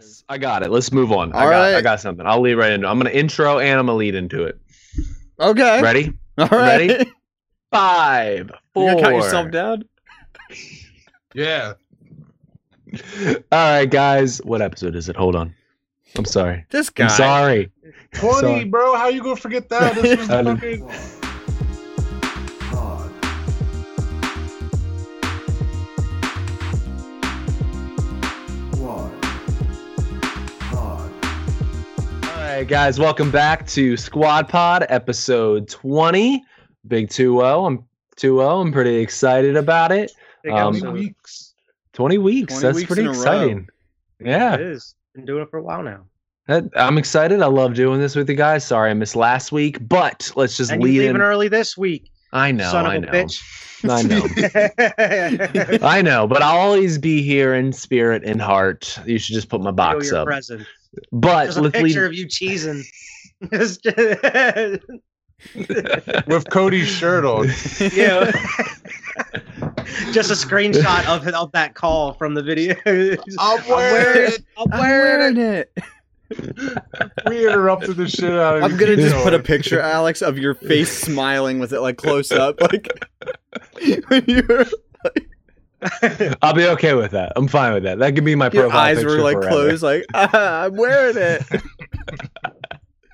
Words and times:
Yes, 0.00 0.24
I 0.28 0.38
got 0.38 0.62
it. 0.62 0.70
Let's 0.70 0.92
move 0.92 1.12
on. 1.12 1.32
I 1.32 1.44
All 1.44 1.50
got, 1.50 1.74
I 1.74 1.80
got 1.80 2.00
something. 2.00 2.26
I'll 2.26 2.40
lead 2.40 2.54
right 2.54 2.72
into. 2.72 2.86
it. 2.86 2.90
I'm 2.90 2.98
gonna 2.98 3.10
intro 3.10 3.58
and 3.58 3.78
I'm 3.78 3.86
gonna 3.86 3.98
lead 3.98 4.14
into 4.14 4.44
it. 4.44 4.58
Okay. 5.40 5.80
Ready? 5.82 6.12
All 6.38 6.46
right. 6.48 6.88
Ready? 6.90 7.10
Five, 7.72 8.46
You 8.50 8.54
four. 8.74 8.90
gonna 8.90 9.02
count 9.02 9.14
yourself 9.16 9.50
down? 9.50 9.84
Yeah. 11.34 11.74
All 13.26 13.34
right, 13.52 13.86
guys. 13.90 14.38
What 14.38 14.62
episode 14.62 14.96
is 14.96 15.08
it? 15.08 15.16
Hold 15.16 15.36
on. 15.36 15.54
I'm 16.16 16.24
sorry. 16.24 16.64
This 16.70 16.88
guy. 16.88 17.04
I'm 17.04 17.10
sorry. 17.10 17.70
20, 18.14 18.40
Sorry. 18.40 18.64
bro. 18.64 18.96
How 18.96 19.08
you 19.08 19.22
gonna 19.22 19.36
forget 19.36 19.68
that? 19.68 19.94
This 19.94 20.18
was 20.18 20.30
I 20.30 20.42
fucking. 20.42 20.88
Right, 32.58 32.66
guys. 32.68 32.98
Welcome 32.98 33.30
back 33.30 33.66
to 33.68 33.96
Squad 33.96 34.48
Pod, 34.48 34.84
episode 34.88 35.68
20. 35.68 36.42
Big 36.88 37.08
2-0. 37.08 37.66
I'm 37.66 37.84
2-0. 38.16 38.62
I'm 38.62 38.72
pretty 38.72 38.96
excited 38.96 39.56
about 39.56 39.92
it. 39.92 40.10
Big 40.42 40.52
Um, 40.52 40.74
episode. 40.74 40.94
weeks. 40.94 41.54
20 41.92 42.18
weeks. 42.18 42.52
20 42.54 42.62
That's 42.66 42.76
weeks 42.76 42.86
pretty 42.88 43.02
in 43.02 43.06
a 43.08 43.10
row. 43.12 43.16
exciting. 43.16 43.68
Yeah. 44.20 44.54
It 44.54 44.60
is. 44.60 44.94
Been 45.14 45.24
doing 45.24 45.42
it 45.44 45.50
for 45.50 45.58
a 45.58 45.62
while 45.62 45.84
now. 45.84 46.04
That, 46.48 46.64
I'm 46.74 46.98
excited. 46.98 47.42
I 47.42 47.46
love 47.46 47.74
doing 47.74 48.00
this 48.00 48.16
with 48.16 48.28
you 48.28 48.34
guys. 48.34 48.64
Sorry 48.64 48.90
I 48.90 48.94
missed 48.94 49.14
last 49.14 49.52
week, 49.52 49.78
but 49.86 50.32
let's 50.34 50.56
just 50.56 50.72
and 50.72 50.82
you 50.82 50.88
lead 50.88 50.98
leaving 51.00 51.16
in. 51.16 51.22
early 51.22 51.46
this 51.48 51.76
week. 51.76 52.10
I 52.32 52.50
know. 52.50 52.70
son 52.72 52.86
of 52.86 52.92
I 52.92 52.94
a 52.96 53.00
know. 53.00 53.12
bitch. 53.12 53.40
I 53.88 54.02
know. 54.02 55.78
I 55.86 56.02
know, 56.02 56.26
but 56.26 56.42
I'll 56.42 56.56
always 56.58 56.98
be 56.98 57.22
here 57.22 57.54
in 57.54 57.72
spirit 57.72 58.24
and 58.24 58.40
heart. 58.42 58.98
You 59.06 59.18
should 59.20 59.34
just 59.34 59.48
put 59.48 59.60
my 59.60 59.66
Feel 59.70 59.76
box 59.76 60.10
your 60.10 60.16
up. 60.20 60.26
present. 60.26 60.66
But 61.12 61.44
There's 61.44 61.56
a 61.56 61.62
let's 61.62 61.78
picture 61.78 62.02
lead. 62.02 62.06
of 62.06 62.14
you 62.14 62.26
cheesing. 62.26 62.84
With 66.26 66.50
Cody's 66.50 66.88
shirt 66.88 67.24
on. 67.24 67.46
yeah. 67.94 68.32
Just 70.12 70.30
a 70.30 70.34
screenshot 70.34 71.06
of 71.06 71.26
of 71.28 71.52
that 71.52 71.74
call 71.74 72.14
from 72.14 72.34
the 72.34 72.42
video. 72.42 72.74
I'm 73.38 73.60
wearing 73.68 74.32
it. 74.32 74.44
I'm 74.56 74.72
I'm 74.72 74.80
wearing 74.80 75.36
wearing 75.36 75.54
it. 75.54 75.72
it. 75.76 76.82
We 77.26 77.46
interrupted 77.46 77.96
the 77.96 78.08
shit 78.08 78.32
out 78.32 78.56
of 78.58 78.64
I'm 78.64 78.72
you. 78.72 78.78
gonna 78.78 78.96
Keep 78.96 79.04
just 79.04 79.24
put 79.24 79.32
a 79.32 79.38
picture, 79.38 79.80
Alex, 79.80 80.22
of 80.22 80.38
your 80.38 80.54
face 80.54 80.90
smiling 80.90 81.58
with 81.60 81.72
it 81.72 81.80
like 81.80 81.96
close 81.98 82.32
up, 82.32 82.60
like 82.60 82.88
when 84.08 84.24
you're 84.26 84.66
I'll 86.42 86.54
be 86.54 86.66
okay 86.66 86.94
with 86.94 87.12
that. 87.12 87.32
I'm 87.36 87.48
fine 87.48 87.74
with 87.74 87.84
that. 87.84 87.98
That 87.98 88.14
could 88.14 88.24
be 88.24 88.34
my 88.34 88.48
profile. 88.48 88.68
your 88.68 88.76
eyes 88.76 89.04
were 89.04 89.20
like 89.20 89.36
forever. 89.36 89.48
closed, 89.48 89.82
like 89.82 90.04
ah, 90.14 90.62
I'm 90.64 90.76
wearing 90.76 91.16
it. 91.16 91.42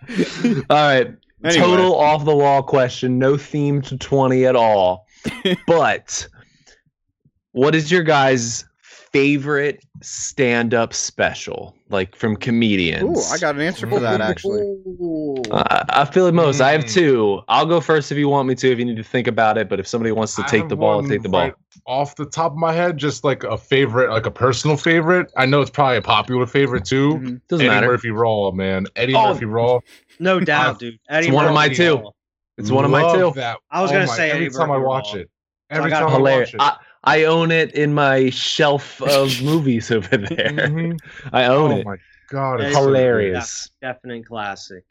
All 0.70 0.76
right. 0.76 1.14
Anyway. 1.44 1.60
Total 1.60 1.94
off 1.94 2.24
the 2.24 2.34
wall 2.34 2.62
question. 2.62 3.18
No 3.18 3.36
theme 3.36 3.82
to 3.82 3.98
20 3.98 4.46
at 4.46 4.56
all. 4.56 5.06
but 5.66 6.26
what 7.52 7.74
is 7.74 7.92
your 7.92 8.02
guys' 8.02 8.64
favorite 8.82 9.84
stand 10.05 10.74
up 10.74 10.92
special? 10.94 11.74
Like 11.91 12.14
from 12.16 12.36
comedians? 12.36 13.19
Ooh, 13.30 13.34
I 13.34 13.38
got 13.38 13.55
an 13.55 13.60
answer 13.60 13.86
for 13.86 14.00
that 14.00 14.20
actually. 14.20 14.62
Uh, 15.50 15.84
I 15.91 16.05
feel 16.05 16.27
it 16.27 16.34
most. 16.34 16.60
I 16.60 16.72
have 16.72 16.84
Mm. 16.84 16.92
two. 16.92 17.41
I'll 17.48 17.66
go 17.66 17.80
first 17.80 18.10
if 18.12 18.19
you 18.19 18.28
want 18.28 18.48
me 18.48 18.55
to, 18.56 18.70
if 18.72 18.78
you 18.78 18.84
need 18.84 18.97
to 18.97 19.02
think 19.05 19.27
about 19.27 19.58
it. 19.58 19.69
But 19.69 19.80
if 19.80 19.86
somebody 19.86 20.12
wants 20.12 20.34
to 20.36 20.42
I 20.42 20.47
take 20.47 20.69
the 20.69 20.77
ball, 20.77 20.97
one 21.00 21.08
take 21.08 21.22
the 21.22 21.28
ball. 21.28 21.41
right 21.42 21.55
off 21.86 22.16
the 22.16 22.25
top 22.25 22.52
of 22.52 22.58
my 22.58 22.72
head, 22.72 22.97
just 22.97 23.25
like 23.25 23.44
a 23.44 23.58
favorite, 23.58 24.10
like 24.10 24.27
a 24.27 24.30
personal 24.30 24.77
favorite. 24.77 25.30
I 25.36 25.47
know 25.47 25.60
it's 25.60 25.70
probably 25.70 25.98
a 25.98 26.02
popular 26.02 26.47
favorite 26.47 26.84
too. 26.84 27.14
Mhm. 27.16 27.41
Doesn't 27.48 27.66
matter. 27.66 27.77
Eddie 27.77 27.80
matter. 27.80 27.86
Murphy 27.88 28.10
Raw, 28.10 28.50
man. 28.52 28.86
Eddie 28.97 29.14
Oh. 29.14 29.32
Murphy 29.32 29.44
Raw. 29.47 29.80
No 30.19 30.41
doubt, 30.41 30.78
dude. 30.78 30.98
Eddie 31.08 31.30
one 31.30 31.47
of 31.47 31.52
my 31.55 31.69
two. 31.69 31.97
Hall. 31.98 32.14
It's 32.56 32.70
one 32.70 32.84
of 32.84 32.91
my 32.91 33.12
two. 33.12 33.32
That. 33.34 33.58
I 33.70 33.82
was 33.82 33.91
Oh 33.91 33.94
gonna 33.94 34.06
my- 34.06 34.16
say 34.16 34.30
every 34.30 34.47
Eddie 34.47 34.54
time 34.54 34.71
I 34.71 34.76
watch 34.78 35.15
Raw. 35.15 35.21
it. 35.21 35.31
Every 35.71 35.91
got 35.91 36.00
time 36.00 36.15
I 36.15 36.19
watch 36.19 36.54
it. 36.54 36.60
I, 36.60 36.76
I 37.04 37.25
own 37.25 37.50
it 37.50 37.75
in 37.75 37.94
my 37.94 38.31
shelf 38.31 39.00
of 39.03 39.42
movies 39.42 39.91
over 39.91 40.16
there. 40.16 40.50
Mhm. 40.50 40.98
I 41.32 41.44
own 41.44 41.72
Oh 41.72 41.76
it. 41.76 41.81
Oh 41.87 41.91
my 41.91 41.97
god, 42.31 42.60
it's 42.60 42.76
hilarious! 42.76 43.50
so 43.50 43.70
good. 43.81 43.87
Definite 43.94 44.26
classic. 44.26 44.84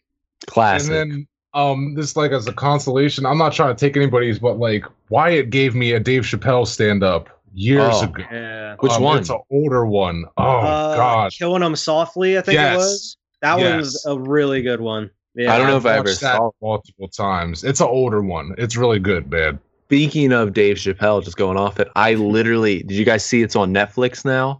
Classic. 0.47 0.91
And 0.91 1.11
then 1.11 1.27
um 1.53 1.93
this 1.95 2.15
like 2.15 2.31
as 2.31 2.47
a 2.47 2.53
consolation, 2.53 3.25
I'm 3.25 3.37
not 3.37 3.53
trying 3.53 3.75
to 3.75 3.79
take 3.79 3.95
anybody's, 3.97 4.39
but 4.39 4.57
like 4.59 4.85
Wyatt 5.09 5.49
gave 5.49 5.75
me 5.75 5.93
a 5.93 5.99
Dave 5.99 6.23
Chappelle 6.23 6.65
stand 6.67 7.03
up 7.03 7.29
years 7.53 7.93
Oh. 7.95 8.03
ago. 8.03 8.23
Yeah. 8.31 8.75
Which 8.79 8.91
Um, 8.93 9.03
one? 9.03 9.19
It's 9.19 9.29
an 9.29 9.39
older 9.51 9.85
one. 9.85 10.25
Oh 10.37 10.43
Uh, 10.43 10.95
god. 10.95 11.31
Killing 11.31 11.61
them 11.61 11.75
softly, 11.75 12.37
I 12.37 12.41
think 12.41 12.55
Yes. 12.55 12.73
it 12.73 12.77
was. 12.77 13.17
That 13.41 13.57
one 13.59 13.77
was 13.77 14.05
a 14.05 14.17
really 14.17 14.61
good 14.61 14.81
one. 14.81 15.09
Yeah. 15.35 15.53
I 15.53 15.57
don't 15.57 15.67
know 15.67 15.77
if 15.77 15.85
I 15.85 15.97
watched 15.97 15.99
ever 15.99 16.09
that 16.09 16.37
saw 16.37 16.47
it. 16.49 16.53
multiple 16.61 17.07
times. 17.09 17.63
It's 17.63 17.81
an 17.81 17.87
older 17.87 18.21
one. 18.21 18.53
It's 18.57 18.77
really 18.77 18.99
good, 18.99 19.29
man. 19.31 19.59
Speaking 19.85 20.31
of 20.31 20.53
Dave 20.53 20.77
Chappelle, 20.77 21.23
just 21.23 21.37
going 21.37 21.57
off 21.57 21.79
it, 21.79 21.87
I 21.95 22.13
mm-hmm. 22.13 22.23
literally 22.23 22.83
did 22.83 22.93
you 22.93 23.05
guys 23.05 23.25
see 23.25 23.41
it's 23.41 23.55
on 23.55 23.73
Netflix 23.73 24.25
now? 24.25 24.59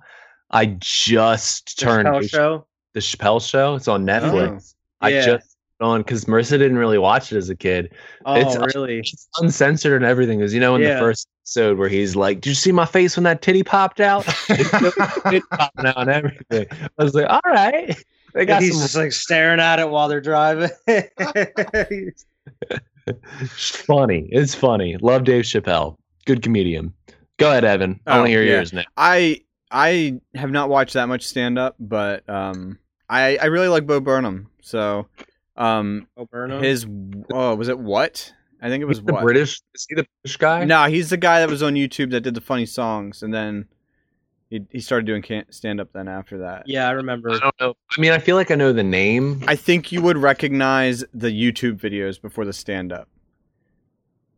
I 0.51 0.78
just 0.79 1.78
The 1.78 1.85
turned 1.85 2.07
Chappelle 2.07 2.29
show. 2.29 2.66
the 2.94 3.00
Chappelle 3.00 3.47
show. 3.47 3.75
It's 3.75 3.88
on 3.88 4.07
oh, 4.07 4.13
Netflix. 4.13 4.75
I 5.01 5.09
Yeah. 5.09 5.25
just 5.25 5.57
on 5.81 6.01
because 6.01 6.25
Marissa 6.25 6.51
didn't 6.51 6.78
really 6.78 6.97
watch 6.97 7.31
it 7.31 7.38
as 7.38 7.50
a 7.50 7.56
kid. 7.56 7.94
Oh, 8.25 8.35
it's- 8.35 8.75
really? 8.75 9.00
It's 9.00 9.28
uncensored 9.39 10.01
and 10.01 10.06
everything. 10.06 10.39
Because 10.39 10.53
you 10.53 10.59
know 10.59 10.75
in 10.75 10.84
the 10.84 10.97
first 11.00 11.28
episode 11.41 11.78
where 11.78 11.90
he's 11.90 12.16
like, 12.16 12.41
"Did 12.41 12.50
you 12.50 12.55
see 12.55 12.72
my 12.72 12.85
face 12.85 13.17
when 13.17 13.23
that 13.23 13.41
titty 13.41 13.63
popped 13.63 14.00
out?" 14.00 14.25
It's 14.50 15.47
popping 15.47 15.85
out 15.85 15.97
and 15.97 16.09
everything. 16.09 16.67
I 16.72 17.03
was 17.03 17.16
like, 17.16 17.28
"All 17.29 17.41
right." 17.45 17.95
They 18.34 18.41
And 18.41 18.47
got 18.47 18.61
he's 18.61 18.73
some 18.73 18.81
just 18.81 18.95
like 18.95 19.11
staring 19.11 19.59
at 19.59 19.79
it 19.79 19.90
while 19.90 20.07
they're 20.07 20.22
driving. 20.22 20.69
funny. 23.47 24.28
It's 24.31 24.56
funny. 24.56 24.97
Love 24.97 25.24
Dave 25.24 25.44
Chappelle. 25.46 25.97
Good 26.25 26.41
comedian. 26.41 26.94
Go 27.38 27.50
ahead, 27.50 27.66
Evan. 27.66 28.00
I 28.06 28.14
Oh, 28.14 28.18
want 28.19 28.28
to 28.28 28.31
hear 28.31 28.44
yeah. 28.44 28.52
yours 28.56 28.74
now. 28.74 28.84
I 28.97 29.41
I 29.72 30.19
have 30.36 30.52
not 30.52 30.69
watched 30.69 30.94
that 30.94 31.08
much 31.08 31.25
stand 31.25 31.58
up, 31.59 31.75
but 31.80 32.28
um 32.30 32.80
I 33.09 33.38
I 33.38 33.46
really 33.46 33.68
like 33.68 33.86
Bo 33.86 34.00
Burnham. 34.00 34.50
So 34.62 35.08
um 35.58 36.08
oh, 36.18 36.25
Burnham. 36.25 36.64
his 36.64 36.86
oh 37.31 37.56
was 37.56 37.68
it 37.68 37.78
what? 37.80 38.31
I 38.62 38.69
think 38.69 38.81
it 38.81 38.86
was 38.86 39.00
He's 39.00 39.06
the 39.06 39.14
what? 39.14 39.24
British. 39.24 39.62
Is 39.75 39.85
he 39.90 39.96
the 39.96 40.06
British 40.22 40.38
guy? 40.38 40.64
No, 40.64 40.85
he's 40.85 41.09
the 41.09 41.18
guy 41.18 41.40
that 41.41 41.50
was 41.50 41.62
on 41.62 41.74
YouTube 41.74 42.12
that 42.12 42.22
did 42.22 42.34
the 42.34 42.40
funny 42.41 42.66
songs, 42.66 43.22
and 43.22 43.34
then 43.34 43.68
he 44.53 44.62
he 44.72 44.80
started 44.80 45.06
doing 45.06 45.24
stand 45.50 45.81
up. 45.81 45.91
Then 45.94 46.08
after 46.08 46.38
that, 46.40 46.68
yeah, 46.68 46.88
I 46.88 46.91
remember. 46.91 47.31
I 47.31 47.40
don't 47.40 47.56
know. 47.59 47.74
I 47.97 48.02
mean, 48.02 48.12
I 48.12 48.19
feel 48.19 48.36
like 48.36 48.52
I 48.52 48.56
know 48.56 48.72
the 48.72 48.84
name. 48.84 49.44
I 49.47 49.56
think 49.56 49.91
you 49.91 50.02
would 50.02 50.18
recognize 50.18 51.03
the 51.14 51.30
YouTube 51.30 51.80
videos 51.80 52.22
before 52.22 52.46
the 52.46 52.53
stand 52.53 52.94
up. 52.94 53.08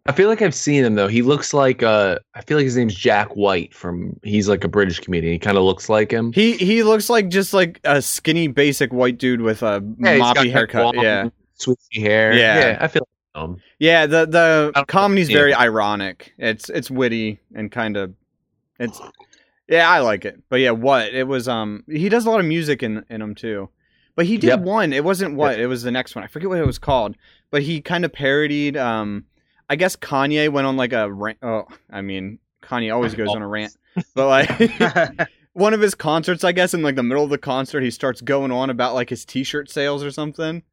I 0.08 0.12
feel 0.12 0.30
like 0.30 0.42
I've 0.42 0.54
seen 0.56 0.86
him 0.86 0.94
though. 0.96 1.08
He 1.08 1.22
looks 1.24 1.54
like 1.54 1.82
uh 1.84 2.20
I 2.36 2.42
feel 2.42 2.58
like 2.58 2.64
his 2.66 2.78
name's 2.78 2.94
Jack 2.96 3.36
White 3.36 3.74
from 3.74 4.18
he's 4.24 4.48
like 4.48 4.64
a 4.64 4.68
British 4.68 5.00
comedian. 5.00 5.34
He 5.34 5.40
kind 5.40 5.58
of 5.58 5.64
looks 5.64 5.90
like 5.90 6.12
him. 6.12 6.32
He 6.32 6.58
he 6.58 6.84
looks 6.84 7.10
like 7.10 7.30
just 7.30 7.54
like 7.54 7.80
a 7.84 8.02
skinny 8.02 8.48
basic 8.48 8.94
white 8.94 9.18
dude 9.18 9.42
with 9.42 9.64
a 9.64 9.84
Yeah, 10.00 10.14
he's 10.14 10.20
got 10.34 10.48
haircut. 10.48 10.96
long, 10.96 11.04
Yeah, 11.04 11.30
Swoopy 11.60 12.00
hair. 12.00 12.34
Yeah. 12.34 12.78
I 12.80 12.88
feel 12.88 13.08
like 13.34 13.44
him. 13.44 13.62
yeah. 13.80 14.06
The 14.06 14.26
the 14.28 14.72
don't 14.76 14.88
comedy's 14.88 15.28
know. 15.30 15.36
very 15.36 15.56
ironic. 15.56 16.34
It's 16.38 16.70
it's 16.70 16.92
witty 16.92 17.40
and 17.56 17.72
kind 17.72 17.98
of 17.98 18.14
it's 18.80 19.02
yeah. 19.68 19.90
I 19.90 20.00
like 20.00 20.26
it. 20.26 20.42
But 20.50 20.58
yeah, 20.60 20.72
what 20.72 21.14
it 21.14 21.28
was 21.28 21.48
um 21.48 21.84
he 21.88 22.10
does 22.10 22.26
a 22.26 22.30
lot 22.30 22.40
of 22.40 22.46
music 22.46 22.84
in 22.84 23.06
in 23.10 23.20
them 23.22 23.36
too. 23.36 23.70
But 24.16 24.26
he 24.28 24.38
did 24.38 24.48
Yep. 24.48 24.60
one. 24.62 24.94
It 24.94 25.04
wasn't 25.04 25.36
what 25.36 25.60
it 25.60 25.68
was 25.68 25.84
the 25.84 25.92
next 25.92 26.16
one. 26.16 26.24
I 26.24 26.28
forget 26.28 26.48
what 26.50 26.58
it 26.60 26.66
was 26.66 26.80
called. 26.80 27.16
But 27.52 27.64
he 27.64 27.82
kind 27.82 28.06
of 28.06 28.14
parodied. 28.14 28.78
Um, 28.78 29.26
I 29.70 29.76
guess 29.76 29.96
Kanye 29.96 30.50
went 30.50 30.68
on 30.68 30.78
like 30.78 30.94
a 30.94 31.12
rant. 31.12 31.40
Oh, 31.42 31.66
I 31.90 32.02
mean 32.02 32.40
Kanye 32.62 32.94
always 32.94 33.14
goes 33.16 33.30
on 33.30 33.42
a 33.42 33.48
rant. 33.48 33.76
But 34.14 34.28
like 34.28 35.30
one 35.54 35.74
of 35.74 35.80
his 35.80 35.96
concerts, 35.96 36.44
I 36.44 36.52
guess, 36.52 36.74
in 36.74 36.82
like 36.82 36.96
the 36.96 37.04
middle 37.04 37.24
of 37.24 37.30
the 37.30 37.38
concert, 37.38 37.82
he 37.82 37.92
starts 37.92 38.20
going 38.20 38.52
on 38.52 38.70
about 38.70 38.94
like 38.94 39.10
his 39.10 39.24
T-shirt 39.24 39.70
sales 39.70 40.04
or 40.04 40.12
something. 40.12 40.64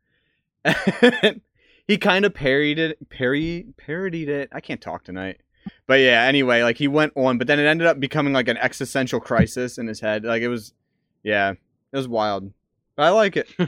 he 1.87 1.99
kind 1.99 2.25
of 2.25 2.35
parodied 2.35 2.79
it, 2.79 3.09
parody, 3.11 3.67
parodied 3.77 4.29
it. 4.29 4.49
I 4.53 4.61
can't 4.61 4.81
talk 4.81 5.05
tonight. 5.05 5.41
But 5.87 6.01
yeah, 6.01 6.23
anyway, 6.23 6.63
like 6.63 6.77
he 6.77 6.89
went 6.89 7.13
on, 7.17 7.39
but 7.39 7.47
then 7.47 7.59
it 7.59 7.67
ended 7.67 7.87
up 7.87 8.01
becoming 8.01 8.33
like 8.33 8.49
an 8.49 8.57
existential 8.57 9.21
crisis 9.21 9.79
in 9.79 9.87
his 9.87 10.01
head. 10.01 10.25
Like 10.25 10.43
it 10.43 10.49
was, 10.49 10.73
yeah, 11.23 11.51
it 11.51 11.97
was 11.97 12.09
wild. 12.09 12.53
But 12.97 13.03
I 13.05 13.09
like 13.11 13.37
it. 13.37 13.49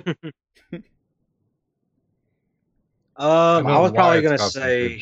um, 3.16 3.66
I 3.66 3.78
was 3.78 3.92
probably 3.92 4.22
gonna 4.22 4.38
say. 4.38 5.00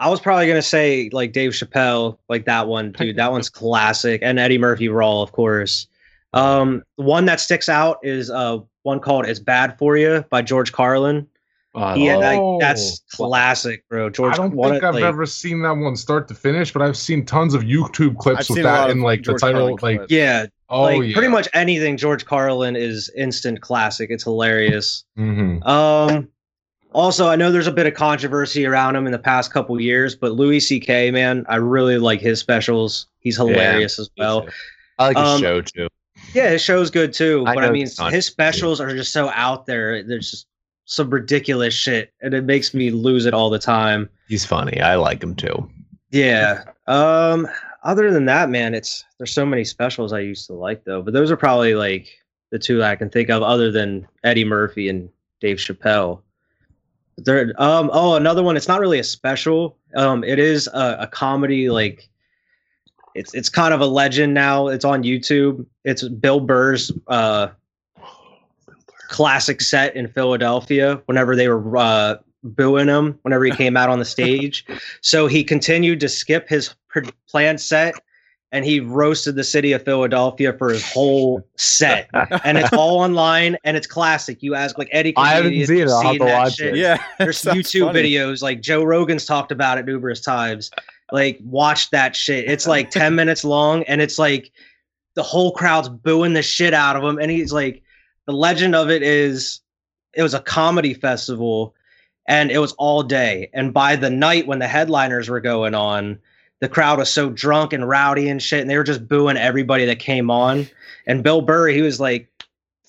I 0.00 0.08
was 0.08 0.20
probably 0.20 0.46
gonna 0.46 0.62
say 0.62 1.10
like 1.12 1.32
Dave 1.32 1.52
Chappelle, 1.52 2.18
like 2.28 2.44
that 2.44 2.68
one, 2.68 2.92
dude. 2.92 3.16
That 3.16 3.32
one's 3.32 3.48
classic, 3.48 4.20
and 4.22 4.38
Eddie 4.38 4.58
Murphy 4.58 4.88
Raw, 4.88 5.22
of 5.22 5.32
course. 5.32 5.88
Um, 6.34 6.84
one 6.96 7.24
that 7.24 7.40
sticks 7.40 7.68
out 7.68 7.98
is 8.02 8.30
uh 8.30 8.58
one 8.82 9.00
called 9.00 9.26
"It's 9.26 9.40
Bad 9.40 9.78
for 9.78 9.96
You" 9.96 10.24
by 10.30 10.42
George 10.42 10.72
Carlin. 10.72 11.26
Oh, 11.74 11.80
I 11.80 11.94
Yeah, 11.96 12.14
love- 12.16 12.22
like, 12.22 12.38
Oh. 12.40 12.58
that's 12.60 13.02
classic, 13.12 13.84
bro. 13.90 14.08
George, 14.10 14.34
I 14.34 14.36
don't 14.38 14.54
one 14.54 14.72
think 14.72 14.84
I've 14.84 14.94
like- 14.94 15.04
ever 15.04 15.26
seen 15.26 15.62
that 15.62 15.72
one 15.76 15.96
start 15.96 16.26
to 16.28 16.34
finish, 16.34 16.72
but 16.72 16.80
I've 16.82 16.96
seen 16.96 17.24
tons 17.26 17.54
of 17.54 17.62
YouTube 17.62 18.12
I've 18.12 18.16
clips 18.18 18.50
with 18.50 18.62
that 18.62 18.86
of 18.86 18.90
and 18.92 19.02
like 19.02 19.22
the 19.22 19.34
title, 19.34 19.60
Carlin 19.60 19.78
like 19.82 19.98
clips. 19.98 20.12
Yeah, 20.12 20.46
Oh 20.70 20.82
like 20.82 21.02
yeah. 21.02 21.12
pretty 21.12 21.28
much 21.28 21.46
anything 21.54 21.96
George 21.98 22.24
Carlin 22.24 22.74
is 22.74 23.10
instant 23.16 23.60
classic. 23.60 24.08
It's 24.10 24.24
hilarious. 24.24 25.04
Mhm. 25.18 25.64
Um, 25.66 26.28
also, 26.94 27.28
I 27.28 27.36
know 27.36 27.52
there's 27.52 27.66
a 27.66 27.72
bit 27.72 27.86
of 27.86 27.92
controversy 27.92 28.64
around 28.64 28.96
him 28.96 29.04
in 29.04 29.12
the 29.12 29.18
past 29.18 29.52
couple 29.52 29.78
years, 29.78 30.14
but 30.16 30.32
Louis 30.32 30.60
C.K. 30.60 31.10
man, 31.10 31.44
I 31.48 31.56
really 31.56 31.98
like 31.98 32.20
his 32.22 32.40
specials. 32.40 33.06
He's 33.20 33.36
hilarious 33.36 33.98
as 33.98 34.08
well. 34.16 34.46
I 34.98 35.08
like 35.08 35.18
his 35.18 35.26
Um, 35.28 35.40
show 35.42 35.60
too. 35.60 35.88
Yeah, 36.34 36.48
his 36.50 36.62
show's 36.62 36.90
good 36.90 37.12
too. 37.12 37.44
I 37.46 37.54
But 37.54 37.64
I, 37.64 37.70
mean, 37.70 37.82
his 37.82 37.94
good. 37.94 38.24
specials 38.24 38.80
are 38.80 38.90
just 38.96 39.12
so 39.12 39.30
out 39.34 39.66
there. 39.66 40.02
There's 40.02 40.30
just 40.30 40.46
some 40.88 41.10
ridiculous 41.10 41.74
shit, 41.74 42.14
and 42.22 42.32
it 42.32 42.44
makes 42.44 42.72
me 42.72 42.90
lose 42.90 43.26
it 43.26 43.34
all 43.34 43.50
the 43.50 43.58
time. 43.58 44.08
He's 44.26 44.46
funny. 44.46 44.80
I 44.80 44.96
like 44.96 45.22
him 45.22 45.36
too. 45.36 45.70
Yeah. 46.10 46.64
Um. 46.86 47.46
Other 47.84 48.10
than 48.10 48.24
that, 48.24 48.48
man, 48.48 48.74
it's 48.74 49.04
there's 49.18 49.32
so 49.32 49.46
many 49.46 49.64
specials 49.64 50.12
I 50.12 50.20
used 50.20 50.46
to 50.46 50.54
like 50.54 50.84
though. 50.84 51.02
But 51.02 51.12
those 51.12 51.30
are 51.30 51.36
probably 51.36 51.74
like 51.74 52.08
the 52.50 52.58
two 52.58 52.82
I 52.82 52.96
can 52.96 53.10
think 53.10 53.28
of, 53.28 53.42
other 53.42 53.70
than 53.70 54.08
Eddie 54.24 54.46
Murphy 54.46 54.88
and 54.88 55.10
Dave 55.40 55.58
Chappelle. 55.58 56.22
There. 57.18 57.52
Um. 57.58 57.90
Oh, 57.92 58.14
another 58.14 58.42
one. 58.42 58.56
It's 58.56 58.68
not 58.68 58.80
really 58.80 58.98
a 58.98 59.04
special. 59.04 59.76
Um. 59.94 60.24
It 60.24 60.38
is 60.38 60.68
a, 60.68 60.96
a 61.00 61.06
comedy. 61.06 61.68
Like, 61.68 62.08
it's 63.14 63.34
it's 63.34 63.50
kind 63.50 63.74
of 63.74 63.82
a 63.82 63.86
legend 63.86 64.32
now. 64.32 64.68
It's 64.68 64.86
on 64.86 65.02
YouTube. 65.02 65.66
It's 65.84 66.08
Bill 66.08 66.40
Burr's 66.40 66.90
uh 67.08 67.48
classic 69.08 69.60
set 69.60 69.96
in 69.96 70.08
Philadelphia. 70.08 71.02
Whenever 71.06 71.34
they 71.34 71.48
were 71.48 71.76
uh, 71.76 72.16
booing 72.44 72.88
him, 72.88 73.18
whenever 73.22 73.44
he 73.44 73.50
came 73.50 73.76
out 73.76 73.88
on 73.90 73.98
the 73.98 74.04
stage. 74.16 74.64
So 75.00 75.26
he 75.26 75.42
continued 75.44 76.00
to 76.00 76.08
skip 76.08 76.48
his 76.48 76.74
pr- 76.88 77.00
planned 77.28 77.60
set 77.60 77.94
and 78.50 78.64
he 78.64 78.80
roasted 78.80 79.34
the 79.36 79.44
city 79.44 79.72
of 79.72 79.84
Philadelphia 79.84 80.54
for 80.54 80.70
his 80.70 80.82
whole 80.90 81.46
set. 81.58 82.08
And 82.44 82.56
it's 82.56 82.72
all 82.72 82.98
online 83.02 83.58
and 83.64 83.76
it's 83.76 83.86
classic. 83.86 84.42
You 84.42 84.54
ask 84.54 84.78
like 84.78 84.88
Eddie. 84.90 85.12
I 85.16 85.34
haven't 85.34 85.66
seen 85.66 85.78
it. 85.80 85.88
I'll 85.90 86.00
have 86.02 86.10
seen 86.12 86.18
to 86.20 86.24
watch 86.24 86.54
shit. 86.56 86.74
it. 86.74 86.76
Yeah, 86.76 87.02
There's 87.18 87.42
YouTube 87.42 87.88
funny. 87.88 88.04
videos 88.04 88.40
like 88.42 88.62
Joe 88.62 88.84
Rogan's 88.84 89.26
talked 89.26 89.52
about 89.52 89.76
it 89.76 89.84
numerous 89.84 90.20
times. 90.20 90.70
Like 91.12 91.38
watch 91.42 91.90
that 91.90 92.16
shit. 92.16 92.50
It's 92.50 92.66
like 92.66 92.90
10 92.90 93.14
minutes 93.14 93.44
long 93.44 93.82
and 93.84 94.00
it's 94.00 94.18
like 94.18 94.50
the 95.14 95.22
whole 95.22 95.52
crowd's 95.52 95.88
booing 95.90 96.32
the 96.32 96.42
shit 96.42 96.72
out 96.72 96.96
of 96.96 97.02
him 97.02 97.18
and 97.18 97.30
he's 97.30 97.52
like 97.52 97.82
the 98.28 98.34
legend 98.34 98.76
of 98.76 98.90
it 98.90 99.02
is 99.02 99.60
it 100.14 100.22
was 100.22 100.34
a 100.34 100.40
comedy 100.40 100.92
festival 100.92 101.74
and 102.28 102.50
it 102.50 102.58
was 102.58 102.74
all 102.74 103.02
day 103.02 103.48
and 103.54 103.72
by 103.72 103.96
the 103.96 104.10
night 104.10 104.46
when 104.46 104.58
the 104.58 104.68
headliners 104.68 105.30
were 105.30 105.40
going 105.40 105.74
on 105.74 106.18
the 106.60 106.68
crowd 106.68 106.98
was 106.98 107.10
so 107.10 107.30
drunk 107.30 107.72
and 107.72 107.88
rowdy 107.88 108.28
and 108.28 108.42
shit 108.42 108.60
and 108.60 108.68
they 108.68 108.76
were 108.76 108.84
just 108.84 109.08
booing 109.08 109.38
everybody 109.38 109.86
that 109.86 109.98
came 109.98 110.30
on 110.30 110.68
and 111.06 111.22
Bill 111.22 111.40
Burr 111.40 111.68
he 111.68 111.80
was 111.80 111.98
like 111.98 112.28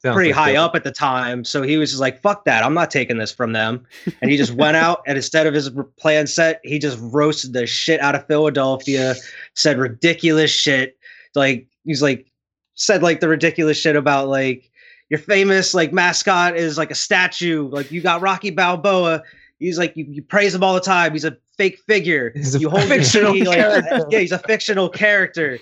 Sounds 0.02 0.14
pretty 0.14 0.32
like 0.32 0.38
high 0.38 0.56
up 0.56 0.76
at 0.76 0.86
the 0.86 0.94
time. 0.94 1.44
So 1.44 1.62
he 1.62 1.76
was 1.76 1.90
just 1.90 2.00
like, 2.00 2.22
fuck 2.22 2.46
that. 2.46 2.64
I'm 2.64 2.74
not 2.74 2.90
taking 2.90 3.18
this 3.18 3.34
from 3.34 3.52
them. 3.52 3.86
And 4.22 4.32
he 4.32 4.38
just 4.38 4.54
went 4.54 4.78
out 4.78 5.04
and 5.06 5.18
instead 5.18 5.46
of 5.46 5.54
his 5.54 5.70
plan 5.98 6.26
set, 6.26 6.62
he 6.64 6.80
just 6.80 6.98
roasted 7.02 7.52
the 7.52 7.68
shit 7.68 8.00
out 8.00 8.16
of 8.16 8.26
Philadelphia, 8.26 9.16
said 9.56 9.78
ridiculous 9.78 10.52
shit. 10.52 10.98
Like, 11.36 11.68
he's 11.84 12.02
like, 12.02 12.32
said 12.76 13.04
like 13.04 13.20
the 13.20 13.28
ridiculous 13.28 13.78
shit 13.78 13.98
about 13.98 14.30
like, 14.30 14.69
your 15.10 15.20
famous 15.20 15.74
like 15.74 15.92
mascot 15.92 16.56
is 16.56 16.78
like 16.78 16.92
a 16.92 16.96
statue. 16.96 17.68
Like, 17.68 17.92
you 17.92 18.02
got 18.02 18.22
Rocky 18.22 18.52
Balboa. 18.52 19.24
He's 19.60 19.78
like, 19.78 19.96
you, 19.98 20.06
you 20.08 20.22
praise 20.22 20.56
him 20.56 20.64
all 20.64 20.74
the 20.74 20.80
time. 20.80 21.12
He's 21.12 21.26
a 21.26 21.36
fake 21.58 21.80
figure. 21.80 22.32
He's 22.34 22.56
a 22.56 22.60
you 22.60 22.70
hold 22.70 22.84
fictional 22.84 23.34
key, 23.34 23.44
like, 23.44 23.58
character. 23.58 24.06
yeah, 24.10 24.20
he's 24.20 24.32
a 24.32 24.40
fictional 24.40 24.88
character. 24.88 25.60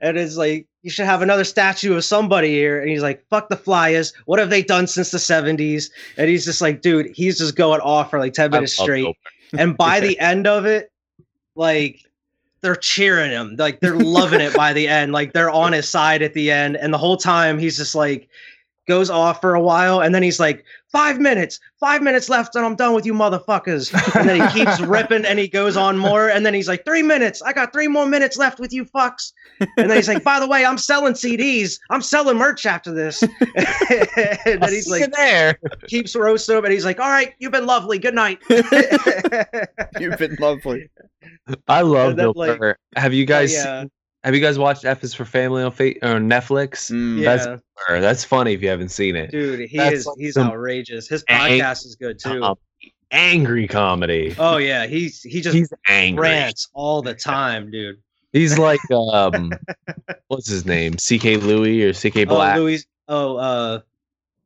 And 0.00 0.16
it's 0.16 0.36
like, 0.36 0.66
you 0.82 0.90
should 0.90 1.06
have 1.06 1.22
another 1.22 1.44
statue 1.44 1.94
of 1.96 2.04
somebody 2.04 2.48
here. 2.48 2.80
And 2.80 2.90
he's 2.90 3.02
like, 3.02 3.24
fuck 3.28 3.48
the 3.48 3.56
Flyers. 3.56 4.12
What 4.26 4.38
have 4.38 4.50
they 4.50 4.62
done 4.62 4.86
since 4.86 5.10
the 5.10 5.18
70s? 5.18 5.90
And 6.16 6.28
he's 6.28 6.44
just 6.44 6.60
like, 6.60 6.82
dude, 6.82 7.14
he's 7.14 7.38
just 7.38 7.56
going 7.56 7.80
off 7.80 8.10
for 8.10 8.18
like 8.18 8.32
10 8.32 8.46
I 8.46 8.56
minutes 8.56 8.72
straight. 8.72 9.16
And 9.56 9.76
by 9.76 10.00
the 10.00 10.18
end 10.18 10.46
of 10.46 10.66
it, 10.66 10.90
like, 11.54 12.04
they're 12.60 12.76
cheering 12.76 13.30
him. 13.30 13.56
Like, 13.56 13.80
they're 13.80 13.96
loving 13.96 14.40
it 14.40 14.54
by 14.54 14.72
the 14.72 14.88
end. 14.88 15.12
Like, 15.12 15.32
they're 15.32 15.50
on 15.50 15.72
his 15.72 15.88
side 15.88 16.22
at 16.22 16.34
the 16.34 16.50
end. 16.50 16.76
And 16.76 16.92
the 16.92 16.98
whole 16.98 17.16
time, 17.16 17.58
he's 17.58 17.76
just 17.76 17.94
like, 17.94 18.28
goes 18.88 19.10
off 19.10 19.40
for 19.40 19.54
a 19.54 19.60
while. 19.60 20.00
And 20.00 20.12
then 20.14 20.22
he's 20.24 20.40
like, 20.40 20.64
five 20.90 21.20
minutes, 21.20 21.60
five 21.78 22.02
minutes 22.02 22.28
left, 22.28 22.56
and 22.56 22.64
I'm 22.64 22.74
done 22.74 22.94
with 22.94 23.04
you 23.06 23.12
motherfuckers. 23.12 23.92
And 24.16 24.28
then 24.28 24.40
he 24.40 24.64
keeps 24.64 24.80
ripping 24.88 25.24
and 25.26 25.38
he 25.38 25.46
goes 25.46 25.76
on 25.76 25.98
more. 25.98 26.28
And 26.28 26.44
then 26.44 26.54
he's 26.54 26.66
like, 26.66 26.84
three 26.84 27.02
minutes. 27.02 27.42
I 27.42 27.52
got 27.52 27.72
three 27.72 27.86
more 27.86 28.06
minutes 28.06 28.36
left 28.38 28.58
with 28.58 28.72
you 28.72 28.84
fucks. 28.86 29.32
And 29.60 29.90
then 29.90 29.96
he's 29.96 30.08
like, 30.08 30.24
by 30.24 30.40
the 30.40 30.48
way, 30.48 30.64
I'm 30.64 30.78
selling 30.78 31.12
CDs. 31.12 31.78
I'm 31.90 32.02
selling 32.02 32.36
merch 32.38 32.64
after 32.66 32.92
this. 32.92 33.22
and 33.56 34.62
then 34.62 34.70
he's 34.70 34.88
like, 34.88 35.12
there. 35.12 35.58
keeps 35.86 36.16
roasting 36.16 36.56
him. 36.56 36.64
And 36.64 36.72
he's 36.72 36.84
like, 36.84 36.98
all 36.98 37.10
right, 37.10 37.34
you've 37.38 37.52
been 37.52 37.66
lovely. 37.66 37.98
Good 37.98 38.14
night. 38.14 38.38
You've 40.00 40.18
been 40.18 40.36
lovely. 40.40 40.88
I 41.66 41.82
love 41.82 42.10
And 42.10 42.18
then, 42.18 42.24
Bill 42.26 42.32
like- 42.34 42.58
Burr. 42.58 42.76
Have 42.96 43.12
you 43.12 43.26
guys 43.26 43.52
yeah. 43.52 43.82
seen- 43.82 43.90
have 44.24 44.34
you 44.34 44.40
guys 44.40 44.58
watched 44.58 44.84
F 44.84 45.04
is 45.04 45.14
for 45.14 45.24
Family 45.24 45.62
on 45.62 45.70
fa- 45.70 45.96
or 46.02 46.18
Netflix? 46.18 46.90
Mm. 46.90 47.20
yeah. 47.20 47.36
That's 47.36 47.62
Burr. 47.88 48.00
That's 48.00 48.24
funny 48.24 48.52
if 48.52 48.62
you 48.62 48.68
haven't 48.68 48.88
seen 48.90 49.16
it. 49.16 49.30
Dude, 49.30 49.68
he 49.68 49.76
That's 49.76 49.96
is 49.96 50.06
like 50.06 50.16
he's 50.18 50.36
outrageous. 50.36 51.08
His 51.08 51.24
ang- 51.28 51.60
podcast 51.60 51.86
is 51.86 51.96
good 51.96 52.18
too. 52.18 52.42
Um, 52.42 52.56
angry 53.10 53.66
comedy. 53.68 54.34
oh 54.38 54.56
yeah, 54.58 54.86
he's 54.86 55.22
he 55.22 55.40
just 55.40 55.56
He's 55.56 55.72
angry. 55.88 56.22
rants 56.28 56.68
all 56.74 57.00
the 57.02 57.14
time, 57.14 57.70
dude. 57.70 58.00
He's 58.32 58.58
like 58.58 58.80
um 58.90 59.52
what's 60.28 60.48
his 60.48 60.66
name? 60.66 60.94
CK 60.94 61.42
Louis 61.42 61.84
or 61.84 61.92
CK 61.92 62.28
Black? 62.28 62.56
Oh, 62.56 62.60
Louis. 62.60 62.86
Oh, 63.08 63.36
uh, 63.36 63.80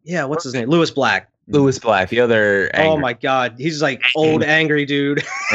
yeah. 0.04 0.24
What's 0.24 0.44
his 0.44 0.54
name? 0.54 0.68
Lewis 0.68 0.90
Black. 0.90 1.28
Lewis 1.48 1.78
Black, 1.80 2.08
the 2.08 2.20
other 2.20 2.70
Oh 2.74 2.96
my 2.96 3.12
god, 3.14 3.56
he's 3.58 3.82
like 3.82 4.00
old 4.14 4.44
angry 4.44 4.84
dude. 4.86 5.24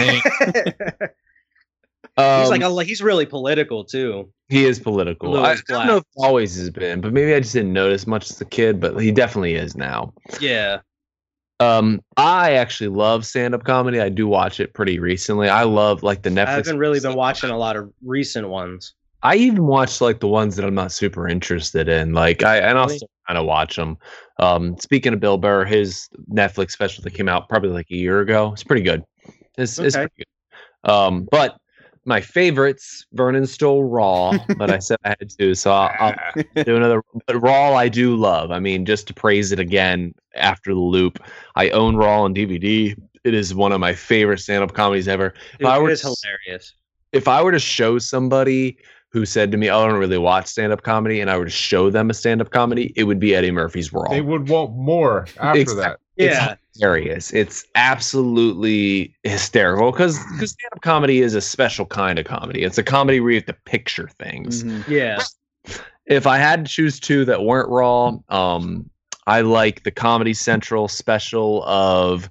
Ang- 2.18 2.40
he's 2.42 2.52
Um, 2.52 2.60
like 2.60 2.62
a, 2.62 2.84
he's 2.88 3.02
really 3.02 3.26
political 3.26 3.84
too. 3.84 4.30
he 4.50 4.66
is 4.66 4.80
political. 4.80 5.38
I, 5.38 5.52
I 5.52 5.56
don't 5.68 5.88
know 5.88 5.98
if 5.98 6.04
always 6.18 6.56
has 6.58 6.70
been, 6.70 7.02
but 7.02 7.14
maybe 7.14 7.34
I 7.34 7.40
just 7.40 7.54
didn't 7.54 7.74
notice 7.74 8.08
much 8.08 8.30
as 8.32 8.40
a 8.42 8.46
kid, 8.46 8.80
but 8.80 8.98
he 8.98 9.12
definitely 9.12 9.56
is 9.56 9.76
now. 9.76 10.14
Yeah. 10.40 10.80
Um, 11.60 12.02
I 12.18 12.54
actually 12.54 12.90
love 12.90 13.26
stand-up 13.26 13.64
comedy. 13.64 14.00
I 14.00 14.10
do 14.10 14.28
watch 14.28 14.60
it 14.60 14.74
pretty 14.76 15.00
recently. 15.00 15.50
I 15.50 15.64
love 15.64 16.04
like 16.04 16.22
the 16.22 16.30
Netflix. 16.30 16.48
I 16.48 16.52
haven't 16.52 16.78
really 16.78 17.00
been 17.00 17.16
watching 17.16 17.50
a 17.50 17.58
lot 17.58 17.76
of 17.76 17.92
recent 18.04 18.48
ones. 18.50 18.94
I 19.24 19.36
even 19.38 19.66
watch 19.66 20.00
like 20.00 20.20
the 20.20 20.28
ones 20.28 20.56
that 20.56 20.66
I'm 20.66 20.76
not 20.76 20.92
super 20.92 21.28
interested 21.28 21.90
in. 21.90 22.14
Like 22.14 22.44
I 22.44 22.58
and 22.60 22.78
I'll 22.78 22.88
still 22.90 23.10
kind 23.28 23.40
of 23.40 23.48
watch 23.48 23.76
them. 23.76 23.98
Um, 24.40 24.78
speaking 24.78 25.14
of 25.14 25.20
Bill 25.20 25.40
Burr, 25.40 25.66
his 25.66 26.08
Netflix 26.32 26.72
special 26.72 27.04
that 27.04 27.16
came 27.16 27.28
out 27.28 27.50
probably 27.50 27.70
like 27.70 27.88
a 27.90 27.96
year 27.96 28.22
ago. 28.22 28.54
It's 28.54 28.64
pretty 28.64 28.84
good. 28.84 29.04
It's 29.58 29.80
it's 29.80 29.96
pretty 29.96 30.14
good. 30.18 30.90
Um, 30.92 31.28
but 31.32 31.58
my 32.08 32.22
favorites, 32.22 33.06
Vernon 33.14 33.46
stole 33.46 33.84
Raw, 33.84 34.34
but 34.58 34.72
I 34.72 34.80
said 34.80 34.98
I 35.04 35.10
had 35.10 35.30
to, 35.38 35.54
so 35.54 35.72
I'll, 35.72 36.16
I'll 36.26 36.64
do 36.64 36.76
another. 36.78 37.04
But 37.28 37.42
Raw, 37.42 37.74
I 37.74 37.90
do 37.90 38.16
love. 38.16 38.50
I 38.50 38.60
mean, 38.60 38.86
just 38.86 39.08
to 39.08 39.14
praise 39.14 39.52
it 39.52 39.60
again 39.60 40.16
after 40.36 40.74
the 40.74 40.80
loop. 40.80 41.20
I 41.56 41.70
own 41.72 41.98
Raw 41.98 42.22
on 42.24 42.34
DVD. 42.34 42.96
It 43.26 43.34
is 43.34 43.54
one 43.54 43.74
of 43.74 43.80
my 43.82 43.94
favorite 43.94 44.40
stand-up 44.40 44.74
comedies 44.74 45.08
ever. 45.10 45.34
Dude, 45.60 45.68
I 45.68 45.78
were 45.80 45.90
is 45.90 46.02
to 46.02 46.16
hilarious. 46.24 46.74
if 47.12 47.28
I 47.28 47.44
were 47.44 47.52
to 47.52 47.60
show 47.60 48.00
somebody 48.00 48.78
who 49.10 49.26
said 49.26 49.52
to 49.52 49.58
me, 49.58 49.70
"Oh, 49.70 49.82
I 49.84 49.88
don't 49.90 50.00
really 50.00 50.18
watch 50.18 50.48
stand-up 50.48 50.84
comedy," 50.84 51.20
and 51.20 51.30
I 51.30 51.38
were 51.38 51.46
to 51.46 51.52
show 51.52 51.90
them 51.90 52.10
a 52.10 52.14
stand-up 52.14 52.52
comedy, 52.52 52.94
it 52.96 53.04
would 53.04 53.20
be 53.20 53.36
Eddie 53.36 53.52
Murphy's 53.52 53.92
Raw. 53.92 54.10
They 54.10 54.22
would 54.22 54.48
want 54.48 54.76
more 54.78 55.28
after 55.42 55.60
Exactly. 55.60 55.84
that. 55.84 56.00
It's 56.18 56.36
Yeah. 56.36 56.56
hilarious. 56.76 57.32
It's 57.34 57.66
absolutely 57.76 59.14
hysterical 59.24 59.92
because 59.92 60.18
stand-up 60.18 60.82
comedy 60.82 61.22
is 61.22 61.36
a 61.36 61.42
special 61.42 61.86
kind 61.86 62.18
of 62.20 62.26
comedy. 62.26 62.64
It's 62.64 62.78
a 62.78 62.84
comedy 62.84 63.20
where 63.20 63.32
you 63.32 63.38
have 63.38 63.46
to 63.46 63.54
picture 63.66 64.10
things. 64.20 64.64
Mhm. 64.64 64.88
Yeah. 64.88 65.22
If 66.06 66.26
I 66.26 66.38
had 66.38 66.66
to 66.66 66.72
choose 66.72 67.00
two 67.00 67.26
that 67.26 67.44
weren't 67.44 67.70
Raw, 67.70 68.18
um, 68.30 68.90
I 69.28 69.42
like 69.42 69.84
the 69.84 69.92
Comedy 69.92 70.34
Central 70.34 70.88
special 70.88 71.64
of 71.66 72.30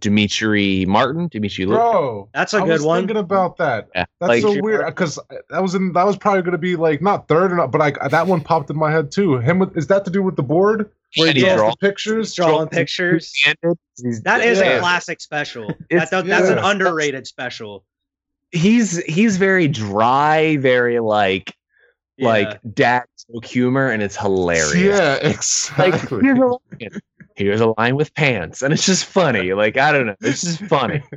Demetri 0.00 0.84
Martin. 0.86 1.28
Demetri 1.28 1.66
Lu- 1.66 1.74
Bro, 1.74 2.28
That's 2.34 2.54
a 2.54 2.58
I 2.58 2.60
good 2.60 2.68
was 2.72 2.82
one. 2.82 3.00
thinking 3.00 3.16
about 3.18 3.56
that. 3.58 3.88
Yeah, 3.94 4.04
That's 4.20 4.28
like- 4.28 4.42
so 4.42 4.56
weird 4.62 4.84
because 4.86 5.18
that 5.50 5.62
was 5.62 5.74
in 5.74 5.92
that 5.92 6.06
was 6.06 6.16
probably 6.16 6.42
going 6.42 6.52
to 6.52 6.58
be 6.58 6.76
like 6.76 7.02
not 7.02 7.28
third, 7.28 7.52
or 7.52 7.56
not, 7.56 7.70
but 7.70 7.80
I 7.82 8.08
that 8.08 8.26
one 8.26 8.40
popped 8.40 8.70
in 8.70 8.76
my 8.78 8.90
head 8.90 9.10
too. 9.10 9.38
Him 9.38 9.58
with 9.58 9.76
is 9.76 9.86
that 9.88 10.04
to 10.06 10.10
do 10.10 10.22
with 10.22 10.36
the 10.36 10.42
board 10.42 10.90
where 11.16 11.32
he 11.32 11.40
Yeah. 11.40 11.56
draws 11.56 11.58
Draw- 11.58 11.70
the 11.70 11.76
pictures? 11.76 12.34
Drawing 12.34 12.68
pictures. 12.68 13.32
He's- 14.02 14.20
That 14.22 14.42
is 14.42 14.58
Yeah. 14.60 14.76
a 14.76 14.80
classic 14.80 15.20
special. 15.20 15.70
It's- 15.90 16.10
That, 16.10 16.26
that's 16.26 16.48
an 16.48 16.58
underrated 16.58 17.26
special. 17.26 17.84
he's 18.50 18.96
he's 19.04 19.36
very 19.36 19.68
dry, 19.68 20.56
very 20.58 21.00
like 21.00 21.54
Yeah. 22.16 22.28
like 22.28 22.60
dad 22.74 23.04
joke 23.32 23.44
humor, 23.44 23.90
and 23.90 24.02
it's 24.02 24.16
hilarious. 24.16 24.74
Yeah, 24.74 25.18
Like 25.22 25.34
exactly. 25.34 26.20
here's 26.22 26.38
a 26.38 26.46
line, 26.46 27.00
here's 27.36 27.60
a 27.60 27.74
line 27.78 27.96
with 27.96 28.14
pants, 28.14 28.62
and 28.62 28.72
it's 28.72 28.86
just 28.86 29.04
funny. 29.04 29.52
Like 29.52 29.76
I 29.76 29.92
don't 29.92 30.06
know, 30.06 30.16
it's 30.22 30.42
just 30.42 30.60
funny. 30.64 31.02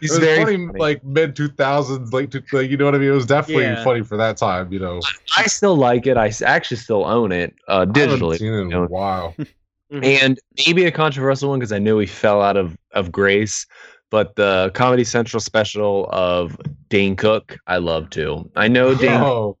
He's 0.00 0.10
it 0.12 0.14
was 0.14 0.18
very 0.18 0.44
funny, 0.44 0.66
funny. 0.66 0.78
like 0.78 1.04
mid 1.04 1.36
two 1.36 1.48
thousands, 1.48 2.12
late 2.12 2.30
two, 2.30 2.42
like 2.52 2.70
you 2.70 2.76
know 2.76 2.84
what 2.84 2.94
I 2.94 2.98
mean. 2.98 3.08
It 3.08 3.12
was 3.12 3.26
definitely 3.26 3.64
Yeah. 3.64 3.84
funny 3.84 4.02
for 4.02 4.16
that 4.16 4.36
time. 4.36 4.72
You 4.72 4.78
know, 4.80 5.00
I 5.36 5.44
still 5.46 5.76
like 5.76 6.06
it. 6.06 6.16
I 6.16 6.32
actually 6.44 6.76
still 6.78 7.04
own 7.04 7.32
it 7.32 7.54
uh, 7.68 7.80
I 7.80 7.84
digitally. 7.86 8.38
seen 8.38 8.52
it 8.52 8.58
in 8.60 8.70
you 8.70 8.76
know. 8.76 8.84
a 8.84 8.88
while. 8.88 9.34
and 9.90 10.38
maybe 10.66 10.84
a 10.84 10.90
controversial 10.90 11.48
one 11.50 11.58
because 11.60 11.72
I 11.72 11.78
knew 11.78 11.98
he 11.98 12.06
fell 12.06 12.42
out 12.42 12.56
of 12.56 12.76
of 12.92 13.10
grace. 13.12 13.66
But 14.10 14.36
the 14.36 14.70
Comedy 14.74 15.04
Central 15.04 15.38
special 15.40 16.08
of 16.12 16.56
Dane 16.88 17.14
Cook, 17.14 17.58
I 17.66 17.76
love 17.76 18.08
too. 18.08 18.50
I 18.56 18.66
know 18.66 18.94
Dane, 18.94 19.10
Oh, 19.20 19.58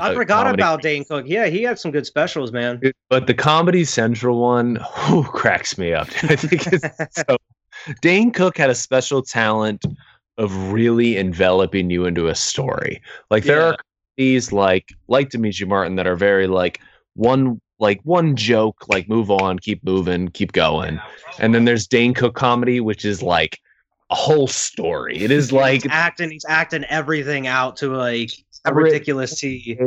I 0.00 0.10
uh, 0.10 0.14
forgot 0.14 0.44
comedy- 0.44 0.62
about 0.62 0.82
Dane 0.82 1.04
Cook. 1.04 1.24
Yeah, 1.26 1.46
he 1.46 1.64
had 1.64 1.80
some 1.80 1.90
good 1.90 2.06
specials, 2.06 2.52
man. 2.52 2.80
but 3.10 3.26
the 3.26 3.34
Comedy 3.34 3.84
Central 3.84 4.38
one 4.38 4.76
whew, 5.08 5.24
cracks 5.24 5.76
me 5.78 5.92
up. 5.94 6.06
I 6.22 6.36
think 6.36 6.66
it's 6.72 7.16
so. 7.28 7.36
Dane 8.00 8.30
Cook 8.30 8.56
had 8.56 8.70
a 8.70 8.74
special 8.74 9.22
talent 9.22 9.84
of 10.36 10.72
really 10.72 11.16
enveloping 11.16 11.90
you 11.90 12.04
into 12.06 12.28
a 12.28 12.34
story. 12.34 13.00
Like 13.30 13.44
there 13.44 13.58
Yeah. 13.60 13.66
are 13.70 13.76
comedies 14.16 14.52
like 14.52 14.88
like 15.08 15.30
Demetri 15.30 15.66
Martin 15.66 15.96
that 15.96 16.06
are 16.06 16.16
very 16.16 16.46
like 16.46 16.80
one 17.14 17.60
like 17.80 18.00
one 18.02 18.34
joke, 18.36 18.84
like 18.88 19.08
move 19.08 19.30
on, 19.30 19.58
keep 19.58 19.82
moving, 19.84 20.28
keep 20.28 20.52
going. 20.52 21.00
And 21.38 21.54
then 21.54 21.64
there's 21.64 21.86
Dane 21.86 22.12
Cook 22.14 22.34
comedy, 22.34 22.80
which 22.80 23.04
is 23.04 23.22
like 23.22 23.58
a 24.10 24.14
whole 24.16 24.48
story. 24.48 25.18
It 25.18 25.30
is 25.30 25.52
like 25.52 25.82
he's 25.82 25.92
acting. 25.92 26.30
He's 26.30 26.44
acting 26.48 26.84
everything 26.84 27.46
out 27.46 27.76
to 27.78 27.88
like 27.94 28.30
a 28.64 28.74
ridiculous 28.74 29.38
T. 29.38 29.78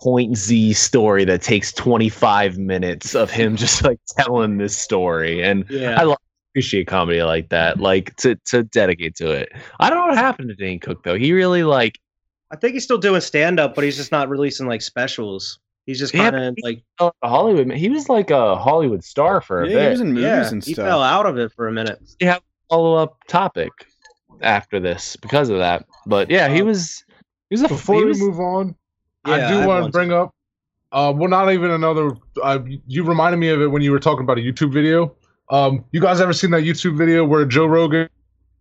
point 0.00 0.36
Z 0.36 0.72
story 0.74 1.24
that 1.24 1.42
takes 1.42 1.72
25 1.72 2.58
minutes 2.58 3.14
of 3.14 3.30
him 3.30 3.56
just 3.56 3.82
like 3.82 3.98
telling 4.16 4.58
this 4.58 4.76
story. 4.76 5.42
And 5.42 5.64
Yeah. 5.68 5.98
I 6.00 6.04
love 6.04 6.18
appreciate 6.52 6.86
comedy 6.86 7.22
like 7.22 7.48
that, 7.50 7.78
like 7.80 8.14
to 8.16 8.36
to 8.46 8.62
dedicate 8.64 9.14
to 9.16 9.30
it. 9.30 9.52
I 9.78 9.88
don't 9.90 10.00
know 10.00 10.06
what 10.08 10.18
happened 10.18 10.48
to 10.48 10.54
Dane 10.54 10.80
Cook 10.80 11.02
though. 11.02 11.16
He 11.16 11.32
really 11.32 11.62
like 11.62 11.98
I 12.50 12.56
think 12.56 12.74
he's 12.74 12.84
still 12.84 12.98
doing 12.98 13.20
stand 13.20 13.60
up, 13.60 13.74
but 13.74 13.84
he's 13.84 13.96
just 13.96 14.10
not 14.12 14.28
releasing 14.28 14.66
like 14.66 14.82
specials. 14.82 15.58
He's 15.86 15.98
just 15.98 16.12
kind 16.12 16.34
of 16.36 16.56
like 16.62 16.82
fell 16.98 17.08
out 17.08 17.14
of 17.22 17.30
Hollywood. 17.30 17.66
man. 17.68 17.76
He 17.76 17.88
was 17.88 18.08
like 18.08 18.30
a 18.30 18.56
Hollywood 18.56 19.04
star 19.04 19.40
for 19.40 19.62
a 19.62 19.68
Yeah, 19.68 19.74
bit. 19.74 19.84
he 19.84 19.90
was 19.90 20.00
in 20.00 20.12
movies 20.12 20.24
yeah, 20.24 20.48
and 20.50 20.64
he 20.64 20.74
stuff. 20.74 20.86
fell 20.86 21.02
out 21.02 21.26
of 21.26 21.38
it 21.38 21.52
for 21.52 21.68
a 21.68 21.72
minute. 21.72 22.00
Yeah, 22.20 22.38
Follow 22.68 22.94
up 22.94 23.16
topic 23.28 23.72
after 24.42 24.78
this 24.80 25.16
because 25.16 25.48
of 25.48 25.58
that. 25.58 25.84
But 26.06 26.30
yeah, 26.30 26.48
he 26.48 26.60
Um, 26.60 26.68
was 26.68 27.04
he 27.48 27.54
was 27.54 27.62
a 27.62 27.68
before 27.68 27.96
he 27.96 28.04
we 28.04 28.14
move 28.14 28.40
on, 28.40 28.74
Yeah, 29.26 29.34
I 29.34 29.48
do 29.48 29.58
have 29.58 29.66
want 29.66 29.86
to 29.86 29.92
bring 29.92 30.12
up. 30.12 30.34
Uh, 30.92 31.12
well, 31.16 31.28
not 31.28 31.52
even 31.52 31.70
another. 31.70 32.12
Uh, 32.42 32.58
you 32.86 33.04
reminded 33.04 33.38
me 33.38 33.48
of 33.48 33.60
it 33.60 33.68
when 33.68 33.82
you 33.82 33.92
were 33.92 34.00
talking 34.00 34.22
about 34.24 34.38
a 34.38 34.40
YouTube 34.40 34.72
video. 34.72 35.14
Um, 35.50 35.84
you 35.92 36.00
guys 36.00 36.20
ever 36.20 36.32
seen 36.32 36.50
that 36.52 36.62
YouTube 36.62 36.96
video 36.96 37.24
where 37.24 37.44
Joe 37.44 37.66
Rogan 37.66 38.08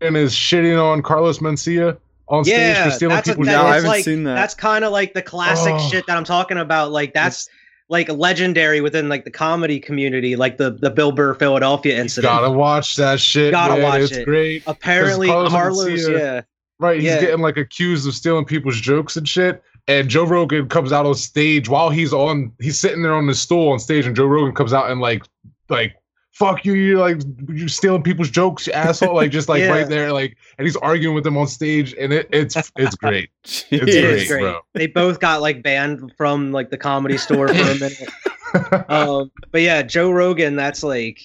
is 0.01 0.33
shitting 0.33 0.81
on 0.81 1.01
Carlos 1.01 1.39
Mencia 1.39 1.97
on 2.27 2.43
stage 2.43 2.55
Yeah, 2.57 2.85
for 2.85 2.91
stealing 2.91 3.15
that's 3.15 3.27
a- 3.27 3.31
people's 3.31 3.47
that- 3.47 3.53
No, 3.61 3.65
I 3.67 3.75
haven't 3.75 3.89
like- 3.89 4.03
seen 4.03 4.23
that. 4.23 4.35
That's 4.35 4.53
kind 4.55 4.83
of 4.85 4.91
like 4.91 5.13
the 5.13 5.21
classic 5.21 5.73
Oh. 5.75 5.89
shit 5.89 6.05
that 6.07 6.17
I'm 6.17 6.23
talking 6.23 6.57
about. 6.57 6.91
Like 6.91 7.13
that's 7.13 7.47
like 7.89 8.07
legendary 8.09 8.81
within 8.81 9.09
like 9.09 9.23
the 9.25 9.31
comedy 9.31 9.79
community, 9.79 10.35
like 10.35 10.57
the 10.57 10.71
the 10.71 10.89
Bill 10.91 11.11
Burr 11.11 11.33
Philadelphia 11.35 11.95
You 11.95 12.01
incident. 12.01 12.31
gotta 12.31 12.51
watch 12.51 12.95
that 12.97 13.19
shit. 13.19 13.51
Gotta 13.51 13.73
man. 13.75 13.83
watch 13.83 14.01
it's 14.01 14.11
it. 14.17 14.25
great. 14.25 14.63
Apparently, 14.67 15.27
Carlos 15.27 15.51
Carlos, 15.51 15.87
Mencia- 15.89 16.19
yeah, 16.19 16.41
Right, 16.79 16.95
he's 17.01 17.05
Yeah. 17.09 17.19
getting 17.19 17.39
like 17.41 17.57
accused 17.57 18.07
of 18.07 18.13
stealing 18.13 18.45
people's 18.45 18.79
jokes 18.79 19.17
and 19.17 19.27
shit. 19.27 19.61
And 19.87 20.07
Joe 20.07 20.23
Rogan 20.23 20.69
comes 20.69 20.91
out 20.93 21.05
on 21.07 21.15
stage 21.15 21.67
while 21.67 21.89
he's 21.89 22.13
on, 22.13 22.51
he's 22.61 22.79
sitting 22.79 23.01
there 23.01 23.13
on 23.15 23.25
the 23.25 23.33
stool 23.33 23.71
on 23.71 23.79
stage, 23.79 24.05
and 24.05 24.15
Joe 24.15 24.27
Rogan 24.27 24.53
comes 24.53 24.71
out 24.71 24.89
and 24.91 25.01
like, 25.01 25.23
like, 25.69 25.95
fuck 26.39 26.63
you, 26.63 26.73
you're 26.73 26.99
like, 26.99 27.21
you're 27.49 27.67
stealing 27.67 28.01
people's 28.01 28.29
jokes, 28.29 28.65
you 28.65 28.73
asshole, 28.73 29.13
like 29.13 29.29
just 29.29 29.49
like 29.49 29.59
Yeah. 29.59 29.71
right 29.71 29.87
there, 29.87 30.13
like, 30.13 30.37
and 30.57 30.65
he's 30.65 30.77
arguing 30.77 31.13
with 31.13 31.25
them 31.25 31.37
on 31.37 31.47
stage, 31.47 31.93
and 31.99 32.13
it, 32.13 32.29
it's 32.31 32.55
it's 32.77 32.95
great. 32.95 33.29
It's 33.43 33.65
it 33.71 33.79
great, 33.81 34.27
great. 34.27 34.41
bro. 34.41 34.61
They 34.73 34.87
both 34.87 35.19
got 35.19 35.41
like 35.41 35.61
banned 35.61 36.13
from 36.17 36.51
like 36.51 36.69
the 36.69 36.77
comedy 36.77 37.17
store 37.17 37.49
for 37.49 37.53
a 37.53 37.75
minute. 37.79 38.89
um, 38.89 39.31
but 39.51 39.61
yeah, 39.61 39.81
Joe 39.81 40.11
Rogan, 40.11 40.55
that's 40.55 40.81
like 40.81 41.21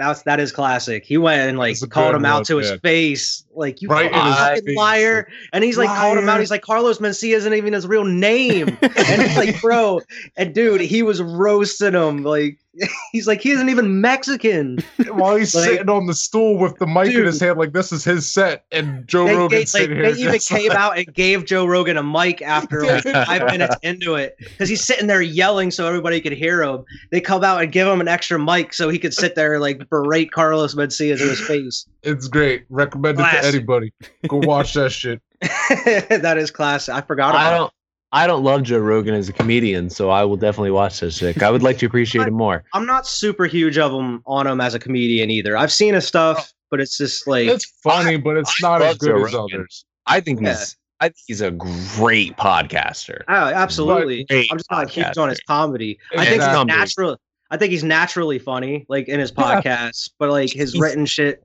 that's 0.00 0.22
that 0.22 0.40
is 0.40 0.50
classic. 0.50 1.04
He 1.04 1.18
went 1.18 1.48
and 1.48 1.58
like 1.58 1.76
called 1.90 2.14
him 2.14 2.24
out 2.24 2.46
to 2.46 2.56
his 2.56 2.70
yeah. 2.70 2.76
face, 2.78 3.44
like 3.54 3.82
you 3.82 3.88
Right 3.88 4.10
fucking 4.10 4.64
face, 4.64 4.76
liar. 4.76 5.28
And 5.52 5.62
he's 5.62 5.76
like 5.76 5.88
called 5.88 6.18
him 6.18 6.28
out. 6.28 6.40
He's 6.40 6.50
like 6.50 6.62
Carlos 6.62 6.98
Mencia 6.98 7.36
isn't 7.36 7.54
even 7.54 7.74
his 7.74 7.86
real 7.86 8.04
name. 8.04 8.68
and 8.82 9.20
it's 9.22 9.36
like, 9.36 9.60
bro, 9.60 10.00
and 10.36 10.54
dude, 10.54 10.80
he 10.80 11.02
was 11.02 11.20
roasting 11.20 11.92
him. 11.92 12.22
Like 12.22 12.58
he's 13.12 13.26
like 13.26 13.40
he 13.40 13.50
isn't 13.50 13.68
even 13.68 14.00
Mexican. 14.00 14.78
While 15.10 15.36
he's 15.36 15.54
Like- 15.54 15.64
sitting 15.64 15.88
on 15.88 16.06
the 16.06 16.14
stool 16.14 16.56
with 16.58 16.76
the 16.78 16.86
mic 16.86 17.12
in 17.14 17.24
his 17.24 17.40
hand, 17.40 17.58
like 17.58 17.72
this 17.72 17.92
is 17.92 18.04
his 18.04 18.30
set, 18.30 18.64
and 18.70 19.06
Joe 19.08 19.24
They, 19.26 19.34
Rogan 19.34 19.48
gave, 19.48 19.58
like, 19.58 19.68
sitting 19.68 20.02
they 20.02 20.12
even 20.12 20.38
came 20.38 20.68
like- 20.68 20.78
out 20.78 20.98
and 20.98 21.12
gave 21.14 21.44
Joe 21.46 21.66
Rogan 21.66 21.96
a 21.96 22.02
mic 22.02 22.42
after 22.42 22.84
like 22.84 23.02
five 23.26 23.46
minutes 23.46 23.76
into 23.82 24.14
it 24.14 24.36
because 24.38 24.68
he's 24.68 24.84
sitting 24.84 25.06
there 25.06 25.22
yelling 25.22 25.70
so 25.70 25.86
everybody 25.86 26.20
could 26.20 26.32
hear 26.32 26.62
him. 26.62 26.84
They 27.10 27.20
come 27.20 27.42
out 27.44 27.62
and 27.62 27.72
give 27.72 27.88
him 27.88 28.00
an 28.00 28.08
extra 28.08 28.38
mic 28.38 28.72
so 28.72 28.88
he 28.88 28.98
could 28.98 29.14
sit 29.14 29.34
there 29.34 29.58
like 29.58 29.88
berate 29.90 30.30
Carlos 30.30 30.74
Mencia 30.74 31.16
to 31.18 31.24
his 31.24 31.40
face. 31.40 31.86
It's 32.02 32.28
great. 32.28 32.64
Recommend 32.70 33.18
it 33.20 33.22
to 33.22 33.44
anybody. 33.46 33.92
Go 34.28 34.38
watch 34.38 34.74
that 34.74 34.90
shit. 34.92 35.20
that 35.40 36.36
is 36.38 36.50
classic. 36.50 36.94
I 36.94 37.00
forgot 37.00 37.30
about 37.30 37.52
I 37.60 37.64
it. 37.64 37.70
Don't 38.12 38.20
I 38.22 38.26
don't 38.26 38.42
love 38.44 38.62
Joe 38.64 38.78
Rogan 38.78 39.14
as 39.14 39.28
a 39.28 39.32
comedian, 39.32 39.90
so 39.90 40.10
I 40.10 40.24
will 40.24 40.36
definitely 40.36 40.70
watch 40.72 41.00
this 41.00 41.16
shit. 41.18 41.42
I 41.42 41.50
would 41.50 41.62
like 41.62 41.78
to 41.78 41.86
appreciate 41.86 42.26
him 42.26 42.34
more. 42.34 42.64
I'm 42.74 42.86
not 42.86 43.06
super 43.06 43.46
huge 43.46 43.78
of 43.78 43.92
him 43.92 44.22
on 44.26 44.46
him 44.46 44.60
as 44.60 44.74
a 44.74 44.78
comedian 44.78 45.30
either. 45.30 45.56
I've 45.56 45.72
seen 45.72 45.94
his 45.94 46.06
stuff, 46.06 46.52
but 46.70 46.80
it's 46.80 46.96
just 46.98 47.26
like 47.26 47.46
It's 47.48 47.66
funny, 47.82 48.16
but 48.16 48.36
it's 48.36 48.52
I 48.64 48.68
not 48.68 48.82
as 48.82 48.98
good 48.98 49.10
Joe 49.16 49.24
as 49.24 49.32
Rogan. 49.34 49.60
others. 49.60 49.84
I 50.06 50.20
think 50.20 50.40
Yeah. 50.40 50.50
he's 50.50 50.76
I 51.02 51.04
think 51.06 51.16
he's 51.28 51.40
a 51.40 51.50
great 51.52 52.36
podcaster. 52.36 53.22
oh, 53.28 53.32
absolutely. 53.34 54.26
I'm 54.30 54.58
just 54.58 54.70
not 54.70 54.90
huge 54.90 55.16
on 55.16 55.30
his 55.30 55.38
podcaster. 55.40 55.46
comedy. 55.46 55.98
I 56.12 56.16
think 56.16 56.26
he's 56.28 56.34
Exactly. 56.36 56.64
natural. 56.66 57.16
I 57.50 57.56
think 57.56 57.70
he's 57.72 57.82
naturally 57.84 58.38
funny, 58.38 58.84
like 58.88 59.08
in 59.08 59.18
his 59.18 59.32
Yeah. 59.36 59.60
podcasts, 59.62 60.10
but 60.18 60.28
like 60.30 60.50
his 60.52 60.72
He's- 60.72 60.82
written 60.82 61.06
shit. 61.06 61.42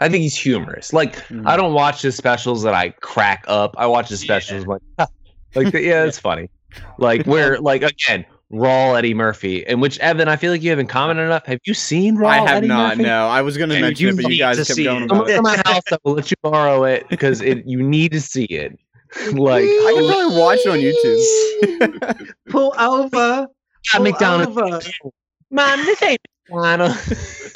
I 0.00 0.08
think 0.08 0.22
he's 0.22 0.36
humorous. 0.36 0.92
Like 0.92 1.16
Mm. 1.28 1.46
I 1.46 1.56
don't 1.56 1.72
watch 1.74 2.02
his 2.02 2.14
specials 2.16 2.62
that 2.62 2.74
I 2.74 2.90
crack 3.00 3.44
up. 3.48 3.74
I 3.78 3.86
watch 3.86 4.08
his 4.10 4.20
specials 4.20 4.66
like 4.66 4.80
like 5.54 5.72
yeah, 5.74 6.04
it's 6.04 6.18
funny. 6.28 6.50
Like 6.98 7.26
where 7.26 7.58
like 7.60 7.82
again, 7.82 8.24
raw 8.50 8.94
Eddie 8.94 9.14
Murphy, 9.14 9.58
in 9.66 9.80
which 9.80 9.98
Evan, 9.98 10.28
I 10.28 10.36
feel 10.36 10.52
like 10.52 10.62
you 10.62 10.70
haven't 10.70 10.86
commented 10.88 11.26
enough. 11.26 11.46
Have 11.46 11.58
you 11.64 11.74
seen 11.74 12.16
raw 12.16 12.30
Eddie 12.30 12.40
Murphy? 12.40 12.46
I 12.46 12.48
have 12.48 12.56
Eddie 12.58 12.68
not. 12.68 12.88
Murphy? 12.98 13.02
No, 13.08 13.26
I 13.28 13.42
was 13.42 13.56
going 13.56 13.70
to 13.70 13.74
And 13.76 13.82
mention 13.84 14.06
you 14.06 14.12
it, 14.12 14.16
but 14.22 14.32
you 14.32 14.38
guys 14.38 14.56
kept 14.56 14.68
see 14.70 14.84
going 14.84 15.02
it. 15.04 15.10
About 15.10 15.30
it. 15.30 15.42
my 15.42 15.56
house, 15.66 15.82
I 15.92 15.98
will 16.04 16.14
let 16.14 16.30
you 16.30 16.36
borrow 16.42 16.84
it 16.84 17.08
because 17.08 17.40
it 17.40 17.64
you 17.66 17.82
need 17.82 18.12
to 18.12 18.20
see 18.20 18.44
it. 18.44 18.78
like 19.32 19.64
I 19.64 19.92
can 19.96 20.06
probably 20.06 20.38
watch 20.38 20.58
it 20.64 20.68
on 20.68 20.78
YouTube. 20.78 22.28
Pull 22.48 22.72
over. 22.78 23.48
at 23.48 23.48
Pull 23.92 24.02
McDonald's. 24.02 24.56
over. 24.56 24.80
Man, 25.50 25.84
this 25.84 26.00
ain't 26.02 26.20
McDonald's. 26.48 27.52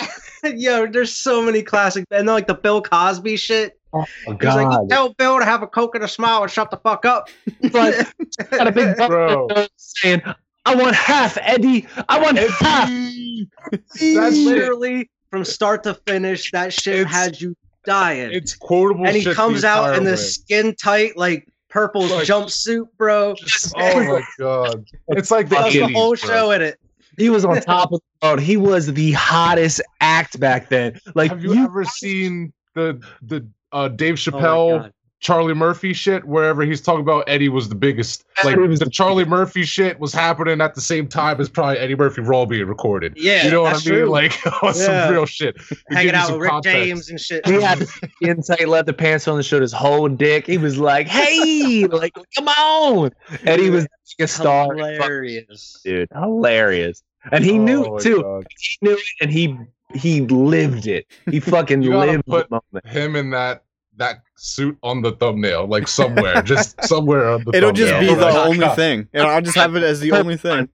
Yo, 0.56 0.86
there's 0.86 1.12
so 1.12 1.40
many 1.42 1.62
classic, 1.62 2.04
and 2.10 2.28
then 2.28 2.34
like 2.34 2.46
the 2.48 2.54
Bill 2.54 2.82
Cosby 2.82 3.36
shit. 3.36 3.78
Oh 3.94 4.04
He's 4.26 4.42
like, 4.42 4.68
God! 4.68 4.88
tell 4.90 5.12
Bill 5.14 5.38
to 5.38 5.44
have 5.44 5.62
a 5.62 5.66
coke 5.66 5.94
and 5.94 6.02
a 6.04 6.08
smile 6.08 6.42
and 6.42 6.50
shut 6.50 6.70
the 6.70 6.76
fuck 6.78 7.04
up. 7.04 7.28
But 7.72 8.12
got 8.50 8.66
a 8.66 8.72
big 8.72 8.96
Bro. 8.96 9.46
bro 9.48 9.66
saying, 9.76 10.22
"I 10.66 10.74
want 10.74 10.96
half, 10.96 11.38
Eddie. 11.40 11.86
I 12.08 12.18
want 12.20 12.38
half." 12.38 12.88
That's 12.88 14.00
literally 14.00 14.44
literally 14.44 15.10
from 15.30 15.44
start 15.44 15.82
to 15.84 15.94
finish, 16.06 16.50
that 16.52 16.72
shit 16.72 16.94
It's- 17.00 17.12
had 17.12 17.40
you 17.40 17.56
dying. 17.84 18.30
it's 18.32 18.54
quotable. 18.56 19.06
and 19.06 19.14
he 19.16 19.22
shit 19.22 19.36
comes 19.36 19.64
out 19.64 19.96
in 19.96 20.04
way. 20.04 20.10
this 20.12 20.34
skin 20.36 20.74
tight, 20.74 21.16
like 21.16 21.48
purple 21.68 22.02
Like- 22.02 22.26
jumpsuit, 22.26 22.86
bro. 22.96 23.34
Oh 23.76 24.04
my 24.04 24.22
god! 24.38 24.84
It's 25.08 25.30
like 25.30 25.48
the 25.48 25.56
Does 25.56 25.72
the 25.72 25.80
80s, 25.80 25.92
whole 25.92 26.16
bro. 26.16 26.28
show 26.28 26.50
in 26.52 26.62
it. 26.62 26.78
He 27.16 27.30
was 27.30 27.44
on 27.44 27.60
top 27.60 27.92
of 27.92 28.00
the 28.20 28.26
world. 28.26 28.40
He 28.40 28.56
was 28.56 28.92
the 28.92 29.12
hottest 29.12 29.80
act 30.00 30.40
back 30.40 30.68
then. 30.68 30.98
Like 31.14 31.30
Have 31.30 31.44
you, 31.44 31.54
ever 31.64 31.84
seen 31.84 32.52
the 32.74 33.00
the 33.22 33.46
uh, 33.74 33.88
Dave 33.88 34.14
Oh 34.14 34.16
Chappelle 34.16 34.78
God. 34.82 34.92
Charlie 35.20 35.54
Murphy 35.54 35.94
shit? 35.94 36.22
Wherever 36.26 36.62
he's 36.64 36.82
talking 36.82 37.00
about 37.00 37.24
Eddie 37.28 37.48
was 37.48 37.70
the 37.70 37.74
biggest. 37.74 38.24
Like 38.44 38.56
the 38.56 38.66
the 38.84 38.90
Charlie 38.90 39.24
Murphy 39.24 39.62
shit 39.64 39.98
was 39.98 40.12
happening 40.12 40.60
at 40.60 40.74
the 40.74 40.82
same 40.82 41.08
time 41.08 41.40
as 41.40 41.48
probably 41.48 41.78
Eddie 41.78 41.94
Murphy 41.96 42.20
Raw 42.20 42.44
being 42.44 42.66
recorded. 42.66 43.14
Yeah, 43.16 43.44
you 43.46 43.50
know 43.50 43.62
what 43.62 43.72
I 43.72 43.76
mean? 43.76 43.84
true. 43.84 44.04
Like 44.10 44.34
Yeah. 44.62 44.72
some 44.72 45.12
real 45.14 45.24
shit. 45.24 45.56
To 45.58 45.76
hanging 45.88 46.14
out 46.14 46.30
with 46.32 46.40
Rick 46.42 46.50
context. 46.50 46.76
James 46.76 47.08
and 47.08 47.18
shit. 47.20 47.46
He 47.46 47.54
had 47.54 47.86
insight, 48.20 48.68
let 48.68 48.84
the 48.84 48.92
pants 48.92 49.26
on 49.26 49.36
and 49.36 49.44
showed 49.46 49.62
his 49.62 49.72
whole 49.72 50.08
dick. 50.08 50.46
He 50.46 50.58
was 50.58 50.76
like, 50.78 51.08
"Hey, 51.08 51.86
like, 51.90 52.12
come 52.36 52.48
on!" 52.48 53.10
And 53.46 53.62
he 53.62 53.70
was 53.70 53.86
a 54.20 54.26
star, 54.28 54.74
hilarious. 54.74 55.80
dude, 55.82 56.08
hilarious. 56.12 57.02
And 57.32 57.42
he 57.42 57.56
knew 57.56 57.82
Oh 57.86 57.96
it 57.96 58.02
too. 58.02 58.20
God. 58.20 58.46
He 58.58 58.86
knew 58.86 58.92
it, 58.94 59.02
and 59.22 59.30
he 59.30 59.56
he 59.94 60.22
lived 60.22 60.86
it. 60.86 61.06
He 61.30 61.40
fucking 61.40 61.82
You 61.82 61.96
lived 61.98 62.26
put- 62.26 62.48
the 62.48 62.60
moment. 62.72 62.86
Him 62.86 63.16
in 63.16 63.30
that 63.30 63.64
that 63.96 64.22
suit 64.36 64.76
on 64.82 65.02
the 65.02 65.12
thumbnail, 65.12 65.66
like 65.68 65.86
somewhere, 65.86 66.42
just 66.42 66.82
somewhere 66.88 67.28
on 67.28 67.44
the 67.44 67.52
It'll 67.56 67.70
just 67.72 67.98
be 68.00 68.06
the 68.06 68.16
Like, 68.16 68.34
only 68.34 68.68
thing. 68.70 69.08
And 69.12 69.22
I'll 69.24 69.40
just 69.40 69.56
have 69.56 69.76
it 69.76 69.84
as 69.84 70.00
the 70.00 70.10
only 70.12 70.36
thing. 70.36 70.68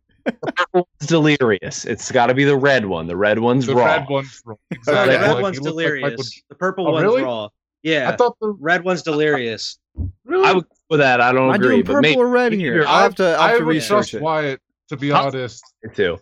It's 0.75 1.07
delirious. 1.07 1.85
It's 1.85 2.11
got 2.11 2.27
to 2.29 2.35
be 2.35 2.45
the 2.45 2.57
red 2.57 2.87
one. 2.87 3.07
The 3.07 3.17
red 3.17 3.39
one's 3.39 3.67
The 3.67 3.75
raw. 3.75 3.85
red 3.85 4.07
one's 4.09 4.43
raw. 4.47 4.55
The 4.87 4.93
red 4.93 5.21
Like, 5.33 5.43
one's 5.43 5.59
he 5.59 5.65
looked 5.65 5.77
like 5.77 5.85
delirious. 5.85 6.43
The 6.49 6.55
purple 6.55 6.89
Oh, 6.89 6.93
one's 6.93 7.03
really? 7.03 7.23
raw. 7.23 7.49
Yeah, 7.83 8.11
I 8.11 8.17
thought 8.17 8.37
the 8.41 8.55
red 8.59 8.85
one's 8.85 9.03
delirious. 9.03 9.79
really. 10.25 10.47
I 10.47 10.53
would 10.53 10.65
go 10.65 10.75
with 10.91 11.01
that. 11.01 11.21
I 11.21 11.33
don't 11.33 11.51
I 11.51 11.57
agree, 11.57 11.69
doing 11.69 11.81
but 11.83 11.93
purple 11.95 12.03
maybe 12.03 12.17
or 12.21 12.29
red 12.29 12.53
maybe 12.53 12.63
here? 12.63 12.85
I'll 12.87 13.03
have 13.03 13.15
to. 13.17 13.25
I'll 13.35 13.41
I 13.41 13.49
have 13.51 13.59
to 13.59 13.65
research 13.65 14.15
it. 14.15 14.23
Wyatt 14.23 14.61
to 14.89 14.97
be 14.97 15.11
Huh? 15.11 15.25
honest. 15.27 15.63
too. 15.95 16.19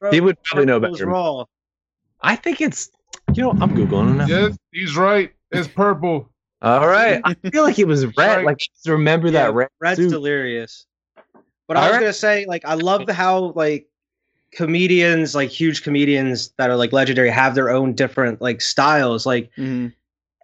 Bro, 0.00 0.10
He 0.12 0.20
would 0.20 0.42
probably 0.42 0.66
know 0.66 0.80
purple's 0.80 0.98
better. 1.00 1.10
Raw. 1.10 1.44
I 2.22 2.36
think 2.36 2.60
it's. 2.60 2.90
You 3.34 3.44
know, 3.44 3.50
I'm 3.60 3.74
googling 3.76 4.12
it 4.12 4.14
now. 4.14 4.26
Yeah, 4.26 4.48
he's 4.72 4.96
right. 4.96 5.32
It's 5.50 5.68
purple. 5.68 6.28
All 6.60 6.86
right, 6.86 7.20
I 7.24 7.34
feel 7.50 7.62
like 7.64 7.78
it 7.78 7.86
was 7.86 8.04
red. 8.06 8.16
Right. 8.16 8.44
Like 8.46 8.58
just 8.58 8.88
remember 8.88 9.26
Yeah, 9.28 9.44
that 9.44 9.54
red. 9.54 9.68
Red's 9.80 9.98
suit. 10.00 10.10
delirious. 10.10 10.86
But 11.68 11.76
I 11.76 11.80
was 11.80 11.86
Alright. 11.88 12.00
gonna 12.02 12.12
say, 12.12 12.44
like, 12.46 12.64
I 12.64 12.74
love 12.74 13.08
how 13.08 13.52
like 13.56 13.86
comedians, 14.52 15.34
like 15.34 15.50
huge 15.50 15.82
comedians 15.82 16.52
that 16.58 16.70
are 16.70 16.76
like 16.76 16.92
legendary, 16.92 17.30
have 17.30 17.54
their 17.54 17.70
own 17.70 17.94
different 17.94 18.40
like 18.40 18.60
styles. 18.60 19.24
Like, 19.26 19.50
Mhm. 19.56 19.92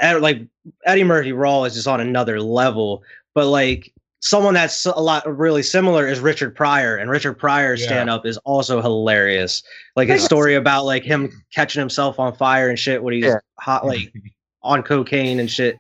Ed, 0.00 0.20
like 0.22 0.40
Eddie 0.84 1.04
Murphy 1.04 1.32
Raw 1.32 1.64
is 1.64 1.74
just 1.74 1.88
on 1.88 2.00
another 2.00 2.40
level. 2.40 3.02
But 3.34 3.46
like 3.46 3.92
someone 4.20 4.54
that's 4.54 4.84
a 4.86 5.00
lot 5.00 5.24
really 5.38 5.62
similar 5.62 6.06
is 6.06 6.20
Richard 6.20 6.54
Pryor, 6.56 6.96
and 6.96 7.10
Richard 7.10 7.34
Pryor's 7.34 7.80
Yeah. 7.80 7.86
stand 7.86 8.10
up 8.10 8.26
is 8.26 8.36
also 8.38 8.80
hilarious. 8.82 9.62
Like 9.96 10.08
his 10.08 10.24
story 10.24 10.54
about 10.54 10.84
like 10.84 11.04
him 11.04 11.30
catching 11.54 11.80
himself 11.80 12.18
on 12.18 12.34
fire 12.34 12.68
and 12.68 12.78
shit 12.78 13.02
when 13.02 13.14
he's 13.14 13.24
Yeah. 13.24 13.38
hot, 13.58 13.86
like 13.86 14.12
on 14.62 14.82
cocaine 14.82 15.38
and 15.40 15.50
shit. 15.50 15.78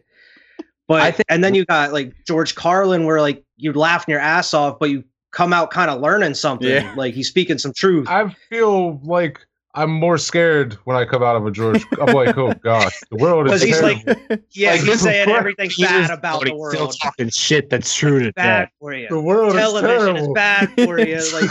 But 0.86 1.02
I 1.02 1.10
think- 1.10 1.26
and 1.28 1.42
then 1.42 1.54
you 1.54 1.64
got 1.64 1.92
like 1.92 2.12
George 2.26 2.54
Carlin, 2.54 3.04
where 3.04 3.20
like 3.20 3.42
you'd 3.56 3.76
laughing 3.76 4.12
your 4.12 4.20
ass 4.20 4.54
off, 4.54 4.78
but 4.78 4.90
you 4.90 5.04
come 5.32 5.52
out 5.52 5.70
kind 5.70 5.90
of 5.90 6.00
learning 6.00 6.34
something. 6.34 6.68
Yeah. 6.68 6.94
Like 6.96 7.14
he's 7.14 7.28
speaking 7.28 7.58
some 7.58 7.72
truth. 7.74 8.08
I 8.08 8.34
feel 8.48 8.98
like 9.02 9.40
I'm 9.78 9.90
more 9.90 10.18
scared 10.18 10.74
when 10.84 10.96
I 10.96 11.04
come 11.04 11.22
out 11.22 11.36
of 11.36 11.46
a 11.46 11.50
George. 11.52 11.84
I'm 12.00 12.12
like, 12.14 12.36
oh 12.36 12.52
god, 12.64 12.90
the 13.10 13.16
world 13.16 13.46
is 13.46 13.62
Because 13.62 13.80
he's 13.80 13.80
like, 13.82 14.04
yeah, 14.50 14.72
Like, 14.72 14.80
he's 14.80 14.88
he's 14.88 15.00
saying 15.02 15.28
everything 15.30 15.70
He 15.70 15.84
bad 15.84 16.10
about 16.10 16.40
the 16.42 16.46
he's 16.50 16.68
Still 16.70 16.80
world. 16.80 16.96
talking 17.00 17.28
shit 17.30 17.70
that's 17.70 17.94
true 17.94 18.18
to 18.18 18.32
Bad 18.32 18.64
death. 18.64 18.70
for 18.80 18.92
you. 18.92 19.06
the 19.08 19.20
world 19.20 19.54
Television 19.54 20.16
is 20.16 20.22
is 20.22 20.28
bad 20.34 20.68
for 20.84 20.98
you. 21.00 21.20
Like 21.32 21.50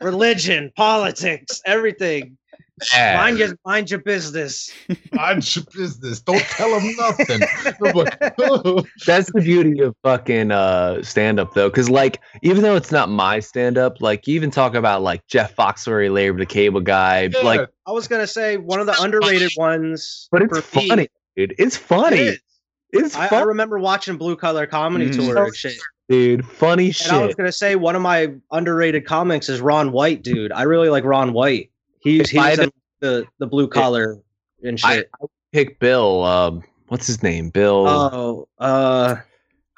religion, 0.00 0.72
politics, 0.76 1.60
everything. 1.66 2.36
Bad. 2.92 3.16
Mind 3.16 3.38
your 3.38 3.48
mind 3.64 3.90
your 3.90 4.00
business. 4.00 4.72
Mind 5.12 5.54
your 5.54 5.64
business. 5.74 6.20
Don't 6.20 6.40
tell 6.42 6.78
him 6.78 6.94
nothing. 6.98 7.40
That's 9.06 9.30
the 9.32 9.40
beauty 9.42 9.80
of 9.80 9.94
fucking 10.02 10.50
uh 10.50 11.02
stand 11.02 11.38
up 11.38 11.54
though, 11.54 11.68
because 11.68 11.88
like 11.88 12.20
even 12.42 12.62
though 12.62 12.74
it's 12.76 12.90
not 12.90 13.08
my 13.08 13.40
stand 13.40 13.78
up, 13.78 14.00
like 14.00 14.26
you 14.26 14.34
even 14.34 14.50
talk 14.50 14.74
about 14.74 15.02
like 15.02 15.26
Jeff 15.28 15.54
Foxworthy, 15.54 16.12
Larry 16.12 16.36
the 16.36 16.46
Cable 16.46 16.80
Guy, 16.80 17.28
yeah, 17.32 17.38
like, 17.40 17.68
I 17.86 17.92
was 17.92 18.08
gonna 18.08 18.26
say 18.26 18.56
one 18.56 18.80
of 18.80 18.86
the 18.86 19.00
underrated 19.00 19.52
ones. 19.56 20.28
but 20.32 20.42
it's 20.42 20.58
for 20.58 20.78
me- 20.80 20.88
funny, 20.88 21.08
dude. 21.36 21.54
It's 21.58 21.76
funny. 21.76 22.18
is. 22.18 22.40
It's 22.90 23.16
I, 23.16 23.26
I 23.28 23.42
remember 23.42 23.78
watching 23.78 24.16
Blue 24.16 24.36
Collar 24.36 24.66
Comedy 24.66 25.10
Mhm. 25.10 25.14
Tour 25.16 25.44
and 25.46 25.56
shit. 25.56 25.74
dude. 26.08 26.44
Funny 26.46 26.90
shit. 26.92 27.12
I 27.12 27.24
was 27.26 27.34
gonna 27.34 27.50
say 27.52 27.76
one 27.76 27.96
of 27.96 28.02
my 28.02 28.32
underrated 28.52 29.04
comics 29.04 29.48
is 29.48 29.60
Ron 29.60 29.90
White, 29.92 30.22
dude. 30.22 30.52
I 30.52 30.62
really 30.62 30.88
like 30.88 31.04
Ron 31.04 31.32
White. 31.32 31.70
He's 32.04 32.30
he's 32.30 32.40
had 32.40 32.70
the 33.00 33.26
the 33.38 33.46
blue 33.46 33.66
collar 33.66 34.20
and 34.62 34.78
shit. 34.78 35.10
I 35.20 35.26
pick 35.52 35.78
Bill. 35.80 36.22
Um, 36.24 36.62
what's 36.88 37.06
his 37.06 37.22
name? 37.22 37.50
Bill. 37.50 37.86
oh, 37.88 38.48
uh, 38.58 39.16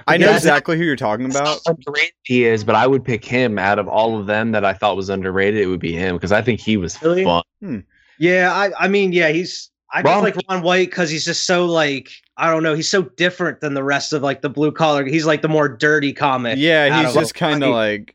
I 0.07 0.17
know 0.19 0.31
Yeah. 0.31 0.37
exactly 0.37 0.77
who 0.77 0.85
you're 0.85 0.97
talking 0.97 1.27
about. 1.31 1.61
Underrated 1.67 2.13
he 2.25 2.45
is, 2.45 2.63
but 2.65 2.75
I 2.75 2.87
would 2.87 3.05
pick 3.05 3.25
him 3.25 3.59
out 3.59 3.79
of 3.79 3.89
all 3.89 4.19
of 4.21 4.27
them 4.27 4.53
that 4.53 4.65
I 4.65 4.73
thought 4.75 4.97
was 4.97 5.09
underrated. 5.09 5.61
It 5.61 5.67
would 5.67 5.81
be 5.81 5.93
him 5.93 6.17
because 6.17 6.33
I 6.33 6.43
think 6.43 6.61
he 6.61 6.77
was 6.77 7.01
Really? 7.03 7.25
fun. 7.25 7.85
yeah. 8.19 8.53
I 8.53 8.85
I 8.85 8.89
mean, 8.89 9.13
yeah. 9.13 9.29
He's 9.29 9.71
I 9.93 10.03
just 10.03 10.23
like 10.23 10.37
Ron 10.49 10.63
White 10.63 10.91
because 10.91 11.11
he's 11.11 11.25
just 11.25 11.45
so 11.45 11.65
like 11.67 12.11
I 12.37 12.51
don't 12.51 12.63
know. 12.63 12.75
He's 12.75 12.91
so 12.91 13.03
different 13.03 13.61
than 13.61 13.75
the 13.75 13.83
rest 13.85 14.13
of 14.13 14.23
like 14.23 14.43
the 14.43 14.51
blue 14.51 14.71
collar. 14.73 15.05
He's 15.07 15.27
like 15.27 15.43
the 15.43 15.49
more 15.49 15.69
dirty 15.69 16.13
comic. 16.13 16.59
Yeah, 16.59 17.03
he's 17.05 17.15
just 17.15 17.35
kind 17.35 17.63
of 17.65 17.71
like. 17.71 18.15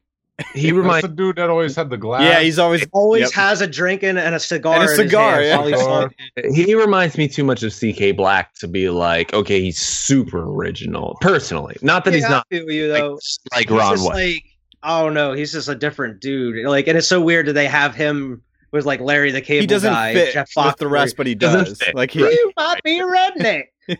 He 0.53 0.67
That's 0.67 0.73
reminds 0.77 1.01
the 1.03 1.07
dude 1.13 1.35
that 1.37 1.49
always 1.49 1.75
had 1.75 1.89
the 1.89 1.97
glass. 1.97 2.23
Yeah, 2.23 2.39
he's 2.41 2.59
always. 2.59 2.85
always 2.91 3.21
Yep. 3.23 3.31
has 3.33 3.61
a 3.61 3.67
drinking 3.67 4.17
and 4.17 4.35
a 4.35 4.39
cigar. 4.39 4.75
And 4.75 4.83
a 4.83 4.85
in 4.85 4.89
his 4.99 5.09
cigar, 5.09 5.41
yeah. 5.43 5.63
Cigar. 5.65 6.11
he 6.53 6.75
reminds 6.75 7.17
me 7.17 7.27
too 7.27 7.43
much 7.43 7.63
of 7.63 7.73
CK 7.73 8.15
Black 8.15 8.53
to 8.55 8.67
be 8.67 8.89
like, 8.89 9.33
okay, 9.33 9.61
he's 9.61 9.79
super 9.79 10.43
original. 10.43 11.17
Personally, 11.21 11.77
not 11.81 12.05
that 12.05 12.13
he's 12.13 12.27
not 12.29 12.45
I 12.51 12.55
feel 12.57 12.71
you 12.71 12.91
like, 12.91 13.01
though. 13.01 13.19
like 13.53 13.69
He's 13.69 13.77
Ron 13.77 13.95
just 13.95 14.05
like 14.07 14.43
I 14.83 15.01
don't 15.01 15.13
know. 15.13 15.33
He's 15.33 15.51
just 15.51 15.69
a 15.69 15.75
different 15.75 16.21
dude. 16.21 16.65
Like, 16.65 16.87
and 16.87 16.97
it's 16.97 17.07
so 17.07 17.21
weird 17.21 17.45
that 17.47 17.53
they 17.53 17.67
have 17.67 17.93
him 17.93 18.41
with 18.71 18.85
like 18.85 18.99
Larry 18.99 19.31
the 19.31 19.41
Cable 19.41 19.61
He 19.61 19.67
doesn't 19.67 19.93
guy, 19.93 20.13
fit 20.13 20.33
Jeff 20.33 20.49
with 20.55 20.77
the 20.77 20.87
rest, 20.87 21.17
but 21.17 21.27
he 21.27 21.35
Doesn't 21.35 21.75
fit. 21.75 21.93
Like 21.93 22.11
he. 22.11 22.21
You 22.21 22.51
might 22.57 22.81
be 22.83 22.99
a 22.99 23.03
redneck. 23.03 23.65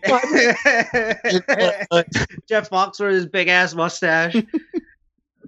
Jeff 2.48 2.70
Foxworthy 2.70 3.06
with 3.08 3.16
his 3.16 3.26
big 3.28 3.48
ass 3.48 3.74
mustache. 3.74 4.36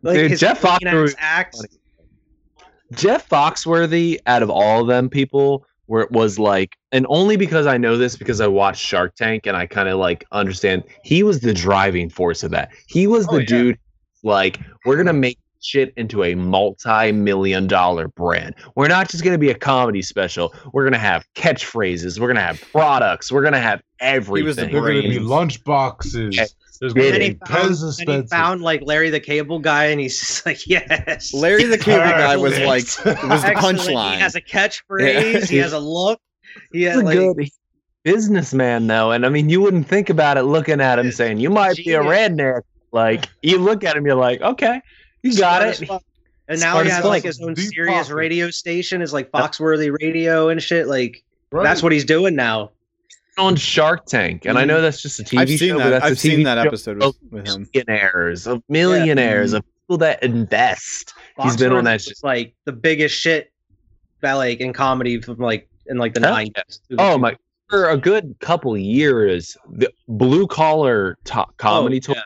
Like 0.04 0.16
Dude, 0.16 0.38
Jeff 0.38 0.62
Foxworthy- 0.62 1.14
ass 1.14 1.16
act. 1.18 1.58
Jeff 2.94 3.28
Foxworthy, 3.28 4.20
out 4.28 4.44
of 4.44 4.50
all 4.50 4.82
of 4.82 4.88
them 4.88 5.10
people, 5.10 5.66
where 5.88 6.02
it 6.04 6.12
was 6.12 6.38
like, 6.38 6.78
and 6.92 7.06
only 7.10 7.38
because 7.38 7.66
I 7.66 7.78
know 7.78 7.98
this 7.98 8.16
because 8.16 8.40
I 8.40 8.48
watched 8.48 8.86
Shark 8.86 9.16
Tank 9.16 9.48
and 9.48 9.58
I 9.58 9.66
kind 9.66 9.90
of 9.90 9.98
like 9.98 10.26
understand, 10.32 10.84
he 11.04 11.24
was 11.24 11.40
the 11.40 11.54
driving 11.54 12.10
force 12.10 12.44
of 12.44 12.52
that. 12.52 12.70
He 12.88 13.08
was 13.08 13.28
oh, 13.30 13.32
the 13.32 13.38
Oh, 13.38 13.40
yeah. 13.40 13.46
dude, 13.46 13.80
like, 14.24 14.60
we're 14.86 14.98
gonna 14.98 15.14
make 15.14 15.40
shit 15.64 15.94
into 15.98 16.24
a 16.24 16.36
multi-million 16.36 17.68
dollar 17.68 18.08
brand. 18.10 18.56
We're 18.76 18.88
not 18.88 19.10
just 19.10 19.24
gonna 19.24 19.38
be 19.38 19.50
a 19.50 19.56
comedy 19.56 20.02
special. 20.02 20.54
We're 20.74 20.84
gonna 20.84 20.98
have 20.98 21.26
catchphrases. 21.36 22.20
We're 22.20 22.28
gonna 22.28 22.42
have 22.42 22.62
products. 22.72 23.32
We're 23.32 23.44
gonna 23.44 23.60
have 23.60 23.82
everything. 24.00 24.44
He 24.44 24.48
was 24.48 24.56
the 24.58 24.64
They're 24.64 24.82
gonna 24.82 25.02
be 25.02 25.08
brains. 25.10 25.26
lunch 25.26 25.64
boxes. 25.64 26.36
Yeah. 26.36 26.46
There's 26.80 26.94
And 26.94 27.02
gonna 27.02 27.18
be 27.20 27.26
he, 27.26 27.34
Pez 27.36 27.80
found, 27.98 28.10
and 28.10 28.24
he 28.24 28.28
found 28.28 28.62
like 28.62 28.82
Larry 28.84 29.10
the 29.10 29.20
Cable 29.20 29.60
guy, 29.60 29.86
and 29.86 30.02
he's 30.02 30.20
just 30.20 30.46
like, 30.46 30.68
yes. 30.68 31.34
Larry 31.34 31.64
the 31.64 31.78
Cable 31.78 32.00
Guy 32.00 32.36
was 32.36 32.60
like 32.60 32.84
was 33.24 33.42
the 33.44 33.54
punchline. 33.56 34.16
He 34.16 34.20
has 34.20 34.36
a 34.36 34.42
catchphrase. 34.42 35.50
He 35.50 35.58
has 35.58 35.72
a 35.72 35.80
look. 35.80 36.20
He 36.74 36.80
He's 36.80 36.90
has 36.90 36.98
a 36.98 37.06
like, 37.06 37.18
good 37.18 37.48
businessman 38.04 38.88
though, 38.88 39.12
and 39.12 39.26
I 39.26 39.30
mean, 39.30 39.50
you 39.50 39.62
wouldn't 39.62 39.88
think 39.88 40.10
about 40.10 40.38
it 40.38 40.44
looking 40.44 40.82
at 40.82 41.00
him 41.00 41.12
saying 41.12 41.40
you 41.40 41.50
might 41.50 41.78
be 41.78 41.94
a 41.94 42.02
redneck. 42.02 42.64
Like 42.92 43.30
you 43.42 43.58
look 43.60 43.84
at 43.86 43.96
him, 43.96 44.06
you're 44.06 44.16
like, 44.16 44.42
okay, 44.42 44.82
you 45.24 45.36
got 45.38 45.66
it. 45.66 45.88
fuck. 45.88 46.04
And 46.48 46.60
now 46.60 46.74
Smart 46.74 46.86
he 46.86 46.90
as 46.92 46.96
has 46.96 47.04
fuck. 47.04 47.10
like 47.10 47.24
his 47.24 47.42
own 47.42 47.54
Deep 47.54 47.74
serious 47.74 47.94
pockets. 47.94 48.12
radio 48.12 48.50
station, 48.52 49.02
is 49.02 49.14
like 49.14 49.32
Foxworthy 49.32 49.96
Radio 50.02 50.50
and 50.50 50.62
shit. 50.62 50.88
Like 50.88 51.24
Right. 51.52 51.64
that's 51.64 51.84
what 51.84 51.92
he's 51.92 52.06
doing 52.06 52.36
now. 52.36 52.72
On 53.38 53.56
Shark 53.56 54.06
Tank, 54.06 54.46
and 54.46 54.58
I 54.60 54.66
know 54.66 54.76
mm-hmm. 54.76 54.84
that's 54.84 55.02
just 55.02 55.20
a 55.20 55.24
TV 55.24 55.40
I've 55.40 55.50
show, 55.50 55.56
seen 55.58 55.74
but 55.74 55.84
that. 55.84 55.90
that's 55.90 56.06
I've 56.06 56.12
a 56.12 56.16
TV 56.16 56.20
seen 56.20 56.44
that 56.44 56.62
show 56.62 56.68
episode 56.68 57.02
of 57.04 57.16
with, 57.32 57.46
with 57.46 57.48
him. 57.48 57.70
millionaires, 57.74 58.48
of 58.48 58.64
millionaires, 58.70 59.54
of 59.54 59.62
mm-hmm. 59.62 59.82
people 59.84 59.98
that 60.00 60.22
invest. 60.24 61.14
He's 61.42 61.58
been 61.58 61.72
on 61.72 61.84
that 61.86 62.00
Foxworthy 62.00 62.08
shit. 62.10 62.24
like 62.24 62.56
the 62.66 62.72
biggest 62.74 63.16
shit 63.16 63.52
that 64.22 64.34
like 64.34 64.60
in 64.60 64.74
comedy 64.74 65.22
from 65.22 65.38
like 65.38 65.68
in 65.88 65.98
like 65.98 66.14
the 66.14 66.20
nineties. 66.20 66.82
Oh 66.98 67.18
my! 67.18 67.36
For 67.70 67.90
a 67.90 67.98
good 67.98 68.36
couple 68.40 68.78
years, 68.78 69.58
the 69.72 69.92
blue 70.08 70.46
collar 70.48 71.18
to- 71.26 71.46
oh, 71.46 71.52
comedy 71.58 72.00
tour 72.00 72.16
yeah. 72.16 72.22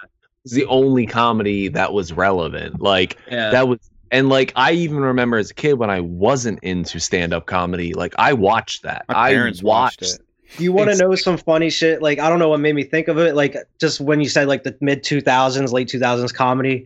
Was 0.47 0.55
the 0.55 0.65
only 0.65 1.05
comedy 1.05 1.67
that 1.69 1.93
was 1.93 2.13
relevant. 2.13 2.81
Like 2.81 3.17
yeah. 3.29 3.51
that 3.51 3.67
was 3.67 3.79
and 4.11 4.29
like 4.29 4.53
i 4.55 4.71
even 4.71 4.99
remember 4.99 5.37
as 5.37 5.51
a 5.51 5.53
kid 5.53 5.73
when 5.73 5.89
i 5.89 5.99
wasn't 5.99 6.57
into 6.63 6.99
stand-up 6.99 7.45
comedy 7.45 7.93
like 7.93 8.13
i 8.17 8.31
watched 8.31 8.83
that 8.83 9.05
My 9.09 9.15
i 9.15 9.33
parents 9.33 9.61
watched, 9.61 10.01
watched 10.01 10.15
it. 10.15 10.61
you 10.61 10.71
want 10.71 10.89
to 10.89 10.97
know 10.97 11.13
some 11.15 11.37
funny 11.37 11.69
shit? 11.69 12.01
Like 12.01 12.19
I 12.19 12.29
don't 12.29 12.39
know 12.39 12.49
what 12.49 12.59
made 12.59 12.73
me 12.75 12.83
think 12.83 13.07
of 13.09 13.17
it. 13.17 13.35
Like 13.35 13.57
just 13.79 13.99
when 13.99 14.21
you 14.21 14.29
said 14.29 14.47
like 14.47 14.63
the 14.63 14.77
mid 14.81 15.03
two 15.03 15.21
thousands, 15.21 15.73
late 15.73 15.89
two 15.89 15.99
thousands 15.99 16.31
comedy, 16.31 16.85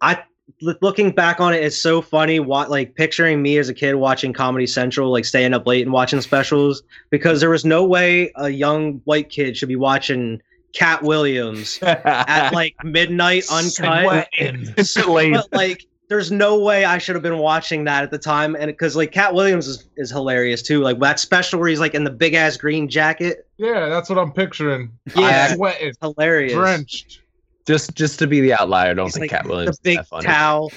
I 0.00 0.22
l- 0.66 0.76
looking 0.80 1.10
back 1.10 1.40
on 1.40 1.52
it, 1.52 1.62
it's 1.62 1.76
so 1.76 2.00
funny. 2.00 2.40
What 2.40 2.70
like 2.70 2.94
picturing 2.94 3.42
me 3.42 3.58
as 3.58 3.68
a 3.68 3.74
kid 3.74 3.96
watching 3.96 4.32
Comedy 4.32 4.66
Central, 4.66 5.12
like 5.12 5.26
staying 5.26 5.52
up 5.52 5.66
late 5.66 5.82
and 5.82 5.92
watching 5.92 6.20
specials 6.22 6.82
because 7.10 7.40
there 7.40 7.50
was 7.50 7.64
no 7.64 7.84
way 7.84 8.32
a 8.36 8.48
young 8.48 9.02
white 9.04 9.28
kid 9.28 9.56
should 9.56 9.68
be 9.68 9.76
watching 9.76 10.40
Katt 10.72 11.02
Williams 11.02 11.78
at 11.82 12.50
like 12.52 12.74
midnight 12.84 13.44
uncut. 13.50 14.28
It's 14.32 14.94
but 15.06 15.52
like 15.52 15.86
there's 16.08 16.30
no 16.30 16.58
way 16.60 16.84
I 16.84 16.98
should 16.98 17.16
have 17.16 17.22
been 17.22 17.38
watching 17.38 17.84
that 17.84 18.04
at 18.04 18.10
the 18.10 18.18
time, 18.18 18.54
and 18.54 18.66
because 18.66 18.94
like 18.94 19.10
Katt 19.12 19.34
Williams 19.34 19.66
is, 19.66 19.88
is 19.96 20.10
hilarious 20.10 20.62
too. 20.62 20.80
Like 20.80 20.98
that 21.00 21.18
special 21.18 21.58
where 21.58 21.68
he's 21.68 21.80
like 21.80 21.94
in 21.94 22.04
the 22.04 22.10
big 22.10 22.34
ass 22.34 22.56
green 22.56 22.88
jacket, 22.88 23.48
Yeah, 23.56 23.88
that's 23.88 24.08
what 24.08 24.18
I'm 24.18 24.32
picturing. 24.32 24.92
Yeah. 25.16 25.48
I'm 25.50 25.56
sweating, 25.56 25.92
hilarious. 26.00 26.52
drenched. 26.52 27.20
just 27.66 27.94
just 27.94 28.18
to 28.20 28.26
be 28.26 28.40
the 28.40 28.52
outlier 28.54 28.90
i 28.90 28.94
don't 28.94 29.06
He's 29.06 29.14
think 29.14 29.32
like 29.32 29.42
katt 29.42 29.48
williams 29.48 29.66
the 29.66 29.90
is 29.90 29.96
big 29.96 29.96
that 29.98 30.06
funny 30.08 30.26
towel. 30.26 30.70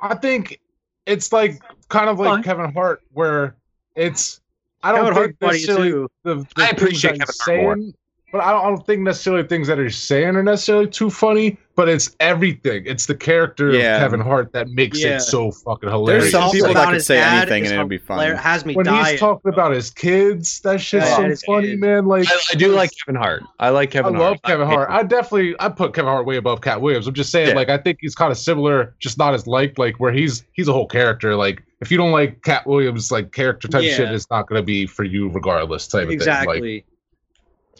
I 0.00 0.14
think 0.14 0.60
it's 1.04 1.32
like 1.32 1.60
kind 1.88 2.08
of 2.08 2.18
like 2.18 2.28
Fine. 2.28 2.42
Kevin 2.42 2.72
Hart, 2.72 3.02
where 3.12 3.56
it's 3.94 4.40
I 4.82 4.92
don't 4.92 5.00
Kevin 5.12 5.14
think 5.14 5.16
Hart's 5.16 5.38
funny 5.40 5.52
necessarily 5.52 5.90
too. 5.90 6.08
the, 6.22 6.34
the 6.56 6.62
I 6.64 6.68
appreciate 6.68 7.18
Kevin 7.18 7.34
Hart 7.40 7.78
more. 7.78 7.92
Saying 8.32 8.42
but 8.42 8.46
I 8.46 8.52
don't, 8.52 8.64
I 8.64 8.68
don't 8.68 8.86
think 8.86 9.02
necessarily 9.02 9.42
things 9.46 9.66
that 9.68 9.78
he's 9.78 9.96
saying 9.96 10.36
are 10.36 10.42
necessarily 10.42 10.86
too 10.88 11.10
funny. 11.10 11.58
But 11.76 11.88
it's 11.88 12.14
everything. 12.20 12.82
It's 12.84 13.06
the 13.06 13.14
character 13.14 13.70
Yeah. 13.72 13.96
of 13.96 14.02
Kevin 14.02 14.20
Hart 14.20 14.52
that 14.52 14.68
makes 14.68 15.02
Yeah. 15.02 15.16
it 15.16 15.20
so 15.20 15.50
fucking 15.50 15.88
There's 15.88 15.92
hilarious. 15.92 16.30
some 16.32 16.50
people 16.50 16.66
that 16.68 16.82
about 16.82 16.92
could 16.92 17.02
say 17.02 17.18
anything 17.18 17.64
and 17.64 17.72
it'd 17.74 17.88
be 17.88 17.96
funny. 17.96 18.32
hilar- 18.32 18.36
Has 18.36 18.66
me 18.66 18.74
when 18.74 18.84
dying. 18.84 19.06
he's 19.12 19.20
talking 19.20 19.50
about 19.50 19.72
his 19.72 19.88
kids, 19.90 20.60
that 20.60 20.78
shit's 20.82 21.06
Yeah, 21.08 21.16
so 21.16 21.22
his 21.22 21.42
funny, 21.44 21.68
kids. 21.68 21.80
man. 21.80 22.04
Like 22.04 22.28
I, 22.30 22.34
I 22.52 22.54
do 22.56 22.68
like 22.72 22.90
Kevin 23.06 23.18
Hart. 23.18 23.44
I 23.60 23.70
like 23.70 23.90
Kevin 23.92 24.12
Hart. 24.14 24.20
I 24.20 24.24
Hart. 24.24 24.32
love 24.32 24.42
Kevin 24.42 24.66
Hart. 24.66 24.90
I 24.90 25.02
definitely 25.04 25.54
I 25.58 25.70
put 25.70 25.94
Kevin 25.94 26.10
Hart 26.10 26.26
way 26.26 26.36
above 26.36 26.60
Katt 26.60 26.82
Williams. 26.82 27.06
I'm 27.06 27.14
just 27.14 27.30
saying, 27.30 27.50
Yeah. 27.50 27.54
like 27.54 27.70
I 27.70 27.78
think 27.78 27.98
he's 28.02 28.14
kind 28.14 28.30
of 28.30 28.36
similar, 28.36 28.94
just 28.98 29.16
not 29.16 29.32
as 29.32 29.46
liked. 29.46 29.78
Like 29.78 29.96
where 30.00 30.12
he's 30.12 30.44
he's 30.52 30.68
a 30.68 30.72
whole 30.74 30.86
character. 30.88 31.34
Like 31.34 31.62
if 31.80 31.90
you 31.90 31.96
don't 31.96 32.12
like 32.12 32.42
Katt 32.42 32.66
Williams, 32.66 33.10
like 33.10 33.32
character 33.32 33.68
type 33.68 33.84
Yeah. 33.84 33.94
shit, 33.94 34.10
it's 34.10 34.28
not 34.30 34.46
gonna 34.48 34.60
be 34.62 34.86
for 34.86 35.04
you 35.04 35.30
regardless. 35.30 35.86
Type 35.86 36.02
of 36.02 36.08
thing. 36.08 36.18
Like 36.18 36.26
exactly. 36.28 36.84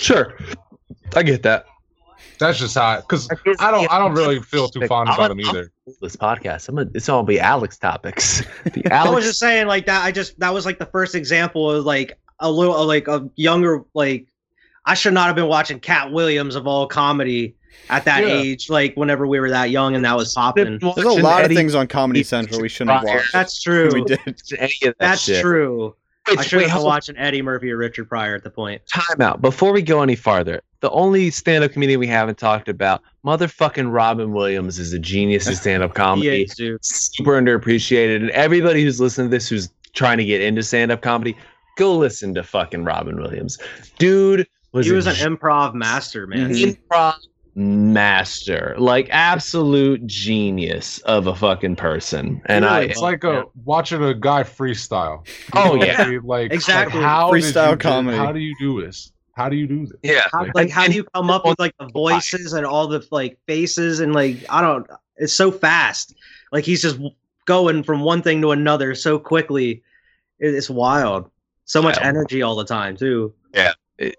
Sure, 0.00 0.34
I 1.14 1.22
get 1.22 1.42
that. 1.42 1.66
that's 2.38 2.58
just 2.58 2.74
hot 2.76 3.02
Because 3.02 3.28
I 3.60 3.70
don't 3.70 3.90
I 3.90 3.98
don't 3.98 4.14
really 4.14 4.40
feel 4.40 4.68
too 4.68 4.86
fond 4.86 5.08
about 5.10 5.30
him 5.30 5.40
either. 5.40 5.70
This 6.00 6.16
podcast, 6.16 6.68
I'm 6.68 6.76
gonna, 6.76 6.90
it's 6.94 7.08
all 7.08 7.22
be 7.22 7.38
Alex 7.40 7.78
topics. 7.78 8.42
The 8.64 8.92
I 8.92 9.08
was 9.10 9.24
just 9.24 9.38
saying 9.38 9.66
like 9.66 9.86
that. 9.86 10.04
I 10.04 10.12
just 10.12 10.38
that 10.40 10.52
was 10.54 10.64
like 10.66 10.78
the 10.78 10.86
first 10.86 11.14
example 11.14 11.70
of 11.70 11.84
like 11.84 12.18
a 12.38 12.50
little 12.50 12.84
like 12.86 13.08
a 13.08 13.28
younger 13.36 13.84
like 13.94 14.26
I 14.86 14.94
should 14.94 15.12
not 15.14 15.26
have 15.26 15.36
been 15.36 15.48
watching 15.48 15.78
Katt 15.80 16.10
Williams 16.12 16.54
of 16.56 16.66
all 16.66 16.86
comedy 16.86 17.54
at 17.90 18.04
that 18.06 18.22
Yeah. 18.26 18.34
age. 18.34 18.70
Like 18.70 18.94
whenever 18.96 19.26
we 19.26 19.38
were 19.40 19.50
that 19.50 19.70
young 19.70 19.94
and 19.94 20.04
that 20.04 20.16
was 20.16 20.32
popping. 20.32 20.78
There's 20.78 20.96
a 21.04 21.22
lot 21.22 21.44
of 21.44 21.52
things 21.52 21.74
on 21.74 21.86
Comedy 21.86 22.22
Central 22.22 22.60
we 22.60 22.68
shouldn't 22.70 22.96
have 22.96 23.04
watched. 23.04 23.32
That's 23.32 23.60
true. 23.62 23.90
We 23.92 24.04
did. 24.04 24.20
Any 24.58 24.72
of 24.84 24.94
that 24.94 24.96
That's 24.98 25.22
shit. 25.22 25.42
true. 25.42 25.94
I 26.26 26.42
should 26.42 26.62
have 26.62 26.82
watching 26.82 27.16
Eddie 27.16 27.42
Murphy 27.42 27.70
or 27.70 27.76
Richard 27.76 28.08
Pryor 28.08 28.34
at 28.34 28.44
the 28.44 28.50
point. 28.50 28.82
time 28.86 29.20
out 29.20 29.40
before 29.40 29.72
we 29.72 29.82
go 29.82 30.02
any 30.02 30.16
farther. 30.16 30.60
The 30.80 30.90
only 30.90 31.30
stand-up 31.30 31.72
comedian 31.72 32.00
we 32.00 32.06
haven't 32.06 32.38
talked 32.38 32.68
about, 32.68 33.02
motherfucking 33.24 33.92
Robin 33.92 34.32
Williams, 34.32 34.78
is 34.78 34.92
a 34.92 34.98
genius 34.98 35.46
in 35.46 35.54
stand-up 35.54 35.94
comedy. 35.94 36.42
is, 36.42 36.78
super 36.82 37.40
underappreciated. 37.40 38.16
And 38.16 38.30
everybody 38.30 38.82
who's 38.82 39.00
listening 39.00 39.28
to 39.28 39.36
this 39.36 39.48
who's 39.48 39.68
trying 39.92 40.18
to 40.18 40.24
get 40.24 40.40
into 40.40 40.62
stand-up 40.62 41.02
comedy, 41.02 41.36
go 41.76 41.96
listen 41.96 42.32
to 42.34 42.42
fucking 42.42 42.84
Robin 42.84 43.16
Williams. 43.16 43.58
Dude 43.98 44.46
was 44.72 44.86
He 44.86 44.92
was 44.92 45.06
an 45.06 45.16
improv 45.16 45.74
master, 45.74 46.26
man. 46.26 46.50
Improv 46.50 47.14
master, 47.60 48.74
like 48.78 49.08
absolute 49.10 50.06
genius 50.06 50.98
of 51.00 51.26
a 51.26 51.34
fucking 51.34 51.76
person. 51.76 52.40
And 52.46 52.64
Yeah, 52.64 52.72
I, 52.72 52.80
it's 52.82 53.00
like 53.00 53.24
a 53.24 53.44
watching 53.64 54.02
a 54.02 54.14
guy 54.14 54.42
freestyle. 54.42 55.26
Oh, 55.54 55.76
know, 55.76 55.84
yeah. 55.84 56.02
like, 56.04 56.22
like 56.24 56.52
Exactly. 56.52 57.00
how 57.02 57.30
Freestyle 57.32 57.70
you 57.70 57.76
do- 57.76 57.82
comedy. 57.88 58.16
How 58.16 58.32
do 58.32 58.40
you 58.40 58.54
do 58.58 58.80
this? 58.82 59.12
How 59.34 59.48
do 59.48 59.56
you 59.56 59.66
do 59.66 59.86
this? 59.86 59.96
yeah, 60.02 60.26
How, 60.32 60.40
Like- 60.44 60.54
like, 60.54 60.70
how 60.70 60.86
do 60.86 60.92
you 60.94 61.04
come 61.14 61.30
up 61.30 61.44
with 61.44 61.58
like 61.58 61.74
the 61.78 61.86
voices 61.92 62.52
and 62.52 62.66
all 62.66 62.86
the 62.88 63.06
like 63.10 63.38
faces 63.46 64.00
and 64.00 64.12
like 64.14 64.38
I 64.48 64.60
don't. 64.60 64.86
It's 65.16 65.34
so 65.34 65.50
fast. 65.52 66.14
Like 66.52 66.64
he's 66.64 66.82
just 66.82 66.98
going 67.44 67.82
from 67.82 68.00
one 68.00 68.22
thing 68.22 68.40
to 68.42 68.52
another 68.52 68.94
so 68.94 69.18
quickly. 69.18 69.82
It's 70.38 70.70
wild. 70.70 71.30
So 71.66 71.80
much 71.82 71.96
Wild. 71.96 72.06
energy 72.16 72.42
all 72.42 72.56
the 72.56 72.64
time 72.64 72.96
too. 72.96 73.32
Yeah 73.54 73.72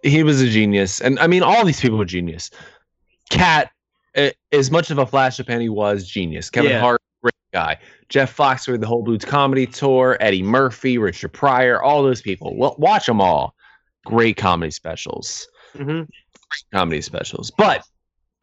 he 0.04 0.22
was 0.22 0.40
a 0.42 0.48
genius, 0.48 1.02
and 1.02 1.18
I 1.18 1.26
mean, 1.26 1.42
all 1.42 1.66
these 1.66 1.82
people 1.82 1.98
were 1.98 2.06
genius. 2.06 2.52
Katt, 3.32 3.72
as 4.52 4.70
much 4.70 4.92
of 4.92 4.98
a 5.00 5.06
flash 5.06 5.40
of 5.40 5.48
penny 5.48 5.70
was 5.70 6.08
genius. 6.08 6.50
Kevin 6.50 6.72
Yeah. 6.72 6.80
Hart, 6.82 7.02
great 7.24 7.34
guy. 7.54 7.78
Jeff 8.10 8.36
Foxworthy, 8.36 8.80
the 8.82 8.88
Whole 8.88 9.02
Blues 9.04 9.24
Comedy 9.26 9.66
Tour, 9.66 10.18
Eddie 10.20 10.44
Murphy, 10.44 10.98
Richard 10.98 11.30
Pryor, 11.34 11.82
all 11.82 12.04
those 12.04 12.22
people. 12.22 12.56
Well, 12.58 12.76
watch 12.78 13.06
them 13.06 13.22
all. 13.22 13.56
Great 14.06 14.38
comedy 14.38 14.72
specials. 14.72 15.48
hmm 15.76 16.02
Comedy 16.74 17.02
specials. 17.02 17.52
But 17.58 17.84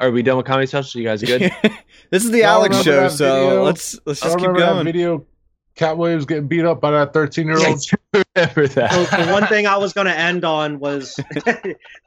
are 0.01 0.11
we 0.11 0.23
done 0.23 0.39
with 0.39 0.47
comedy 0.47 0.67
specials? 0.67 0.95
You 0.95 1.05
guys 1.05 1.23
good? 1.23 1.53
this 2.11 2.25
is 2.25 2.31
the 2.31 2.39
Y'all 2.39 2.47
Alex 2.65 2.83
show, 2.83 3.09
so 3.09 3.49
video? 3.49 3.65
let's 3.65 3.99
let's 4.07 4.23
I 4.23 4.27
just 4.27 4.39
keep 4.39 4.47
remember 4.49 4.61
that 4.61 4.73
going. 4.73 4.85
video. 4.85 5.27
Katt 5.79 5.97
Williams 5.97 6.27
getting 6.27 6.49
beat 6.49 6.65
up 6.65 6.81
by 6.81 6.91
that 6.91 7.13
13 7.13 7.47
year 7.47 7.57
old. 7.57 7.81
remember 8.13 8.67
So 8.67 8.81
that. 8.81 9.27
the 9.27 9.33
one 9.33 9.47
thing 9.47 9.67
I 9.67 9.77
was 9.77 9.93
gonna 9.93 10.11
end 10.29 10.45
on 10.45 10.81
was 10.81 11.15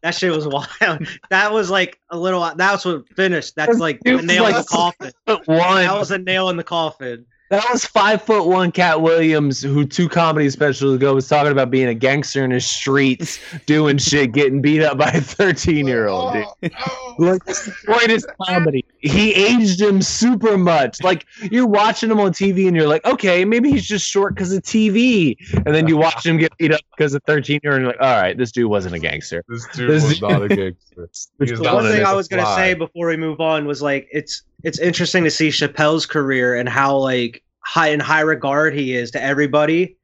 that 0.03 0.13
shit 0.13 0.31
was 0.31 0.45
wild. 0.47 1.07
That 1.29 1.53
was 1.53 1.69
like 1.69 1.99
a 2.09 2.17
little. 2.19 2.41
That's 2.55 2.83
what 2.85 3.07
finished. 3.15 3.55
That's 3.55 3.79
like 3.79 3.99
a 4.05 4.21
nail 4.21 4.45
in 4.47 4.53
the 4.53 4.63
coffin. 4.69 5.11
One. 5.25 5.45
That 5.47 5.97
was 5.97 6.11
a 6.11 6.17
nail 6.17 6.49
in 6.49 6.57
the 6.57 6.63
coffin. 6.63 7.25
That 7.51 7.65
was 7.69 7.83
five 7.83 8.21
foot 8.21 8.47
one 8.47 8.71
Katt 8.71 9.01
Williams, 9.01 9.61
who 9.61 9.85
two 9.85 10.07
comedy 10.07 10.49
specials 10.49 10.95
ago 10.95 11.13
was 11.13 11.27
talking 11.27 11.51
about 11.51 11.69
being 11.69 11.89
a 11.89 11.93
gangster 11.93 12.45
in 12.45 12.51
the 12.51 12.61
streets, 12.61 13.39
doing 13.65 13.97
shit, 13.97 14.31
getting 14.31 14.61
beat 14.61 14.81
up 14.81 14.97
by 14.97 15.09
a 15.09 15.19
thirteen 15.19 15.85
year 15.85 16.07
old 16.07 16.33
dude. 16.33 16.45
Oh, 16.87 17.15
oh. 17.19 17.23
Like 17.23 17.43
that's 17.43 17.65
the 17.65 17.75
greatest 17.85 18.25
comedy. 18.41 18.85
He 18.99 19.33
aged 19.33 19.81
him 19.81 20.01
super 20.01 20.57
much. 20.57 21.03
Like 21.03 21.25
you're 21.51 21.67
watching 21.67 22.09
him 22.09 22.21
on 22.21 22.31
TV 22.31 22.67
and 22.67 22.75
you're 22.75 22.87
like, 22.87 23.03
okay, 23.05 23.43
maybe 23.43 23.69
he's 23.69 23.85
just 23.85 24.07
short 24.07 24.33
because 24.33 24.53
of 24.53 24.63
TV. 24.63 25.35
And 25.65 25.75
then 25.75 25.87
you 25.89 25.97
watch 25.97 26.25
him 26.25 26.37
get 26.37 26.55
beat 26.57 26.71
up 26.71 26.79
because 26.95 27.13
of 27.13 27.21
13 27.27 27.59
year 27.63 27.73
old 27.73 27.81
and 27.81 27.83
you're 27.83 27.91
like, 27.93 28.01
all 28.01 28.21
right, 28.21 28.37
this 28.37 28.51
dude 28.53 28.69
wasn't 28.69 28.95
a 28.95 28.99
gangster. 28.99 29.43
This 29.49 29.67
dude 29.73 29.89
This 29.89 30.03
was 30.03 30.13
dude- 30.19 30.29
not 30.29 30.41
a 30.43 30.47
gangster. 30.47 30.77
The 31.39 31.55
one 31.73 31.85
thing 31.91 32.05
I 32.05 32.13
was 32.13 32.27
gonna 32.27 32.43
fly. 32.43 32.55
say 32.57 32.73
before 32.75 33.07
we 33.07 33.17
move 33.17 33.39
on 33.41 33.65
was 33.65 33.81
like 33.81 34.07
it's 34.11 34.43
it's 34.63 34.79
interesting 34.79 35.23
to 35.23 35.31
see 35.31 35.49
Chappelle's 35.49 36.05
career 36.05 36.55
and 36.55 36.67
how 36.69 36.95
like 36.97 37.43
high 37.59 37.89
in 37.89 37.99
high 37.99 38.21
regard 38.21 38.73
he 38.73 38.93
is 38.95 39.11
to 39.11 39.21
everybody. 39.21 39.95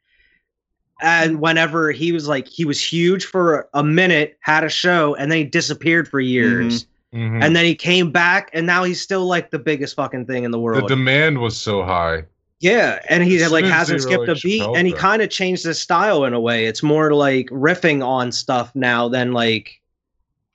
And 1.02 1.40
whenever 1.40 1.92
he 1.92 2.12
was 2.12 2.28
like 2.28 2.48
he 2.48 2.66
was 2.66 2.82
huge 2.82 3.26
for 3.26 3.70
a 3.74 3.84
minute, 3.84 4.38
had 4.42 4.64
a 4.64 4.70
show, 4.70 5.16
and 5.16 5.32
then 5.32 5.40
he 5.40 5.44
disappeared 5.44 6.08
for 6.08 6.20
years. 6.20 6.88
Mhm. 7.14 7.44
And 7.44 7.56
then 7.56 7.66
he 7.66 7.76
came 7.76 8.12
back, 8.12 8.50
and 8.54 8.66
now 8.66 8.84
he's 8.84 9.02
still 9.02 9.26
like 9.26 9.52
the 9.52 9.60
biggest 9.60 9.96
fucking 9.96 10.26
thing 10.26 10.44
in 10.44 10.52
the 10.52 10.60
world. 10.60 10.84
the 10.84 10.88
demand 10.88 11.40
was 11.40 11.56
so 11.56 11.84
high. 11.84 12.24
yeah, 12.60 13.00
and 13.10 13.24
he 13.24 13.42
As 13.42 13.52
like 13.52 13.66
hasn't 13.66 14.00
he 14.00 14.02
skipped 14.02 14.28
a 14.28 14.36
beat, 14.36 14.62
Chappelle 14.62 14.76
and 14.78 14.88
he 14.88 14.94
kind 14.94 15.22
of 15.22 15.30
changed 15.30 15.64
his 15.64 15.80
style 15.80 16.26
in 16.26 16.34
a 16.34 16.40
way. 16.40 16.66
It's 16.66 16.82
more 16.82 17.14
like 17.14 17.48
riffing 17.50 18.04
on 18.04 18.32
stuff 18.32 18.72
now 18.74 19.08
than 19.08 19.32
like 19.32 19.80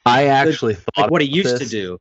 I 0.05 0.27
actually 0.27 0.75
thought 0.75 0.99
like 0.99 1.11
what 1.11 1.23
he 1.23 1.29
about 1.29 1.37
used 1.53 1.63
to 1.63 1.69
do. 1.69 2.01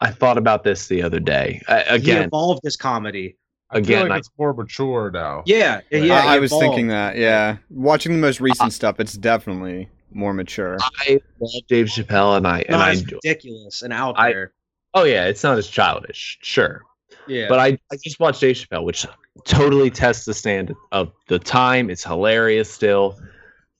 I 0.00 0.10
thought 0.10 0.38
about 0.38 0.62
this 0.64 0.86
the 0.86 1.02
other 1.02 1.20
day. 1.20 1.60
I, 1.68 1.80
He 1.82 1.88
again, 1.96 2.22
evolved 2.24 2.60
his 2.64 2.76
comedy. 2.76 3.36
I 3.70 3.78
Again, 3.78 3.86
feel 3.86 4.08
like 4.08 4.12
I- 4.12 4.18
it's 4.18 4.30
more 4.38 4.54
mature 4.54 5.10
now. 5.10 5.42
Yeah, 5.44 5.80
Like, 5.92 6.04
yeah. 6.04 6.14
I, 6.24 6.36
I 6.36 6.38
was 6.38 6.50
thinking 6.50 6.88
that. 6.88 7.16
Yeah, 7.16 7.58
watching 7.70 8.12
the 8.12 8.18
most 8.18 8.40
recent 8.40 8.72
stuff, 8.72 8.98
it's 9.00 9.14
definitely 9.14 9.88
more 10.12 10.32
mature. 10.32 10.78
I 11.00 11.20
love 11.38 11.50
Dave 11.68 11.86
Chappelle 11.86 12.36
and 12.38 12.46
I 12.46 12.60
and 12.60 12.70
Not 12.70 12.80
I 12.88 12.92
as 12.92 13.02
enjoy. 13.02 13.16
ridiculous 13.24 13.82
and 13.82 13.92
out 13.92 14.14
I- 14.18 14.30
there. 14.32 14.52
Oh 14.94 15.04
yeah, 15.04 15.26
it's 15.26 15.42
not 15.42 15.58
as 15.58 15.66
childish, 15.68 16.38
sure. 16.40 16.82
Yeah, 17.26 17.46
But 17.50 17.58
I, 17.58 17.78
I 17.92 17.96
just 18.02 18.18
watched 18.20 18.40
Dave 18.40 18.56
Chappelle, 18.56 18.84
which 18.84 19.04
totally 19.44 19.90
tests 19.90 20.24
the 20.24 20.32
stand 20.32 20.74
of 20.92 21.12
the 21.26 21.38
time. 21.38 21.90
It's 21.90 22.02
hilarious 22.02 22.70
still. 22.72 23.20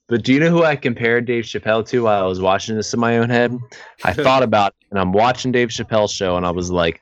But 0.09 0.23
do 0.23 0.33
you 0.33 0.39
know 0.39 0.49
who 0.49 0.63
I 0.63 0.75
compared 0.75 1.25
Dave 1.25 1.43
Chappelle 1.45 1.87
to 1.89 2.03
while 2.03 2.23
I 2.23 2.27
was 2.27 2.41
watching 2.41 2.75
this 2.75 2.93
in 2.93 2.99
my 2.99 3.17
own 3.19 3.29
head? 3.29 3.55
I 4.03 4.13
thought 4.25 4.43
about 4.43 4.73
it, 4.81 4.87
and 4.89 4.99
I'm 4.99 5.11
watching 5.13 5.51
Dave 5.51 5.69
Chappelle's 5.69 6.11
show, 6.11 6.35
and 6.35 6.45
I 6.45 6.51
was 6.51 6.71
like, 6.71 7.01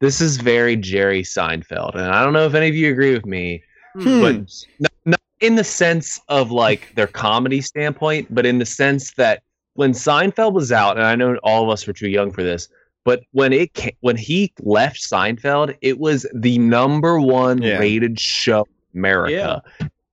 this 0.00 0.20
is 0.20 0.38
very 0.38 0.74
Jerry 0.74 1.22
Seinfeld. 1.22 1.94
And 1.94 2.10
I 2.10 2.24
don't 2.24 2.32
know 2.32 2.46
if 2.46 2.54
any 2.54 2.68
of 2.68 2.74
you 2.74 2.90
agree 2.90 3.12
with 3.12 3.26
me, 3.26 3.62
Hmm. 3.94 4.20
but 4.22 4.36
not, 4.80 4.92
not 5.04 5.20
in 5.40 5.56
the 5.56 5.64
sense 5.64 6.18
of 6.28 6.50
like 6.50 6.94
their 6.94 7.06
comedy 7.06 7.60
standpoint, 7.60 8.34
but 8.34 8.46
in 8.46 8.58
the 8.58 8.64
sense 8.64 9.12
that 9.14 9.42
when 9.74 9.92
Seinfeld 9.92 10.54
was 10.54 10.72
out, 10.72 10.96
and 10.96 11.04
I 11.06 11.14
know 11.14 11.36
all 11.42 11.62
of 11.62 11.68
us 11.68 11.86
were 11.86 11.92
too 11.92 12.08
young 12.08 12.32
for 12.32 12.42
this, 12.42 12.68
but 13.04 13.22
when 13.32 13.52
it 13.52 13.74
ca- 13.74 13.94
when 14.00 14.16
he 14.16 14.50
left 14.62 14.96
Seinfeld, 14.96 15.76
it 15.82 15.98
was 15.98 16.26
the 16.34 16.56
number 16.58 17.20
one 17.20 17.60
Yeah. 17.60 17.78
rated 17.78 18.18
show 18.18 18.66
in 18.94 18.98
America. 19.00 19.62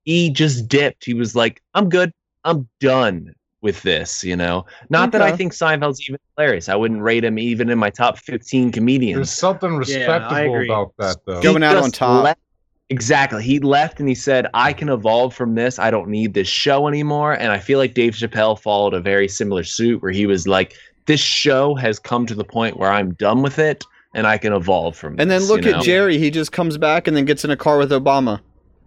He 0.10 0.32
just 0.32 0.68
dipped. 0.68 1.06
He 1.06 1.14
was 1.14 1.36
like, 1.36 1.62
"I'm 1.76 1.88
good. 1.88 2.12
I'm 2.44 2.68
done 2.80 3.36
with 3.62 3.84
this." 3.84 4.24
You 4.24 4.36
know, 4.36 4.66
not 4.90 5.12
that 5.12 5.22
I 5.22 5.36
think 5.36 5.54
Seinfeld's 5.54 6.02
even 6.10 6.20
hilarious. 6.36 6.68
I 6.68 6.76
wouldn't 6.76 7.04
rate 7.04 7.24
him 7.24 7.38
even 7.38 7.70
in 7.70 7.78
my 7.78 7.92
top 7.92 8.18
15 8.18 8.72
comedians. 8.72 9.18
There's 9.18 9.30
something 9.30 9.76
respectable 9.76 10.56
agree. 10.56 10.68
about 10.68 10.94
that, 10.98 11.18
though. 11.26 11.44
Going 11.44 11.62
out 11.62 11.78
on 11.78 11.84
just 11.84 11.94
top. 11.94 12.24
left- 12.24 12.40
exactly. 12.90 13.44
He 13.44 13.60
left 13.60 14.00
and 14.00 14.10
he 14.10 14.16
said, 14.16 14.48
I 14.56 14.74
can 14.74 14.90
evolve 14.90 15.36
from 15.36 15.54
this. 15.54 15.78
I 15.78 15.92
don't 15.92 16.10
need 16.10 16.34
this 16.34 16.48
show 16.48 16.88
anymore. 16.88 17.34
And 17.34 17.52
I 17.52 17.60
feel 17.60 17.78
like 17.78 17.94
Dave 17.94 18.14
Chappelle 18.16 18.60
followed 18.60 18.96
a 18.96 19.00
very 19.00 19.28
similar 19.28 19.64
suit 19.64 20.02
where 20.02 20.12
he 20.12 20.26
was 20.26 20.48
like, 20.48 20.74
This 21.06 21.20
show 21.20 21.76
has 21.76 22.00
come 22.00 22.26
to 22.26 22.34
the 22.34 22.44
point 22.44 22.78
where 22.78 22.92
I'm 22.92 23.14
done 23.14 23.44
with 23.44 23.60
it 23.60 23.84
and 24.16 24.26
I 24.26 24.38
can 24.38 24.54
evolve 24.54 24.98
from 24.98 25.20
And 25.20 25.30
then 25.30 25.44
look 25.44 25.66
you 25.66 25.72
at 25.72 25.78
know? 25.78 25.84
Jerry. 25.84 26.18
He 26.18 26.32
just 26.32 26.52
comes 26.52 26.78
back 26.78 27.08
and 27.08 27.16
then 27.16 27.26
gets 27.26 27.46
in 27.46 27.52
a 27.52 27.58
car 27.58 27.78
with 27.78 27.92
Obama, 27.92 28.40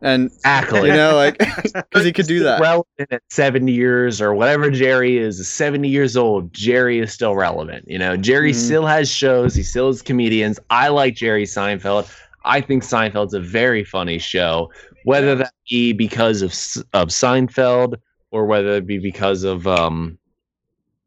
and 0.02 0.26
Exactly. 0.26 0.88
you 0.90 0.94
know, 0.94 1.14
like 1.14 1.38
because 1.72 2.04
he 2.04 2.12
could 2.12 2.26
do 2.26 2.42
that. 2.42 2.60
Relevant 2.60 2.86
at 3.12 3.22
70 3.30 3.72
years 3.72 4.20
or 4.20 4.34
whatever 4.34 4.70
Jerry 4.70 5.16
is, 5.18 5.48
70 5.48 5.88
years 5.88 6.16
old, 6.16 6.52
Jerry 6.52 6.98
is 6.98 7.12
still 7.12 7.34
relevant. 7.34 7.86
You 7.88 7.98
know, 7.98 8.16
Jerry 8.16 8.52
Mhm. 8.52 8.56
still 8.56 8.86
has 8.86 9.08
shows, 9.10 9.54
he 9.54 9.62
still 9.62 9.86
has 9.86 10.02
comedians. 10.02 10.58
I 10.70 10.88
like 10.88 11.14
Jerry 11.14 11.44
Seinfeld. 11.44 12.12
I 12.44 12.60
think 12.60 12.82
Seinfeld's 12.82 13.34
a 13.34 13.40
very 13.40 13.84
funny 13.84 14.18
show, 14.18 14.70
whether 15.04 15.34
that 15.36 15.52
be 15.70 15.92
because 15.92 16.42
of 16.42 16.50
of 16.92 17.08
Seinfeld 17.08 17.94
or 18.32 18.46
whether 18.46 18.70
it 18.76 18.86
be 18.86 18.98
because 18.98 19.44
of 19.44 19.66
um 19.66 20.18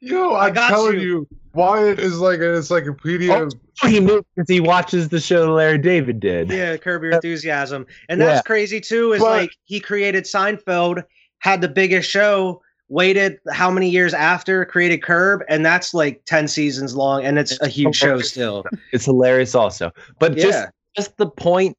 Yo, 0.00 0.32
I 0.32 0.48
I'm 0.48 0.54
got 0.54 0.68
telling 0.68 0.94
you. 1.00 1.00
you. 1.00 1.28
Wyatt 1.54 1.98
is 1.98 2.18
like 2.20 2.38
an 2.38 2.54
encyclopedia. 2.54 3.32
Oh, 3.32 3.48
oh 3.82 3.88
He 3.88 3.98
knew 3.98 4.24
because 4.36 4.48
he 4.48 4.60
watches 4.60 5.08
the 5.08 5.18
show 5.20 5.52
Larry 5.52 5.78
David 5.78 6.20
did. 6.20 6.50
yeah, 6.50 6.76
Curb 6.76 7.02
Your 7.02 7.14
uh, 7.14 7.16
Enthusiasm, 7.16 7.86
and 8.08 8.20
that's 8.20 8.38
Yeah. 8.38 8.42
crazy 8.42 8.80
too. 8.80 9.12
Is 9.12 9.20
But- 9.20 9.30
like 9.30 9.50
he 9.64 9.80
created 9.80 10.24
Seinfeld, 10.24 11.02
had 11.40 11.60
the 11.60 11.68
biggest 11.68 12.08
show, 12.08 12.62
waited 12.88 13.38
how 13.50 13.70
many 13.70 13.88
years 13.90 14.14
after, 14.14 14.64
created 14.64 15.02
Curb, 15.02 15.42
and 15.48 15.66
that's 15.66 15.92
like 15.94 16.22
ten 16.26 16.46
seasons 16.46 16.94
long, 16.94 17.24
and 17.24 17.38
it's 17.38 17.60
a 17.60 17.66
huge 17.68 17.96
show 17.96 18.20
still. 18.20 18.64
It's 18.92 19.04
hilarious 19.06 19.56
also. 19.56 19.90
But 20.20 20.36
just 20.36 20.46
Yeah, 20.58 20.66
just 20.96 21.16
the 21.16 21.26
point, 21.28 21.76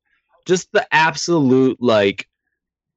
just 0.52 0.70
the 0.74 0.86
absolute 0.94 1.82
like 1.82 2.28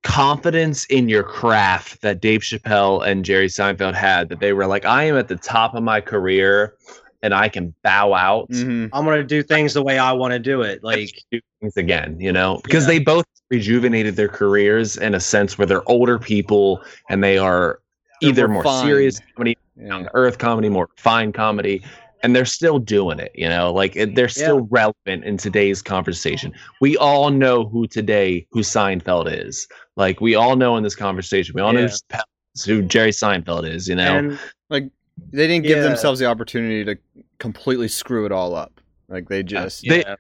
confidence 0.03 0.85
in 0.87 1.09
your 1.09 1.23
craft 1.23 2.03
that 2.03 2.21
Dave 2.21 2.40
Chappelle 2.40 3.07
and 3.07 3.25
Jerry 3.25 3.47
Seinfeld 3.47 3.95
had 3.95 4.29
that 4.29 4.40
they 4.40 4.53
were 4.53 4.67
like, 4.67 4.85
I 4.85 5.05
am 5.05 5.17
at 5.17 5.29
the 5.29 5.37
top 5.37 5.75
of 5.75 5.85
my 5.85 6.01
career 6.01 6.75
and 7.23 7.33
I 7.33 7.49
can 7.49 7.73
bow 7.85 8.12
out 8.12 8.51
Mhm. 8.51 8.90
I'm 8.93 9.05
gonna 9.05 9.23
do 9.23 9.40
things 9.43 9.73
the 9.75 9.83
way 9.85 9.99
I 9.99 10.11
want 10.12 10.33
to 10.33 10.38
do 10.40 10.62
it. 10.62 10.83
Like 10.83 11.11
do 11.31 11.40
things 11.61 11.77
again, 11.77 12.19
you 12.21 12.33
know, 12.33 12.61
because 12.64 12.85
Yeah. 12.85 12.88
they 12.95 12.99
both 12.99 13.25
rejuvenated 13.51 14.17
their 14.17 14.29
careers 14.29 14.97
in 14.97 15.14
a 15.14 15.21
sense 15.21 15.57
where 15.57 15.67
they're 15.67 15.88
older 15.88 16.19
people 16.19 16.83
and 17.09 17.23
they 17.23 17.38
are 17.38 17.79
They're 18.21 18.31
either 18.31 18.49
more 18.49 18.64
more 18.64 18.83
serious 18.85 19.21
comedy, 19.37 19.57
Yeah. 19.77 19.88
down 19.90 20.03
to 20.05 20.11
earth 20.14 20.38
comedy, 20.38 20.69
more 20.69 20.88
fine 20.97 21.33
comedy, 21.33 21.83
and 22.25 22.35
they're 22.35 22.47
still 22.47 22.79
doing 22.79 23.19
it, 23.21 23.31
you 23.35 23.49
know, 23.49 23.73
like 23.73 23.93
they're 24.15 24.29
still 24.31 24.63
relevant 24.71 25.25
in 25.25 25.37
today's 25.37 25.83
conversation. 25.83 26.53
We 26.81 26.97
all 26.97 27.31
know 27.31 27.67
who 27.69 27.87
today 27.87 28.47
who 28.51 28.61
Seinfeld 28.61 29.27
is. 29.31 29.69
Like 29.97 30.21
we 30.23 30.35
all 30.35 30.57
know 30.57 30.77
in 30.77 30.83
this 30.83 30.95
conversation, 30.95 31.53
we 31.55 31.61
all 31.61 31.73
know 31.75 31.81
Yeah. 31.81 31.89
who 31.89 32.17
Chappelle 32.17 32.23
who 32.67 32.83
Jerry 32.83 33.11
Seinfeld 33.11 33.69
is, 33.69 33.89
you 33.89 33.95
know. 33.97 34.17
and 34.19 34.39
They 34.71 35.47
didn't 35.47 35.63
give 35.65 35.77
Yeah. 35.79 35.85
themselves 35.85 36.19
the 36.19 36.27
opportunity 36.27 36.85
to 36.85 36.97
completely 37.39 37.89
screw 37.89 38.25
it 38.27 38.33
all 38.33 38.55
up. 38.57 38.81
Like 39.09 39.29
they 39.29 39.43
just 39.43 39.87
They- 39.87 40.01
yeah. 40.01 40.17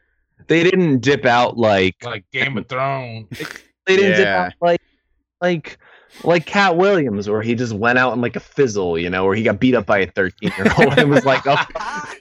they 0.46 0.62
didn't 0.62 0.98
dip 0.98 1.24
out 1.24 1.56
like 1.56 1.96
like 2.04 2.24
Game 2.32 2.58
of 2.58 2.68
Thrones. 2.68 3.28
they 3.86 3.96
didn't 3.96 4.18
dip 4.18 4.26
out 4.28 4.52
like 4.60 4.80
like 5.40 5.78
like 6.22 6.46
Katt 6.46 6.76
Williams, 6.76 7.28
where 7.28 7.42
he 7.42 7.54
just 7.54 7.72
went 7.72 7.98
out 7.98 8.12
in 8.12 8.20
like 8.20 8.36
a 8.36 8.40
fizzle, 8.40 8.98
you 8.98 9.10
know, 9.10 9.24
where 9.24 9.34
he 9.34 9.42
got 9.42 9.58
beat 9.58 9.74
up 9.74 9.86
by 9.86 9.98
a 9.98 10.06
13 10.10 10.52
year 10.56 10.72
old 10.78 10.98
and 10.98 11.10
was 11.10 11.24
like, 11.24 11.42
oh, 11.46 11.56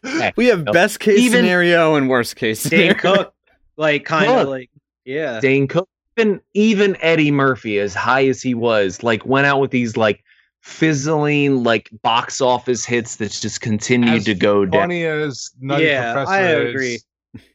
okay. 0.05 0.33
we 0.35 0.47
have 0.47 0.63
No. 0.63 0.71
best 0.71 0.99
case 0.99 1.19
Even- 1.19 1.39
scenario 1.43 1.95
and 1.95 2.09
worst 2.09 2.35
case 2.35 2.63
Dane 2.63 2.95
scenario. 2.97 3.15
Cook, 3.23 3.33
like 3.77 4.05
kind 4.05 4.31
of 4.31 4.47
like 4.49 4.69
yeah. 5.05 5.39
Dane 5.39 5.67
Cook, 5.67 5.87
even, 6.17 6.41
even 6.53 6.97
Eddie 7.01 7.31
Murphy, 7.31 7.77
as 7.79 7.93
high 7.93 8.27
as 8.27 8.41
he 8.41 8.53
was, 8.55 9.03
like 9.03 9.25
went 9.25 9.45
out 9.45 9.59
with 9.59 9.71
these 9.71 9.95
like 9.97 10.23
fizzling 10.61 11.63
like 11.63 11.89
box 12.03 12.39
office 12.41 12.85
hits 12.85 13.17
that 13.17 13.31
just 13.31 13.61
continued 13.61 14.09
As 14.15 14.25
to 14.25 14.33
go 14.35 14.65
down. 14.65 14.83
Funny 14.83 15.03
as 15.05 15.51
Nutty 15.59 15.85
Yeah, 15.85 16.13
Professor 16.13 16.31
I 16.33 16.53
is, 16.53 16.69
agree. 16.69 16.99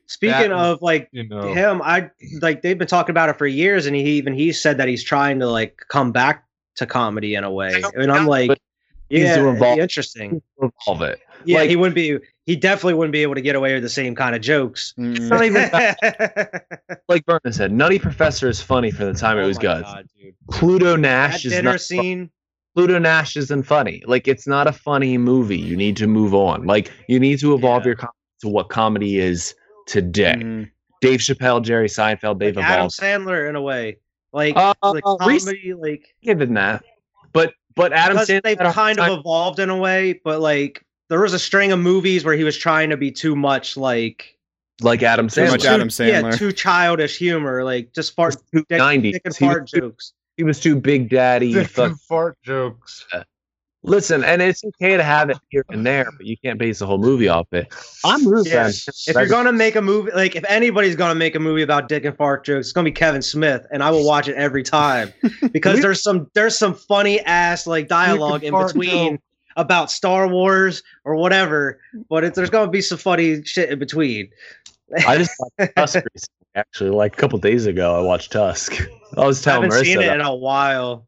Speaking 0.08 0.50
that- 0.50 0.52
of 0.52 0.82
like 0.82 1.08
you 1.12 1.28
know, 1.28 1.52
him, 1.52 1.80
I 1.82 2.10
like 2.40 2.62
they've 2.62 2.78
been 2.78 2.88
talking 2.88 3.10
about 3.12 3.28
it 3.28 3.36
for 3.38 3.46
years, 3.46 3.86
and 3.86 3.94
he 3.94 4.02
even 4.12 4.32
he 4.34 4.52
said 4.52 4.78
that 4.78 4.88
he's 4.88 5.04
trying 5.04 5.38
to 5.40 5.46
like 5.46 5.82
come 5.88 6.12
back 6.12 6.44
to 6.76 6.86
comedy 6.86 7.34
in 7.34 7.44
a 7.44 7.50
way, 7.50 7.82
and 7.94 8.10
I'm 8.10 8.26
like, 8.26 8.48
But 8.48 8.58
he's 9.10 9.24
yeah, 9.24 9.36
doing 9.36 9.58
ball- 9.58 9.78
interesting. 9.78 10.40
Evolve 10.60 11.02
it. 11.02 11.20
Yeah, 11.44 11.58
Like- 11.58 11.70
he 11.70 11.76
wouldn't 11.76 11.94
be. 11.94 12.18
He 12.46 12.56
definitely 12.56 12.94
wouldn't 12.94 13.12
be 13.12 13.20
able 13.20 13.34
to 13.34 13.42
get 13.42 13.54
away 13.56 13.74
with 13.74 13.82
the 13.82 13.90
same 13.90 14.14
kind 14.14 14.34
of 14.34 14.40
jokes. 14.40 14.94
Mm. 14.98 15.28
not 15.28 15.44
even 15.44 15.68
like 17.08 17.24
Vernon 17.26 17.52
said, 17.52 17.70
Nutty 17.72 17.98
Professor 17.98 18.48
is 18.48 18.62
funny 18.62 18.90
for 18.90 19.04
the 19.04 19.12
time 19.12 19.36
it 19.36 19.42
Oh 19.42 19.48
was 19.48 19.58
good. 19.58 19.82
God. 19.82 20.08
Pluto 20.50 20.96
Nash 20.96 21.44
is 21.44 21.52
dinner 21.52 21.72
not 21.72 21.80
scene. 21.82 22.30
Pluto 22.74 22.98
Nash 22.98 23.36
isn't 23.36 23.64
funny. 23.64 24.02
Like 24.06 24.26
it's 24.26 24.46
not 24.46 24.66
a 24.66 24.72
funny 24.72 25.18
movie. 25.18 25.58
You 25.58 25.76
need 25.76 25.96
to 25.98 26.06
move 26.06 26.34
on. 26.34 26.64
Like 26.66 26.90
you 27.06 27.20
need 27.20 27.38
to 27.40 27.52
evolve 27.54 27.82
Yeah. 27.82 27.88
your 27.88 27.96
comedy 27.96 28.14
to 28.40 28.48
what 28.48 28.68
comedy 28.70 29.18
is 29.18 29.54
today. 29.88 30.34
Mhm. 30.36 30.70
Dave 31.00 31.20
Chappelle, 31.20 31.62
Jerry 31.62 31.88
Seinfeld, 31.88 32.38
they've 32.38 32.56
Adam 32.58 32.86
evolved. 32.86 32.94
Sandler 33.00 33.48
in 33.48 33.56
a 33.56 33.62
way, 33.62 33.98
like 34.32 34.54
Uh, 34.56 34.74
like 34.82 35.02
recently, 35.26 35.56
comedy, 35.58 35.74
like 35.74 36.14
given 36.22 36.54
that, 36.54 36.84
but 37.32 37.54
but 37.76 37.92
Adam 37.92 38.16
Sandler 38.18 38.42
they've 38.42 38.58
had 38.58 38.66
a 38.66 38.72
hard 38.72 38.96
kind 38.96 39.12
of 39.12 39.20
evolved 39.20 39.58
in 39.60 39.70
a 39.70 39.76
way, 39.76 40.20
but 40.24 40.40
like 40.40 40.84
there 41.08 41.20
was 41.20 41.32
a 41.32 41.38
string 41.38 41.72
of 41.72 41.78
movies 41.78 42.24
where 42.24 42.34
he 42.34 42.44
was 42.44 42.56
trying 42.56 42.90
to 42.90 42.96
be 42.96 43.10
too 43.12 43.34
much 43.36 43.76
like 43.76 44.36
like 44.80 45.02
Adam 45.02 45.28
Too 45.28 45.40
Sandler. 45.42 45.50
much 45.52 45.64
Adam 45.64 45.88
Yeah, 45.88 46.22
Sandler. 46.22 46.36
too 46.38 46.52
childish 46.52 47.16
humor, 47.18 47.64
like 47.64 47.92
just 47.94 48.14
fart, 48.14 48.36
Too 48.54 48.64
dick, 48.68 48.78
90s. 48.80 49.12
dick 49.12 49.22
and 49.24 49.36
He 49.36 49.44
was 49.46 49.54
fart 49.54 49.68
too- 49.68 49.80
jokes. 49.80 50.12
He 50.36 50.44
was 50.44 50.60
too 50.60 50.76
big 50.76 51.08
daddy. 51.08 51.52
dick 51.52 51.66
fuck- 51.68 51.90
and 51.90 52.00
fart 52.02 52.38
jokes. 52.44 53.04
Listen, 53.88 54.22
and 54.22 54.42
it's 54.42 54.62
okay 54.64 54.96
to 54.96 55.02
have 55.02 55.30
it 55.30 55.38
here 55.48 55.64
and 55.70 55.84
there, 55.86 56.10
but 56.16 56.26
you 56.26 56.36
can't 56.36 56.58
base 56.58 56.80
the 56.80 56.86
whole 56.86 56.98
movie 56.98 57.28
off 57.28 57.46
it. 57.52 57.72
I'm 58.04 58.26
rooting 58.28 58.52
Yeah. 58.52 58.68
If 58.68 59.14
you're 59.14 59.26
gonna 59.26 59.52
make 59.52 59.76
a 59.76 59.82
movie, 59.82 60.10
like 60.14 60.36
if 60.36 60.44
anybody's 60.48 60.94
gonna 60.94 61.14
make 61.14 61.34
a 61.34 61.40
movie 61.40 61.62
about 61.62 61.88
dick 61.88 62.04
and 62.04 62.16
fart 62.16 62.44
jokes, 62.44 62.66
it's 62.66 62.72
gonna 62.72 62.84
be 62.84 62.92
Kevin 62.92 63.22
Smith, 63.22 63.66
and 63.72 63.82
I 63.82 63.90
will 63.90 64.04
watch 64.04 64.28
it 64.28 64.36
every 64.36 64.62
time 64.62 65.12
because 65.52 65.80
there's 65.80 66.02
some 66.02 66.30
there's 66.34 66.56
some 66.56 66.74
funny 66.74 67.20
ass 67.20 67.66
like 67.66 67.88
dialogue 67.88 68.44
in 68.44 68.56
between 68.56 69.12
joke. 69.12 69.20
about 69.56 69.90
Star 69.90 70.28
Wars 70.28 70.82
or 71.04 71.16
whatever, 71.16 71.80
but 72.10 72.24
it, 72.24 72.34
there's 72.34 72.50
gonna 72.50 72.70
be 72.70 72.82
some 72.82 72.98
funny 72.98 73.42
shit 73.44 73.70
in 73.70 73.78
between. 73.78 74.28
I 75.06 75.18
just 75.18 75.32
watched 75.38 75.72
Tusk 75.76 75.94
recently, 75.96 76.46
actually, 76.54 76.90
like 76.90 77.14
a 77.14 77.16
couple 77.16 77.38
days 77.38 77.66
ago. 77.66 77.96
I 77.98 78.02
watched 78.02 78.32
Tusk. 78.32 78.86
I 79.16 79.26
was 79.26 79.46
I 79.46 79.50
telling 79.50 79.70
haven't 79.70 79.78
Marissa 79.78 79.84
seen 79.86 80.02
it 80.02 80.06
that 80.06 80.20
in 80.20 80.26
a 80.26 80.34
while. 80.34 81.07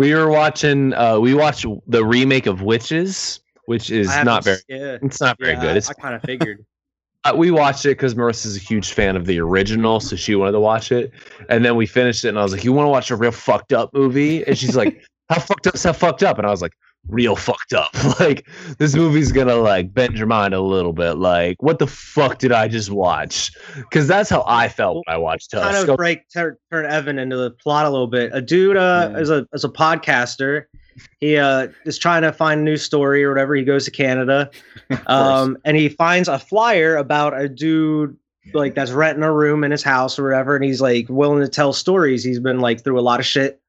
We 0.00 0.14
were 0.14 0.30
watching. 0.30 0.94
Uh, 0.94 1.18
we 1.20 1.34
watched 1.34 1.66
the 1.86 2.02
remake 2.02 2.46
of 2.46 2.62
Witches, 2.62 3.40
which 3.66 3.90
is 3.90 4.10
haven't 4.10 4.44
very. 4.44 4.56
Yeah, 4.66 4.96
It's 5.02 5.20
not 5.20 5.36
very 5.38 5.52
yeah, 5.52 5.60
good. 5.60 5.70
I- 5.74 5.76
It's 5.76 5.90
I, 5.90 5.92
kind 5.92 6.14
of 6.14 6.22
figured. 6.22 6.64
uh, 7.24 7.34
we 7.36 7.50
watched 7.50 7.84
it 7.84 7.90
because 7.98 8.14
Marissa's 8.14 8.56
a 8.56 8.60
huge 8.60 8.94
fan 8.94 9.14
of 9.14 9.26
the 9.26 9.38
original, 9.38 10.00
so 10.00 10.16
she 10.16 10.34
wanted 10.34 10.52
to 10.52 10.60
watch 10.60 10.90
it. 10.90 11.12
And 11.50 11.66
then 11.66 11.76
we 11.76 11.84
finished 11.84 12.24
it, 12.24 12.28
and 12.28 12.38
I 12.38 12.42
was 12.42 12.52
like, 12.52 12.64
"You 12.64 12.72
want 12.72 12.86
to 12.86 12.90
watch 12.90 13.10
a 13.10 13.16
real 13.16 13.30
fucked 13.30 13.74
up 13.74 13.92
movie?" 13.92 14.42
And 14.46 14.56
she's 14.56 14.74
like, 14.74 15.04
"How 15.28 15.38
fucked 15.38 15.66
up? 15.66 15.78
How 15.78 15.92
fucked 15.92 16.22
up?" 16.22 16.38
And 16.38 16.46
I 16.46 16.50
was 16.50 16.62
like, 16.62 16.72
"Real 17.08 17.34
fucked 17.36 17.72
up. 17.72 17.90
like 18.20 18.46
this 18.78 18.94
movie's 18.94 19.32
gonna 19.32 19.56
like 19.56 19.92
bend 19.92 20.16
your 20.16 20.26
mind 20.26 20.54
a 20.54 20.60
little 20.60 20.92
bit. 20.92 21.14
Like, 21.14 21.62
what 21.62 21.78
the 21.78 21.86
fuck 21.86 22.38
did 22.38 22.52
I 22.52 22.68
just 22.68 22.90
watch?" 22.90 23.52
Because 23.76 24.06
that's 24.06 24.28
how 24.30 24.44
I 24.46 24.68
felt 24.68 24.96
when 25.06 25.14
I 25.14 25.18
watched 25.18 25.50
kind 25.52 25.74
Tusk. 25.74 25.88
of 25.88 25.96
break 25.96 26.28
turn, 26.32 26.56
turn 26.70 26.86
Evan 26.86 27.18
into 27.18 27.36
the 27.36 27.50
plot 27.50 27.86
a 27.86 27.90
little 27.90 28.06
bit. 28.06 28.30
A 28.34 28.40
dude 28.40 28.76
uh, 28.76 29.10
Yeah. 29.12 29.18
is 29.18 29.30
a 29.30 29.46
is 29.52 29.64
a 29.64 29.68
podcaster. 29.68 30.64
He 31.20 31.36
uh, 31.36 31.68
is 31.86 31.98
trying 31.98 32.22
to 32.22 32.32
find 32.32 32.60
a 32.60 32.64
new 32.64 32.76
story 32.76 33.24
or 33.24 33.30
whatever. 33.30 33.54
He 33.54 33.64
goes 33.64 33.84
to 33.86 33.90
Canada, 33.90 34.50
um, 35.06 35.56
and 35.64 35.76
he 35.76 35.88
finds 35.88 36.28
a 36.28 36.38
flyer 36.38 36.96
about 36.96 37.38
a 37.40 37.48
dude 37.48 38.16
like 38.54 38.74
that's 38.74 38.90
renting 38.90 39.22
a 39.22 39.32
room 39.32 39.64
in 39.64 39.70
his 39.70 39.82
house 39.82 40.18
or 40.18 40.24
whatever, 40.24 40.56
and 40.56 40.64
he's 40.64 40.80
like 40.80 41.06
willing 41.08 41.40
to 41.40 41.48
tell 41.48 41.72
stories. 41.72 42.22
He's 42.24 42.40
been 42.40 42.60
like 42.60 42.84
through 42.84 42.98
a 42.98 43.02
lot 43.02 43.20
of 43.20 43.26
shit, 43.26 43.60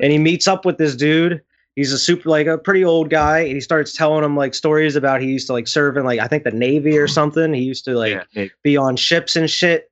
and 0.00 0.12
he 0.12 0.18
meets 0.18 0.46
up 0.48 0.64
with 0.64 0.76
this 0.78 0.94
dude. 0.96 1.40
He's 1.76 1.92
a 1.92 1.98
super 1.98 2.28
like 2.28 2.46
a 2.46 2.58
pretty 2.58 2.84
old 2.84 3.10
guy, 3.10 3.38
and 3.40 3.52
he 3.54 3.60
starts 3.60 3.94
telling 3.96 4.24
him 4.24 4.36
like 4.36 4.54
stories 4.54 4.96
about 4.96 5.20
he 5.22 5.28
used 5.28 5.46
to 5.46 5.52
like 5.52 5.68
serve 5.68 5.96
in 5.96 6.04
like 6.04 6.20
I 6.20 6.26
think 6.26 6.44
the 6.44 6.50
Navy 6.50 6.98
or 6.98 7.06
something. 7.08 7.54
He 7.54 7.62
used 7.62 7.84
to 7.86 7.92
like 7.96 8.26
Yeah. 8.34 8.46
be 8.62 8.76
on 8.76 8.96
ships 8.96 9.36
and 9.36 9.48
shit. 9.48 9.90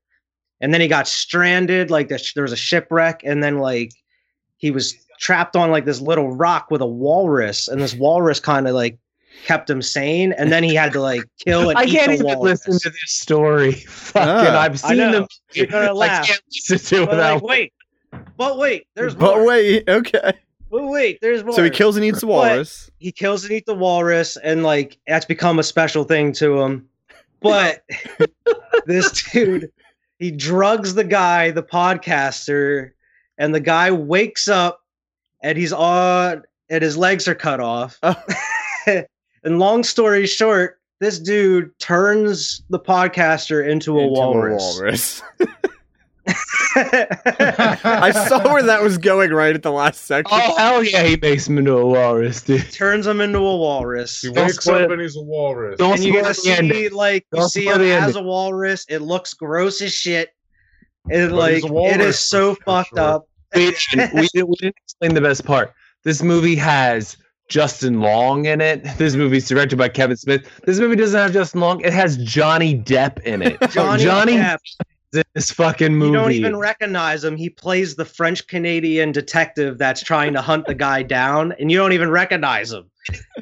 And 0.61 0.75
then 0.75 0.81
he 0.81 0.89
got 0.89 1.07
stranded. 1.07 1.91
Like 1.91 2.09
the, 2.09 2.21
there 2.35 2.43
was 2.43 2.53
a 2.53 2.57
shipwreck, 2.57 3.23
and 3.25 3.43
then 3.43 3.59
like 3.59 3.93
he 4.57 4.71
was 4.73 4.95
trapped 5.21 5.55
on 5.57 5.71
like 5.71 5.85
this 5.85 6.01
little 6.01 6.31
rock 6.35 6.71
with 6.71 6.81
a 6.81 6.87
walrus, 6.87 7.69
and 7.69 7.81
this 7.81 7.95
walrus 7.95 8.41
kind 8.41 8.67
of 8.67 8.75
like 8.75 8.99
kept 9.45 9.71
him 9.71 9.81
sane. 9.81 10.33
And 10.33 10.51
then 10.51 10.65
he 10.65 10.75
had 10.75 10.93
to 10.95 11.01
like 11.01 11.23
kill 11.39 11.71
and 11.71 11.79
I 11.79 11.85
eat 11.85 11.93
can't 11.93 12.09
the 12.09 12.15
even 12.15 12.27
walrus. 12.27 12.67
listen 12.67 12.81
to 12.81 12.91
this 12.91 13.13
story. 13.13 13.73
Fucking, 13.89 14.29
Ah, 14.29 14.61
I've 14.63 14.81
seen 14.81 14.97
know. 14.97 15.13
them. 15.13 15.27
You're 15.53 15.67
gonna 15.67 15.97
I 15.97 16.09
can't 16.27 16.43
listen 16.69 16.79
to 16.99 17.03
it 17.05 17.17
like, 17.17 17.43
wait, 17.43 17.73
but 18.37 18.59
wait, 18.59 18.89
there's 18.97 19.15
But 19.15 19.37
more. 19.37 19.47
wait, 19.47 19.89
okay. 19.89 20.33
But 20.71 20.85
wait, 20.85 21.21
there's 21.21 21.43
more. 21.45 21.55
So 21.55 21.65
he 21.65 21.71
kills 21.71 21.97
and 21.97 22.05
eats 22.05 22.21
the 22.21 22.27
walrus. 22.27 22.91
he 22.99 23.11
kills 23.13 23.45
and 23.45 23.53
eats 23.53 23.67
the 23.67 23.75
walrus, 23.75 24.37
and 24.37 24.63
like 24.63 24.99
that's 25.07 25.25
become 25.25 25.59
a 25.59 25.63
special 25.63 26.05
thing 26.05 26.33
to 26.35 26.61
him. 26.61 26.89
But 27.41 27.85
this 28.87 29.31
dude, 29.31 29.71
he 30.19 30.31
drugs 30.31 30.95
the 30.95 31.05
guy, 31.05 31.51
the 31.53 31.63
podcaster, 31.63 32.91
and 33.39 33.55
the 33.55 33.61
guy 33.61 33.91
wakes 33.91 34.49
up 34.49 34.83
and 35.43 35.57
he's 35.57 35.73
on 35.73 36.43
and 36.69 36.83
his 36.83 36.97
legs 36.97 37.29
are 37.29 37.35
cut 37.35 37.61
off. 37.61 37.99
Oh. 38.03 38.21
and 39.45 39.59
long 39.59 39.85
story 39.85 40.27
short, 40.27 40.81
this 41.01 41.19
dude 41.21 41.79
turns 41.79 42.63
the 42.71 42.81
podcaster 42.81 43.67
into 43.67 43.99
a 43.99 44.03
Into 44.03 44.13
walrus. 44.15 44.63
walrus. 44.79 45.23
I 47.85 48.11
saw 48.29 48.43
where 48.53 48.63
that 48.63 48.83
was 48.83 48.99
going 48.99 49.31
right 49.31 49.55
at 49.55 49.63
the 49.63 49.73
last 49.73 50.03
section. 50.07 50.39
Oh 50.41 50.57
hell 50.57 50.83
yeah, 50.85 51.03
he 51.03 51.17
makes 51.17 51.47
him 51.49 51.59
into 51.59 51.73
a 51.77 51.85
walrus, 51.87 52.43
dude. 52.43 52.71
turns 52.73 53.07
him 53.07 53.21
into 53.21 53.39
a 53.39 53.57
walrus. 53.57 54.21
He 54.21 54.31
Don't 54.33 54.47
wakes 54.47 54.67
up 54.69 54.81
it. 54.83 54.93
and 54.93 55.01
he's 55.01 55.17
a 55.17 55.23
walrus. 55.23 55.79
Don't 55.79 55.95
and 55.95 56.05
you 56.05 56.13
get 56.13 56.25
to 56.27 56.35
spoil 56.35 56.53
the 56.55 56.59
ending. 56.59 56.77
see 56.77 56.89
like 56.91 57.27
you 57.33 57.39
Don't 57.41 57.49
see 57.49 57.67
him 57.67 57.81
as 57.81 58.03
ending. 58.17 58.23
a 58.23 58.27
walrus. 58.27 58.85
It 58.89 58.99
looks 59.03 59.35
gross 59.35 59.81
as 59.83 59.93
shit. 59.93 60.31
It 61.11 61.31
But 61.31 61.37
like 61.37 61.55
he's 61.55 61.65
a 61.65 61.67
it 61.69 61.73
walrus 61.73 62.01
is 62.07 62.19
so 62.19 62.55
fucked 62.65 62.91
sure. 62.91 63.01
up. 63.01 63.29
we 63.55 63.75
didn't, 63.95 64.15
we, 64.15 64.29
didn't, 64.33 64.49
we 64.49 64.57
didn't 64.57 64.77
explain 64.85 65.15
the 65.15 65.21
best 65.21 65.45
part. 65.45 65.73
This 66.05 66.23
movie 66.23 66.55
has 66.57 67.17
Justin 67.49 68.01
Long 68.01 68.45
in 68.45 68.61
it. 68.61 68.85
This 68.99 69.15
movie's 69.15 69.49
directed 69.49 69.77
by 69.77 69.89
Kevin 69.89 70.17
Smith. 70.19 70.47
This 70.65 70.79
movie 70.79 70.97
doesn't 70.97 71.19
have 71.19 71.33
Justin 71.33 71.61
Long. 71.63 71.81
It 71.81 71.95
has 71.95 72.19
Johnny 72.19 72.79
Depp 72.79 73.21
in 73.23 73.41
it. 73.43 73.59
Johnny, 73.71 74.03
Johnny 74.05 74.33
Depp, 74.35 74.59
in 74.81 74.85
this 75.35 75.51
fucking 75.51 75.95
movie. 75.95 76.11
you 76.11 76.17
don't 76.19 76.33
even 76.33 76.57
recognize 76.57 77.25
him. 77.25 77.37
He 77.37 77.49
plays 77.51 77.97
the 77.97 78.05
French 78.05 78.47
Canadian 78.47 79.13
detective 79.13 79.79
that's 79.79 80.03
trying 80.03 80.33
to 80.35 80.41
hunt 80.43 80.67
the 80.67 80.75
guy 80.75 81.03
down, 81.03 81.53
and 81.59 81.71
you 81.71 81.79
don't 81.79 81.93
even 81.93 82.11
recognize 82.11 82.73
him. 82.73 82.91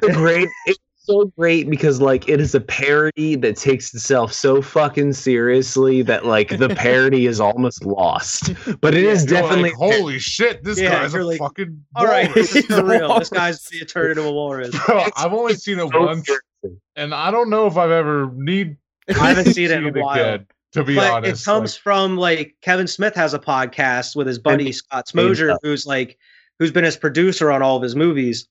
so 0.01 0.09
great. 0.13 0.47
It's 0.67 0.79
so 1.13 1.31
great 1.37 1.69
because 1.69 2.01
like 2.01 2.27
it 2.27 2.41
is 2.41 2.53
a 2.53 2.59
parody 2.59 3.35
that 3.37 3.55
takes 3.55 3.93
itself 3.93 4.33
so 4.33 4.61
fucking 4.61 5.13
seriously 5.13 6.01
that 6.01 6.25
like 6.25 6.57
the 6.57 6.67
parody 6.67 7.27
is 7.27 7.39
almost 7.39 7.85
lost. 7.85 8.51
But 8.81 8.93
it 8.93 9.05
is 9.05 9.23
You're 9.23 9.39
definitely 9.41 9.69
like, 9.69 9.75
holy 9.75 10.19
shit, 10.19 10.65
this 10.65 10.77
Yeah, 10.77 10.89
guy's 11.03 11.13
a 11.13 11.19
like, 11.23 11.39
fucking. 11.39 11.81
All 11.95 12.05
right, 12.05 12.27
walrus." 12.27 12.51
this 12.51 12.65
is 12.69 12.75
for 12.77 12.83
real. 12.83 13.19
This 13.19 13.29
guy's 13.29 13.63
the 13.69 13.85
turned 13.85 14.17
into 14.17 14.23
a 14.23 14.31
walrus. 14.33 14.75
Bro, 14.85 15.05
I've 15.15 15.31
only 15.31 15.53
seen 15.53 15.79
it 15.79 15.89
so 15.93 16.05
once, 16.05 16.25
seriously. 16.27 16.81
and 16.97 17.13
I 17.13 17.31
don't 17.31 17.49
know 17.49 17.67
if 17.67 17.77
I've 17.77 17.91
ever 17.91 18.29
need. 18.35 18.75
I 19.07 19.29
haven't 19.29 19.53
seen 19.53 19.71
it 19.71 19.77
in 19.77 19.85
a 19.85 19.87
again, 19.87 20.03
while. 20.03 20.39
To 20.77 20.83
be 20.83 20.95
but 20.95 21.11
honest. 21.11 21.41
it 21.41 21.45
comes 21.45 21.75
from 21.75 22.17
like 22.17 22.55
Kevin 22.61 22.87
Smith 22.87 23.15
has 23.15 23.33
a 23.33 23.39
podcast 23.39 24.15
with 24.15 24.27
his 24.27 24.39
buddy 24.39 24.71
Scott 24.71 25.11
Mosier, 25.13 25.57
who's 25.63 25.85
like 25.85 26.17
who's 26.59 26.71
been 26.71 26.83
his 26.83 26.97
producer 26.97 27.51
on 27.51 27.61
all 27.61 27.77
of 27.77 27.83
his 27.83 27.95
movies. 27.95 28.47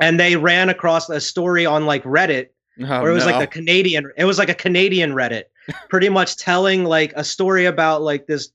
And 0.00 0.18
they 0.18 0.36
ran 0.36 0.68
across 0.68 1.08
a 1.08 1.20
story 1.20 1.64
on 1.64 1.86
like 1.86 2.02
Reddit 2.04 2.48
Oh, 2.80 3.02
where 3.02 3.12
it 3.12 3.14
was 3.14 3.24
no. 3.24 3.30
like 3.30 3.44
a 3.44 3.46
Canadian 3.46 4.10
it 4.16 4.24
was 4.24 4.36
like 4.36 4.48
a 4.48 4.54
Canadian 4.54 5.12
Reddit, 5.12 5.44
pretty 5.88 6.08
much 6.08 6.36
telling 6.36 6.84
like 6.84 7.12
a 7.14 7.22
story 7.22 7.66
about 7.66 8.02
like 8.02 8.26
this 8.26 8.50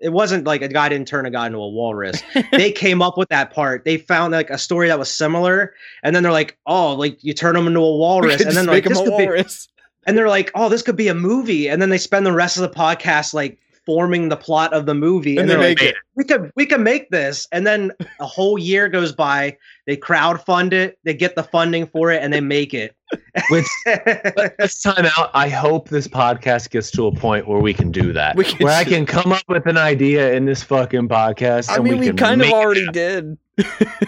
it 0.00 0.10
wasn't 0.10 0.46
like 0.46 0.62
a 0.62 0.68
guy 0.68 0.88
didn't 0.88 1.08
turn 1.08 1.26
a 1.26 1.30
guy 1.30 1.46
into 1.46 1.58
a 1.58 1.68
walrus. 1.68 2.22
they 2.52 2.72
came 2.72 3.02
up 3.02 3.18
with 3.18 3.28
that 3.28 3.52
part. 3.52 3.84
They 3.84 3.98
found 3.98 4.32
like 4.32 4.48
a 4.48 4.56
story 4.56 4.88
that 4.88 4.98
was 4.98 5.12
similar, 5.12 5.74
and 6.02 6.14
then 6.16 6.22
they're 6.22 6.32
like, 6.32 6.56
"Oh, 6.66 6.94
like 6.94 7.22
you 7.22 7.34
turn 7.34 7.56
him 7.56 7.66
into 7.66 7.80
a 7.80 7.96
walrus," 7.96 8.40
and 8.40 8.52
then 8.52 8.64
just 8.64 8.68
like 8.68 8.84
make 8.84 8.86
him 8.86 8.92
this 8.92 9.00
a 9.00 9.04
could 9.04 9.18
be, 9.18 9.26
walrus. 9.26 9.68
And 10.08 10.18
they're 10.18 10.28
like, 10.28 10.50
"Oh, 10.56 10.68
this 10.68 10.82
could 10.82 10.96
be 10.96 11.06
a 11.08 11.14
movie," 11.14 11.68
and 11.68 11.80
then 11.80 11.90
they 11.90 11.98
spend 11.98 12.26
the 12.26 12.32
rest 12.32 12.56
of 12.56 12.62
the 12.62 12.70
podcast 12.70 13.34
like 13.34 13.58
forming 13.86 14.28
the 14.28 14.36
plot 14.36 14.72
of 14.74 14.84
the 14.84 14.94
movie, 14.94 15.38
And 15.38 15.40
and, 15.40 15.48
they 15.50 15.54
they're 15.54 15.62
make 15.62 15.80
like, 15.80 15.88
it. 15.90 15.96
"We 16.16 16.24
could, 16.24 16.50
we 16.56 16.66
could 16.66 16.80
make 16.80 17.10
this," 17.10 17.46
and 17.52 17.66
then 17.66 17.92
a 18.20 18.26
whole 18.26 18.58
year 18.58 18.88
goes 18.88 19.12
by. 19.12 19.56
They 19.86 19.96
crowdfund 19.96 20.72
it, 20.72 20.98
they 21.04 21.14
get 21.14 21.36
the 21.36 21.42
funding 21.42 21.86
for 21.86 22.10
it, 22.10 22.22
and 22.22 22.32
they 22.32 22.40
make 22.40 22.74
it. 22.74 22.94
Which 23.48 23.64
But 23.86 24.54
this 24.58 24.82
time 24.82 25.06
out, 25.16 25.30
I 25.32 25.48
hope 25.48 25.88
this 25.88 26.06
podcast 26.08 26.68
gets 26.70 26.90
to 26.92 27.06
a 27.06 27.14
point 27.14 27.48
where 27.48 27.60
we 27.60 27.72
can 27.72 27.90
do 27.90 28.12
that. 28.12 28.36
We 28.36 28.44
can 28.44 28.58
where 28.64 28.74
I 28.74 28.82
s- 28.82 28.88
can 28.88 29.06
come 29.06 29.32
up 29.32 29.44
with 29.48 29.66
an 29.66 29.78
idea 29.78 30.34
in 30.34 30.44
this 30.44 30.62
fucking 30.62 31.08
podcast. 31.08 31.70
I 31.70 31.76
and 31.76 31.84
mean, 31.84 31.98
we, 31.98 32.06
can 32.08 32.16
kind 32.16 32.40
of 32.42 32.48
make 32.48 32.54
it 32.54 32.56
already 32.56 32.86
did. 32.92 33.38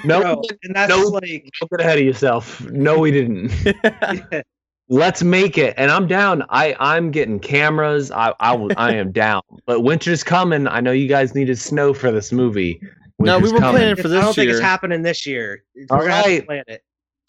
No, 0.05 0.21
Bro, 0.21 0.43
and 0.63 0.77
that's 0.77 0.91
no. 0.91 1.09
like, 1.09 1.51
don't 1.59 1.71
get 1.71 1.81
ahead 1.81 1.99
of 1.99 2.05
yourself. 2.05 2.61
No, 2.71 2.99
we 2.99 3.11
didn't. 3.11 3.51
Let's 4.93 5.23
make 5.23 5.57
it, 5.57 5.73
and 5.77 5.89
I'm 5.91 6.09
down. 6.09 6.43
I 6.51 6.75
I'm 6.81 7.13
getting 7.13 7.39
cameras. 7.39 8.11
I 8.11 8.35
I 8.41 8.55
I 8.77 8.93
am 8.95 9.13
down. 9.25 9.41
But 9.65 9.81
winter's 9.83 10.25
coming. 10.25 10.67
I 10.67 10.81
know 10.81 10.91
you 10.91 11.07
guys 11.07 11.33
needed 11.35 11.59
snow 11.59 11.95
for 11.95 12.11
this 12.11 12.33
movie. 12.33 12.83
No, 13.21 13.39
we 13.39 13.53
were 13.53 13.61
coming. 13.61 13.77
planning 13.77 13.97
for 13.97 14.09
this 14.09 14.19
I 14.19 14.25
don't 14.25 14.35
think 14.35 14.51
it's 14.51 14.59
happening 14.61 15.03
this 15.03 15.25
year. 15.27 15.63
All 15.91 15.99
We're 15.99 16.09
gonna 16.09 16.15
have 16.15 16.25
to 16.25 16.31
right. 16.33 16.47
plan 16.47 16.65
it. 16.67 16.83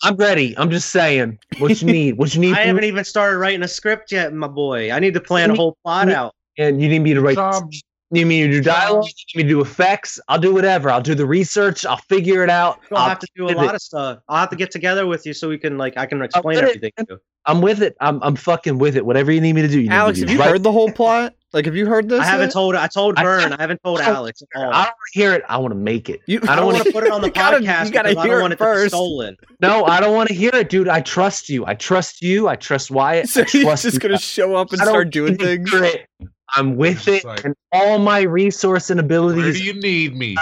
I'm 0.04 0.15
ready. 0.15 0.58
I'm 0.58 0.71
just 0.71 0.89
saying. 0.89 1.38
What 1.60 1.80
you 1.80 1.86
need? 1.91 2.17
What 2.17 2.34
you 2.34 2.41
need? 2.45 2.56
I 2.56 2.62
haven't 2.62 2.84
even 2.86 3.04
started 3.04 3.38
writing 3.38 3.62
a 3.62 3.67
script 3.67 4.12
yet, 4.12 4.34
my 4.34 4.47
boy. 4.47 4.91
I 4.91 4.97
need 5.00 5.13
to 5.13 5.21
plan 5.21 5.52
a 5.52 5.56
whole 5.56 5.78
plot 5.84 6.10
out. 6.10 6.34
and 6.58 6.82
you 6.82 6.89
need 6.89 7.00
me 7.04 7.13
to 7.13 7.21
write. 7.21 7.38
Um, 7.38 7.69
You 7.71 7.80
need 8.12 8.26
me 8.26 8.41
to 8.47 8.52
do 8.52 8.62
dialogue? 8.62 9.06
You 9.06 9.13
need 9.38 9.43
me 9.43 9.43
to 9.43 9.50
do 9.50 9.62
effects? 9.62 10.19
I'll 10.28 10.39
do 10.39 10.52
whatever. 10.54 10.89
I'll 10.89 11.00
do 11.02 11.13
the 11.13 11.28
research. 11.28 11.86
I'll 11.86 11.97
figure 12.10 12.43
it 12.43 12.50
out. 12.50 12.80
I'll 12.91 12.97
I'll 12.97 13.10
have 13.10 13.19
to 13.19 13.28
do 13.36 13.45
a 13.45 13.50
pivot. 13.50 13.63
lot 13.63 13.76
of 13.76 13.82
stuff. 13.82 14.19
I'll 14.28 14.39
have 14.39 14.50
to 14.50 14.56
get 14.56 14.71
together 14.71 15.06
with 15.06 15.28
you 15.28 15.34
so 15.34 15.47
we 15.47 15.60
can 15.60 15.78
like 15.78 15.95
I 15.97 16.08
can 16.08 16.21
explain 16.24 16.56
with 16.56 16.63
it, 16.63 16.67
everything. 16.78 16.91
to 16.97 17.06
you. 17.10 17.19
I'm 17.46 17.62
with 17.62 17.82
it. 17.82 17.96
I'm 18.00 18.22
I'm 18.24 18.36
fucking 18.36 18.78
with 18.78 18.96
it. 18.96 19.06
Whatever 19.06 19.32
you 19.32 19.42
need 19.42 19.54
me 19.54 19.62
to 19.64 19.68
do. 19.68 19.80
You 19.82 19.90
need 19.90 19.96
Alex, 19.96 20.18
me 20.20 20.22
have 20.22 20.28
to 20.28 20.34
you. 20.34 20.40
Right- 20.40 20.50
heard 20.50 20.64
the 20.64 20.72
whole 20.72 20.92
plot? 20.92 21.34
Like, 21.54 21.66
have 21.66 21.76
you 21.76 21.86
heard 21.86 22.08
this? 22.08 22.22
I 22.22 22.24
haven't 22.26 22.46
yet? 22.48 22.54
told 22.54 22.76
I 22.76 22.88
told 22.88 23.18
I- 23.20 23.24
Vern. 23.24 23.52
I 23.58 23.62
haven't 23.62 23.82
told 23.84 24.00
I- 24.00 24.06
Alex 24.10 24.42
at. 24.42 24.48
I 24.56 24.62
don't 24.62 24.72
want 24.72 24.88
to 25.14 25.20
hear 25.20 25.34
it. 25.34 25.44
I 25.50 25.58
want 25.58 25.72
to 25.74 25.78
make 25.78 26.10
it. 26.10 26.22
You, 26.26 26.40
I 26.48 26.54
I 26.54 26.56
don't 26.56 26.66
don't 26.74 26.74
wanna- 26.80 26.92
put 26.92 27.04
it 27.04 27.12
on 27.12 27.22
the 27.22 27.28
You 27.30 27.34
gotta- 27.34 27.58
podcast 27.58 27.86
you 27.88 27.92
gotta 27.92 28.10
because 28.10 28.24
I 28.24 28.28
hear 28.28 28.32
don't 28.34 28.40
it 28.40 28.42
want 28.42 28.54
it 28.54 28.58
to 28.58 28.64
be 28.64 28.66
first. 28.66 28.94
stolen. 28.94 29.38
No, 29.60 29.86
I 29.86 30.00
don't 30.00 30.16
want 30.16 30.30
to 30.30 30.36
hear 30.36 30.52
it, 30.54 30.70
dude. 30.70 30.88
I 30.88 31.02
trust 31.02 31.50
you. 31.50 31.66
I 31.66 31.74
trust 31.74 32.22
you. 32.22 32.48
I 32.48 32.56
trust 32.56 32.90
Wyatt. 32.92 33.28
So 33.28 33.42
I 33.42 33.46
he's 33.46 33.64
just 33.82 33.94
you. 33.96 34.00
gonna 34.00 34.18
show 34.20 34.56
up 34.56 34.72
and 34.72 34.82
I 34.82 34.86
start 34.86 35.10
doing 35.10 35.38
things. 35.38 35.70
it. 35.74 36.06
I'm 36.56 36.76
with 36.78 37.08
it, 37.08 37.24
like- 37.26 37.44
and 37.44 37.56
all 37.72 37.98
my 38.00 38.22
resource 38.22 38.90
and 38.90 39.00
where 39.00 39.06
abilities. 39.06 39.58
do 39.58 39.64
you 39.64 39.74
need 39.74 40.16
me? 40.16 40.36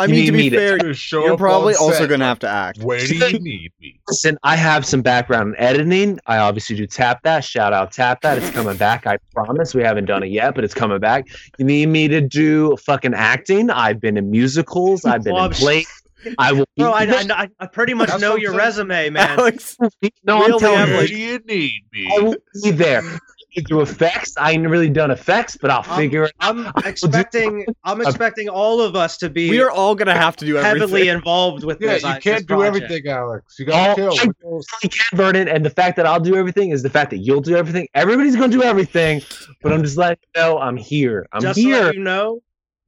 I 0.00 0.04
You 0.06 0.12
mean, 0.12 0.26
to 0.26 0.32
be 0.32 0.50
fair, 0.50 0.78
you're 1.12 1.36
probably 1.36 1.74
also 1.74 2.06
gonna 2.06 2.24
have 2.24 2.38
to 2.40 2.48
act. 2.48 2.78
Where 2.80 2.98
do 2.98 3.14
you 3.14 3.38
need 3.38 3.72
me? 3.80 4.00
Listen, 4.08 4.38
I 4.42 4.56
have 4.56 4.84
some 4.86 5.02
background 5.02 5.54
in 5.54 5.60
editing. 5.60 6.18
I 6.26 6.38
obviously 6.38 6.76
do 6.76 6.86
tap 6.86 7.22
that. 7.22 7.44
Shout 7.44 7.72
out 7.72 7.92
tap 7.92 8.20
that. 8.22 8.38
It's 8.38 8.50
coming 8.50 8.76
back. 8.76 9.06
I 9.06 9.18
promise. 9.34 9.74
We 9.74 9.82
haven't 9.82 10.06
done 10.06 10.22
it 10.22 10.28
yet, 10.30 10.54
but 10.54 10.64
it's 10.64 10.74
coming 10.74 10.98
back. 11.00 11.26
You 11.58 11.64
need 11.64 11.88
me 11.88 12.08
to 12.08 12.20
do 12.20 12.76
fucking 12.78 13.14
acting? 13.14 13.70
I've 13.70 14.00
been 14.00 14.16
in 14.16 14.30
musicals. 14.30 15.04
I've 15.04 15.24
been 15.24 15.34
in 15.36 15.42
I'm 15.42 15.50
plays. 15.50 15.86
I 16.38 16.52
will. 16.52 16.66
Bro, 16.76 16.90
I, 16.92 17.04
I, 17.30 17.48
I 17.60 17.66
pretty 17.66 17.94
much 17.94 18.08
That's 18.08 18.20
know 18.20 18.36
your 18.36 18.50
saying. 18.50 18.58
resume, 18.58 19.10
man. 19.10 19.38
Alex, 19.38 19.76
no, 20.24 20.42
I'm 20.42 20.58
telling 20.58 20.88
you. 20.90 20.94
Where 20.96 21.06
do 21.06 21.16
you 21.16 21.38
need 21.46 21.82
me? 21.92 22.12
I 22.16 22.20
will 22.20 22.36
be 22.62 22.70
there. 22.72 23.02
You 23.58 23.64
do 23.64 23.80
effects. 23.80 24.34
I 24.36 24.52
ain't 24.52 24.68
really 24.68 24.88
done 24.88 25.10
effects, 25.10 25.56
but 25.60 25.70
I'll 25.70 25.82
Um, 25.82 25.96
figure 25.96 26.24
it. 26.24 26.32
I'm 26.38 26.70
expecting 26.84 27.66
I'm 27.84 28.00
expecting 28.00 28.48
all 28.48 28.80
of 28.80 28.94
us 28.94 29.16
to 29.18 29.28
be 29.30 29.50
we 29.50 29.60
are 29.60 29.70
all 29.70 29.94
gonna 29.94 30.14
have 30.14 30.36
to 30.36 30.46
do 30.46 30.54
heavily 30.54 31.00
everything. 31.02 31.16
involved 31.16 31.64
with 31.64 31.78
Yeah, 31.80 31.94
this. 31.94 32.02
you 32.04 32.08
uh, 32.08 32.12
can't 32.20 32.24
this 32.24 32.42
do 32.46 32.54
project. 32.56 32.84
everything, 32.90 33.10
Alex. 33.10 33.58
You 33.58 33.66
All 33.66 33.72
gotta 33.72 33.94
kill. 34.00 34.12
I 34.20 34.30
really 34.44 34.62
can, 34.90 35.16
Vernon, 35.18 35.48
and 35.48 35.64
the 35.66 35.70
fact 35.70 35.96
that 35.96 36.06
I'll 36.06 36.20
do 36.20 36.36
everything 36.36 36.70
is 36.70 36.82
the 36.82 36.90
fact 36.90 37.10
that 37.10 37.18
you'll 37.18 37.40
do 37.40 37.56
everything. 37.56 37.88
Everybody's 37.94 38.36
gonna 38.36 38.48
do 38.52 38.62
everything, 38.62 39.22
but 39.62 39.72
I'm 39.72 39.82
just 39.82 39.96
letting 39.96 40.18
you 40.34 40.40
know 40.40 40.58
I'm 40.58 40.76
here. 40.76 41.26
I'm 41.32 41.42
Just 41.42 41.58
here. 41.58 41.86
let 41.86 41.94
you 41.94 42.00
know, 42.00 42.40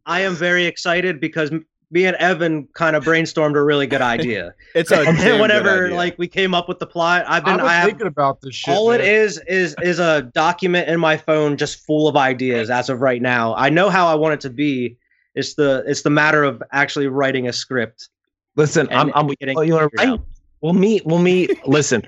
I 0.07 0.21
am 0.21 0.35
very 0.35 0.67
excited 0.67 1.21
because 1.21 1.51
m- 1.51 1.67
me 1.91 2.07
and 2.07 2.17
Evan 2.17 2.69
kind 2.75 2.95
of 2.95 3.05
brainstormed 3.05 3.57
a 3.57 3.63
really 3.63 3.87
good 3.87 4.03
idea. 4.03 4.55
It's 4.73 4.93
a 4.93 5.01
and 5.01 5.41
whenever 5.41 5.91
like 5.91 6.17
we 6.17 6.29
came 6.29 6.55
up 6.55 6.69
with 6.69 6.79
the 6.79 6.87
plot, 6.87 7.25
I've 7.27 7.45
been 7.45 7.55
I've 7.55 7.59
been 7.59 7.67
I 7.67 7.75
have 7.75 7.89
thinking 7.89 8.07
about 8.07 8.41
this 8.41 8.55
shit. 8.55 8.73
all 8.73 8.93
it 8.93 8.99
man. 8.99 9.09
is 9.09 9.43
is 9.49 9.75
is 9.83 9.99
a 9.99 10.23
document 10.23 10.89
in 10.89 11.01
my 11.01 11.17
phone 11.17 11.57
just 11.57 11.85
full 11.85 12.07
of 12.07 12.17
ideas 12.17 12.71
as 12.71 12.89
of 12.89 13.01
right 13.01 13.21
now. 13.21 13.53
I 13.57 13.69
know 13.69 13.91
how 13.91 14.07
I 14.07 14.15
want 14.15 14.35
it 14.35 14.41
to 14.43 14.51
be. 14.51 14.97
It's 15.35 15.55
the 15.55 15.83
it's 15.89 16.03
the 16.03 16.11
matter 16.11 16.45
of 16.45 16.63
actually 16.71 17.09
writing 17.09 17.49
a 17.49 17.53
script. 17.53 18.11
Listen, 18.55 18.89
and 18.91 19.11
I'm. 19.11 19.13
I'm 19.15 19.27
getting 19.27 19.59
oh, 19.59 19.63
you 19.63 19.75
want 19.75 19.93
it 19.93 19.97
to 19.99 20.11
write? 20.11 20.21
We'll 20.61 20.73
meet. 20.73 21.05
We'll 21.05 21.19
meet. 21.19 21.67
Listen, 21.67 22.03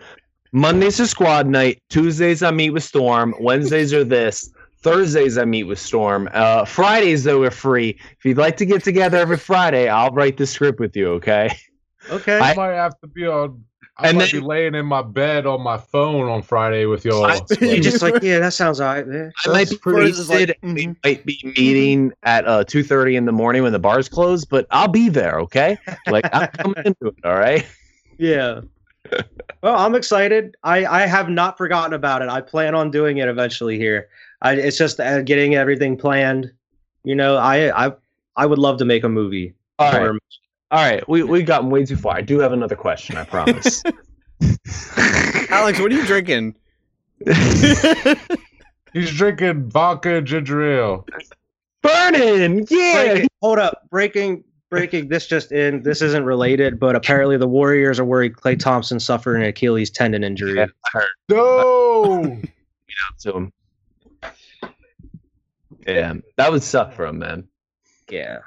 Mondays 0.53 1.01
are 1.01 1.07
squad 1.07 1.49
night. 1.49 1.83
Tuesdays 1.89 2.43
I 2.43 2.53
meet 2.53 2.71
with 2.71 2.85
Storm. 2.85 3.35
Wednesdays 3.41 3.93
are 3.93 4.05
this. 4.05 4.53
Thursdays 4.83 5.39
I 5.39 5.45
meet 5.45 5.65
with 5.65 5.79
Storm. 5.79 6.29
Uh, 6.33 6.65
Fridays 6.65 7.25
though 7.25 7.41
we're 7.41 7.51
free. 7.51 7.99
If 8.19 8.25
you'd 8.25 8.39
like 8.39 8.57
to 8.59 8.67
get 8.67 8.83
together 8.85 9.17
every 9.19 9.37
Friday, 9.37 9.89
I'll 9.89 10.11
write 10.11 10.37
the 10.37 10.47
script 10.47 10.81
with 10.81 10.97
you. 10.97 11.09
Okay. 11.13 11.57
Okay. 12.11 12.39
I 12.39 12.51
I- 12.51 12.55
might 12.55 12.73
have 12.73 12.99
to 13.01 13.07
be 13.07 13.27
on. 13.27 13.65
I 13.99 14.09
And 14.09 14.19
might 14.19 14.33
then- 14.33 14.41
be 14.41 14.47
laying 14.47 14.75
in 14.75 14.87
my 14.87 15.03
bed 15.03 15.47
on 15.47 15.61
my 15.63 15.77
phone 15.77 16.27
on 16.29 16.41
Friday 16.43 16.87
with 16.87 17.05
y'all. 17.05 17.27
I- 17.27 17.41
You're 17.61 17.79
just 17.83 18.01
like, 18.03 18.23
yeah, 18.23 18.39
that 18.39 18.55
sounds 18.55 18.81
all 18.81 18.93
right. 18.95 19.07
Yeah. 19.07 19.29
I 19.47 19.49
might 19.51 19.69
be 19.69 19.75
That's 19.75 19.77
pretty- 19.77 20.01
wasted. 20.13 20.21
It's 20.21 20.29
like, 20.31 20.59
we 20.63 20.87
mhm. 20.87 20.97
might 21.05 21.25
be 21.27 21.39
meeting 21.57 22.13
at 22.23 22.49
uh, 22.49 22.65
two 22.65 22.83
thirty 22.83 23.17
in 23.17 23.27
the 23.27 23.33
morning 23.33 23.63
when 23.63 23.73
the 23.73 23.79
bars 23.79 24.09
close, 24.09 24.45
but 24.45 24.67
I'll 24.71 24.89
be 24.89 25.09
there. 25.11 25.39
Okay. 25.41 25.77
Like 26.09 26.25
I'm 26.33 26.49
coming 26.59 26.83
into 26.87 27.09
it. 27.09 27.15
All 27.23 27.37
right. 27.37 27.67
Yeah. 28.19 28.63
well, 29.63 29.77
I'm 29.77 29.95
excited. 29.95 30.57
I 30.65 30.87
I 30.87 31.07
have 31.07 31.29
not 31.29 31.59
forgotten 31.59 31.93
about 31.93 32.23
it. 32.23 32.29
I 32.31 32.41
plan 32.41 32.75
on 32.75 32.91
doing 32.91 33.19
it 33.19 33.29
eventually 33.29 33.77
here. 33.79 34.09
I 34.43 34.53
it's 34.55 34.77
just 34.77 35.01
uh, 35.01 35.23
getting 35.23 35.55
everything 35.55 35.97
planned. 35.97 36.53
You 37.05 37.15
know, 37.15 37.37
I 37.37 37.87
I 37.87 37.93
I 38.37 38.45
would 38.47 38.59
love 38.59 38.79
to 38.79 38.85
make 38.85 39.05
a 39.05 39.09
movie. 39.09 39.55
All 39.79 39.91
right. 39.93 40.03
Or- 40.03 40.19
All 40.71 40.85
right. 40.91 41.09
We 41.09 41.23
we've 41.23 41.47
gotten 41.47 41.71
way 41.71 41.87
too 41.87 41.97
far. 41.97 42.17
I 42.17 42.21
do 42.21 42.39
have 42.41 42.53
another 42.53 42.77
question. 42.77 43.17
I 43.17 43.25
promise. 43.25 43.83
Alex, 45.51 45.79
what 45.81 45.93
are 45.93 45.95
you 45.95 46.05
drinking? 46.07 46.57
He's 48.93 49.11
drinking 49.15 49.71
vodka 49.71 50.17
and 50.17 50.27
ginger 50.27 50.63
ale. 50.79 51.07
Burning. 51.83 52.67
Yeah. 52.69 53.05
Breaking, 53.05 53.29
hold 53.41 53.59
up. 53.59 53.89
Breaking 53.91 54.45
breaking 54.71 55.09
this 55.09 55.27
just 55.27 55.53
in. 55.53 55.83
This 55.83 56.03
isn't 56.03 56.25
related, 56.25 56.79
but 56.81 56.97
apparently 56.97 57.37
the 57.37 57.47
Warriors 57.49 57.99
are 58.01 58.05
worried 58.05 58.35
Klay 58.35 58.59
Thompson 58.59 58.99
suffered 59.01 59.37
an 59.37 59.43
Achilles 59.43 59.91
tendon 59.91 60.25
injury. 60.25 60.55
Yeah, 60.57 60.67
I 60.87 60.89
heard 60.99 61.09
No. 61.29 62.41
to 63.21 63.33
him. 63.37 63.53
Yeah, 65.87 66.15
that 66.37 66.53
would 66.53 66.63
suck 66.63 66.93
for 66.93 67.07
him, 67.07 67.19
man. 67.19 67.49
Yeah. 68.11 68.39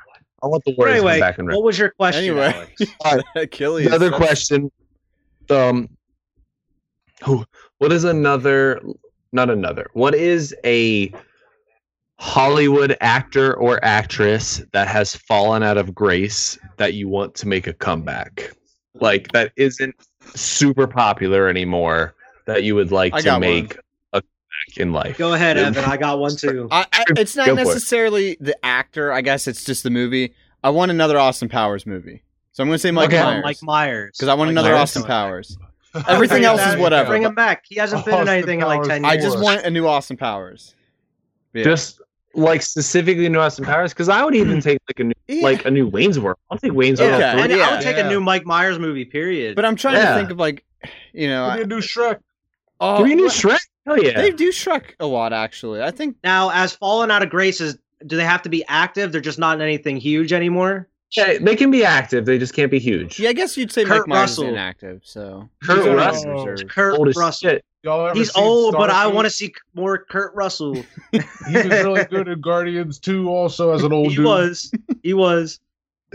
I 0.43 0.47
want 0.47 0.63
the 0.65 0.71
But 0.71 0.77
Warriors 0.77 1.01
to 1.01 1.07
anyway, 1.07 1.13
come 1.13 1.19
back 1.19 1.37
and 1.39 1.47
what 1.47 1.63
was 1.63 1.79
your 1.79 1.89
question? 1.91 2.23
Anyway. 2.23 2.73
Achilles. 3.35 3.87
Another 3.87 4.09
that's- 4.09 4.27
question. 4.27 4.71
Um, 5.49 5.89
who? 7.23 7.45
What 7.79 7.91
is 7.91 8.03
another? 8.03 8.81
Not 9.31 9.49
another. 9.49 9.87
What 9.93 10.15
is 10.15 10.55
a 10.63 11.11
Hollywood 12.19 12.95
actor 13.01 13.53
or 13.55 13.83
actress 13.83 14.61
that 14.71 14.87
has 14.87 15.15
fallen 15.15 15.63
out 15.63 15.77
of 15.77 15.93
grace 15.93 16.57
that 16.77 16.93
you 16.93 17.07
want 17.07 17.35
to 17.35 17.47
make 17.47 17.67
a 17.67 17.73
comeback? 17.73 18.51
Like 18.95 19.31
that 19.33 19.51
isn't 19.55 19.95
super 20.35 20.87
popular 20.87 21.47
anymore 21.47 22.15
that 22.45 22.63
you 22.63 22.75
would 22.75 22.91
like 22.91 23.13
I 23.13 23.19
to 23.19 23.23
got 23.25 23.41
make 23.41 23.77
a 24.77 24.81
in 24.81 24.91
life. 24.93 25.17
Go 25.17 25.33
ahead, 25.33 25.57
Evan. 25.57 25.83
I 25.85 25.97
got 25.97 26.19
one 26.19 26.35
too. 26.35 26.67
I, 26.71 26.85
I, 26.93 27.03
it's 27.17 27.35
not 27.35 27.47
Go 27.47 27.55
for 27.55 27.61
it. 27.61 27.65
necessarily 27.65 28.37
the 28.39 28.55
actor. 28.65 29.11
I 29.11 29.21
guess 29.21 29.47
it's 29.47 29.63
just 29.63 29.83
the 29.83 29.89
movie. 29.89 30.33
I 30.63 30.69
want 30.69 30.91
another 30.91 31.17
Austin 31.19 31.49
Powers 31.49 31.85
movie, 31.85 32.23
so 32.51 32.63
I'm 32.63 32.69
going 32.69 32.75
to 32.75 32.79
say 32.79 32.91
Mike 32.91 33.09
Okay. 33.09 33.21
Myers 33.23 33.43
Mike 33.43 33.57
Myers. 33.63 34.11
because 34.17 34.27
I 34.27 34.33
want 34.33 34.47
Mike 34.47 34.53
another 34.53 34.69
Myers. 34.71 34.81
Austin 34.81 35.03
Powers. 35.03 35.57
Everything 36.07 36.43
else 36.43 36.61
is 36.61 36.75
whatever. 36.77 37.09
Bring 37.09 37.23
him 37.23 37.35
back. 37.35 37.63
He 37.67 37.75
hasn't 37.75 38.03
been 38.03 38.13
in 38.15 38.19
Austin 38.21 38.33
anything 38.33 38.61
in 38.61 38.67
like 38.67 38.83
ten 38.83 39.03
years. 39.03 39.13
I 39.13 39.17
just 39.17 39.39
want 39.39 39.63
a 39.63 39.69
new 39.69 39.87
Austin 39.87 40.17
Powers. 40.17 40.75
Yeah. 41.53 41.63
Just 41.63 42.01
like 42.33 42.61
specifically 42.63 43.29
New 43.29 43.39
Austin 43.39 43.63
Powers, 43.63 43.93
because 43.93 44.09
I 44.09 44.21
would 44.25 44.35
even 44.35 44.59
take 44.59 44.79
like 44.89 44.99
a 44.99 45.03
new 45.05 45.13
Yeah. 45.29 45.41
like 45.43 45.63
a 45.65 45.71
new 45.71 45.87
Wayne's 45.87 46.19
World. 46.19 46.37
I'll 46.51 46.57
take 46.57 46.73
Wayne's 46.73 46.99
World. 46.99 47.13
Okay. 47.13 47.23
and 47.23 47.53
I 47.53 47.55
Yeah. 47.55 47.71
would 47.71 47.81
take 47.81 47.95
Yeah. 47.95 48.07
a 48.07 48.09
new 48.09 48.19
Mike 48.19 48.45
Myers 48.45 48.77
movie. 48.77 49.05
Period. 49.05 49.55
But 49.55 49.63
I'm 49.63 49.77
trying 49.77 49.95
Yeah. 49.95 50.11
to 50.11 50.17
think 50.19 50.31
of 50.31 50.37
like, 50.37 50.65
you 51.13 51.29
know, 51.29 51.47
Give 51.51 51.57
me 51.69 51.75
a 51.75 51.77
new 51.77 51.81
Shrek. 51.81 52.19
oh, 52.81 52.97
Give 52.97 53.07
me 53.07 53.13
a 53.13 53.15
new 53.15 53.29
Shrek. 53.29 53.59
Hell 53.85 54.01
yeah. 54.03 54.19
They 54.21 54.31
do 54.31 54.51
Shrek 54.51 54.93
a 54.99 55.05
lot, 55.05 55.31
actually. 55.33 55.81
I 55.81 55.91
think 55.91 56.17
now, 56.23 56.49
as 56.51 56.73
Fallen 56.73 57.11
Out 57.11 57.21
of 57.23 57.29
Grace 57.29 57.61
is, 57.61 57.77
do 58.07 58.17
they 58.17 58.23
have 58.25 58.41
to 58.43 58.49
be 58.49 58.63
active? 58.67 59.11
They're 59.11 59.21
just 59.21 59.39
not 59.39 59.55
in 59.57 59.61
anything 59.61 59.97
huge 59.97 60.33
anymore. 60.33 60.87
Yeah, 61.15 61.37
they 61.39 61.55
can 61.55 61.71
be 61.71 61.85
active. 61.85 62.25
They 62.25 62.37
just 62.37 62.53
can't 62.53 62.71
be 62.71 62.79
huge. 62.79 63.19
Yeah, 63.19 63.29
I 63.29 63.33
guess 63.33 63.55
you'd 63.55 63.71
say 63.71 63.85
Kurt 63.85 64.07
Mike 64.07 64.17
Russell. 64.21 64.45
is 64.45 64.49
inactive. 64.51 65.01
So 65.03 65.47
Kurt 65.63 65.77
He's 65.77 65.87
on 65.87 65.95
Russell. 65.95 66.39
injured. 66.39 66.69
Kurt 66.69 66.97
Old 66.99 67.15
Russell. 67.15 67.49
shit. 67.51 67.65
He's 68.15 68.33
seen 68.33 68.43
old, 68.43 68.73
but 68.73 68.89
I 68.89 69.05
want 69.05 69.25
to 69.25 69.29
see 69.29 69.53
more 69.75 69.99
Kurt 69.99 70.33
Russell. 70.33 70.73
He 71.11 71.19
was 71.53 71.65
really 71.67 72.03
good 72.05 72.27
in 72.27 72.41
Guardians 72.41 72.97
2 72.97 73.29
also 73.29 73.71
as 73.73 73.83
an 73.83 73.93
old 73.93 74.09
he 74.09 74.15
dude. 74.15 74.25
was. 74.25 74.71
He 75.03 75.13
was. 75.13 75.59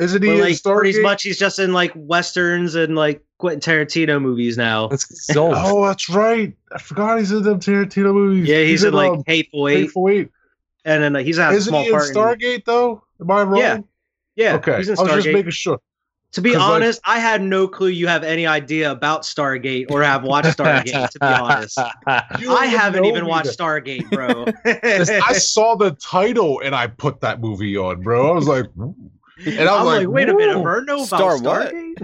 Isn't 0.01 0.22
he 0.22 0.28
But 0.28 0.34
in 0.34 0.40
like 0.40 0.62
pretty 0.62 0.92
Stargate? 0.98 1.03
much, 1.03 1.22
he's 1.22 1.38
just 1.38 1.59
in 1.59 1.72
like 1.72 1.92
westerns 1.94 2.74
and 2.74 2.96
like 2.96 3.22
Quentin 3.38 3.61
Tarantino 3.61 4.20
movies 4.20 4.57
now. 4.57 4.88
That's. 4.88 5.28
Oh, 5.36 5.84
that's 5.86 6.09
right. 6.09 6.55
I 6.72 6.78
forgot 6.78 7.18
he's 7.18 7.30
in 7.32 7.42
them 7.42 7.61
Tarantino 7.61 8.12
movies. 8.14 8.48
Yeah, 8.48 8.62
he's, 8.62 8.82
in 8.84 8.94
like 8.94 9.12
um, 9.12 9.22
Hateful 9.26 9.68
Eight, 9.68 9.80
Hateful 9.82 10.09
Eight. 10.09 10.30
and 10.84 11.03
then 11.03 11.12
like, 11.12 11.26
he's 11.26 11.36
had 11.38 11.53
a 11.53 11.57
Isn't 11.57 11.70
small 11.70 11.82
he 11.82 11.88
in 11.88 11.92
part. 11.94 12.09
in- 12.09 12.14
Stargate 12.14 12.64
though? 12.64 13.03
Am 13.20 13.30
I 13.30 13.42
wrong? 13.42 13.59
Yeah. 13.61 13.78
yeah, 14.36 14.55
Okay. 14.55 14.78
he's 14.78 14.88
in 14.88 14.98
I 14.98 15.03
was 15.03 15.12
just 15.24 15.28
making 15.28 15.51
sure. 15.53 15.78
To 16.34 16.40
be 16.40 16.53
'Cause, 16.53 16.61
like- 16.61 16.70
honest, 16.70 17.01
I 17.05 17.18
had 17.18 17.42
no 17.42 17.66
clue 17.66 17.88
you 17.88 18.07
have 18.07 18.22
any 18.22 18.46
idea 18.46 18.90
about 18.92 19.22
Stargate 19.22 19.90
or 19.90 20.01
have 20.03 20.22
watched 20.22 20.57
Stargate. 20.57 21.11
to 21.11 21.18
be 21.18 21.26
honest, 21.26 21.76
I 22.07 22.66
haven't 22.66 23.05
even 23.05 23.26
watched 23.26 23.59
then. 23.59 23.66
Stargate, 23.66 24.09
bro. 24.11 24.46
I 25.26 25.32
saw 25.34 25.74
the 25.74 25.90
title 26.01 26.61
and 26.64 26.74
I 26.74 26.86
put 26.86 27.20
that 27.22 27.40
movie 27.40 27.76
on, 27.76 28.01
bro. 28.03 28.30
I 28.30 28.34
was 28.34 28.46
like, 28.48 28.66
"Ooh." 28.78 28.94
And 29.47 29.68
I 29.68 29.76
I'm 29.76 29.84
was 29.84 29.99
like, 29.99 30.09
wait 30.09 30.28
a 30.28 30.34
minute, 30.34 30.57
"Whoa, 30.57 30.62
Vern 30.62 30.86
know 30.86 30.97
about 30.97 31.07
Star 31.07 31.38
what? 31.38 31.72
Stargate? 31.72 32.03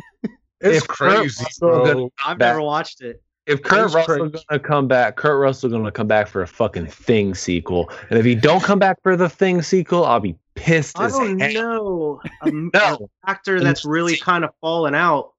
It's 0.61 0.78
If 0.82 0.89
crazy, 0.89 1.43
Russell 1.45 1.68
bro. 1.68 1.84
gonna- 1.84 2.09
I've 2.24 2.39
Back. 2.39 2.49
never 2.55 2.62
watched 2.62 3.03
it. 3.03 3.22
if 3.47 3.62
Kurt 3.62 3.78
That's 3.93 3.95
Russell 3.95 4.30
crazy. 4.30 4.45
gonna 4.49 4.59
come 4.61 4.89
back, 4.89 5.16
Kurt 5.16 5.39
Russell 5.41 5.70
gonna 5.70 5.93
come 5.93 6.07
back 6.09 6.26
for 6.28 6.43
a 6.43 6.47
fucking 6.47 6.87
Thing 6.87 7.34
sequel. 7.34 7.91
And 8.11 8.18
if 8.18 8.24
he 8.24 8.34
don't 8.34 8.62
come 8.62 8.78
back 8.78 9.01
for 9.03 9.16
the 9.16 9.28
Thing 9.28 9.62
sequel, 9.62 10.05
I'll 10.05 10.18
be 10.20 10.34
pissed 10.55 10.99
I 10.99 11.07
as 11.07 11.12
don't 11.12 11.39
hell. 11.39 11.53
know 11.62 12.20
a 12.43 12.47
m- 12.49 12.70
No, 12.74 13.11
actor 13.26 13.61
that's 13.61 13.84
really 13.84 14.16
kind 14.16 14.45
of 14.45 14.51
fallen 14.61 14.95
out. 14.95 15.32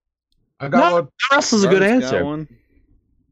I 0.60 0.68
got 0.70 0.90
No. 0.90 0.94
one. 1.02 1.08
Russell's 1.32 1.64
a 1.64 1.68
good 1.68 1.84
answer. 1.84 2.24
one. 2.24 2.48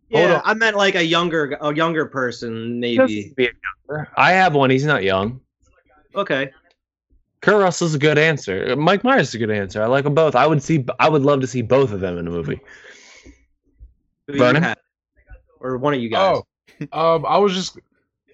Yeah, 0.09 0.35
on. 0.35 0.41
I 0.43 0.53
meant 0.55 0.75
like 0.77 0.95
a 0.95 1.03
younger, 1.05 1.57
a 1.61 1.73
younger 1.73 2.05
person, 2.07 2.79
maybe. 2.79 3.33
be 3.37 3.45
a 3.47 3.51
younger. 3.87 4.09
I 4.17 4.31
have 4.33 4.53
one. 4.55 4.69
He's 4.71 4.85
not 4.85 5.03
young. 5.03 5.39
Okay. 6.15 6.51
Kurt 7.45 7.61
Russell's 7.61 7.93
a 7.93 7.99
good 7.99 8.17
answer. 8.17 8.75
Mike 8.75 9.03
Myers 9.03 9.27
is 9.27 9.35
a 9.35 9.37
good 9.37 9.51
answer. 9.51 9.83
I 9.83 9.85
like 9.85 10.03
them 10.03 10.15
both. 10.15 10.35
I 10.35 10.47
would 10.47 10.63
see. 10.63 10.83
I 10.99 11.07
would 11.07 11.21
love 11.21 11.41
to 11.41 11.47
see 11.47 11.61
both 11.61 11.91
of 11.91 11.99
them 11.99 12.17
in 12.17 12.25
a 12.25 12.31
movie. 12.31 12.59
Who 14.25 14.39
Vernon? 14.39 14.63
have? 14.63 14.77
Or 15.59 15.77
one 15.77 15.93
of 15.93 15.99
you 16.01 16.09
guys. 16.09 16.41
Oh, 16.91 17.15
um, 17.15 17.23
I 17.23 17.37
was 17.37 17.53
just. 17.53 17.77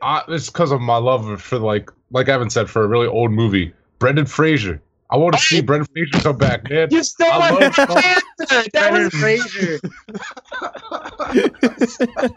I, 0.01 0.23
it's 0.29 0.47
because 0.47 0.71
of 0.71 0.79
my 0.79 0.95
love 0.95 1.41
for 1.41 1.59
like, 1.59 1.91
like 2.11 2.29
Evan 2.29 2.49
said, 2.49 2.69
for 2.69 2.85
a 2.85 2.87
really 2.87 3.05
old 3.05 3.31
movie, 3.31 3.73
Brendan 3.99 4.27
Fraser. 4.27 4.81
I 5.09 5.17
want 5.17 5.35
to 5.35 5.41
see 5.41 5.59
Brendan 5.61 5.89
Fraser 5.93 6.23
come 6.23 6.37
back, 6.37 6.69
man. 6.69 6.87
You 6.89 7.03
stole 7.03 7.29
I 7.33 7.37
my 7.37 7.49
love- 7.51 7.63
answer. 7.79 8.69
That 8.71 8.71
Brendan 8.71 9.03
was 9.03 9.13
Fraser. 9.13 9.79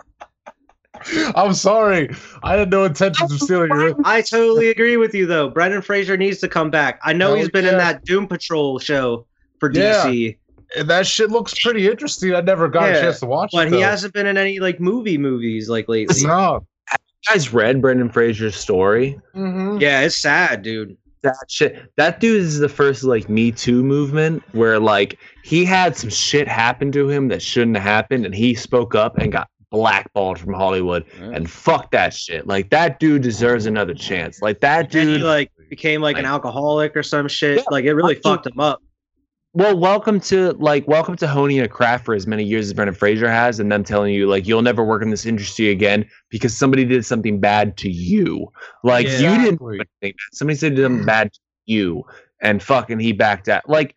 I'm 1.34 1.54
sorry. 1.54 2.10
I 2.42 2.54
had 2.56 2.70
no 2.70 2.84
intentions 2.84 3.32
of 3.32 3.38
stealing 3.40 3.70
your. 3.70 3.94
I 4.04 4.22
totally 4.22 4.68
agree 4.68 4.96
with 4.96 5.14
you 5.14 5.26
though. 5.26 5.48
Brendan 5.50 5.82
Fraser 5.82 6.16
needs 6.16 6.38
to 6.38 6.48
come 6.48 6.70
back. 6.70 7.00
I 7.04 7.12
know 7.12 7.28
Hell 7.28 7.36
he's 7.36 7.50
been 7.50 7.66
in 7.66 7.78
that 7.78 8.04
Doom 8.04 8.26
Patrol 8.26 8.78
show 8.78 9.26
for 9.60 9.70
Yeah. 9.72 10.04
DC, 10.06 10.36
And 10.76 10.88
that 10.88 11.06
shit 11.06 11.30
looks 11.30 11.54
pretty 11.62 11.88
interesting. 11.88 12.34
I 12.34 12.40
never 12.40 12.68
got 12.68 12.90
Yeah, 12.90 12.96
a 12.96 13.00
chance 13.02 13.20
to 13.20 13.26
watch 13.26 13.50
but 13.52 13.66
it. 13.66 13.70
But 13.70 13.76
he 13.76 13.82
hasn't 13.82 14.12
been 14.14 14.26
in 14.26 14.36
any 14.38 14.60
like 14.60 14.80
movie 14.80 15.18
movies 15.18 15.68
like 15.68 15.88
lately. 15.88 16.24
No. 16.26 16.64
you 16.92 16.98
guys 17.32 17.52
read 17.52 17.80
Brendan 17.80 18.10
Fraser's 18.10 18.56
story. 18.56 19.18
Mhm. 19.36 19.80
Yeah, 19.80 20.00
it's 20.00 20.16
sad, 20.20 20.62
dude. 20.62 20.96
That 21.22 21.36
shit. 21.48 21.90
That 21.96 22.20
dude 22.20 22.42
is 22.42 22.58
the 22.58 22.68
first 22.68 23.02
like 23.02 23.30
Me 23.30 23.50
Too 23.50 23.82
movement 23.82 24.42
where 24.52 24.78
like 24.78 25.18
he 25.42 25.64
had 25.64 25.96
some 25.96 26.10
shit 26.10 26.46
happen 26.46 26.92
to 26.92 27.08
him 27.08 27.28
that 27.28 27.40
shouldn't 27.40 27.76
have 27.78 27.82
happened, 27.84 28.26
and 28.26 28.34
he 28.34 28.54
spoke 28.54 28.94
up 28.94 29.16
and 29.16 29.32
got 29.32 29.48
blackballed 29.74 30.38
from 30.38 30.54
Hollywood. 30.54 31.04
And 31.20 31.50
fuck 31.50 31.90
that 31.90 32.14
shit. 32.14 32.46
Like 32.46 32.70
that 32.70 33.00
dude 33.00 33.22
deserves 33.22 33.66
another 33.66 33.92
chance. 33.92 34.40
Like 34.40 34.60
that 34.60 34.94
And 34.94 35.08
he 35.08 35.14
dude. 35.16 35.22
like 35.22 35.50
became 35.68 36.00
like 36.00 36.16
an 36.16 36.24
alcoholic 36.24 36.96
or 36.96 37.02
some 37.02 37.26
shit. 37.26 37.58
Yeah, 37.58 37.64
like 37.70 37.84
it 37.84 37.92
really 37.94 38.12
I 38.12 38.14
think- 38.14 38.22
fucked 38.22 38.46
him 38.46 38.60
up. 38.60 38.80
Well, 39.56 39.76
welcome 39.78 40.18
to 40.20 40.52
like 40.54 40.86
welcome 40.88 41.14
to 41.16 41.28
honing 41.28 41.60
a 41.60 41.68
craft 41.68 42.04
for 42.04 42.14
as 42.14 42.26
many 42.26 42.42
years 42.42 42.66
as 42.66 42.72
Brendan 42.72 42.94
Fraser 42.96 43.30
has, 43.30 43.60
and 43.60 43.70
them 43.70 43.84
telling 43.84 44.12
you 44.12 44.26
like 44.28 44.46
you'll 44.48 44.62
never 44.62 44.82
work 44.82 45.00
in 45.02 45.10
this 45.10 45.24
industry 45.26 45.68
again 45.70 46.08
because 46.28 46.56
somebody 46.56 46.84
did 46.84 47.04
something 47.06 47.38
bad 47.38 47.76
to 47.76 47.88
you. 47.90 48.48
Like 48.82 49.06
you 49.06 49.12
didn't 49.18 49.44
Exactly. 49.44 49.78
do 49.78 49.84
anything. 50.02 50.14
Somebody 50.32 50.56
said 50.58 50.76
something 50.76 51.04
bad 51.06 51.32
to 51.32 51.40
you, 51.66 52.02
and 52.40 52.60
fucking 52.62 52.98
he 52.98 53.12
backed 53.12 53.48
out. 53.48 53.68
Like 53.68 53.94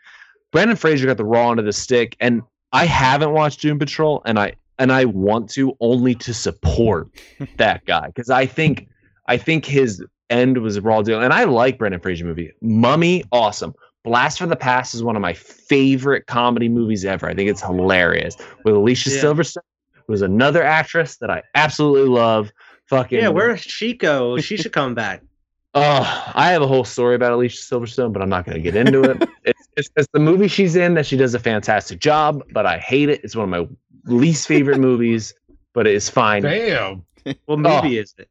Brendan 0.52 0.76
Fraser 0.78 1.08
got 1.08 1.18
the 1.18 1.26
raw 1.26 1.50
end 1.50 1.60
of 1.60 1.66
the 1.66 1.74
stick, 1.74 2.16
and 2.20 2.44
I 2.72 2.86
haven't 2.86 3.32
watched 3.32 3.62
Doom 3.62 3.80
Patrol, 3.80 4.22
and 4.26 4.38
I 4.38 4.54
and 4.80 4.92
I 4.92 5.06
want 5.06 5.50
to 5.52 5.76
only 5.80 6.16
to 6.16 6.34
support 6.34 7.10
that 7.58 7.86
guy 7.86 8.08
because 8.08 8.30
I 8.30 8.46
think 8.46 8.88
I 9.28 9.38
think 9.38 9.66
his 9.66 10.04
end 10.30 10.58
was 10.60 10.76
a 10.78 10.82
raw 10.82 11.02
deal, 11.02 11.22
and 11.22 11.34
I 11.34 11.44
like 11.46 11.78
Brendan 11.78 12.02
Fraser 12.02 12.26
movie. 12.26 12.52
Mummy, 12.62 13.24
awesome. 13.32 13.74
Blast 14.04 14.38
from 14.38 14.50
the 14.50 14.56
Past 14.56 14.94
is 14.96 15.04
one 15.04 15.16
of 15.18 15.22
my 15.22 15.34
favorite 15.34 16.28
comedy 16.28 16.70
movies 16.70 17.04
ever. 17.04 17.28
I 17.28 17.34
think 17.34 17.50
it's 17.50 17.62
hilarious 17.62 18.38
with 18.64 18.74
Alicia 18.76 19.10
Yeah. 19.10 19.22
Silverstone, 19.22 19.58
who's 20.08 20.22
another 20.22 20.64
actress 20.64 21.18
that 21.18 21.30
I 21.30 21.44
absolutely 21.56 22.08
love. 22.08 22.52
Fucking 22.86 23.20
Yeah, 23.20 23.28
where's 23.28 23.62
Chico? 23.62 24.38
She 24.38 24.42
go? 24.42 24.42
She 24.42 24.58
should 24.58 24.72
come 24.72 24.94
back. 24.96 25.22
Oh, 25.76 26.32
I 26.34 26.50
have 26.54 26.64
a 26.64 26.68
whole 26.68 26.86
story 26.86 27.14
about 27.14 27.34
Alicia 27.34 27.58
Silverstone, 27.62 28.12
but 28.12 28.24
I'm 28.24 28.30
not 28.30 28.46
going 28.46 28.56
to 28.56 28.62
get 28.62 28.76
into 28.76 29.04
it. 29.04 29.30
it's, 29.46 29.68
it's, 29.76 29.90
it's 29.96 30.08
the 30.12 30.20
movie 30.20 30.48
she's 30.48 30.76
in 30.76 30.96
that 30.96 31.06
she 31.06 31.16
does 31.18 31.36
a 31.36 31.40
fantastic 31.40 32.00
job, 32.00 32.42
but 32.52 32.66
I 32.66 32.80
hate 32.80 33.10
it. 33.10 33.22
It's 33.24 33.36
one 33.36 33.44
of 33.44 33.50
my 33.52 33.68
least 34.08 34.48
favorite 34.48 34.80
movies, 34.80 35.34
but 35.74 35.88
it 35.88 35.94
is 35.96 36.10
fine. 36.10 36.44
Damn. 36.44 37.04
What 37.46 37.60
movie 37.60 37.98
is 37.98 38.14
it? 38.18 38.30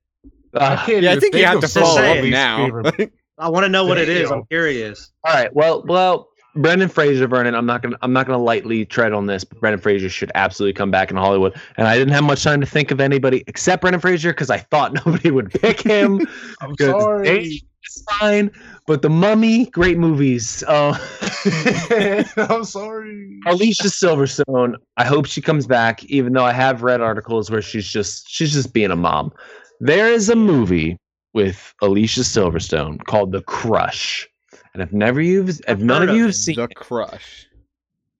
I 0.54 0.74
Uh, 0.74 0.86
can't 0.86 1.02
Yeah, 1.02 1.12
I 1.12 1.20
think 1.20 1.34
you 1.34 1.44
have 1.44 1.60
to 1.60 1.68
some 1.68 1.82
follow 1.82 2.00
up 2.02 2.24
now. 2.24 2.82
I 3.38 3.48
want 3.50 3.64
to 3.64 3.68
know 3.68 3.84
what 3.84 3.98
it 3.98 4.08
is. 4.08 4.30
I'm 4.30 4.44
curious. 4.46 5.12
all 5.24 5.34
right. 5.34 5.54
Well, 5.54 5.82
well, 5.86 6.28
Brendan 6.54 6.88
Fraser, 6.88 7.26
Vernon. 7.28 7.54
I'm 7.54 7.66
not 7.66 7.82
gonna 7.82 7.98
I'm 8.00 8.14
not 8.14 8.26
gonna 8.26 8.42
lightly 8.42 8.86
tread 8.86 9.12
on 9.12 9.26
this, 9.26 9.44
but 9.44 9.60
Brendan 9.60 9.78
Fraser 9.82 10.08
should 10.08 10.32
absolutely 10.34 10.72
come 10.72 10.90
back 10.90 11.10
in 11.10 11.16
Hollywood. 11.18 11.54
And 11.76 11.86
I 11.86 11.98
didn't 11.98 12.14
have 12.14 12.24
much 12.24 12.42
time 12.42 12.62
to 12.62 12.66
think 12.66 12.90
of 12.90 12.98
anybody 12.98 13.44
except 13.46 13.82
Brendan 13.82 14.00
Fraser 14.00 14.32
because 14.32 14.48
I 14.48 14.56
thought 14.58 14.94
nobody 15.06 15.30
would 15.30 15.50
pick 15.50 15.82
him. 15.82 16.26
I'm 16.62 16.72
Good. 16.72 16.98
sorry. 16.98 17.62
It's 17.86 18.02
fine, 18.18 18.50
but 18.86 19.02
The 19.02 19.08
Mummy, 19.10 19.66
great 19.66 19.96
movies. 19.98 20.64
Uh, 20.66 20.98
I'm 22.36 22.64
sorry. 22.64 23.38
Alicia 23.46 23.84
Silverstone, 23.84 24.74
I 24.96 25.04
hope 25.04 25.26
she 25.26 25.40
comes 25.40 25.66
back, 25.66 26.04
even 26.06 26.32
though 26.32 26.44
I 26.44 26.52
have 26.52 26.82
read 26.82 27.00
articles 27.00 27.50
where 27.50 27.62
she's 27.62 27.86
just 27.86 28.28
she's 28.28 28.52
just 28.52 28.72
being 28.72 28.90
a 28.90 28.96
mom. 28.96 29.32
There 29.80 30.08
is 30.10 30.28
a 30.28 30.36
movie 30.36 30.98
with 31.32 31.74
Alicia 31.82 32.20
Silverstone 32.20 33.04
called 33.04 33.30
The 33.32 33.42
Crush. 33.42 34.26
And 34.74 34.82
if 34.82 34.92
never 34.92 35.20
you've 35.20 35.50
if 35.50 35.64
I've 35.68 35.80
none 35.80 36.02
of 36.02 36.08
of 36.08 36.16
you 36.16 36.24
it. 36.24 36.26
have 36.26 36.34
seen 36.34 36.56
the 36.56 36.68
crush. 36.68 37.46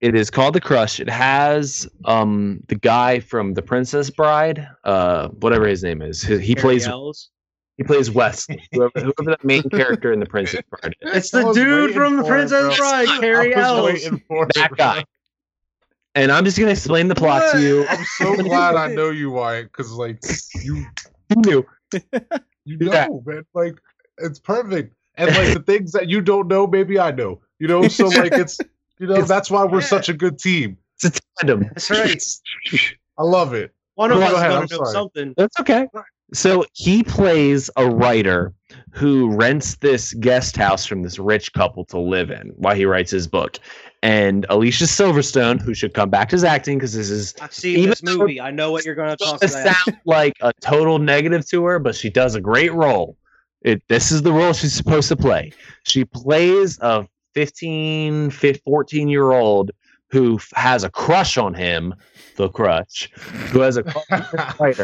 it 0.01 0.15
is 0.15 0.29
called 0.29 0.55
The 0.55 0.61
Crush. 0.61 0.99
It 0.99 1.09
has 1.09 1.87
um 2.05 2.61
the 2.67 2.75
guy 2.75 3.19
from 3.19 3.53
The 3.53 3.61
Princess 3.61 4.09
Bride, 4.09 4.67
uh 4.85 5.27
whatever 5.29 5.67
his 5.67 5.83
name 5.83 6.01
is. 6.01 6.21
He, 6.21 6.39
he 6.39 6.55
plays 6.55 6.87
Elwes. 6.87 7.29
He 7.77 7.83
plays 7.83 8.09
Wesley, 8.09 8.67
whoever, 8.71 8.91
whoever 8.99 9.13
the 9.23 9.37
main 9.43 9.63
character 9.69 10.11
in 10.11 10.19
The 10.19 10.25
Princess 10.25 10.61
Bride 10.69 10.95
is. 11.01 11.15
It's 11.15 11.31
the 11.31 11.53
dude 11.53 11.93
from 11.93 12.17
The 12.17 12.23
for 12.23 12.37
it, 12.39 12.49
Princess. 12.49 12.77
Bride, 12.77 13.07
Cary 13.19 13.53
I 13.53 13.57
was 13.59 13.67
Elwes. 13.67 13.93
waiting 13.93 14.23
for 14.27 14.43
it, 14.45 14.51
That 14.55 14.75
guy. 14.75 15.05
And 16.15 16.31
I'm 16.31 16.43
just 16.45 16.57
gonna 16.57 16.71
explain 16.71 17.07
the 17.07 17.15
plot 17.15 17.51
to 17.53 17.61
you. 17.61 17.85
I'm 17.87 18.03
so 18.17 18.35
glad 18.43 18.75
I 18.75 18.87
know 18.87 19.11
you, 19.11 19.29
Wyatt, 19.29 19.71
because 19.71 19.91
like 19.91 20.19
you 20.63 20.85
Who 21.33 21.41
knew? 21.41 21.65
you 22.65 22.77
Yeah. 22.81 23.05
know, 23.07 23.21
man. 23.25 23.45
Like 23.53 23.77
it's 24.17 24.39
perfect. 24.39 24.95
And 25.15 25.29
like 25.35 25.53
the 25.53 25.61
things 25.63 25.91
that 25.91 26.07
you 26.09 26.21
don't 26.21 26.47
know, 26.47 26.65
maybe 26.65 26.97
I 26.99 27.11
know. 27.11 27.41
You 27.59 27.67
know, 27.67 27.87
so 27.87 28.07
like 28.07 28.31
it's 28.31 28.59
you 28.97 29.05
know 29.05 29.13
It's- 29.13 29.27
that's 29.27 29.51
why 29.51 29.63
we're 29.65 29.81
yeah. 29.81 29.85
such 29.87 30.09
a 30.09 30.13
good 30.13 30.39
team. 30.39 30.77
It's 30.95 31.05
a 31.19 31.21
tandem. 31.37 31.63
That's 31.69 31.91
right. 31.91 32.23
I 33.19 33.23
love 33.23 33.53
it. 33.53 33.71
One 33.93 34.11
of 34.11 34.17
Go 34.17 34.23
us 34.25 34.31
is 34.31 34.37
ahead, 34.37 34.49
gonna 34.49 34.61
know 34.61 34.77
sorry. 34.77 34.91
something. 34.93 35.33
That's 35.37 35.59
okay. 35.59 35.87
So 36.33 36.65
he 36.73 37.03
plays 37.03 37.69
a 37.77 37.89
writer 37.89 38.53
who 38.91 39.29
rents 39.31 39.75
this 39.77 40.13
guest 40.15 40.57
house 40.57 40.85
from 40.85 41.03
this 41.03 41.19
rich 41.19 41.53
couple 41.53 41.85
to 41.85 41.99
live 41.99 42.31
in 42.31 42.51
while 42.57 42.75
he 42.75 42.85
writes 42.85 43.11
his 43.11 43.27
book. 43.27 43.59
And 44.03 44.45
Alicia 44.49 44.85
Silverstone, 44.85 45.61
who 45.61 45.73
should 45.73 45.93
come 45.93 46.09
back 46.09 46.29
to 46.29 46.35
his 46.35 46.43
acting 46.43 46.77
because 46.77 46.93
this 46.93 47.09
is 47.09 47.33
I've 47.41 47.53
seen 47.53 47.77
Even 47.77 47.89
this 47.89 48.03
movie. 48.03 48.41
I 48.41 48.51
know 48.51 48.71
what 48.71 48.85
you're 48.85 48.95
going 48.95 49.09
to 49.09 49.17
talk 49.17 49.43
about. 49.43 49.49
sound 49.49 49.99
like 50.05 50.33
a 50.41 50.51
total 50.61 50.99
negative 50.99 51.47
to 51.49 51.63
her, 51.65 51.79
but 51.79 51.95
she 51.95 52.09
does 52.09 52.35
a 52.35 52.41
great 52.41 52.73
role. 52.73 53.17
It 53.61 53.81
this 53.87 54.11
is 54.11 54.21
the 54.21 54.31
role 54.31 54.53
she's 54.53 54.73
supposed 54.73 55.07
to 55.09 55.15
play. 55.15 55.51
She 55.83 56.05
plays 56.05 56.77
a 56.81 57.07
15, 57.33 58.29
15 58.29 58.61
14 58.63 59.07
year 59.07 59.31
old 59.31 59.71
who 60.09 60.35
f- 60.35 60.51
has 60.55 60.83
a 60.83 60.89
crush 60.89 61.37
on 61.37 61.53
him, 61.53 61.93
the 62.35 62.49
crutch, 62.49 63.09
who 63.51 63.59
has 63.61 63.77
a 63.77 63.83
crush 63.83 64.79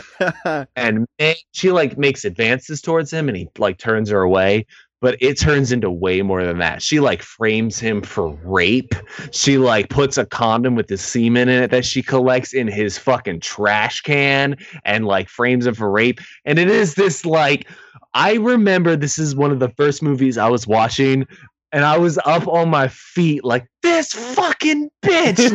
on 0.46 0.68
and 0.76 1.08
man, 1.20 1.36
she 1.52 1.72
like 1.72 1.98
makes 1.98 2.26
advances 2.26 2.82
towards 2.82 3.12
him 3.12 3.28
and 3.28 3.38
he 3.38 3.48
like 3.58 3.78
turns 3.78 4.10
her 4.10 4.22
away 4.22 4.66
but 5.04 5.18
it 5.20 5.38
turns 5.38 5.74
into 5.74 5.92
way 5.92 6.22
more 6.22 6.46
than 6.46 6.60
that. 6.60 6.82
She 6.82 7.02
like 7.02 7.22
frames 7.22 7.78
him 7.78 8.02
for 8.02 8.30
rape. 8.46 8.96
She 9.32 9.58
like 9.58 9.90
puts 9.90 10.18
a 10.18 10.26
condom 10.26 10.76
with 10.76 10.88
the 10.88 10.98
semen 10.98 11.50
in 11.50 11.62
it 11.62 11.72
that 11.72 11.84
she 11.84 12.02
collects 12.02 12.54
in 12.54 12.70
his 12.70 12.98
fucking 12.98 13.42
trash 13.42 14.00
can 14.00 14.56
and 14.86 15.06
like 15.06 15.28
frames 15.28 15.68
him 15.68 15.74
for 15.74 15.92
rape. 15.92 16.22
And 16.46 16.58
it 16.58 16.70
is 16.70 16.96
this 16.96 17.26
like 17.26 17.68
i 18.14 18.36
remember 18.36 18.96
this 18.96 19.18
is 19.18 19.36
one 19.36 19.52
of 19.52 19.60
the 19.60 19.70
first 19.70 20.04
movies 20.04 20.38
i 20.38 20.48
was 20.48 20.68
watching 20.68 21.26
and 21.74 21.84
i 21.84 21.98
was 21.98 22.18
up 22.26 22.48
on 22.48 22.70
my 22.70 22.88
feet 22.88 23.44
like 23.44 23.68
this 23.82 24.14
fucking 24.14 24.90
bitch! 25.04 25.52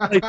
Like 0.00 0.24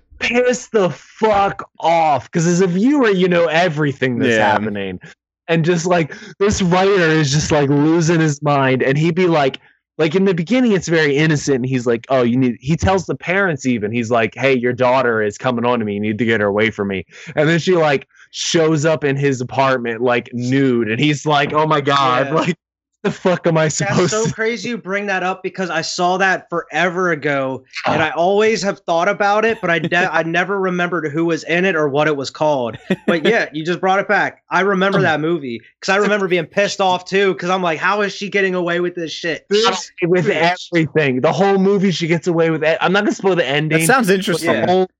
piss 0.20 0.68
the 0.68 0.90
fuck 0.90 1.68
off. 1.80 2.24
Because 2.30 2.46
as 2.46 2.60
a 2.60 2.66
viewer 2.66 3.08
you 3.08 3.28
know 3.28 3.46
everything 3.46 4.18
that's 4.18 4.36
Yeah. 4.36 4.52
happening. 4.52 5.00
And 5.48 5.64
just 5.64 5.86
like 5.86 6.14
this 6.38 6.62
writer 6.62 6.92
is 6.92 7.32
just 7.32 7.50
like 7.50 7.68
losing 7.68 8.20
his 8.20 8.40
mind. 8.40 8.82
And 8.84 8.96
he'd 8.96 9.16
be 9.16 9.26
like 9.26 9.58
like 9.98 10.14
in 10.14 10.24
the 10.24 10.34
beginning 10.34 10.72
it's 10.72 10.86
very 10.88 11.16
innocent. 11.16 11.56
And 11.56 11.66
he's 11.66 11.86
like 11.86 12.06
oh 12.08 12.22
you 12.22 12.36
need 12.36 12.56
he 12.60 12.76
tells 12.76 13.06
the 13.06 13.16
parents 13.16 13.66
even. 13.66 13.90
He's 13.90 14.10
like 14.10 14.34
hey 14.36 14.54
your 14.56 14.72
daughter 14.72 15.20
is 15.22 15.36
coming 15.38 15.64
on 15.64 15.80
to 15.80 15.84
me. 15.84 15.94
You 15.94 16.00
need 16.00 16.18
to 16.18 16.24
get 16.24 16.40
her 16.40 16.46
away 16.46 16.70
from 16.70 16.88
me. 16.88 17.04
And 17.34 17.48
then 17.48 17.58
she 17.58 17.74
like 17.74 18.06
shows 18.30 18.84
up 18.84 19.02
in 19.02 19.16
his 19.16 19.40
apartment 19.40 20.02
like 20.02 20.30
nude. 20.32 20.88
And 20.88 21.00
he's 21.00 21.26
like 21.26 21.52
oh 21.52 21.66
my 21.66 21.80
god 21.80 22.26
Yeah. 22.28 22.34
like 22.46 22.56
the 23.02 23.10
fuck 23.10 23.46
am 23.46 23.56
i 23.56 23.68
supposed? 23.68 23.98
That's 24.00 24.10
so 24.12 24.26
to 24.26 24.32
crazy 24.34 24.68
you 24.70 24.78
bring 24.78 25.06
that 25.06 25.22
up 25.22 25.42
because 25.42 25.70
I 25.70 25.80
saw 25.80 26.18
that 26.18 26.48
forever 26.50 27.10
ago, 27.12 27.64
and 27.86 28.02
I 28.02 28.10
always 28.10 28.62
have 28.62 28.80
thought 28.80 29.08
about 29.08 29.44
it, 29.44 29.58
but 29.60 29.70
I 29.70 29.78
ne- 29.78 29.88
I 29.94 30.22
never 30.22 30.60
remembered 30.60 31.10
who 31.10 31.24
was 31.24 31.42
in 31.44 31.64
it 31.64 31.74
or 31.76 31.88
what 31.88 32.08
it 32.08 32.16
was 32.16 32.30
called. 32.30 32.76
But 33.06 33.24
yeah, 33.24 33.48
you 33.52 33.64
just 33.64 33.80
brought 33.80 34.00
it 34.00 34.08
back. 34.08 34.42
I 34.50 34.60
remember 34.60 35.00
that 35.00 35.20
movie 35.20 35.60
because 35.80 35.92
I 35.92 35.96
remember 35.96 36.28
being 36.28 36.44
pissed 36.46 36.80
off 36.80 37.04
too 37.06 37.32
because 37.32 37.48
I'm 37.50 37.62
like, 37.62 37.78
how 37.78 38.02
is 38.02 38.12
she 38.12 38.28
getting 38.28 38.54
away 38.54 38.80
with 38.80 38.94
this 38.94 39.12
shit? 39.12 39.46
This 39.48 39.90
with 40.02 40.28
everything 40.28 41.20
the 41.22 41.32
whole 41.32 41.58
movie 41.58 41.90
she 41.90 42.06
gets 42.06 42.26
away 42.26 42.50
with 42.50 42.62
it 42.64 42.76
i'm 42.80 42.92
not 42.92 43.00
gonna 43.04 43.14
spoil 43.14 43.36
the 43.36 43.46
ending 43.46 43.78
that 43.80 43.86
sounds 43.86 44.08
interesting. 44.10 44.50
the 44.52 44.58
Yeah. 44.58 44.66
whole 44.66 44.90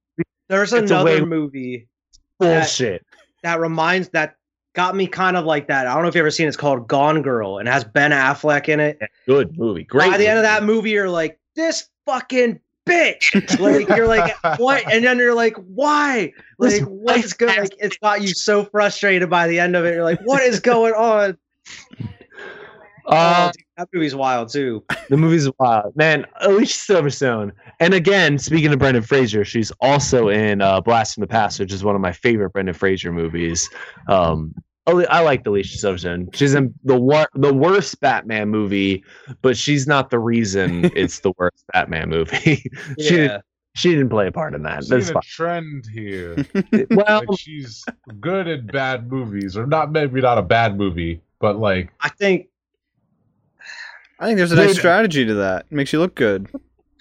There's 0.49 0.73
another 0.73 1.11
away- 1.17 1.21
movie 1.25 1.89
bullshit 2.39 3.05
that 3.43 3.61
reminds 3.61 4.09
that 4.11 4.37
got 4.75 4.95
me 4.95 5.07
kind 5.07 5.37
of 5.37 5.45
like 5.45 5.69
that. 5.69 5.87
I 5.87 5.95
don't 5.95 6.03
know 6.03 6.09
if 6.09 6.15
you've 6.15 6.21
ever 6.23 6.31
seen 6.31 6.47
it. 6.47 6.49
It's 6.49 6.57
called 6.57 6.89
Gone 6.89 7.23
Girl 7.23 7.59
and 7.59 7.69
it 7.69 7.73
has 7.73 7.85
Ben 7.85 8.11
Affleck 8.11 8.69
in 8.69 8.81
it. 8.81 9.01
good 9.27 9.59
movie 9.59 9.85
great 9.85 10.11
By 10.11 10.19
the 10.19 10.27
end 10.27 10.39
of 10.39 10.45
that 10.45 10.63
movie, 10.63 10.91
you're 10.91 11.11
like, 11.11 11.39
this 11.57 11.89
fucking 12.07 12.61
bitch. 12.89 13.59
Like 13.59 13.89
you're 13.89 14.07
like, 14.07 14.35
what? 14.59 14.85
And 14.91 15.05
then 15.05 15.19
you're 15.19 15.35
like, 15.35 15.57
why? 15.57 16.33
Like 16.59 16.71
This 16.73 16.81
what's 16.83 17.23
white 17.23 17.39
good? 17.39 17.59
Like 17.59 17.75
it's 17.79 17.97
got 17.99 18.23
you 18.23 18.29
so 18.29 18.65
frustrated 18.65 19.29
by 19.29 19.49
the 19.49 19.61
end 19.61 19.77
of 19.77 19.85
it. 19.85 19.95
You're 19.95 20.05
like, 20.05 20.21
what 20.23 20.43
is 20.43 20.61
going 20.61 20.95
on? 20.95 21.37
Uh 23.07 23.49
oh, 23.49 23.53
dude, 23.53 23.65
that 23.77 23.89
movie's 23.93 24.15
wild 24.15 24.49
too. 24.51 24.85
the 25.09 25.17
movie's 25.17 25.49
wild 25.59 25.95
man 25.97 26.27
alicia 26.41 26.73
silverstone 26.93 27.51
and 27.81 27.95
again 27.95 28.39
speaking 28.39 28.73
of 28.73 28.79
brendan 28.79 29.03
fraser 29.03 29.45
she's 29.45 29.71
also 29.81 30.29
in 30.29 30.61
uh 30.61 30.81
blast 30.81 31.15
from 31.15 31.21
the 31.23 31.27
past 31.27 31.59
which 31.61 31.73
is 31.73 31.83
one 31.85 31.95
of 31.95 32.01
my 32.01 32.13
favorite 32.13 32.51
brendan 32.51 32.75
fraser 32.75 33.13
movies 33.13 33.69
um 34.09 34.55
Ali- 34.87 35.07
I 35.09 35.21
like 35.21 35.47
Alicia 35.47 35.77
Silverstone. 35.77 36.35
She's 36.35 36.55
in 36.55 36.73
the 36.85 36.99
wor- 36.99 37.29
the 37.35 37.53
worst 37.53 38.01
Batman 38.01 38.49
movie, 38.49 39.05
but 39.43 39.55
she's 39.57 39.87
not 39.87 40.09
the 40.09 40.19
reason 40.19 40.87
it's 40.97 41.21
the 41.21 41.33
worst 41.37 41.65
Batman 41.73 42.09
movie. 42.09 42.37
she 42.57 42.65
Yeah. 42.97 43.11
didn't, 43.11 43.43
she 43.77 43.91
didn't 43.91 44.09
play 44.09 44.27
a 44.27 44.33
part 44.33 44.55
in 44.55 44.63
that. 44.63 44.79
I've 44.79 44.89
That's 44.89 45.09
seen 45.09 45.17
a 45.17 45.21
trend 45.21 45.85
here. 45.93 46.35
Well, 46.91 47.23
Like 47.29 47.39
she's 47.39 47.85
good 48.21 48.49
in 48.49 48.67
bad 48.67 49.13
movies, 49.13 49.55
or 49.57 49.67
not 49.67 49.93
maybe 49.93 50.23
not 50.23 50.39
a 50.39 50.43
bad 50.43 50.77
movie, 50.79 51.21
but 51.41 51.59
like 51.59 51.93
I 52.01 52.09
think 52.09 52.49
I 54.21 54.27
think 54.27 54.37
there's 54.37 54.53
a 54.53 54.57
nice 54.57 54.69
Dude. 54.69 54.77
strategy 54.77 55.25
to 55.25 55.35
that. 55.35 55.67
It 55.71 55.75
makes 55.75 55.93
you 55.93 55.99
look 55.99 56.15
good. 56.15 56.49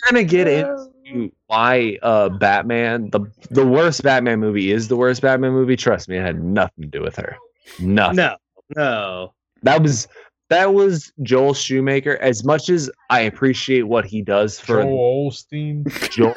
gonna 0.10 0.24
get 0.24 0.48
into 0.48 1.32
why 1.48 1.98
uh 2.02 2.30
Batman 2.30 3.10
the 3.10 3.22
the 3.50 3.66
worst 3.66 4.04
Batman 4.04 4.40
movie 4.40 4.72
is 4.72 4.88
the 4.88 4.96
worst 4.96 5.22
Batman 5.22 5.52
movie. 5.52 5.76
Trust 5.76 6.08
me, 6.08 6.18
it 6.18 6.22
had 6.22 6.42
nothing 6.44 6.84
to 6.84 6.90
do 6.90 7.02
with 7.02 7.16
her. 7.18 7.36
Nothing. 7.80 8.16
no, 8.18 8.36
no. 8.76 9.34
That 9.64 9.82
was 9.84 10.08
that 10.50 10.74
was 10.74 11.12
Joel 11.22 11.54
Shoemaker. 11.54 12.18
As 12.22 12.44
much 12.46 12.70
as 12.70 12.90
I 13.10 13.22
appreciate 13.22 13.84
what 13.84 14.06
he 14.06 14.22
does 14.22 14.60
for 14.60 14.82
Joel 14.82 15.30
Osteen. 15.32 15.86
Joel, 16.12 16.34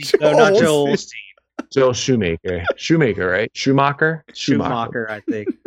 No, 0.20 0.32
not 0.38 0.54
Joel 0.60 0.96
see. 0.96 1.16
Joel 1.72 1.92
Shoemaker, 1.92 2.62
Shoemaker, 2.76 3.26
right? 3.28 3.50
Schumacher, 3.54 4.24
Schumacher, 4.34 5.10
I 5.10 5.20
think. 5.20 5.48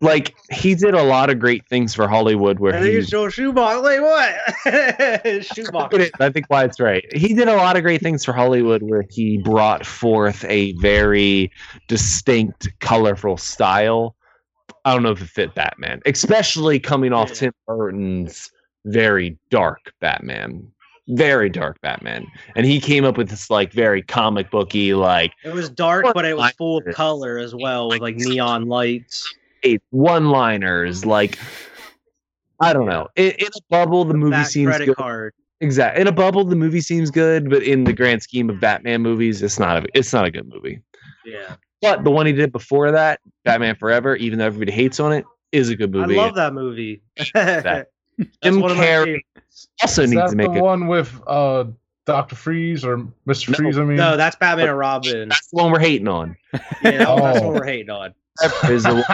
Like 0.00 0.34
he 0.50 0.74
did 0.74 0.94
a 0.94 1.02
lot 1.02 1.30
of 1.30 1.38
great 1.38 1.66
things 1.68 1.94
for 1.94 2.06
Hollywood. 2.06 2.58
Where 2.58 2.74
I 2.74 2.80
think 2.80 2.92
he 2.92 2.98
it's 2.98 3.10
Joel 3.10 3.30
Schumacher. 3.30 3.80
Wait, 3.80 4.00
what? 4.00 4.34
Schumacher. 5.44 6.10
I 6.20 6.30
think 6.30 6.50
Wyatt's 6.50 6.78
right. 6.78 7.04
He 7.14 7.34
did 7.34 7.48
a 7.48 7.56
lot 7.56 7.76
of 7.76 7.82
great 7.82 8.02
things 8.02 8.24
for 8.24 8.32
Hollywood 8.32 8.82
where 8.82 9.04
he 9.08 9.38
brought 9.38 9.86
forth 9.86 10.44
a 10.44 10.72
very 10.74 11.50
distinct, 11.88 12.68
colorful 12.80 13.36
style. 13.36 14.16
I 14.84 14.92
don't 14.92 15.02
know 15.02 15.12
if 15.12 15.22
it 15.22 15.28
fit 15.28 15.54
Batman, 15.54 16.00
especially 16.06 16.78
coming 16.78 17.12
off 17.12 17.32
Tim 17.32 17.52
Burton's 17.66 18.50
very 18.84 19.38
dark 19.50 19.92
Batman. 20.00 20.70
Very 21.08 21.48
dark 21.48 21.80
Batman. 21.82 22.26
And 22.56 22.66
he 22.66 22.80
came 22.80 23.04
up 23.04 23.16
with 23.16 23.28
this 23.28 23.48
like 23.48 23.72
very 23.72 24.02
comic 24.02 24.50
booky, 24.50 24.92
like 24.94 25.32
It 25.44 25.52
was 25.52 25.70
dark, 25.70 26.06
but 26.14 26.24
it 26.24 26.36
was 26.36 26.52
full 26.52 26.78
of 26.78 26.84
color 26.94 27.38
as 27.38 27.54
well, 27.54 27.88
with 27.88 28.00
like 28.00 28.16
neon 28.16 28.66
lights. 28.66 29.32
One 29.90 30.30
liners, 30.30 31.04
like 31.04 31.38
I 32.60 32.72
don't 32.72 32.86
know. 32.86 33.08
In, 33.16 33.32
in 33.32 33.46
a 33.46 33.60
bubble, 33.68 34.04
the 34.04 34.14
movie 34.14 34.30
That 34.30 34.46
seems 34.48 34.68
credit 34.70 34.86
good. 34.86 34.96
card. 34.96 35.34
Exactly. 35.60 36.00
In 36.02 36.06
a 36.06 36.12
bubble, 36.12 36.44
the 36.44 36.56
movie 36.56 36.80
seems 36.80 37.10
good, 37.10 37.48
but 37.50 37.62
in 37.62 37.84
the 37.84 37.92
grand 37.92 38.22
scheme 38.22 38.50
of 38.50 38.60
Batman 38.60 39.02
movies, 39.02 39.42
it's 39.42 39.58
not 39.58 39.84
a 39.84 39.86
it's 39.94 40.12
not 40.12 40.24
a 40.26 40.30
good 40.30 40.48
movie. 40.48 40.80
Yeah, 41.24 41.56
But 41.82 42.04
the 42.04 42.10
one 42.10 42.26
he 42.26 42.32
did 42.32 42.52
before 42.52 42.90
that, 42.92 43.20
Batman 43.44 43.74
Forever, 43.74 44.16
even 44.16 44.38
though 44.38 44.46
everybody 44.46 44.70
hates 44.72 45.00
on 45.00 45.12
it, 45.12 45.24
is 45.52 45.70
a 45.70 45.76
good 45.76 45.90
movie. 45.92 46.18
I 46.18 46.22
love 46.24 46.34
that 46.36 46.52
movie. 46.54 47.02
That- 47.34 47.88
Jim 48.42 48.60
one 48.60 48.70
of 48.70 48.76
my 48.78 48.84
Carrey 48.84 49.04
favorites. 49.04 49.68
also 49.82 50.02
Is 50.02 50.10
needs 50.12 50.30
to 50.30 50.36
make 50.36 50.50
the 50.52 50.60
a 50.60 50.62
one 50.62 50.86
with 50.86 51.20
uh 51.26 51.64
Doctor 52.06 52.34
Freeze 52.36 52.82
or 52.84 53.06
Mister 53.26 53.50
No. 53.50 53.56
Freeze? 53.58 53.76
I 53.78 53.84
mean, 53.84 53.96
No, 53.96 54.16
that's 54.16 54.36
Batman 54.36 54.68
and 54.68 54.78
Robin. 54.78 55.28
that's 55.28 55.48
the 55.48 55.56
one 55.56 55.70
we're 55.72 55.80
hating 55.80 56.08
on. 56.08 56.36
Yeah, 56.52 56.60
that- 56.82 56.98
that's 56.98 57.08
Oh. 57.40 57.46
what 57.48 57.54
we're 57.60 57.66
hating 57.66 57.90
on. 57.90 58.14
Forever 58.40 58.72
is 58.74 58.82
the 58.84 58.94
one- 58.94 59.04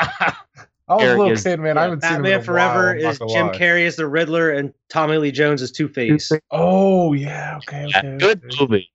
I 0.89 0.95
was 0.97 1.05
a 1.05 1.16
little 1.16 1.31
is- 1.33 1.43
kid, 1.43 1.61
man. 1.61 1.79
I 1.79 1.83
Yeah, 1.83 1.85
haven't 1.85 2.03
seen 2.03 2.11
Batman 2.14 2.41
a 2.41 2.43
Forever 2.43 2.97
while, 3.01 3.11
is 3.11 3.18
Jim. 3.18 3.49
Carrey 3.51 3.87
as 3.87 3.97
the 3.97 4.07
Riddler 4.07 4.51
and 4.51 4.75
Tommy 4.91 5.16
Lee 5.16 5.31
Jones 5.33 5.62
is 5.62 5.70
Two 5.73 5.89
Face. 5.89 6.31
Oh 6.51 7.12
yeah, 7.14 7.57
okay, 7.59 7.87
Yeah, 7.89 8.16
good 8.18 8.43
movie. 8.61 8.91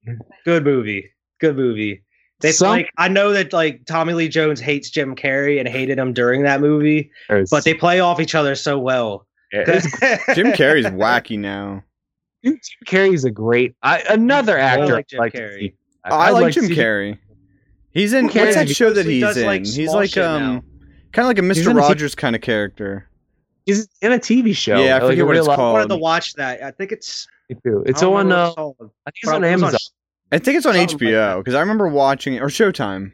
Good 0.45 0.63
movie. 0.63 1.09
Good 1.39 1.55
movie. 1.55 2.03
They 2.41 2.51
Some- 2.51 2.67
like 2.69 2.91
I 2.97 3.07
know 3.07 3.32
that 3.34 3.51
like 3.53 3.86
Tommy 3.86 4.13
Lee 4.13 4.28
Jones 4.28 4.59
hates 4.59 4.89
Jim 4.91 5.15
Carrey 5.15 5.59
and 5.59 5.67
hated 5.67 5.97
him 5.97 6.13
during 6.13 6.43
that 6.43 6.61
movie, 6.61 7.09
There's- 7.30 7.49
but 7.49 7.63
they 7.63 7.73
play 7.73 7.99
off 7.99 8.19
each 8.19 8.36
other 8.36 8.53
so 8.55 8.78
well. 8.78 9.25
it's- 9.51 9.84
Jim 10.36 10.47
Carrey's 10.51 10.86
wacky 10.88 11.39
now. 11.39 11.84
Jim 12.43 12.59
Carrey's 12.86 13.23
a 13.25 13.32
great 13.32 13.75
I, 13.82 14.03
another 14.09 14.57
actor. 14.57 14.93
like 14.93 15.07
Jim 15.07 15.21
I'd 15.21 15.34
Carrey. 15.34 15.59
see. 15.59 15.73
I 16.03 16.15
I'd 16.15 16.32
like 16.32 16.53
Jim 16.53 16.65
see- 16.65 16.75
Carrey. 16.75 17.17
He's 17.97 18.13
in 18.13 18.25
what's 18.25 18.55
that 18.55 18.69
show 18.69 18.91
that 18.93 19.05
because 19.05 19.05
he 19.05 19.13
he's 19.15 19.21
does, 19.23 19.37
in? 19.37 19.45
like, 19.45 19.65
he's 19.65 19.91
like 19.93 20.17
um 20.17 20.61
kind 21.11 21.23
of 21.23 21.27
like 21.27 21.39
a 21.39 21.41
Mr. 21.41 21.71
in 21.71 21.71
a 21.71 21.73
T- 21.73 21.77
Rogers 21.79 22.15
kind 22.15 22.35
of 22.35 22.41
character. 22.41 23.09
He's 23.65 23.87
in 24.01 24.11
a 24.11 24.19
TV 24.19 24.55
show. 24.55 24.77
Yeah, 24.81 24.95
I 24.97 24.99
like 24.99 25.11
forget 25.11 25.25
what 25.25 25.35
it's 25.35 25.47
life- 25.47 25.59
I 25.59 25.71
wanted 25.71 25.89
to 25.89 25.97
watch 25.97 26.33
that. 26.35 26.61
I 26.63 26.71
think 26.71 26.91
it's 26.91 27.27
Me 27.49 27.57
too. 27.65 27.83
It's 27.85 28.03
on. 28.03 28.31
Uh, 28.31 28.49
it's. 28.49 28.57
I 28.57 28.61
think 28.61 28.91
it's 29.23 29.27
on 29.27 29.31
Probably- 29.31 29.49
it 29.49 29.51
Amazon. 29.53 29.79
I 30.31 30.37
think 30.37 30.57
it's 30.57 30.65
on 30.65 30.73
Something 30.75 30.97
HBO 30.99 31.11
that. 31.11 31.37
because 31.37 31.55
I 31.55 31.59
remember 31.61 31.87
watching 31.87 32.35
it 32.35 32.41
or 32.41 32.47
Showtime. 32.47 33.13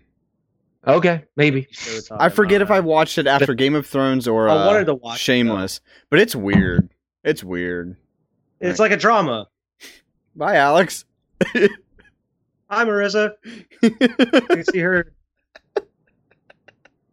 Okay, 0.86 1.23
maybe. 1.38 1.67
they 1.86 1.99
I 2.19 2.27
forget 2.27 2.61
about 2.61 2.73
if 2.73 2.77
I 2.77 2.79
watched 2.81 3.17
it 3.17 3.25
after 3.25 3.53
Game 3.53 3.73
of 3.75 3.86
Thrones 3.88 4.27
or 4.27 4.49
I 4.49 4.53
uh, 4.53 4.67
wanted 4.67 4.86
to 4.88 4.95
watch 4.95 5.15
it, 5.15 5.19
Shameless, 5.19 5.79
but 6.09 6.19
it's 6.19 6.36
weird. 6.36 6.89
It's 7.23 7.41
weird. 7.43 7.95
It's 8.59 8.79
like 8.79 8.91
a 8.91 8.97
drama. 8.97 9.47
Bye, 10.36 10.55
Alex. 10.57 11.05
Hi, 12.74 12.86
Marissa. 12.86 13.34
You 13.82 14.63
see 14.63 14.80
her. 14.80 15.13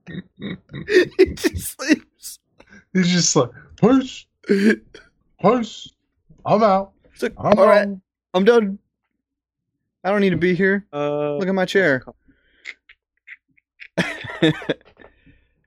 he 0.38 1.34
just 1.34 1.76
sleeps. 1.78 2.38
He's 2.94 3.08
just 3.08 3.36
like, 3.36 3.50
push, 3.76 4.24
push. 5.40 5.88
I'm 6.46 6.62
out. 6.62 6.92
It's 7.12 7.22
like, 7.22 7.34
I'm 7.38 7.58
all 7.58 7.66
right, 7.66 7.88
out. 7.88 7.98
I'm 8.32 8.44
done. 8.44 8.78
I 10.02 10.10
don't 10.10 10.22
need 10.22 10.30
to 10.30 10.38
be 10.38 10.54
here. 10.54 10.86
Uh, 10.92 11.36
Look 11.36 11.46
at 11.46 11.54
my 11.54 11.66
chair. 11.66 12.02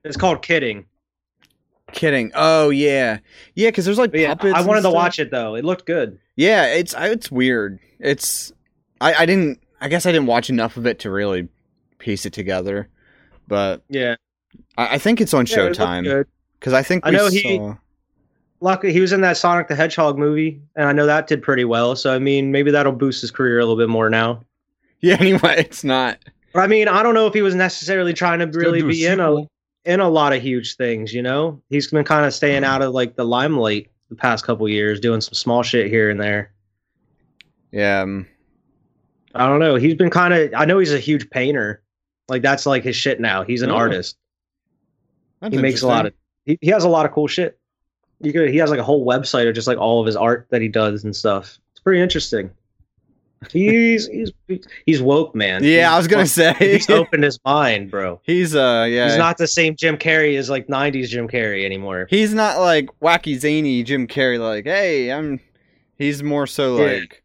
It's 0.04 0.16
called 0.16 0.42
Kidding. 0.42 0.86
Kidding. 1.92 2.32
Oh 2.34 2.70
yeah, 2.70 3.18
yeah. 3.54 3.68
Because 3.68 3.84
there's 3.84 3.98
like 3.98 4.10
But 4.10 4.20
yeah, 4.20 4.34
puppets. 4.34 4.54
I 4.56 4.62
wanted 4.62 4.82
to 4.82 4.90
watch 4.90 5.20
it 5.20 5.30
though. 5.30 5.54
It 5.54 5.64
looked 5.64 5.86
good. 5.86 6.18
Yeah, 6.34 6.66
it's 6.66 6.92
it's 6.98 7.30
weird. 7.30 7.78
It's 8.00 8.52
I 9.00 9.14
I 9.14 9.26
didn't. 9.26 9.60
I 9.84 9.88
guess 9.88 10.06
I 10.06 10.12
didn't 10.12 10.26
watch 10.26 10.48
enough 10.50 10.76
of 10.78 10.86
it 10.86 10.98
to 11.00 11.10
really 11.10 11.48
piece 11.98 12.24
it 12.26 12.32
together. 12.32 12.88
But 13.46 13.82
Yeah. 13.88 14.16
I, 14.78 14.94
I 14.94 14.98
think 14.98 15.20
it's 15.20 15.34
on 15.34 15.44
Yeah, 15.46 15.56
Showtime 15.58 16.24
because 16.58 16.72
I 16.72 16.82
think 16.82 17.06
I 17.06 17.10
we 17.10 17.16
know 17.16 17.28
he- 17.28 17.56
saw. 17.58 17.76
Luckily, 18.60 18.94
he 18.94 19.00
was 19.00 19.12
in 19.12 19.20
that 19.20 19.36
Sonic 19.36 19.68
the 19.68 19.74
Hedgehog 19.74 20.16
movie, 20.16 20.58
and 20.74 20.88
I 20.88 20.92
know 20.92 21.04
that 21.04 21.26
did 21.26 21.42
pretty 21.42 21.66
well. 21.66 21.96
So 21.96 22.14
I 22.14 22.18
mean, 22.18 22.50
maybe 22.50 22.70
that'll 22.70 22.92
boost 22.92 23.20
his 23.20 23.30
career 23.30 23.58
a 23.58 23.62
little 23.62 23.76
bit 23.76 23.88
more 23.90 24.08
now. 24.10 24.42
Yeah. 25.00 25.18
Anyway, 25.20 25.56
it's 25.58 25.84
not. 25.84 26.18
But 26.54 26.60
I 26.60 26.66
mean, 26.66 26.88
I 26.88 27.02
don't 27.02 27.12
know 27.12 27.26
if 27.26 27.34
he 27.34 27.42
was 27.42 27.54
necessarily 27.54 28.14
trying 28.14 28.38
to 28.38 28.46
really 28.58 28.80
do 28.80 28.86
a 28.86 28.90
be 28.90 29.04
in 29.04 29.20
a 29.20 29.42
in 29.84 30.00
a 30.00 30.08
lot 30.08 30.32
of 30.32 30.40
huge 30.40 30.76
things. 30.76 31.12
You 31.12 31.20
know, 31.20 31.60
he's 31.68 31.90
been 31.90 32.04
kind 32.04 32.24
of 32.24 32.32
staying 32.32 32.64
out 32.64 32.80
of 32.80 32.94
like 32.94 33.16
the 33.16 33.24
limelight 33.24 33.90
the 34.08 34.14
past 34.14 34.46
couple 34.46 34.66
years, 34.66 34.98
doing 35.00 35.20
some 35.20 35.34
small 35.34 35.62
shit 35.62 35.88
here 35.90 36.08
and 36.08 36.18
there. 36.18 36.52
Yeah. 37.70 38.00
um, 38.00 38.26
I 39.34 39.46
don't 39.48 39.58
know. 39.58 39.74
He's 39.76 39.94
been 39.94 40.10
kind 40.10 40.32
of. 40.34 40.52
I 40.56 40.64
know 40.64 40.78
he's 40.78 40.92
a 40.92 40.98
huge 40.98 41.28
painter. 41.30 41.82
Like 42.28 42.42
that's 42.42 42.66
like 42.66 42.84
his 42.84 42.96
shit 42.96 43.20
now. 43.20 43.42
He's 43.44 43.62
an 43.62 43.70
Oh, 43.70 43.74
artist. 43.76 44.16
that's 45.40 45.54
He 45.54 45.60
makes 45.60 45.82
a 45.82 45.86
lot 45.86 46.06
of. 46.06 46.12
He, 46.44 46.58
he 46.60 46.68
has 46.68 46.84
a 46.84 46.88
lot 46.88 47.04
of 47.06 47.12
cool 47.12 47.26
shit. 47.26 47.58
You 48.20 48.32
could, 48.32 48.50
he 48.50 48.56
has 48.58 48.70
like 48.70 48.78
a 48.78 48.84
whole 48.84 49.04
website 49.06 49.48
of 49.48 49.54
just 49.54 49.66
like 49.66 49.78
all 49.78 50.00
of 50.00 50.06
his 50.06 50.16
art 50.16 50.46
that 50.50 50.62
he 50.62 50.68
does 50.68 51.04
and 51.04 51.14
stuff. 51.14 51.58
It's 51.72 51.80
pretty 51.80 52.00
interesting. 52.00 52.50
He's 53.50 54.06
he's 54.06 54.32
he's 54.86 55.02
woke, 55.02 55.34
man. 55.34 55.62
Yeah, 55.62 55.70
He's 55.70 55.94
I 55.94 55.96
was 55.98 56.06
gonna 56.08 56.26
say 56.26 56.54
He's 56.58 56.88
opened 56.90 57.24
his 57.24 57.38
mind, 57.44 57.90
bro. 57.90 58.20
He's 58.22 58.54
uh 58.54 58.86
yeah. 58.88 59.08
He's 59.08 59.18
not 59.18 59.36
the 59.36 59.46
same 59.46 59.76
Jim 59.76 59.98
Carrey 59.98 60.38
as 60.38 60.48
like 60.48 60.66
'90s 60.68 61.08
Jim 61.08 61.28
Carrey 61.28 61.64
anymore. 61.64 62.06
He's 62.08 62.32
not 62.32 62.58
like 62.60 62.88
wacky 63.02 63.36
zany 63.36 63.82
Jim 63.82 64.06
Carrey. 64.06 64.38
Like, 64.38 64.64
hey, 64.64 65.12
I'm. 65.12 65.40
He's 65.98 66.22
more 66.22 66.46
so 66.46 66.76
like. 66.76 67.22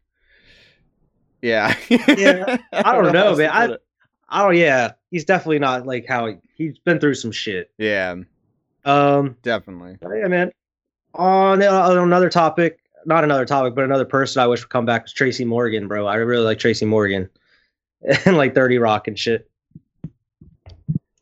Yeah. 1.42 1.74
Yeah, 1.88 2.58
I 2.72 2.92
don't 2.94 3.12
know, 3.12 3.34
man. 3.36 3.50
I- 3.50 3.66
put 3.66 3.74
it. 3.76 3.82
Oh 4.32 4.50
yeah, 4.50 4.92
he's 5.10 5.24
definitely 5.24 5.58
not 5.58 5.86
like 5.86 6.06
how 6.06 6.26
he, 6.28 6.36
he's 6.54 6.78
been 6.78 7.00
through 7.00 7.14
some 7.14 7.32
shit. 7.32 7.70
Yeah, 7.78 8.14
Um, 8.84 9.36
definitely. 9.42 9.96
but 10.00 10.10
yeah, 10.14 10.28
man. 10.28 10.52
On, 11.14 11.60
on 11.60 11.98
another 11.98 12.30
topic, 12.30 12.78
not 13.06 13.24
another 13.24 13.44
topic, 13.44 13.74
but 13.74 13.82
another 13.84 14.04
person 14.04 14.40
I 14.40 14.46
wish 14.46 14.60
would 14.62 14.68
come 14.70 14.86
back 14.86 15.06
is 15.06 15.12
Tracy 15.12 15.44
Morgan, 15.44 15.88
bro. 15.88 16.06
I 16.06 16.14
really 16.16 16.44
like 16.44 16.60
Tracy 16.60 16.84
Morgan, 16.86 17.28
and 18.24 18.36
like 18.36 18.54
Thirty 18.54 18.78
Rock 18.78 19.08
and 19.08 19.18
shit. 19.18 19.50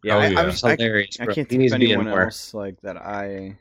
Yeah, 0.05 0.17
Oh, 0.17 0.19
I, 0.21 0.27
yeah. 0.29 0.41
I, 0.41 0.43
It's 0.45 0.63
was, 0.63 0.65
I, 0.65 0.71
hilarious, 0.77 1.17
I 1.21 1.25
bro. 1.25 1.35
can't 1.35 1.47
he 1.47 1.51
think 1.57 1.61
needs 1.61 1.73
of 1.73 1.77
to 1.81 1.87
be 1.87 1.93
in 1.93 2.01
anyone 2.01 2.21
else 2.25 2.53
like 2.53 2.79
that. 2.83 2.99
I 2.99 3.57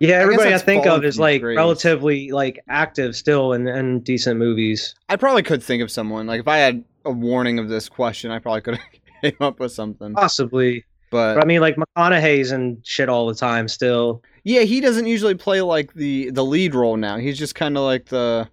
Yeah, 0.00 0.16
everybody 0.16 0.48
I, 0.48 0.50
that's 0.52 0.62
think 0.62 0.86
of 0.86 1.04
is 1.04 1.18
like 1.18 1.40
grace. 1.40 1.56
relatively 1.56 2.30
like 2.30 2.60
active 2.68 3.16
still 3.16 3.52
and 3.52 3.68
and 3.68 4.04
decent 4.04 4.38
movies. 4.38 4.94
I 5.08 5.16
probably 5.16 5.42
could 5.42 5.62
think 5.62 5.82
of 5.82 5.90
someone. 5.90 6.26
Like 6.26 6.40
if 6.40 6.48
I 6.48 6.58
had 6.58 6.84
a 7.04 7.10
warning 7.10 7.58
of 7.58 7.68
this 7.68 7.88
question, 7.88 8.30
I 8.30 8.38
probably 8.38 8.60
could 8.60 8.76
have 8.76 8.86
came 9.22 9.36
up 9.40 9.58
with 9.60 9.72
something. 9.72 10.14
Possibly, 10.14 10.84
But 11.10 11.34
but 11.34 11.42
I 11.42 11.46
mean, 11.46 11.60
like 11.60 11.76
McConaughey's 11.76 12.52
and 12.52 12.78
shit 12.86 13.08
all 13.08 13.26
the 13.26 13.34
time 13.34 13.66
still. 13.66 14.22
yeah, 14.44 14.60
he 14.62 14.80
doesn't 14.80 15.06
usually 15.06 15.34
play 15.34 15.60
like 15.62 15.92
the 15.94 16.30
the 16.30 16.44
lead 16.44 16.74
role 16.74 16.96
now. 16.96 17.16
He's 17.18 17.38
just 17.38 17.54
kind 17.56 17.76
of 17.76 17.82
like 17.82 18.06
the 18.06 18.48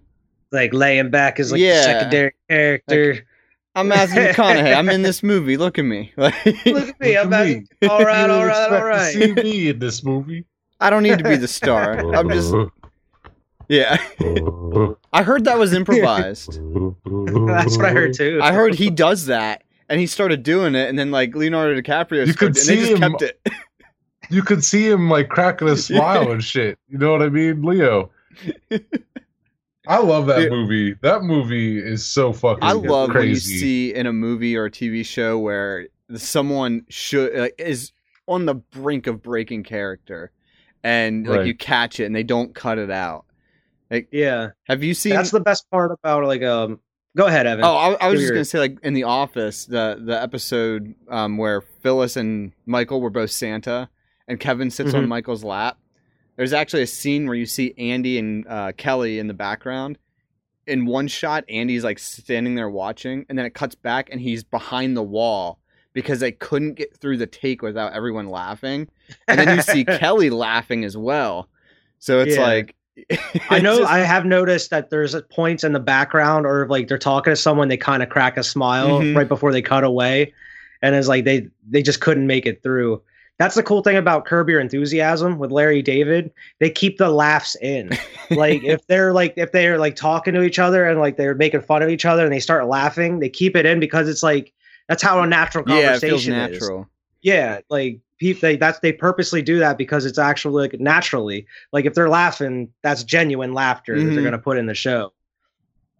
Like 0.50 0.72
laying 0.74 1.10
back 1.10 1.38
as 1.38 1.52
like 1.52 1.60
Yeah. 1.60 1.76
the 1.76 1.82
secondary 1.84 2.34
character. 2.50 3.24
I'm 3.76 3.88
Matthew 3.88 4.20
McConaughey. 4.22 4.74
I'm 4.74 4.88
in 4.88 5.02
this 5.02 5.22
movie. 5.22 5.56
Look 5.58 5.78
at 5.78 5.84
me. 5.84 6.12
Like, 6.16 6.34
Look 6.46 6.56
at 6.66 6.66
me, 6.66 6.72
Look 6.72 7.26
I'm 7.26 7.26
at 7.26 7.30
back. 7.30 7.46
me. 7.46 7.88
All 7.88 8.04
right, 8.04 8.26
You 8.26 8.32
all 8.32 8.46
right, 8.46 8.56
all 8.72 8.72
expect 8.74 8.80
to 8.80 8.84
right. 8.84 9.12
See 9.12 9.32
me 9.42 9.68
in 9.68 9.78
this 9.78 10.02
movie. 10.02 10.44
I 10.80 10.90
don't 10.90 11.02
need 11.02 11.18
to 11.18 11.24
be 11.24 11.36
the 11.36 11.48
star. 11.48 11.98
I'm 12.14 12.28
just 12.30 12.54
yeah. 13.68 13.96
I 15.12 15.22
heard 15.22 15.44
that 15.44 15.58
was 15.58 15.72
improvised. 15.72 16.52
That's 17.04 17.76
what 17.76 17.86
I 17.86 17.92
heard 17.92 18.14
too. 18.14 18.40
I 18.42 18.52
heard 18.52 18.74
he 18.74 18.90
does 18.90 19.26
that, 19.26 19.64
and 19.88 19.98
he 20.00 20.06
started 20.06 20.42
doing 20.42 20.74
it, 20.74 20.88
and 20.88 20.98
then 20.98 21.10
like 21.10 21.34
Leonardo 21.34 21.80
DiCaprio, 21.80 22.26
You 22.26 22.32
started, 22.32 22.38
could 22.38 22.46
and 22.48 22.56
they 22.56 22.60
see 22.60 22.76
just 22.76 22.92
him- 22.92 22.98
kept 23.12 23.22
it. 23.22 23.40
You 24.28 24.42
could 24.42 24.64
see 24.64 24.88
him 24.88 25.08
like 25.08 25.28
cracking 25.28 25.68
a 25.68 25.76
smile 25.76 26.32
and 26.32 26.42
shit. 26.42 26.78
You 26.88 26.98
know 26.98 27.12
what 27.12 27.22
I 27.22 27.28
mean, 27.28 27.62
Leo? 27.62 28.10
I 29.88 29.98
love 29.98 30.26
that 30.26 30.50
movie. 30.50 30.94
That 31.02 31.22
movie 31.22 31.78
is 31.78 32.04
so 32.04 32.32
fucking 32.32 32.64
I 32.64 32.72
love 32.72 33.14
when 33.14 33.28
you 33.28 33.36
see 33.36 33.94
in 33.94 34.06
a 34.06 34.12
movie 34.12 34.56
or 34.56 34.64
a 34.64 34.70
TV 34.70 35.06
show 35.06 35.38
where 35.38 35.86
someone 36.16 36.84
should 36.88 37.36
uh, 37.38 37.48
is 37.56 37.92
on 38.26 38.46
the 38.46 38.54
brink 38.56 39.06
of 39.06 39.22
breaking 39.22 39.62
character, 39.62 40.32
and 40.84 41.26
like 41.26 41.38
Right. 41.38 41.46
you 41.46 41.54
catch 41.54 42.00
it 42.00 42.04
and 42.04 42.14
they 42.14 42.22
don't 42.22 42.54
cut 42.54 42.78
it 42.78 42.90
out. 42.90 43.24
Like 43.90 44.08
yeah, 44.12 44.50
Have 44.64 44.82
you 44.82 44.94
seen? 44.94 45.14
that's 45.14 45.30
the 45.30 45.40
best 45.40 45.70
part 45.70 45.90
about 45.92 46.24
like 46.24 46.42
um. 46.42 46.80
Go 47.16 47.26
ahead, 47.26 47.46
Evan. 47.46 47.64
Oh, 47.64 47.72
I, 47.74 47.92
I 47.94 48.08
was 48.08 48.14
Give 48.14 48.20
just 48.20 48.22
your- 48.28 48.32
gonna 48.34 48.44
say, 48.44 48.58
like 48.58 48.78
in 48.82 48.92
the 48.92 49.04
Office, 49.04 49.64
the 49.64 49.98
the 50.04 50.20
episode 50.20 50.94
um, 51.08 51.38
where 51.38 51.62
Phyllis 51.62 52.16
and 52.16 52.52
Michael 52.66 53.00
were 53.00 53.08
both 53.10 53.30
Santa, 53.30 53.88
and 54.28 54.38
Kevin 54.38 54.70
sits 54.70 54.92
on 54.92 55.04
Mhm. 55.04 55.08
Michael's 55.08 55.42
lap. 55.42 55.78
There's 56.36 56.52
actually 56.52 56.82
a 56.82 56.86
scene 56.86 57.24
where 57.26 57.34
you 57.34 57.46
see 57.46 57.72
Andy 57.78 58.18
and 58.18 58.46
uh, 58.46 58.72
Kelly 58.76 59.18
in 59.18 59.28
the 59.28 59.34
background. 59.34 59.96
In 60.66 60.84
one 60.84 61.08
shot, 61.08 61.44
Andy's 61.48 61.84
like 61.84 61.98
standing 61.98 62.54
there 62.54 62.68
watching, 62.68 63.24
and 63.30 63.38
then 63.38 63.46
it 63.46 63.54
cuts 63.54 63.74
back, 63.76 64.10
and 64.12 64.20
he's 64.20 64.44
behind 64.44 64.94
the 64.94 65.02
wall 65.02 65.58
because 65.96 66.20
they 66.20 66.30
couldn't 66.30 66.74
get 66.74 66.94
through 66.98 67.16
the 67.16 67.26
take 67.26 67.62
without 67.62 67.94
everyone 67.94 68.28
laughing. 68.28 68.86
And 69.26 69.40
then 69.40 69.56
you 69.56 69.62
see 69.62 69.84
Kelly 69.98 70.28
laughing 70.30 70.84
as 70.84 70.94
well. 70.94 71.48
So 71.98 72.20
it's 72.20 72.36
Yeah. 72.36 72.42
like 72.42 72.76
I 73.50 73.58
know 73.62 73.78
just- 73.78 73.90
I 73.90 74.00
have 74.00 74.26
noticed 74.26 74.68
that 74.70 74.90
there's 74.90 75.16
points 75.30 75.64
in 75.64 75.72
the 75.72 75.80
background 75.80 76.44
or 76.46 76.68
like 76.68 76.86
they're 76.88 76.98
talking 76.98 77.32
to 77.32 77.36
someone, 77.36 77.68
they 77.68 77.76
kind 77.78 78.02
of 78.02 78.10
crack 78.10 78.36
a 78.36 78.42
smile 78.44 79.00
Mhm. 79.00 79.16
right 79.16 79.26
before 79.28 79.52
they 79.52 79.62
cut 79.62 79.84
away, 79.84 80.32
and 80.82 80.94
it's 80.94 81.08
like 81.08 81.24
they 81.24 81.48
they 81.68 81.82
just 81.82 82.00
couldn't 82.02 82.26
make 82.26 82.44
it 82.46 82.62
through. 82.62 83.02
That's 83.38 83.54
the 83.54 83.62
cool 83.62 83.82
thing 83.82 83.96
about 83.98 84.24
Curb 84.24 84.48
Your 84.48 84.60
Enthusiasm 84.60 85.38
with 85.38 85.50
Larry 85.50 85.82
David. 85.82 86.30
They 86.58 86.70
keep 86.70 86.96
the 86.96 87.10
laughs 87.10 87.54
in. 87.56 87.90
like 88.30 88.64
if 88.64 88.86
they're 88.86 89.12
like 89.12 89.34
if 89.36 89.52
they're 89.52 89.76
like 89.78 89.94
talking 89.96 90.32
to 90.34 90.42
each 90.42 90.58
other 90.58 90.86
and 90.86 90.98
like 91.00 91.16
they're 91.18 91.34
making 91.34 91.60
fun 91.62 91.82
of 91.82 91.90
each 91.90 92.04
other 92.06 92.24
and 92.24 92.32
they 92.32 92.40
start 92.40 92.66
laughing, 92.66 93.18
they 93.20 93.28
keep 93.28 93.54
it 93.56 93.66
in 93.66 93.78
because 93.80 94.08
it's 94.08 94.22
like 94.22 94.52
that's 94.88 95.02
how 95.02 95.20
a 95.20 95.26
natural 95.26 95.64
yeah, 95.66 95.74
it 95.74 96.00
conversation 96.00 96.08
feels 96.08 96.22
is. 96.22 96.28
natural. 96.28 96.88
Yeah, 97.22 97.60
like 97.70 98.00
people 98.18 98.40
they 98.40 98.56
that's 98.56 98.78
they 98.80 98.92
purposely 98.92 99.42
do 99.42 99.58
that 99.58 99.78
because 99.78 100.04
it's 100.04 100.18
actually 100.18 100.62
like 100.68 100.80
naturally. 100.80 101.46
Like 101.72 101.84
if 101.84 101.94
they're 101.94 102.08
laughing, 102.08 102.72
that's 102.82 103.04
genuine 103.04 103.52
laughter 103.54 103.96
that 103.96 104.04
Mhm. 104.04 104.14
they're 104.14 104.24
gonna 104.24 104.38
put 104.38 104.58
in 104.58 104.66
the 104.66 104.74
show. 104.74 105.12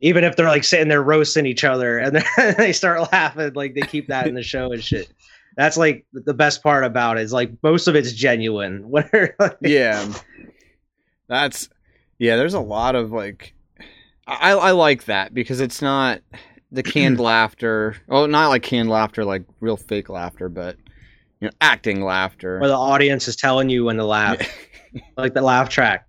Even 0.01 0.25
if 0.25 0.37
they're 0.37 0.49
like 0.49 0.65
sitting 0.65 0.89
there 0.89 1.03
roasting 1.03 1.47
each 1.47 1.65
other 1.65 1.99
and 1.99 2.17
then 2.17 2.55
they 2.59 2.73
start 2.73 3.11
laughing, 3.13 3.53
like 3.55 3.75
they 3.75 3.81
keep 3.83 4.09
that 4.09 4.27
in 4.29 4.35
the 4.35 4.43
show 4.43 4.73
and 4.73 4.83
shit. 4.83 5.09
That's 5.57 5.77
like 5.79 6.05
the 6.13 6.35
best 6.35 6.63
part 6.63 6.85
about 6.85 7.17
it 7.17 7.23
is 7.23 7.33
like 7.33 7.51
most 7.63 7.89
of 7.89 7.97
it's 7.97 8.13
genuine. 8.13 8.91
Like, 8.91 9.57
yeah 9.63 10.07
that's 11.29 11.69
yeah 12.19 12.37
there's 12.37 12.55
a 12.55 12.61
lot 12.61 12.95
of 12.95 13.11
like 13.11 13.55
i 14.27 14.53
i 14.53 14.71
like 14.71 15.05
that 15.07 15.35
because 15.35 15.61
it's 15.61 15.83
not 15.83 16.21
the 16.73 16.83
canned 16.83 17.21
laughter. 17.21 17.97
Oh 18.09 18.27
not 18.27 18.49
like 18.49 18.63
canned 18.63 18.89
laughter 18.91 19.25
like 19.25 19.45
real 19.61 19.77
fake 19.77 20.09
laughter 20.09 20.49
but 20.49 20.77
you 21.41 21.49
know 21.49 21.53
acting 21.61 22.03
laughter. 22.05 22.59
Where 22.59 22.69
the 22.69 22.77
audience 22.77 23.29
is 23.29 23.37
telling 23.37 23.69
you 23.69 23.85
when 23.85 23.97
to 23.97 24.05
laugh, 24.05 24.39
like 25.17 25.35
the 25.35 25.43
laugh 25.43 25.69
track. 25.69 26.07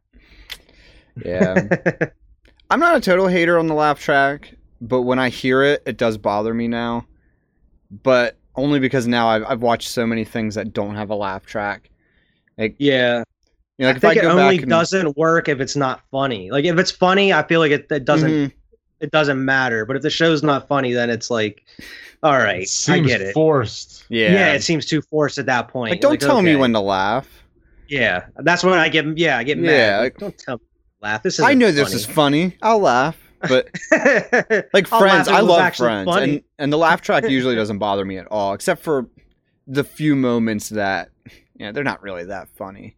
yeah. 1.24 1.68
I'm 2.70 2.80
not 2.80 2.98
a 2.98 3.02
total 3.02 3.28
hater 3.28 3.58
on 3.58 3.68
the 3.68 3.74
laugh 3.74 4.00
track 4.00 4.54
but 4.80 5.02
when 5.02 5.18
i 5.18 5.30
hear 5.30 5.64
it 5.64 5.82
it 5.86 5.98
does 5.98 6.18
bother 6.18 6.54
me 6.54 6.68
now. 6.68 7.06
But 8.04 8.38
only 8.56 8.80
because 8.80 9.08
now 9.08 9.28
i've, 9.30 9.44
I've 9.48 9.62
watched 9.62 9.90
so 9.90 10.06
many 10.06 10.26
things 10.26 10.56
that 10.56 10.74
don't 10.74 10.96
have 10.96 11.10
a 11.10 11.16
laugh 11.16 11.46
track. 11.46 11.90
Like 12.58 12.76
yeah, 12.80 13.24
you 13.78 13.86
know 13.86 13.88
like 13.88 13.98
I 13.98 14.00
think 14.00 14.18
if 14.18 14.24
i 14.24 14.26
it 14.26 14.30
go 14.30 14.42
only 14.42 14.58
back 14.58 14.64
and, 14.64 14.70
doesn't 14.70 15.18
work 15.18 15.48
if 15.48 15.60
it's 15.60 15.76
not 15.76 16.02
funny. 16.12 16.52
Like 16.52 16.66
if 16.66 16.78
it's 16.78 16.92
funny, 16.92 17.34
I 17.34 17.44
feel 17.48 17.60
like 17.60 17.72
it, 17.72 17.88
it 17.92 18.06
doesn't 18.06 18.30
Mhm. 18.32 18.52
It 19.00 19.12
doesn't 19.12 19.44
matter. 19.44 19.86
But 19.86 19.96
if 19.96 20.02
the 20.02 20.10
show's 20.10 20.44
not 20.44 20.68
funny, 20.68 20.94
then 20.94 21.10
it's 21.10 21.30
like, 21.30 21.64
all 22.24 22.38
right, 22.38 22.64
It 22.64 22.90
I 22.90 23.00
get 23.00 23.22
it. 23.22 23.34
forced. 23.34 24.06
Yeah. 24.10 24.32
Yeah. 24.34 24.54
it 24.54 24.64
seems 24.64 24.86
too 24.86 25.02
forced 25.02 25.38
at 25.38 25.46
that 25.48 25.68
point. 25.68 25.92
like, 25.92 26.02
don't 26.02 26.20
tell 26.20 26.42
me 26.42 26.56
when 26.56 26.74
to 26.74 26.80
laugh. 26.80 27.28
Yeah, 27.90 28.26
that's 28.38 28.64
when 28.64 28.74
I 28.78 28.90
get. 28.90 29.18
Yeah, 29.18 29.38
I 29.38 29.44
get 29.44 29.58
mad. 29.58 29.72
Yeah, 29.72 29.98
Like, 30.00 30.14
like- 30.14 30.18
don't 30.20 30.38
tell 30.38 30.56
me. 30.58 30.60
to 30.60 30.66
Laugh. 31.06 31.24
This 31.24 31.36
is. 31.36 31.42
I 31.42 31.54
know 31.54 31.72
this 31.72 31.94
is 31.94 32.06
funny. 32.06 32.58
I'll 32.62 32.80
laugh. 32.80 33.18
But 33.48 33.70
like 34.74 34.88
Friends, 34.88 35.28
I 35.28 35.42
love 35.42 35.76
Friends, 35.76 36.06
funny. 36.10 36.24
and 36.34 36.44
and 36.58 36.74
the 36.74 36.78
laugh 36.78 37.02
track 37.02 37.30
usually 37.30 37.54
doesn't 37.62 37.78
bother 37.78 38.04
me 38.04 38.18
at 38.18 38.26
all, 38.28 38.54
except 38.54 38.82
for 38.82 39.08
the 39.68 39.84
few 39.84 40.16
moments 40.16 40.70
that 40.70 41.10
yeah 41.56 41.72
they're 41.72 41.84
not 41.84 42.02
really 42.02 42.26
that 42.26 42.50
funny. 42.58 42.98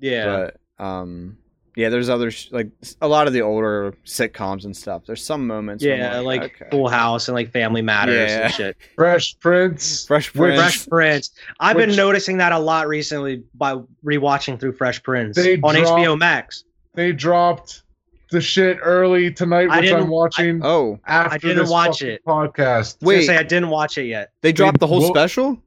yeah. 0.00 0.48
But 0.78 0.84
um, 0.84 1.38
yeah, 1.76 1.88
there's 1.88 2.08
other 2.08 2.30
sh- 2.30 2.48
like 2.52 2.68
a 3.00 3.08
lot 3.08 3.26
of 3.26 3.32
the 3.32 3.42
older 3.42 3.94
sitcoms 4.04 4.64
and 4.64 4.76
stuff. 4.76 5.02
There's 5.06 5.24
some 5.24 5.46
moments. 5.46 5.84
where 5.84 5.94
I'm 5.94 6.00
Yeah, 6.00 6.18
like 6.20 6.42
okay. 6.42 6.66
Full 6.70 6.88
House 6.88 7.28
and 7.28 7.34
like 7.34 7.50
Family 7.50 7.82
Matters 7.82 8.30
Yeah. 8.30 8.44
and 8.44 8.52
shit. 8.54 8.76
Fresh 8.96 9.38
Prince. 9.40 10.06
Fresh 10.06 10.34
Which- 10.34 10.38
Prince. 10.56 10.60
Fresh 10.60 10.88
Prince. 10.88 11.30
I've 11.60 11.76
been 11.76 11.94
noticing 11.96 12.36
that 12.38 12.52
a 12.52 12.58
lot 12.58 12.86
recently 12.88 13.42
by 13.54 13.76
rewatching 14.04 14.58
through 14.60 14.72
Fresh 14.74 15.02
Prince 15.02 15.38
on 15.38 15.44
dropped- 15.74 15.76
HBO 15.76 16.18
Max. 16.18 16.64
They 16.94 17.12
dropped 17.12 17.82
the 18.30 18.40
shit 18.40 18.78
early 18.82 19.30
tonight, 19.32 19.68
which 19.68 19.92
I'm 19.92 20.08
watching 20.08 20.60
Oh, 20.64 20.98
after 21.06 21.34
I 21.34 21.38
didn't 21.38 21.58
this 21.58 21.70
watch 21.70 22.02
it. 22.02 22.24
podcast. 22.24 22.96
I 23.00 23.04
gonna 23.04 23.16
wait, 23.18 23.26
say 23.26 23.36
I 23.36 23.42
didn't 23.42 23.68
watch 23.68 23.98
it 23.98 24.06
yet. 24.06 24.30
they 24.42 24.52
dropped 24.52 24.80
the 24.80 24.86
whole 24.86 25.00
Well- 25.00 25.10
special. 25.10 25.60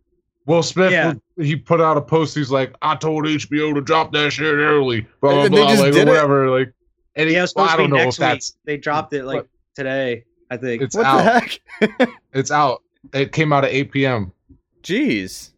Will 0.47 0.63
Smith, 0.63 0.91
Yeah. 0.91 1.13
he 1.37 1.55
put 1.55 1.79
out 1.81 1.97
a 1.97 2.01
post. 2.01 2.33
He's 2.35 2.49
like, 2.49 2.73
"I 2.81 2.95
told 2.95 3.25
HBO 3.27 3.73
to 3.75 3.81
drop 3.81 4.11
that 4.13 4.31
shit 4.33 4.45
early." 4.55 5.01
Blah 5.21 5.31
blah 5.33 5.43
And 5.45 5.53
they 5.53 5.59
blah, 5.59 5.67
just 5.69 5.81
like 5.83 5.91
did 5.93 6.07
it? 6.07 6.11
whatever. 6.11 6.49
Like, 6.49 6.73
and 7.15 7.27
he, 7.29 7.33
Yeah, 7.35 7.39
it 7.39 7.41
was 7.43 7.49
supposed 7.51 7.69
I 7.71 7.75
to 7.75 7.77
be 7.77 7.83
don't 7.83 7.89
know 7.91 7.97
if 7.97 8.05
next 8.05 8.19
week. 8.19 8.27
that's 8.29 8.57
They 8.65 8.77
dropped 8.77 9.13
it 9.13 9.25
like 9.25 9.45
today, 9.75 10.23
I 10.49 10.57
think. 10.57 10.81
it's 10.81 10.95
What 10.95 11.05
out. 11.05 11.17
the 11.79 11.87
heck? 11.99 12.09
It's 12.33 12.49
out. 12.51 12.81
It 13.13 13.31
came 13.33 13.51
out 13.53 13.63
at 13.65 13.71
8 13.71 13.91
p.m. 13.91 14.31
Jeez, 14.83 15.51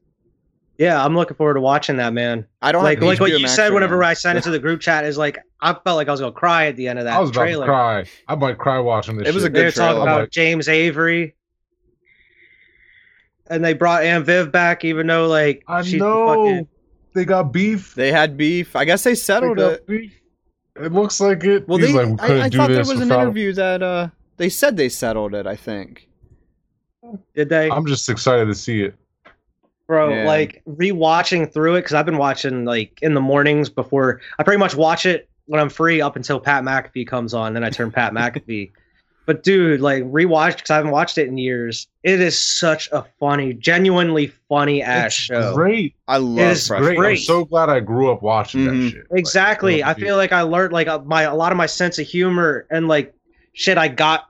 Yeah, 0.78 1.04
I'm 1.04 1.16
looking 1.16 1.36
forward 1.38 1.54
to 1.56 1.62
watching 1.62 1.98
that, 1.98 2.14
man. 2.14 2.46
I 2.62 2.72
don't 2.72 2.84
Like 2.84 2.98
have 3.00 3.08
like 3.08 3.20
what 3.20 3.32
you 3.32 3.40
Max 3.42 3.56
said 3.56 3.74
whenever 3.74 3.98
now. 4.00 4.08
I 4.08 4.14
sent 4.14 4.38
it 4.38 4.44
to 4.46 4.50
the 4.50 4.60
group 4.60 4.80
chat 4.82 5.04
is 5.06 5.18
like 5.18 5.38
I 5.62 5.74
felt 5.74 5.98
like 5.98 6.08
I 6.08 6.12
was 6.12 6.20
gonna 6.20 6.32
cry 6.32 6.68
at 6.68 6.76
the 6.78 6.88
end 6.88 6.98
of 7.00 7.06
that 7.06 7.16
I 7.16 7.20
was 7.20 7.30
about 7.30 7.42
trailer. 7.42 7.66
to 7.66 7.72
cry. 7.72 8.06
I 8.28 8.36
might 8.36 8.58
cry 8.58 8.80
watching 8.80 9.18
this. 9.18 9.28
It 9.28 9.36
was 9.36 9.44
a 9.44 9.50
good 9.50 9.60
They 9.60 9.66
were 9.66 9.72
talking 9.72 10.02
about 10.02 10.22
Like- 10.22 10.32
James 10.32 10.68
Avery. 10.68 11.36
And 13.50 13.64
they 13.66 13.74
brought 13.74 14.04
Aunt 14.04 14.26
Viv 14.26 14.52
back, 14.52 14.86
even 14.86 15.08
though 15.08 15.28
like 15.28 15.64
I 15.68 15.82
she's 15.82 16.00
know 16.00 16.28
fucking 16.28 16.68
they 17.16 17.26
got 17.26 17.52
beef. 17.52 17.96
They 17.96 18.12
had 18.12 18.38
beef. 18.38 18.76
I 18.76 18.86
guess 18.86 19.04
they 19.04 19.12
They 19.12 19.16
settled 19.16 19.58
got 19.58 19.74
it. 19.74 19.88
beef. 19.88 20.14
It 20.76 20.92
looks 20.94 21.20
like 21.20 21.44
it. 21.44 21.68
Well, 21.68 21.78
He's 21.80 21.88
they. 21.94 22.06
like, 22.06 22.22
we 22.30 22.36
I, 22.36 22.46
I 22.46 22.50
thought 22.50 22.68
there 22.70 22.78
this 22.78 22.90
was 22.90 23.02
an 23.02 23.12
interview 23.12 23.52
that 23.54 23.82
uh 23.84 24.10
they 24.38 24.50
said 24.50 24.78
they 24.78 24.90
settled 24.90 25.34
it. 25.34 25.48
I 25.48 25.56
think. 25.56 26.08
did 27.36 27.50
they 27.50 27.70
I'm 27.72 27.86
just 27.86 28.08
excited 28.10 28.46
to 28.46 28.56
see 28.56 28.84
it. 28.84 28.96
bro 29.88 30.14
Yeah. 30.14 30.28
like 30.28 30.62
rewatching 30.70 31.52
through 31.52 31.76
it 31.76 31.80
because 31.82 31.94
I've 31.94 32.06
been 32.06 32.18
watching 32.18 32.66
like 32.66 33.00
in 33.02 33.14
the 33.14 33.22
mornings 33.22 33.70
before 33.70 34.22
I 34.38 34.44
pretty 34.44 34.60
much 34.60 34.76
watch 34.76 35.06
it 35.06 35.28
when 35.48 35.60
I'm 35.60 35.70
free 35.70 36.00
up 36.02 36.16
until 36.16 36.40
Pat 36.40 36.64
McAfee 36.64 37.08
comes 37.08 37.34
on, 37.34 37.54
then 37.56 37.64
I 37.64 37.72
turn 37.72 37.92
Pat 37.92 38.14
McAfee. 38.14 38.72
But 39.30 39.44
dude, 39.44 39.80
like 39.80 40.02
rewatched 40.06 40.56
because 40.56 40.72
I 40.72 40.76
haven't 40.78 40.90
watched 40.90 41.20
it 41.20 41.28
in 41.28 41.38
years. 41.38 41.86
It 42.02 42.20
is 42.20 42.40
such 42.40 42.90
a 42.92 43.06
funny, 43.20 43.54
genuinely 43.54 44.34
funny 44.50 44.82
ass 44.82 45.06
It's 45.14 45.14
show. 45.18 45.54
great. 45.54 45.94
I 46.08 46.18
love 46.18 46.54
is 46.54 46.68
Fresh 46.68 46.82
Great. 46.96 47.00
I'm 47.00 47.18
so 47.18 47.46
glad 47.46 47.70
I 47.70 47.80
grew 47.80 48.12
up 48.12 48.24
watching 48.24 48.62
Mhm. 48.62 48.66
that 48.86 48.90
shit. 48.90 49.12
Like, 49.12 49.20
Exactly. 49.20 49.84
I 49.84 49.94
feel 49.94 50.16
like 50.18 50.32
I 50.32 50.42
learned 50.42 50.74
like 50.74 50.88
uh, 50.88 51.02
my 51.06 51.22
a 51.24 51.36
lot 51.36 51.52
of 51.52 51.60
my 51.60 51.68
sense 51.68 52.00
of 52.00 52.08
humor 52.08 52.66
and 52.72 52.88
like 52.88 53.14
shit 53.54 53.78
I 53.78 53.88
got 53.88 54.26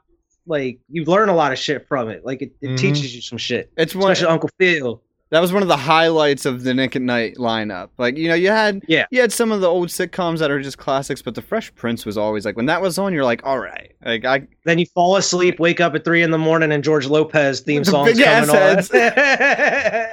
like 0.45 0.79
you 0.89 1.05
learn 1.05 1.29
a 1.29 1.33
lot 1.35 1.53
of 1.53 1.57
shit 1.57 1.87
from 1.87 2.09
it. 2.09 2.25
Like 2.25 2.41
it, 2.41 2.51
it 2.59 2.71
Mhm. 2.71 2.77
teaches 2.77 3.15
you 3.15 3.21
some 3.21 3.37
shit. 3.37 3.71
It's 3.77 3.95
one. 3.95 4.11
Especially 4.11 4.33
Uncle 4.33 4.49
Phil. 4.59 5.01
That 5.31 5.41
was 5.41 5.53
one 5.53 5.61
of 5.61 5.67
the 5.67 5.77
highlights 5.77 6.45
of 6.47 6.63
the 6.63 6.73
Nick 6.73 6.95
at 6.95 7.03
Night 7.03 7.35
lineup. 7.35 7.89
Like 7.99 8.17
you 8.17 8.27
know, 8.29 8.33
you 8.33 8.49
had 8.49 8.81
Yeah. 8.87 9.05
you 9.11 9.21
had 9.21 9.31
some 9.31 9.51
of 9.51 9.61
the 9.61 9.67
old 9.67 9.89
sitcoms 9.89 10.39
that 10.39 10.49
are 10.49 10.59
just 10.59 10.79
classics, 10.79 11.21
but 11.21 11.35
the 11.35 11.41
Fresh 11.43 11.75
Prince 11.75 12.03
was 12.05 12.17
always 12.17 12.45
like 12.45 12.55
when 12.55 12.65
that 12.65 12.81
was 12.81 12.97
on, 12.97 13.13
you're 13.13 13.23
like, 13.23 13.45
all 13.45 13.59
right, 13.59 13.91
like 14.03 14.25
I 14.25 14.47
Then 14.65 14.79
you 14.79 14.87
fall 14.87 15.17
asleep, 15.17 15.59
wake 15.59 15.79
up 15.81 15.93
at 15.93 16.03
three 16.03 16.23
in 16.23 16.31
the 16.31 16.37
morning, 16.39 16.71
and 16.71 16.83
George 16.83 17.05
Lopez 17.05 17.59
theme 17.61 17.83
song 17.83 18.05
The 18.13 18.15
song's 18.15 18.89
big 18.89 19.01
ass 19.03 20.09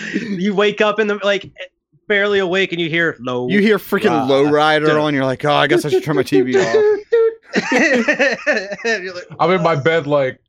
coming 0.00 0.24
on. 0.24 0.38
you 0.40 0.54
wake 0.54 0.80
up 0.80 0.98
in 0.98 1.06
the 1.06 1.16
like 1.22 1.52
barely 2.08 2.38
awake, 2.38 2.72
and 2.72 2.80
you 2.80 2.88
hear 2.88 3.16
low. 3.20 3.48
you 3.48 3.60
hear 3.60 3.76
freaking 3.78 4.26
Lowrider 4.28 4.86
dude. 4.86 4.96
on, 4.96 5.12
you're 5.14 5.24
like, 5.26 5.44
oh, 5.44 5.52
I 5.52 5.66
guess 5.66 5.84
I 5.84 5.90
should 5.90 6.02
turn 6.02 6.16
my 6.16 6.22
TV 6.22 6.54
off. 6.64 6.74
You're 9.02 9.14
like, 9.14 9.24
I'm 9.38 9.50
in 9.50 9.62
my 9.62 9.76
bed 9.76 10.06
like 10.06 10.40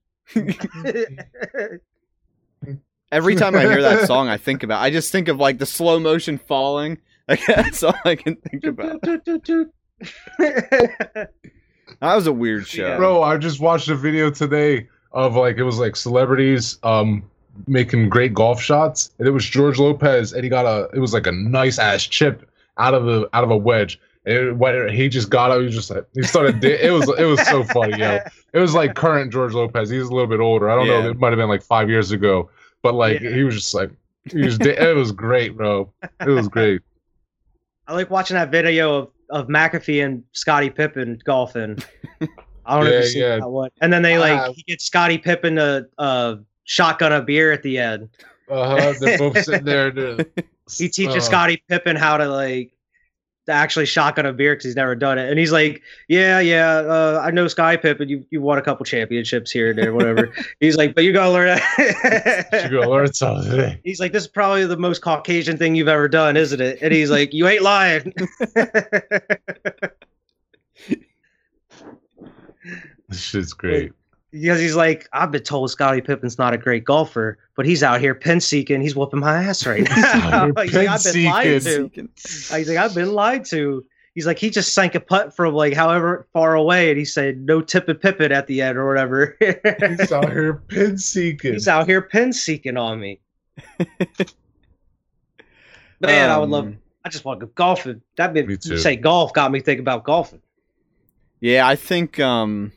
Every 3.14 3.36
time 3.36 3.56
I 3.56 3.62
hear 3.62 3.82
that 3.82 4.08
song, 4.08 4.28
I 4.28 4.38
think 4.38 4.64
about. 4.64 4.82
I 4.82 4.90
just 4.90 5.12
think 5.12 5.28
of 5.28 5.38
like 5.38 5.60
the 5.60 5.66
slow 5.66 6.00
motion 6.00 6.38
falling. 6.38 6.98
Like 7.30 7.40
that's 7.48 7.82
all 7.84 7.94
I 8.04 8.16
can 8.16 8.36
think 8.36 8.66
about. 8.66 9.00
That 12.02 12.02
was 12.02 12.28
a 12.28 12.34
weird 12.34 12.68
show. 12.68 12.98
Bro, 12.98 13.24
I 13.24 13.38
just 13.38 13.62
watched 13.62 13.88
a 13.88 13.96
video 13.96 14.30
today 14.30 14.90
of 15.14 15.36
like 15.36 15.56
it 15.58 15.64
was 15.64 15.80
like 15.80 15.96
celebrities 15.96 16.80
um 16.84 17.24
making 17.68 18.10
great 18.10 18.34
golf 18.34 18.62
shots, 18.62 19.12
and 19.20 19.28
it 19.28 19.32
was 19.32 19.46
George 19.46 19.80
Lopez, 19.80 20.34
and 20.34 20.44
he 20.44 20.50
got 20.50 20.66
a 20.66 20.90
it 20.94 21.00
was 21.00 21.14
like 21.14 21.28
a 21.28 21.32
nice 21.32 21.80
ass 21.80 22.04
chip 22.04 22.50
out 22.78 22.94
of 22.94 23.06
the 23.06 23.30
out 23.34 23.44
of 23.46 23.52
a 23.52 23.58
wedge. 23.58 24.00
And 24.26 24.36
it, 24.36 24.54
when 24.58 24.90
he 24.90 25.08
just 25.10 25.30
got 25.30 25.52
out, 25.52 25.60
he 25.60 25.66
was 25.66 25.76
just 25.76 25.90
like 25.92 26.06
he 26.14 26.24
started. 26.24 26.60
Di- 26.60 26.82
it 26.82 26.92
was 26.92 27.08
it 27.18 27.26
was 27.26 27.42
so 27.48 27.64
funny, 27.64 27.98
yo. 28.00 28.20
It 28.54 28.60
was 28.60 28.74
like 28.74 28.96
current 28.96 29.32
George 29.32 29.54
Lopez. 29.54 29.90
He's 29.90 30.04
a 30.04 30.12
little 30.14 30.28
bit 30.28 30.40
older. 30.40 30.70
I 30.70 30.76
don't 30.76 30.88
Yeah. 30.88 31.02
know. 31.04 31.10
It 31.12 31.20
might 31.20 31.30
have 31.30 31.38
been 31.38 31.50
like 31.50 31.64
five 31.64 31.90
years 31.90 32.12
ago, 32.12 32.50
but 32.84 32.94
like 32.94 33.20
Yeah. 33.22 33.32
he 33.32 33.44
was 33.44 33.56
just 33.56 33.74
like 33.74 33.90
he 34.32 34.44
was. 34.44 34.58
Di- 34.60 34.78
it 34.78 34.96
was 34.96 35.12
great, 35.12 35.58
bro. 35.58 35.92
It 36.22 36.30
was 36.30 36.48
great. 36.48 36.82
I 37.88 37.94
like 37.94 38.10
watching 38.10 38.36
that 38.36 38.52
video 38.52 38.94
of, 38.96 39.10
of 39.30 39.48
McAfee 39.48 40.06
and 40.06 40.24
Scottie 40.34 40.70
Pippen 40.70 41.20
golfing. 41.26 41.80
I 42.66 42.76
don't 42.76 42.86
know 42.86 42.92
if 42.92 43.04
you 43.06 43.10
see 43.10 43.20
yeah. 43.22 43.38
that 43.40 43.50
one. 43.50 43.72
And 43.82 43.92
then 43.92 44.04
they 44.04 44.18
like 44.18 44.40
Uh, 44.40 44.54
he 44.54 44.64
gets 44.64 44.86
Scottie 44.86 45.18
Pippen 45.18 45.58
a, 45.58 45.86
uh, 45.98 46.36
shotgun 46.64 47.12
a 47.12 47.22
beer 47.22 47.52
at 47.52 47.64
the 47.64 47.78
end. 47.78 48.10
Uh 48.50 48.70
huh. 48.80 48.94
They're 49.00 49.18
both 49.18 49.42
sitting 49.44 49.66
there. 49.66 49.92
He 50.78 50.88
teaches 50.88 51.18
uh, 51.18 51.20
Scottie 51.20 51.62
Pippen 51.68 51.98
how 51.98 52.16
to 52.16 52.26
like 52.26 52.72
actually 53.48 53.86
shotgun 53.86 54.26
a 54.26 54.34
beer 54.34 54.54
because 54.54 54.66
he's 54.66 54.76
never 54.76 54.96
done 54.96 55.18
it. 55.18 55.30
And 55.30 55.38
he's 55.38 55.52
like, 55.52 55.82
"Yeah, 56.08 56.40
yeah, 56.40 56.70
uh, 56.70 57.22
I 57.24 57.32
know 57.32 57.48
Scottie 57.48 57.78
Pippen. 57.78 58.10
You 58.10 58.26
you 58.30 58.42
won 58.42 58.58
a 58.58 58.62
couple 58.62 58.86
championships 58.86 59.52
here 59.52 59.70
and 59.70 59.78
there, 59.78 59.94
whatever." 59.94 60.34
he's 60.60 60.78
like, 60.78 60.96
"But 60.96 61.04
you 61.04 61.14
gotta 61.14 61.32
learn 61.32 61.60
You 61.78 62.70
gotta 62.70 62.90
learn 62.90 63.14
something. 63.14 63.80
He's 63.84 64.00
like, 64.00 64.12
"This 64.12 64.24
is 64.24 64.30
probably 64.30 64.66
the 64.66 64.78
most 64.78 65.02
Caucasian 65.02 65.58
thing 65.58 65.76
you've 65.76 65.88
ever 65.88 66.08
done, 66.08 66.38
isn't 66.38 66.62
it?" 66.62 66.80
And 66.82 66.94
he's 66.94 67.12
like, 67.12 67.34
"You 67.34 67.48
ain't 67.48 67.64
lying." 67.64 68.14
This 73.10 73.22
shit's 73.22 73.54
great. 73.54 73.92
Because 74.34 74.60
he's 74.60 74.76
like, 74.76 75.08
I've 75.14 75.30
been 75.30 75.44
told 75.44 75.70
Scottie 75.70 76.02
Pippen's 76.02 76.40
not 76.40 76.54
a 76.54 76.58
great 76.58 76.84
golfer, 76.84 77.38
but 77.56 77.68
he's 77.68 77.84
out 77.84 78.02
here 78.02 78.16
pin 78.16 78.40
seeking. 78.42 78.82
He's 78.82 78.96
whooping 78.96 79.20
my 79.20 79.44
ass 79.44 79.64
right 79.68 79.84
now. 79.88 80.48
he's 80.64 80.74
like, 80.74 80.88
I've 80.88 81.04
been 81.04 81.26
lied 81.26 81.62
to. 81.62 81.90
pin-seeking. 81.90 82.10
He's 82.18 82.68
like, 82.70 82.78
I've 82.78 82.96
been 82.96 83.14
lied 83.14 83.46
to. 83.46 83.86
He's 84.16 84.26
like, 84.26 84.40
he 84.40 84.50
just 84.50 84.74
sank 84.74 84.96
a 84.96 85.00
putt 85.00 85.36
from 85.36 85.54
like 85.54 85.74
however 85.74 86.28
far 86.34 86.56
away, 86.56 86.90
and 86.90 86.98
he 86.98 87.06
said 87.06 87.38
no 87.46 87.62
tip 87.62 87.86
tipping 87.86 88.00
Pippen 88.00 88.32
at 88.32 88.48
the 88.48 88.62
end 88.62 88.76
or 88.78 88.88
whatever. 88.88 89.38
He's 89.40 90.12
out 90.12 90.32
here 90.32 90.64
pin 90.68 90.98
seeking. 90.98 91.54
he's 91.54 91.68
out 91.68 91.88
here 91.88 92.02
pin 92.02 92.34
seeking 92.34 92.76
on 92.78 93.00
me. 93.00 93.20
Man, 96.00 96.30
I 96.30 96.38
would 96.38 96.50
love. 96.50 96.66
Um, 96.66 96.80
I 97.06 97.10
just 97.10 97.26
want 97.26 97.40
to 97.40 97.46
go 97.46 97.52
golfing. 97.56 98.02
That 98.18 98.34
made 98.34 98.48
Me 98.48 98.54
you 98.54 98.58
too. 98.58 98.78
say 98.78 98.96
golf 98.96 99.34
got 99.34 99.52
me 99.52 99.60
thinking 99.60 99.82
about 99.84 100.04
golfing. 100.04 100.42
Yeah, 101.40 101.68
I 101.68 101.76
think 101.76 102.20
um, 102.20 102.72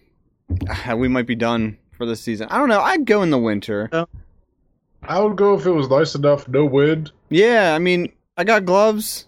we 0.97 1.09
might 1.09 1.27
be 1.27 1.35
done 1.35 1.79
for 1.93 2.07
this 2.07 2.21
season. 2.21 2.49
I 2.51 2.59
don't 2.59 2.69
know. 2.69 2.81
I'd 2.81 3.05
go 3.05 3.23
in 3.23 3.31
the 3.31 3.39
winter. 3.39 3.89
I 5.03 5.21
would 5.21 5.37
go 5.37 5.55
if 5.55 5.67
it 5.67 5.71
was 5.71 5.89
nice 5.89 6.15
enough, 6.15 6.49
no 6.49 6.65
wind. 6.65 7.13
Yeah, 7.29 7.75
I 7.75 7.79
mean, 7.79 8.13
I 8.37 8.45
got 8.45 8.65
gloves 8.65 9.27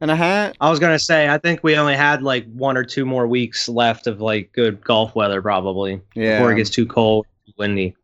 and 0.00 0.10
a 0.10 0.16
hat. 0.16 0.56
I 0.60 0.70
was 0.70 0.78
gonna 0.78 0.98
say, 0.98 1.28
I 1.28 1.38
think 1.38 1.62
we 1.62 1.76
only 1.76 1.96
had 1.96 2.22
like 2.22 2.50
one 2.52 2.76
or 2.76 2.84
two 2.84 3.04
more 3.04 3.26
weeks 3.26 3.68
left 3.68 4.06
of 4.06 4.20
like 4.20 4.52
good 4.52 4.82
golf 4.82 5.14
weather, 5.14 5.42
probably. 5.42 6.00
Yeah, 6.14 6.38
before 6.38 6.52
it 6.52 6.56
gets 6.56 6.70
too 6.70 6.86
cold, 6.86 7.26
windy. 7.56 7.96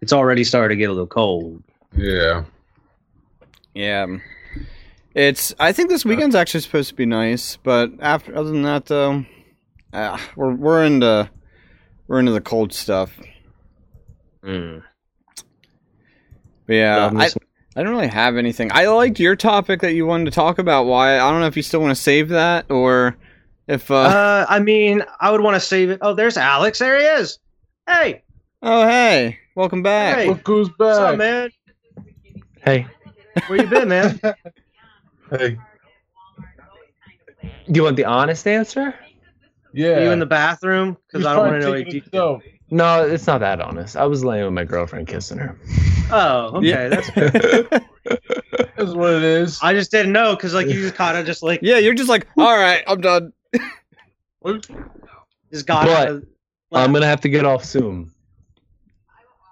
It's 0.00 0.12
already 0.12 0.44
starting 0.44 0.76
to 0.76 0.78
get 0.78 0.88
a 0.88 0.92
little 0.92 1.06
cold. 1.06 1.62
Yeah. 1.94 2.44
yeah. 3.74 4.06
It's. 5.14 5.54
I 5.58 5.72
think 5.72 5.90
this 5.90 6.04
weekend's 6.04 6.34
actually 6.34 6.60
supposed 6.60 6.88
to 6.90 6.94
be 6.94 7.06
nice, 7.06 7.56
but 7.56 7.90
after 8.00 8.34
other 8.34 8.50
than 8.50 8.62
that, 8.62 8.86
though, 8.86 9.24
uh, 9.92 10.18
we're 10.36 10.54
we're 10.54 10.84
into 10.84 11.28
we're 12.10 12.18
into 12.18 12.32
the 12.32 12.40
cold 12.40 12.72
stuff. 12.72 13.16
Mm. 14.42 14.82
But 16.66 16.72
yeah, 16.74 16.96
Love 16.96 17.16
I, 17.16 17.28
some- 17.28 17.42
I 17.76 17.84
don't 17.84 17.92
really 17.92 18.08
have 18.08 18.36
anything. 18.36 18.72
I 18.72 18.88
liked 18.88 19.20
your 19.20 19.36
topic 19.36 19.80
that 19.82 19.92
you 19.92 20.06
wanted 20.06 20.24
to 20.24 20.32
talk 20.32 20.58
about. 20.58 20.86
Why? 20.86 21.20
I 21.20 21.30
don't 21.30 21.38
know 21.38 21.46
if 21.46 21.56
you 21.56 21.62
still 21.62 21.80
want 21.80 21.92
to 21.94 22.02
save 22.02 22.30
that 22.30 22.68
or 22.68 23.16
If 23.68 23.92
uh, 23.92 23.94
Uh, 23.94 24.46
I 24.48 24.58
mean, 24.58 25.04
I 25.20 25.30
would 25.30 25.40
want 25.40 25.54
to 25.54 25.60
save 25.60 25.90
it. 25.90 26.00
Oh, 26.02 26.12
there's 26.12 26.36
Alex. 26.36 26.80
There 26.80 26.98
he 26.98 27.04
is. 27.04 27.38
Hey, 27.86 28.22
oh 28.60 28.88
hey, 28.88 29.38
welcome 29.54 29.84
back. 29.84 30.16
Hey. 30.16 30.28
Look 30.30 30.44
who's 30.44 30.68
what's 30.78 30.98
up, 30.98 31.16
back. 31.16 31.18
man? 31.18 31.50
Hey, 32.64 32.86
Where 33.46 33.60
you 33.62 33.68
been, 33.68 33.88
man? 33.88 34.20
Hey, 35.30 35.58
do 37.42 37.48
you 37.72 37.84
want 37.84 37.94
the 37.94 38.04
honest 38.06 38.48
answer? 38.48 38.96
Yeah. 39.72 39.88
Are 39.98 40.02
you 40.04 40.10
in 40.10 40.18
the 40.18 40.26
bathroom? 40.26 40.96
Because 41.06 41.26
I 41.26 41.34
don't 41.34 41.48
want 41.48 41.62
to 41.62 41.68
know 41.68 41.74
any 41.74 41.84
details. 41.84 42.42
No, 42.70 43.04
it's 43.04 43.26
not 43.26 43.40
that 43.40 43.60
honest. 43.60 43.96
I 43.96 44.04
was 44.06 44.24
laying 44.24 44.44
with 44.44 44.52
my 44.52 44.64
girlfriend, 44.64 45.08
kissing 45.08 45.38
her. 45.38 45.58
Oh, 46.12 46.56
okay. 46.58 46.68
Yeah. 46.68 46.88
That's. 46.88 47.10
That's 48.76 48.92
what 48.94 49.12
it 49.12 49.22
is. 49.22 49.58
I 49.62 49.74
just 49.74 49.90
didn't 49.90 50.12
know 50.12 50.34
because 50.34 50.54
like 50.54 50.66
you 50.66 50.74
just 50.74 50.94
kind 50.94 51.18
of 51.18 51.26
just 51.26 51.42
like 51.42 51.60
Yeah, 51.62 51.78
you're 51.78 51.94
just 51.94 52.08
like, 52.08 52.26
all 52.38 52.56
right, 52.56 52.82
I'm 52.86 53.00
done. 53.00 53.32
just 55.52 55.66
got. 55.66 55.86
But- 55.86 56.08
out 56.10 56.22
I'm 56.72 56.92
gonna 56.92 57.06
have 57.06 57.20
to 57.22 57.28
get 57.28 57.44
off 57.44 57.64
soon. 57.64 58.12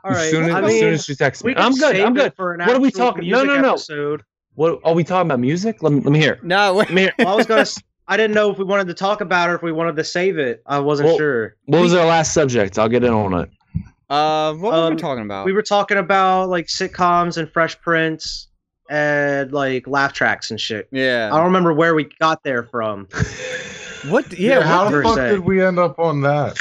all 0.05 0.13
right. 0.13 0.21
as 0.27 0.31
soon 0.31 0.45
as, 0.45 0.51
I 0.55 0.63
as, 0.63 0.79
soon 0.79 0.95
as 0.95 1.05
she 1.05 1.17
texts 1.17 1.43
me, 1.45 1.53
I'm 1.57 1.75
good. 1.75 1.99
I'm 1.99 2.15
good. 2.15 2.33
For 2.37 2.55
an 2.55 2.61
What 2.61 2.77
are 2.77 2.81
we 2.81 2.89
actual 2.89 3.01
talking- 3.13 3.29
no, 3.29 3.43
no, 3.43 3.61
no. 3.61 3.71
Episode. 3.71 4.23
What 4.55 4.81
are 4.85 4.95
we 4.95 5.03
talking 5.05 5.29
about? 5.29 5.41
Music? 5.41 5.83
Let 5.83 5.93
me 5.93 6.01
let 6.01 6.13
me 6.13 6.19
hear. 6.21 6.39
No, 6.43 6.75
wait. 6.75 6.89
Let 6.89 6.95
me 6.95 7.03
hear. 7.03 7.15
Well, 7.19 7.29
I 7.29 7.35
was 7.35 7.47
gonna. 7.47 7.67
S- 8.09 8.13
I 8.13 8.17
didn't 8.17 8.35
know 8.35 8.51
if 8.51 8.59
we 8.59 8.65
wanted 8.65 8.87
to 8.89 8.95
talk 8.95 9.21
about 9.21 9.49
it 9.49 9.53
or 9.53 9.57
if 9.57 9.63
we 9.63 9.73
wanted 9.73 9.97
to 9.97 10.05
save 10.05 10.39
it. 10.39 10.63
I 10.67 10.79
wasn't 10.79 11.09
Well, 11.09 11.19
sure. 11.19 11.57
What 11.67 11.83
was 11.83 11.95
our 11.95 12.07
last 12.07 12.33
subject? 12.35 12.79
I'll 12.79 12.89
get 12.89 13.05
in 13.05 13.13
on 13.13 13.35
it. 13.35 13.51
Uh, 14.11 14.55
what 14.55 14.73
were 14.73 14.81
we 14.81 14.87
Um, 14.93 14.97
talking 14.97 15.25
about? 15.25 15.45
We 15.45 15.53
were 15.53 15.63
talking 15.63 15.99
about 15.99 16.49
like 16.49 16.67
sitcoms 16.67 17.37
and 17.37 17.51
Fresh 17.53 17.81
Prince 17.81 18.49
and 18.89 19.53
like 19.53 19.87
laugh 19.87 20.15
tracks 20.15 20.51
and 20.51 20.59
shit. 20.61 20.89
Yeah, 20.91 21.29
I 21.33 21.37
don't 21.37 21.45
remember 21.47 21.75
where 21.75 21.95
we 21.95 22.09
got 22.21 22.43
there 22.43 22.63
from. 22.65 23.07
What? 24.09 24.33
Yeah, 24.39 24.61
Yeah. 24.61 24.63
how 24.63 24.89
the 24.89 25.03
fuck 25.03 25.17
se. 25.17 25.31
did 25.31 25.41
we 25.41 25.61
end 25.61 25.77
up 25.81 25.99
on 25.99 26.21
that? 26.21 26.57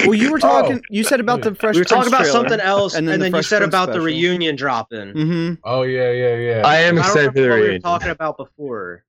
well, 0.06 0.14
you 0.14 0.30
were 0.30 0.38
talking. 0.38 0.76
Oh. 0.78 0.80
You 0.88 1.02
said 1.02 1.18
about 1.18 1.42
the 1.42 1.56
fresh. 1.56 1.74
we 1.74 1.80
were 1.80 1.84
talking 1.84 2.06
about 2.06 2.26
something 2.26 2.60
else, 2.60 2.94
and 2.94 3.00
and 3.00 3.08
then 3.08 3.20
then, 3.20 3.32
the 3.32 3.38
you 3.38 3.42
said 3.42 3.58
Prince 3.58 3.70
about 3.74 3.92
the 3.92 4.00
reunion 4.00 4.54
dropping. 4.54 5.12
Mm-hmm. 5.12 5.54
Oh 5.64 5.82
yeah, 5.82 6.12
yeah, 6.12 6.36
yeah. 6.36 6.62
I 6.64 6.76
am 6.76 6.98
I 6.98 7.00
excited 7.00 7.32
for 7.34 7.40
remember 7.40 7.42
the 7.42 7.48
what 7.48 7.60
we 7.62 7.70
were 7.72 7.78
talking 7.80 8.10
about 8.10 8.36
before. 8.36 9.04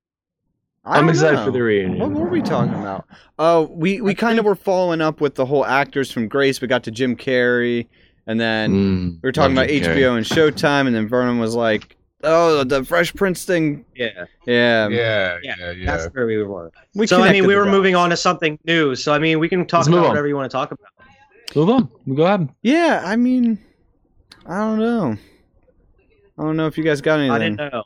I'm 0.85 1.09
excited 1.09 1.43
for 1.43 1.51
the 1.51 1.61
reunion. 1.63 1.99
What 1.99 2.11
were 2.11 2.29
we 2.29 2.41
talking 2.41 2.73
about? 2.75 3.05
Oh, 3.39 3.63
we 3.71 4.01
we 4.01 4.13
kind 4.13 4.37
of 4.39 4.45
were 4.45 4.55
following 4.55 5.01
up 5.01 5.19
with 5.21 5.35
the 5.35 5.45
whole 5.45 5.65
actors 5.65 6.11
from 6.11 6.27
Grace. 6.27 6.61
We 6.61 6.67
got 6.67 6.83
to 6.83 6.91
Jim 6.91 7.15
Carrey, 7.15 7.87
and 8.27 8.39
then 8.39 8.71
Mm, 8.71 9.11
we 9.23 9.27
were 9.27 9.31
talking 9.31 9.53
about 9.57 9.67
Jim 9.67 9.83
Carrey. 9.83 9.97
HBO 9.97 10.17
and 10.17 10.25
Showtime, 10.25 10.87
and 10.87 10.95
then 10.95 11.07
Vernon 11.07 11.39
was 11.39 11.55
like, 11.55 11.95
"Oh, 12.23 12.63
the 12.63 12.83
Fresh 12.85 13.15
Prince 13.15 13.45
thing." 13.45 13.83
Yeah, 13.95 14.25
Yeah. 14.45 14.87
yeah, 14.89 15.37
Yeah, 15.41 15.55
yeah, 15.59 15.71
yeah. 15.71 15.85
that's 15.97 16.13
where 16.13 16.27
we 16.27 16.37
were. 16.43 16.71
We 16.93 17.07
so 17.07 17.21
I 17.23 17.31
mean, 17.31 17.47
we 17.47 17.55
were 17.55 17.65
dots. 17.65 17.75
moving 17.75 17.95
on 17.95 18.09
to 18.11 18.17
something 18.17 18.59
new. 18.65 18.95
So 18.95 19.11
I 19.13 19.17
mean, 19.19 19.39
we 19.39 19.49
can 19.49 19.65
talk 19.65 19.79
Let's 19.79 19.89
about 19.89 20.07
whatever 20.09 20.27
you 20.27 20.35
want 20.35 20.49
to 20.51 20.55
talk 20.55 20.71
about. 20.71 20.91
Move 21.55 21.69
on. 21.69 21.89
Go 22.15 22.25
ahead. 22.25 22.49
Yeah, 22.61 23.01
I 23.03 23.15
mean, 23.15 23.57
I 24.45 24.57
don't 24.59 24.77
know. 24.79 25.17
I 26.37 26.43
don't 26.43 26.57
know 26.57 26.67
if 26.67 26.77
you 26.77 26.83
guys 26.83 27.01
got 27.01 27.19
anything. 27.19 27.31
I 27.31 27.39
didn't 27.39 27.57
know. 27.73 27.83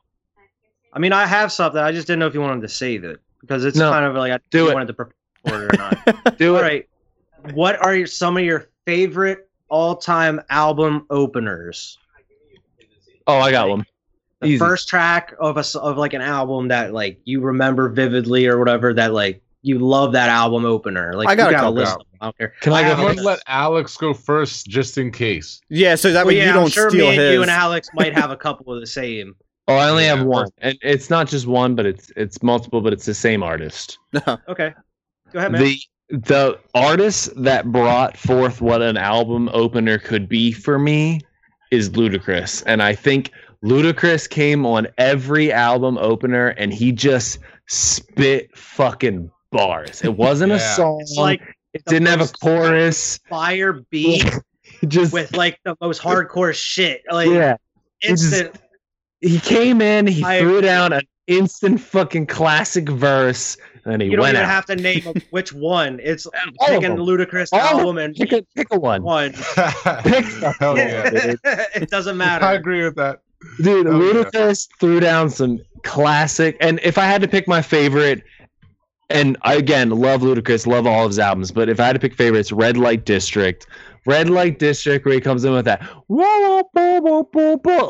I 1.00 1.02
mean, 1.02 1.14
I 1.14 1.26
have 1.26 1.50
something. 1.54 1.80
I 1.80 1.94
just 1.94 2.08
didn't 2.08 2.20
know 2.20 2.28
if 2.28 2.34
you 2.34 2.42
wanted 2.42 2.60
to 2.64 2.68
save 2.68 3.06
it 3.06 3.22
because 3.40 3.64
it's 3.64 3.78
No. 3.78 3.90
kind 3.90 4.04
of 4.04 4.16
like 4.16 4.34
I 4.34 4.40
Do 4.52 4.70
it. 4.70 4.74
wanted 4.74 4.88
to 4.88 4.94
prepare 4.94 5.14
for 5.48 5.66
it 5.66 5.74
or 5.74 5.78
not. 5.78 6.38
Do 6.38 6.58
All 6.58 6.62
it. 6.62 6.62
right. 6.62 6.90
What 7.54 7.82
are 7.82 7.96
your, 7.96 8.06
some 8.06 8.36
of 8.36 8.44
your 8.44 8.68
favorite 8.86 9.48
all-time 9.70 10.42
album 10.50 11.06
openers? 11.10 11.98
Oh, 13.28 13.38
I 13.38 13.50
got 13.52 13.70
one. 13.70 13.86
The 14.42 14.48
Easy. 14.48 14.58
first 14.58 14.90
track 14.90 15.34
of 15.40 15.56
a 15.56 15.62
s- 15.62 15.76
of 15.76 15.96
like 15.98 16.12
an 16.14 16.22
album 16.22 16.68
that 16.68 16.92
like 16.94 17.22
you 17.24 17.40
remember 17.40 17.88
vividly 17.88 18.48
or 18.48 18.60
whatever 18.60 18.94
that 18.94 19.14
like 19.14 19.42
you 19.62 19.80
love 19.80 20.12
that 20.14 20.28
album 20.28 20.66
opener. 20.66 21.14
Like 21.14 21.30
I 21.30 21.36
got 21.36 21.52
you 21.52 21.66
a 21.66 21.70
list 21.70 21.98
them. 21.98 22.08
I 22.20 22.26
don't 22.26 22.38
care. 22.38 22.54
Can 22.60 22.74
I 22.74 22.80
I 22.80 22.82
go 22.82 22.90
I'm 22.92 22.98
have 22.98 22.98
gonna 23.06 23.14
first? 23.16 23.26
let 23.26 23.40
Alex 23.48 23.96
go 23.96 24.14
first, 24.14 24.68
just 24.68 24.98
in 24.98 25.12
case. 25.12 25.62
Yeah, 25.70 25.96
so 25.96 26.12
that 26.12 26.26
Well, 26.26 26.34
way 26.34 26.40
yeah, 26.40 26.44
you 26.46 26.50
I'm 26.50 26.56
don't 26.58 26.72
sure 26.74 26.90
steal 26.90 27.06
me 27.06 27.12
and 27.12 27.20
his. 27.22 27.34
you 27.36 27.42
and 27.42 27.52
Alex 27.52 27.88
might 27.94 28.14
have 28.18 28.32
a 28.32 28.38
couple 28.46 28.74
of 28.74 28.82
the 28.82 28.88
same. 28.88 29.36
Oh, 29.70 29.76
I 29.76 29.90
only 29.90 30.04
Yeah, 30.04 30.16
have 30.18 30.26
one, 30.26 30.46
first- 30.46 30.54
and 30.60 30.78
it's 30.82 31.10
not 31.10 31.28
just 31.28 31.46
one, 31.48 31.76
but 31.76 31.86
it's 31.86 32.12
it's 32.16 32.42
multiple, 32.44 32.82
but 32.82 32.92
it's 32.92 33.06
the 33.06 33.14
same 33.14 33.44
artist. 33.44 33.98
Okay, 34.48 34.74
go 35.32 35.40
ahead, 35.40 35.52
man. 35.52 35.62
The 35.62 35.80
the 36.10 36.60
artist 36.74 37.30
that 37.44 37.72
brought 37.72 38.18
forth 38.18 38.62
what 38.62 38.82
an 38.82 38.98
album 38.98 39.48
opener 39.54 40.00
could 40.00 40.28
be 40.28 40.52
for 40.52 40.80
me 40.80 41.22
is 41.72 41.92
Ludacris, 41.92 42.64
and 42.66 42.82
I 42.82 42.96
think 42.96 43.32
Ludacris 43.64 44.28
came 44.28 44.66
on 44.66 44.88
every 44.98 45.54
album 45.54 46.00
opener, 46.00 46.48
and 46.58 46.74
he 46.74 46.92
just 46.92 47.38
spit 47.68 48.50
fucking 48.58 49.30
bars. 49.52 50.02
It 50.04 50.16
wasn't 50.18 50.52
a 50.54 50.60
song. 50.76 51.00
it's 51.02 51.16
like 51.16 51.42
it 51.74 51.86
didn't 51.86 52.08
have 52.08 52.22
a 52.22 52.28
chorus. 52.42 53.20
fire 53.30 53.74
beat 53.92 54.26
just 54.88 55.14
with 55.14 55.36
like 55.36 55.60
the 55.64 55.76
most 55.80 56.02
hardcore 56.02 56.56
shit. 56.56 57.04
Like 57.12 57.30
yeah. 57.30 57.58
instant. 58.02 58.56
He 59.22 59.40
came 59.40 59.82
in, 59.82 60.08
he 60.08 60.24
I 60.24 60.40
threw 60.40 60.58
agree. 60.58 60.62
down 60.68 60.94
an 60.94 61.02
instant 61.28 61.80
fucking 61.82 62.26
classic 62.28 62.88
verse, 62.90 63.58
and 63.84 63.94
then 63.94 64.00
he 64.02 64.08
You 64.08 64.16
don't 64.16 64.24
went 64.24 64.36
even 64.36 64.46
out. 64.46 64.50
have 64.52 64.66
to 64.68 64.76
name 64.76 65.04
which 65.32 65.52
one. 65.54 66.00
It's 66.02 66.26
All 66.26 66.34
of 66.36 66.82
picking 66.82 66.96
them. 66.96 67.06
Ludacris 67.06 67.50
All 67.52 67.60
of 67.60 67.66
album 67.80 67.98
and 67.98 68.16
pick 68.16 68.32
a 68.32 68.42
pick 68.56 68.68
a 68.72 68.80
one. 68.80 69.04
one. 69.04 69.34
Pick 70.04 70.26
Hell 70.60 70.78
yeah. 70.78 71.10
dude. 71.10 71.40
it 71.44 71.90
doesn't 71.90 72.18
matter. 72.18 72.46
I 72.46 72.54
agree 72.54 72.84
with 72.84 72.96
that. 72.96 73.22
Dude, 73.62 73.88
Oh, 73.88 74.00
yeah. 74.02 74.14
Ludacris 74.24 74.68
threw 74.80 75.00
down 75.00 75.30
some 75.30 75.60
classic. 75.84 76.58
And 76.62 76.80
if 76.84 76.98
I 76.98 77.06
had 77.06 77.22
to 77.22 77.28
pick 77.28 77.48
my 77.48 77.62
favorite, 77.62 78.22
and 79.10 79.38
I 79.42 79.56
again 79.56 79.90
love 79.92 80.22
Ludacris, 80.22 80.68
love 80.68 80.86
all 80.88 81.04
of 81.06 81.10
his 81.10 81.20
albums, 81.20 81.52
but 81.52 81.68
if 81.70 81.80
I 81.80 81.86
had 81.86 81.94
to 81.94 82.00
pick 82.00 82.14
favorites, 82.16 82.52
Red 82.52 82.78
Light 82.78 83.06
District. 83.06 83.66
Red 84.10 84.30
Light 84.30 84.58
District, 84.60 85.06
where 85.06 85.14
he 85.14 85.22
comes 85.22 85.44
in 85.46 85.54
with 85.54 85.66
that, 85.66 85.82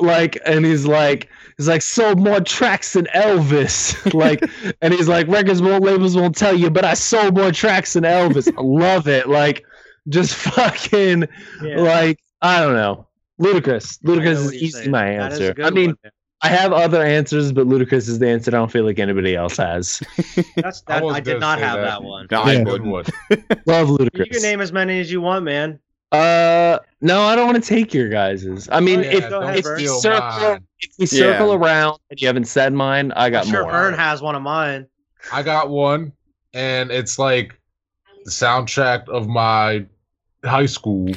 like, 0.02 0.38
and 0.46 0.66
he's 0.66 0.86
like, 0.86 1.30
he's 1.58 1.68
like, 1.68 1.82
sold 1.82 2.20
more 2.20 2.42
tracks 2.42 2.94
than 2.94 3.06
Elvis, 3.16 4.14
like, 4.24 4.44
and 4.82 4.94
he's 4.94 5.08
like, 5.08 5.28
records 5.28 5.62
won't, 5.62 5.84
labels 5.84 6.16
won't 6.16 6.36
tell 6.36 6.56
you, 6.56 6.70
but 6.70 6.84
I 6.86 6.94
sold 6.94 7.36
more 7.36 7.52
tracks 7.52 7.94
than 7.94 8.04
Elvis. 8.04 8.52
I 8.58 8.62
love 8.62 9.08
it, 9.08 9.30
like, 9.30 9.66
just 10.10 10.36
fucking, 10.56 11.26
Yeah. 11.64 11.80
like, 11.82 12.20
I 12.42 12.60
don't 12.62 12.74
know, 12.74 13.08
Ludacris. 13.42 14.00
I 14.04 14.08
know 14.08 14.14
Ludacris 14.20 14.32
is 14.32 14.46
what 14.46 14.54
you're 14.56 14.64
easy 14.64 14.70
saying. 14.72 14.92
my 14.92 15.16
That 15.16 15.32
is 15.34 15.40
a 15.40 15.48
answer. 15.50 15.64
I 15.64 15.70
mean, 15.70 15.90
one. 16.02 16.12
I 16.42 16.48
have 16.48 16.72
other 16.72 17.04
answers, 17.04 17.52
but 17.52 17.68
Ludacris 17.68 18.08
is 18.08 18.20
the 18.20 18.30
answer. 18.30 18.52
I 18.52 18.54
don't 18.60 18.72
feel 18.72 18.86
like 18.86 18.98
anybody 18.98 19.36
else 19.36 19.58
has. 19.58 20.02
that's 20.56 20.82
that. 20.84 21.04
was 21.04 21.16
I, 21.16 21.20
did 21.20 21.42
not 21.42 21.60
have 21.60 21.80
that. 21.80 21.86
that, 22.00 22.04
one. 22.04 22.28
No, 22.32 22.46
Yeah. 22.46 22.64
Good 22.64 22.82
wouldn't. 22.84 22.92
one. 22.92 23.06
Love 23.66 23.90
You 24.00 24.26
can 24.26 24.42
name 24.42 24.62
as 24.62 24.72
many 24.72 25.02
as 25.02 25.12
you 25.12 25.20
want, 25.20 25.44
man. 25.44 25.80
Uh, 26.12 26.80
no, 27.02 27.22
I 27.22 27.36
don't 27.36 27.46
want 27.46 27.64
to 27.64 27.68
take 27.70 27.94
your 27.94 28.10
guys's. 28.10 28.68
I 28.72 28.80
mean, 28.80 29.00
Oh, 29.00 29.04
yeah, 29.04 29.12
if, 29.14 29.30
go 29.30 29.42
ahead, 29.42 29.58
if 29.60 29.66
we 29.78 29.88
circle, 29.88 30.58
if 30.80 30.90
we 30.98 31.06
circle 31.06 31.50
Yeah. 31.50 31.56
around 31.56 32.00
and 32.10 32.20
you 32.20 32.28
haven't 32.28 32.46
said 32.46 32.74
mine, 32.74 33.12
I 33.16 33.30
got 33.30 33.46
I'm 33.46 33.52
sure 33.52 33.62
more. 33.64 33.72
Vern 33.72 33.94
has 33.94 34.22
one 34.22 34.36
of 34.36 34.42
mine. 34.42 34.88
I 35.32 35.44
got 35.44 35.70
one, 35.70 36.12
and 36.54 36.90
it's 36.92 37.20
like 37.20 37.60
the 38.26 38.32
soundtrack 38.32 39.08
of 39.08 39.28
my 39.28 39.86
high 40.44 40.66
school. 40.66 41.10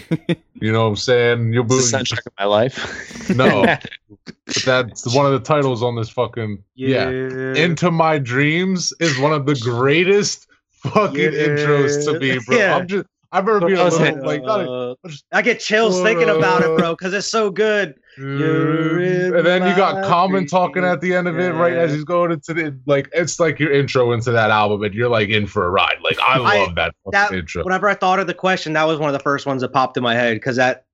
you 0.60 0.72
know 0.72 0.82
what 0.82 0.88
I'm 0.90 0.96
saying? 0.96 1.52
You'll 1.54 1.64
be, 1.64 1.76
It's 1.76 1.90
the 1.90 1.98
soundtrack 1.98 2.26
of 2.26 2.32
my 2.38 2.44
life. 2.44 3.34
No. 3.34 3.62
but 4.46 4.62
that's 4.64 5.14
one 5.14 5.24
of 5.24 5.32
the 5.32 5.40
titles 5.40 5.82
on 5.82 5.96
this 5.96 6.10
fucking 6.10 6.62
yeah. 6.74 7.08
Into 7.08 7.90
My 7.90 8.18
Dreams 8.18 8.92
is 9.00 9.18
one 9.18 9.32
of 9.32 9.46
the 9.46 9.54
greatest 9.54 10.48
fucking 10.82 11.16
Yeah. 11.16 11.30
intros 11.30 12.04
to 12.12 12.20
me, 12.20 12.38
bro. 12.44 12.56
Yeah. 12.58 12.76
I'm 12.76 12.86
just 12.88 13.06
I 13.32 13.38
remember 13.38 13.66
being 13.66 13.78
a 13.78 13.84
little 13.84 14.02
it? 14.04 14.22
like 14.22 14.42
Uh, 14.44 14.94
I 15.32 15.40
get 15.40 15.58
chills 15.58 16.02
thinking 16.02 16.28
about 16.28 16.62
it, 16.62 16.76
bro, 16.76 16.94
because 16.94 17.14
it's 17.14 17.26
so 17.30 17.48
good. 17.50 17.94
And 18.18 19.46
then 19.46 19.66
you 19.66 19.74
got 19.74 20.04
Common 20.04 20.46
talking 20.46 20.84
at 20.84 21.00
the 21.00 21.14
end 21.14 21.26
of 21.28 21.38
it, 21.38 21.52
right 21.54 21.72
as 21.72 21.92
he's 21.92 22.04
going 22.04 22.30
into 22.30 22.52
the 22.52 22.78
like 22.86 23.08
it's 23.14 23.40
like 23.40 23.58
your 23.58 23.72
intro 23.72 24.12
into 24.12 24.32
that 24.32 24.50
album, 24.50 24.82
and 24.82 24.94
you're 24.94 25.08
like 25.08 25.30
in 25.30 25.46
for 25.46 25.64
a 25.64 25.70
ride. 25.70 25.96
Like 26.02 26.18
I 26.20 26.38
I- 26.38 26.58
love 26.58 26.74
that, 26.74 26.94
fucking 27.04 27.12
that- 27.12 27.32
intro. 27.32 27.64
Whenever 27.64 27.88
I 27.88 27.94
thought 27.94 28.18
of 28.18 28.26
the 28.26 28.34
question, 28.34 28.74
that 28.74 28.84
was 28.84 28.98
one 28.98 29.08
of 29.08 29.14
the 29.14 29.22
first 29.22 29.46
ones 29.46 29.62
that 29.62 29.70
popped 29.72 29.96
in 29.96 30.02
my 30.02 30.14
head 30.14 30.34
because 30.34 30.56
that, 30.56 30.84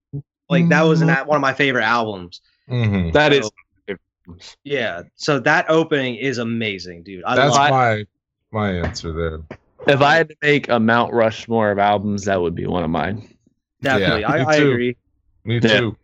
like, 0.49 0.69
that 0.69 0.83
was 0.83 1.01
in 1.01 1.09
that 1.09 1.27
one 1.27 1.35
of 1.37 1.43
my 1.43 1.53
favorite 1.53 1.85
albums. 1.85 2.41
Mhm. 2.71 3.13
that 3.15 3.33
is. 3.33 3.51
Yeah, 4.63 5.03
so 5.17 5.41
that 5.41 5.65
opening 5.71 6.17
is 6.17 6.37
amazing, 6.39 7.03
dude. 7.03 7.25
I 7.25 7.35
That's 7.35 7.57
love. 7.57 7.71
my 7.71 8.05
my 8.53 8.71
answer 8.73 9.13
there. 9.13 9.59
If 9.87 10.01
I 10.01 10.17
had 10.17 10.29
to 10.29 10.37
make 10.43 10.69
a 10.69 10.79
Mount 10.79 11.13
Rushmore 11.13 11.71
of 11.71 11.79
albums, 11.79 12.25
that 12.25 12.41
would 12.41 12.55
be 12.55 12.67
one 12.67 12.85
of 12.85 12.91
mine. 12.91 13.27
Definitely, 13.83 14.25
Yeah, 14.25 14.31
I, 14.31 14.39
I 14.39 14.55
agree. 14.57 14.97
Me 15.45 15.61
Yeah. 15.61 15.81
too. 15.81 15.97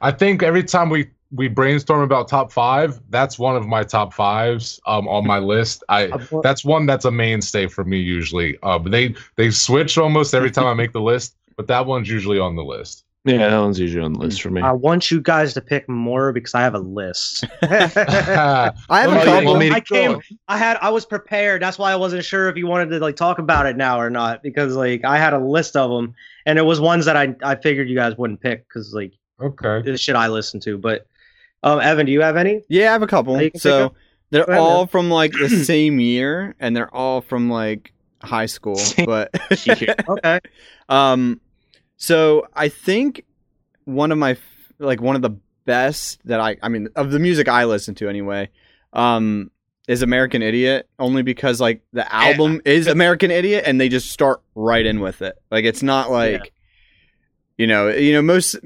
I 0.00 0.10
think 0.12 0.42
every 0.42 0.62
time 0.64 0.90
we 0.90 1.10
we 1.32 1.48
brainstorm 1.48 2.02
about 2.02 2.28
top 2.28 2.50
five, 2.52 3.00
that's 3.10 3.38
one 3.38 3.56
of 3.56 3.66
my 3.66 3.82
top 3.84 4.12
fives 4.12 4.80
um 4.86 5.08
on 5.08 5.26
my 5.26 5.38
list. 5.38 5.82
I 5.88 6.14
that's 6.42 6.64
one 6.64 6.86
that's 6.86 7.04
a 7.04 7.10
mainstay 7.10 7.66
for 7.66 7.84
me 7.84 7.98
usually. 7.98 8.58
Uh, 8.62 8.78
they 8.78 9.14
they 9.36 9.50
switch 9.50 9.96
almost 9.98 10.34
every 10.34 10.50
time 10.50 10.66
I 10.66 10.74
make 10.74 10.92
the 10.92 11.00
list, 11.00 11.36
but 11.56 11.66
that 11.68 11.86
one's 11.86 12.08
usually 12.08 12.38
on 12.38 12.56
the 12.56 12.64
list. 12.64 13.04
Yeah, 13.24 13.50
that 13.50 13.58
one's 13.58 13.78
usually 13.78 14.02
on 14.02 14.14
the 14.14 14.18
list 14.18 14.40
for 14.40 14.48
me. 14.50 14.62
I 14.62 14.72
want 14.72 15.10
you 15.10 15.20
guys 15.20 15.52
to 15.54 15.60
pick 15.60 15.86
more 15.90 16.32
because 16.32 16.54
I 16.54 16.62
have 16.62 16.74
a 16.74 16.78
list. 16.78 17.44
I 17.62 18.72
have 18.88 19.12
a 19.12 19.24
couple. 19.24 19.52
you 19.52 19.58
me 19.58 19.68
to 19.68 19.74
I 19.74 19.80
came. 19.80 20.20
I 20.48 20.56
had. 20.56 20.78
I 20.80 20.88
was 20.88 21.04
prepared. 21.04 21.60
That's 21.60 21.78
why 21.78 21.92
I 21.92 21.96
wasn't 21.96 22.24
sure 22.24 22.48
if 22.48 22.56
you 22.56 22.66
wanted 22.66 22.88
to 22.90 22.98
like 22.98 23.16
talk 23.16 23.38
about 23.38 23.66
it 23.66 23.76
now 23.76 24.00
or 24.00 24.08
not 24.08 24.42
because 24.42 24.74
like 24.74 25.04
I 25.04 25.18
had 25.18 25.34
a 25.34 25.38
list 25.38 25.76
of 25.76 25.90
them 25.90 26.14
and 26.46 26.58
it 26.58 26.62
was 26.62 26.80
ones 26.80 27.04
that 27.04 27.16
I 27.16 27.34
I 27.42 27.56
figured 27.56 27.90
you 27.90 27.96
guys 27.96 28.16
wouldn't 28.16 28.40
pick 28.40 28.66
because 28.66 28.94
like 28.94 29.12
okay. 29.38 29.82
the 29.82 29.98
shit 29.98 30.16
I 30.16 30.28
listen 30.28 30.58
to. 30.60 30.78
But 30.78 31.06
um, 31.62 31.80
Evan, 31.80 32.06
do 32.06 32.12
you 32.12 32.22
have 32.22 32.36
any? 32.36 32.62
Yeah, 32.68 32.88
I 32.88 32.92
have 32.92 33.02
a 33.02 33.06
couple. 33.06 33.34
You 33.34 33.50
can 33.50 33.60
pick 33.60 33.60
So 33.60 33.92
they're 34.30 34.44
ahead, 34.44 34.58
all 34.58 34.78
man. 34.78 34.88
from 34.88 35.10
like 35.10 35.32
the 35.32 35.48
same 35.64 36.00
year, 36.00 36.54
and 36.58 36.74
they're 36.74 36.94
all 36.94 37.20
from 37.20 37.50
like 37.50 37.92
high 38.22 38.46
school. 38.46 38.80
But 39.04 39.30
Okay. 40.08 40.40
um, 40.88 41.40
so 42.00 42.48
I 42.54 42.70
think 42.70 43.26
one 43.84 44.10
of 44.10 44.16
my 44.16 44.36
like 44.78 45.02
one 45.02 45.16
of 45.16 45.22
the 45.22 45.36
best 45.66 46.18
that 46.24 46.40
I 46.40 46.56
I 46.62 46.70
mean 46.70 46.88
of 46.96 47.10
the 47.10 47.18
music 47.18 47.46
I 47.46 47.66
listen 47.66 47.94
to 47.96 48.08
anyway, 48.08 48.48
um, 48.94 49.50
is 49.86 50.00
American 50.00 50.40
Idiot. 50.40 50.88
Only 50.98 51.22
because 51.22 51.60
like 51.60 51.82
the 51.92 52.12
album 52.12 52.62
is 52.64 52.86
American 52.86 53.30
Idiot, 53.30 53.64
and 53.66 53.78
they 53.78 53.90
just 53.90 54.10
start 54.10 54.40
right 54.54 54.84
in 54.84 55.00
with 55.00 55.20
it. 55.20 55.36
Like 55.50 55.66
it's 55.66 55.82
not 55.82 56.10
like, 56.10 56.54
you 57.58 57.66
know, 57.66 57.88
you 57.88 58.14
know 58.14 58.22
most 58.22 58.56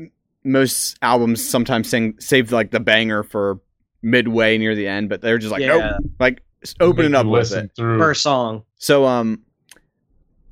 most 0.44 0.96
albums 1.02 1.46
sometimes 1.46 1.88
sing 1.88 2.14
save 2.20 2.52
like 2.52 2.70
the 2.70 2.80
banger 2.80 3.24
for 3.24 3.58
midway 4.00 4.58
near 4.58 4.76
the 4.76 4.86
end, 4.86 5.08
but 5.08 5.20
they're 5.22 5.38
just 5.38 5.50
like 5.50 5.60
yeah. 5.60 5.76
nope, 5.98 6.12
like 6.20 6.40
s- 6.62 6.76
open 6.78 7.06
it 7.06 7.14
up 7.16 7.26
with 7.26 7.52
it. 7.52 7.72
Through. 7.74 7.98
First 7.98 8.22
song. 8.22 8.62
So 8.76 9.04
um 9.06 9.42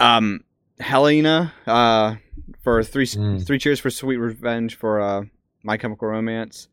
um 0.00 0.42
Helena 0.80 1.52
uh 1.64 2.16
for 2.62 2.82
three 2.82 3.06
Mm. 3.06 3.44
three 3.46 3.58
cheers 3.58 3.80
for 3.80 3.90
sweet 3.90 4.16
revenge 4.16 4.76
for 4.76 5.00
uh 5.00 5.22
My 5.62 5.76
Chemical 5.76 6.08
Romance. 6.08 6.68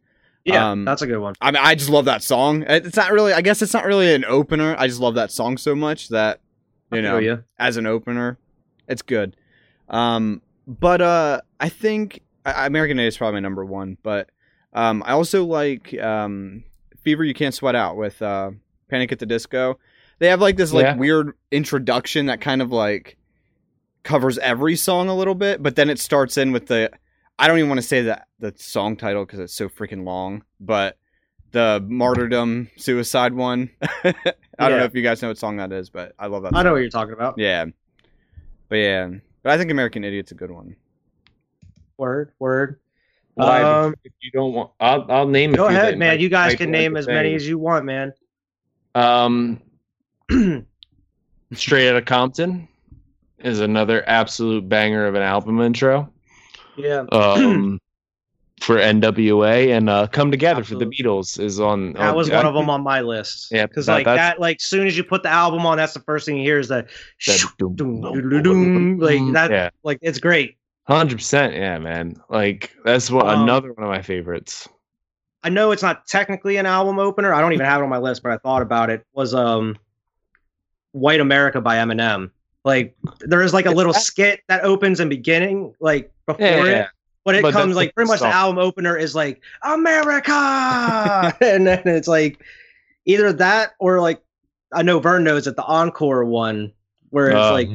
Yeah, 0.45 0.71
Um, 0.71 0.85
that's 0.85 1.01
a 1.01 1.07
good 1.07 1.19
one. 1.19 1.33
I 1.41 1.51
mean 1.51 1.61
I 1.63 1.75
just 1.75 1.89
love 1.89 2.05
that 2.05 2.23
song. 2.23 2.63
It's 2.67 2.95
not 2.95 3.11
really 3.11 3.33
I 3.33 3.41
guess 3.41 3.61
it's 3.61 3.73
not 3.73 3.85
really 3.85 4.13
an 4.13 4.25
opener. 4.25 4.75
I 4.77 4.87
just 4.87 4.99
love 5.01 5.15
that 5.15 5.31
song 5.31 5.57
so 5.57 5.75
much 5.75 6.09
that 6.09 6.39
you 6.91 7.01
know 7.01 7.19
feel 7.19 7.27
ya. 7.27 7.37
as 7.59 7.77
an 7.77 7.85
opener 7.85 8.37
it's 8.87 9.01
good. 9.01 9.35
Um 9.89 10.41
but 10.67 11.01
uh 11.01 11.41
I 11.59 11.69
think 11.69 12.21
I- 12.45 12.65
American 12.67 12.97
Idiot 12.99 13.13
is 13.13 13.17
probably 13.17 13.35
my 13.35 13.39
number 13.41 13.65
1, 13.65 13.97
but 14.03 14.29
um 14.73 15.03
I 15.05 15.11
also 15.13 15.43
like 15.45 15.93
um 15.99 16.63
Fever 17.03 17.23
You 17.23 17.33
Can't 17.33 17.53
Sweat 17.53 17.75
Out 17.75 17.95
with 17.97 18.21
uh 18.21 18.51
Panic 18.89 19.11
at 19.11 19.19
the 19.19 19.25
Disco. 19.25 19.79
They 20.19 20.27
have 20.29 20.41
like 20.41 20.57
this 20.57 20.73
like 20.73 20.83
Yeah. 20.83 20.95
weird 20.95 21.33
introduction 21.51 22.25
that 22.27 22.41
kind 22.41 22.61
of 22.61 22.71
like 22.71 23.17
covers 24.04 24.38
every 24.39 24.76
song 24.76 25.10
a 25.10 25.16
little 25.16 25.36
bit, 25.36 25.62
but 25.62 25.76
then 25.76 25.89
it 25.89 26.00
starts 26.00 26.38
in 26.38 26.52
with 26.52 26.68
the 26.68 26.91
I 27.38 27.47
don't 27.47 27.58
even 27.58 27.70
want 27.70 27.80
to 27.82 27.88
say 27.88 28.02
that 28.04 28.28
the 28.39 28.54
song 28.58 28.95
title 28.97 29.26
because 29.26 29.39
it's 29.39 29.54
so 29.54 29.70
freaking 29.70 30.04
long, 30.06 30.43
but 30.60 30.97
the 31.52 31.84
martyrdom 31.88 32.70
suicide 32.78 33.34
one. 33.34 33.70
I 33.82 34.14
don't 34.70 34.78
know 34.78 34.84
if 34.86 34.93
you 34.93 35.02
guys 35.02 35.22
know 35.22 35.30
what 35.30 35.38
song 35.38 35.58
that 35.58 35.72
is, 35.72 35.89
but 35.89 36.14
I 36.20 36.28
love 36.28 36.43
that. 36.43 36.56
I 36.56 36.64
know 36.64 36.74
what 36.74 36.80
you're 36.82 36.89
talking 36.89 37.14
about. 37.14 37.36
Yeah, 37.38 37.66
but 38.68 38.76
yeah, 38.76 39.10
but 39.41 39.52
I 39.54 39.58
think 39.58 39.72
American 39.72 40.04
Idiot's 40.04 40.32
a 40.32 40.36
good 40.36 40.52
one. 40.52 40.76
Word, 41.97 42.32
word. 42.39 42.80
Why, 43.36 43.62
Um, 43.64 43.95
if 44.04 44.12
you 44.22 44.32
don't 44.32 44.54
want, 44.54 44.72
I'll, 44.80 45.06
I'll 45.10 45.28
name. 45.28 45.54
a 45.54 45.58
Go 45.58 45.68
few 45.70 45.78
ahead, 45.78 45.93
that 45.93 45.97
man. 45.97 46.12
might- 46.16 46.20
You 46.20 46.30
guys 46.30 46.56
can 46.56 46.72
name 46.72 46.93
the 46.93 47.00
as 47.00 47.08
many 47.08 47.34
as 47.36 47.47
you 47.47 47.58
want, 47.58 47.86
man. 47.86 48.14
Um, 48.95 49.62
Straight 51.54 51.89
out 51.89 51.95
of 51.95 52.06
Compton 52.06 52.68
is 53.41 53.59
another 53.59 54.03
absolute 54.07 54.67
banger 54.67 55.05
of 55.07 55.15
an 55.15 55.21
album 55.21 55.59
intro. 55.61 56.11
yeah. 56.77 57.05
Um, 57.11 57.79
for 58.61 58.75
NWA 58.75 59.69
and 59.77 59.89
uh, 59.89 60.05
Come 60.07 60.31
Together 60.31 60.65
for 60.65 60.75
the 60.75 60.85
Beatles 60.85 61.39
is 61.39 61.61
on. 61.61 61.93
That 61.93 62.09
on- 62.09 62.15
was 62.15 62.29
I 62.29 62.35
one 62.35 62.45
of 62.45 62.53
them 62.53 62.69
on 62.69 62.83
my 62.83 62.99
list. 62.99 63.47
Yeah, 63.51 63.67
because 63.67 63.85
that- 63.85 63.93
like 63.93 64.05
that, 64.05 64.39
like 64.41 64.59
soon 64.59 64.85
as 64.85 64.97
you 64.97 65.03
put 65.05 65.23
the 65.23 65.29
album 65.29 65.65
on, 65.65 65.77
that's 65.77 65.93
the 65.93 66.01
first 66.01 66.25
thing 66.25 66.35
you 66.37 66.43
hear 66.43 66.59
is 66.59 66.67
that, 66.67 66.87
like 67.25 67.39
that. 69.33 69.51
Yeah, 69.51 69.69
Like 69.83 69.99
it's 70.01 70.19
great. 70.19 70.57
hundred 70.87 71.17
percent. 71.17 71.53
Yeah, 71.53 71.77
man. 71.79 72.15
Like 72.29 72.71
that's 72.83 73.09
what 73.09 73.27
Um, 73.27 73.43
another 73.43 73.71
one 73.73 73.83
of 73.85 73.89
my 73.89 74.01
favorites. 74.01 74.67
I 75.41 75.47
know 75.49 75.71
it's 75.71 75.83
not 75.83 76.05
technically 76.05 76.57
an 76.57 76.65
album 76.65 76.99
opener. 76.99 77.33
I 77.33 77.39
don't 77.39 77.53
even 77.53 77.65
have 77.65 77.79
it 77.79 77.83
on 77.83 77.89
my 77.89 77.97
list, 77.97 78.23
but 78.23 78.33
I 78.33 78.37
thought 78.37 78.61
about 78.61 78.89
it. 78.89 79.05
Was 79.13 79.33
um, 79.33 79.77
White 80.91 81.21
America 81.21 81.61
by 81.61 81.77
Eminem. 81.77 82.31
Like 82.66 82.95
there 83.22 83.41
is 83.41 83.53
like 83.53 83.66
a 83.66 83.72
little 83.72 83.93
skit 83.93 84.41
that 84.47 84.64
opens 84.64 84.99
in 84.99 85.10
beginning, 85.10 85.74
like 85.80 86.12
before 86.26 86.45
Yeah, 86.45 86.66
it. 86.66 86.68
yeah. 86.70 86.88
But 87.26 87.36
it 87.36 87.41
But 87.41 87.53
comes 87.53 87.76
like 87.76 87.93
pretty 87.95 88.10
much 88.10 88.20
the 88.22 88.28
album 88.28 88.57
opener 88.60 88.97
is 88.97 89.14
like 89.16 89.41
America, 89.64 90.32
and 91.41 91.68
then 91.68 91.82
it's 91.86 92.07
like 92.07 92.41
either 93.05 93.32
that 93.34 93.72
or 93.80 94.01
like 94.01 94.22
I 94.74 94.84
know 94.84 94.99
Vern 94.99 95.24
knows 95.24 95.47
it, 95.47 95.55
the 95.55 95.64
encore 95.64 96.26
one 96.26 96.72
where 97.10 97.30
it's 97.30 97.36
Oh. 97.38 97.53
like 97.53 97.70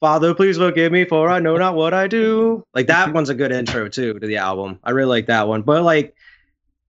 Father, 0.00 0.34
please 0.34 0.58
forgive 0.58 0.92
me 0.92 1.04
for 1.04 1.28
I 1.30 1.38
know 1.38 1.56
not 1.58 1.74
what 1.74 1.94
I 1.94 2.06
do. 2.06 2.64
Like 2.74 2.86
that 2.88 3.12
one's 3.14 3.30
a 3.30 3.34
good 3.34 3.50
intro 3.52 3.88
too 3.88 4.18
to 4.18 4.26
the 4.26 4.36
album. 4.36 4.78
I 4.84 4.90
really 4.90 5.08
like 5.08 5.26
that 5.26 5.48
one. 5.48 5.62
But 5.62 5.82
like 5.84 6.14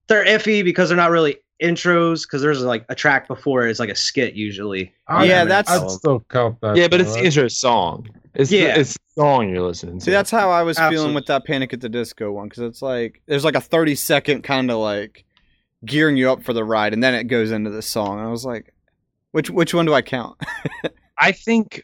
they're 0.08 0.24
iffy 0.24 0.62
because 0.64 0.88
they're 0.88 0.96
not 0.96 1.10
really 1.10 1.38
intros 1.62 2.22
because 2.22 2.42
there's 2.42 2.62
like 2.62 2.84
a 2.88 2.94
track 2.94 3.26
before 3.28 3.66
it's 3.66 3.80
like 3.80 3.88
a 3.90 3.94
skit 3.96 4.34
usually. 4.34 4.92
I'd- 5.08 5.28
Yeah, 5.28 5.44
that's- 5.44 5.82
I'd 5.82 5.90
still 5.90 6.20
count 6.30 6.60
that. 6.60 6.76
Yeah, 6.76 6.88
but 6.88 7.00
it's 7.00 7.10
the 7.10 7.16
right? 7.16 7.24
intro 7.26 7.48
song. 7.48 8.08
It's 8.34 8.50
Yeah. 8.52 8.74
the, 8.74 8.80
it's 8.80 8.92
the 8.94 9.20
song 9.22 9.48
you're 9.48 9.62
listening 9.66 9.98
to. 9.98 10.04
See, 10.04 10.10
that's 10.10 10.30
how 10.30 10.50
I 10.50 10.62
was 10.62 10.78
feeling 10.78 11.14
with 11.14 11.26
that 11.26 11.44
Panic 11.44 11.72
at 11.72 11.80
the 11.80 11.88
Disco 11.88 12.30
one 12.30 12.48
because 12.48 12.62
it's 12.62 12.82
like 12.82 13.20
there's 13.26 13.44
like 13.44 13.56
a 13.56 13.60
30 13.60 13.94
second 13.96 14.42
kind 14.42 14.70
of 14.70 14.78
like 14.78 15.24
gearing 15.84 16.16
you 16.16 16.30
up 16.30 16.42
for 16.44 16.52
the 16.52 16.64
ride, 16.64 16.92
and 16.92 17.02
then 17.02 17.14
it 17.14 17.24
goes 17.24 17.50
into 17.50 17.70
the 17.70 17.82
song. 17.82 18.20
I 18.20 18.28
was 18.28 18.44
like, 18.44 18.72
which 19.32 19.50
which 19.50 19.74
one 19.74 19.86
do 19.86 19.94
I 19.94 20.02
count? 20.02 20.40
I 21.18 21.32
think 21.32 21.82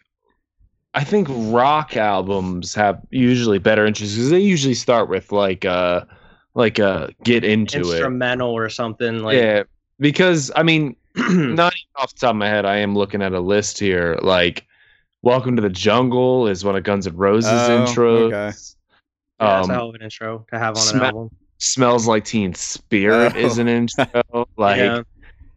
I 0.94 1.02
think 1.02 1.26
rock 1.30 1.96
albums 1.96 2.74
have 2.74 3.00
usually 3.10 3.58
better 3.58 3.84
intros 3.84 4.12
because 4.14 4.30
they 4.30 4.38
usually 4.40 4.74
start 4.74 5.08
with 5.08 5.32
like 5.32 5.64
uh 5.64 6.02
like 6.54 6.78
uh 6.78 7.08
get 7.22 7.44
into 7.44 7.78
it. 7.78 7.80
Instrumental 7.82 8.50
or 8.50 8.68
something 8.68 9.18
like 9.20 9.36
yeah, 9.36 9.62
because 10.00 10.50
I 10.56 10.62
mean, 10.62 10.96
not 11.16 11.72
even 11.74 11.88
off 11.96 12.14
the 12.14 12.20
top 12.20 12.30
of 12.30 12.36
my 12.36 12.48
head, 12.48 12.64
I 12.64 12.76
am 12.76 12.94
looking 12.94 13.22
at 13.22 13.32
a 13.32 13.40
list 13.40 13.78
here. 13.78 14.18
Like, 14.22 14.66
"Welcome 15.22 15.56
to 15.56 15.62
the 15.62 15.68
Jungle" 15.70 16.46
is 16.48 16.64
one 16.64 16.76
of 16.76 16.82
Guns 16.84 17.06
N' 17.06 17.16
Roses' 17.16 17.50
Oh, 17.52 17.84
intros. 17.86 18.26
okay. 18.26 18.30
Yeah, 18.30 18.46
that's 18.46 19.64
Um, 19.64 19.70
a 19.70 19.74
hell 19.74 19.88
of 19.88 19.94
an 19.96 20.02
intro 20.02 20.46
to 20.52 20.58
have 20.58 20.76
on 20.76 20.96
an 20.96 21.02
album. 21.02 21.30
"Smells 21.58 22.06
Like 22.06 22.24
Teen 22.24 22.54
Spirit" 22.54 23.32
Oh. 23.36 23.38
is 23.38 23.58
an 23.58 23.68
intro. 23.68 24.06
Like, 24.56 24.78
yeah. 24.78 25.02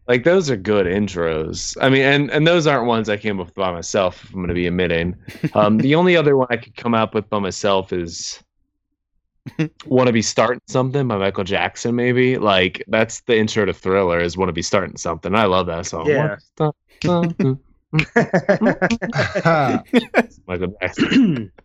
like 0.07 0.23
those 0.23 0.49
are 0.49 0.57
good 0.57 0.85
intros. 0.87 1.75
I 1.81 1.89
mean, 1.89 2.01
and 2.01 2.31
and 2.31 2.47
those 2.47 2.65
aren't 2.65 2.87
ones 2.87 3.09
I 3.09 3.17
came 3.17 3.39
up 3.39 3.47
with 3.47 3.55
by 3.55 3.71
myself. 3.71 4.23
If 4.23 4.29
I'm 4.31 4.37
going 4.37 4.47
to 4.49 4.53
be 4.55 4.65
admitting, 4.67 5.15
um, 5.53 5.77
the 5.77 5.93
only 5.95 6.15
other 6.17 6.35
one 6.37 6.47
I 6.49 6.57
could 6.57 6.75
come 6.75 6.93
up 6.95 7.13
with 7.13 7.29
by 7.29 7.39
myself 7.39 7.91
is 7.93 8.41
"Want 9.85 10.07
to 10.07 10.13
Be 10.13 10.21
Starting 10.21 10.61
Something" 10.67 11.07
by 11.07 11.17
Michael 11.17 11.43
Jackson. 11.43 11.95
Maybe 11.95 12.37
like 12.37 12.83
that's 12.87 13.21
the 13.21 13.37
intro 13.37 13.65
to 13.65 13.73
Thriller. 13.73 14.19
Is 14.19 14.37
"Want 14.37 14.49
to 14.49 14.53
Be 14.53 14.61
Starting 14.61 14.97
Something." 14.97 15.35
I 15.35 15.45
love 15.45 15.67
that 15.67 15.85
song. 15.85 16.07
Yeah. 16.07 16.37
Michael 20.47 20.73
Jackson. 20.81 21.51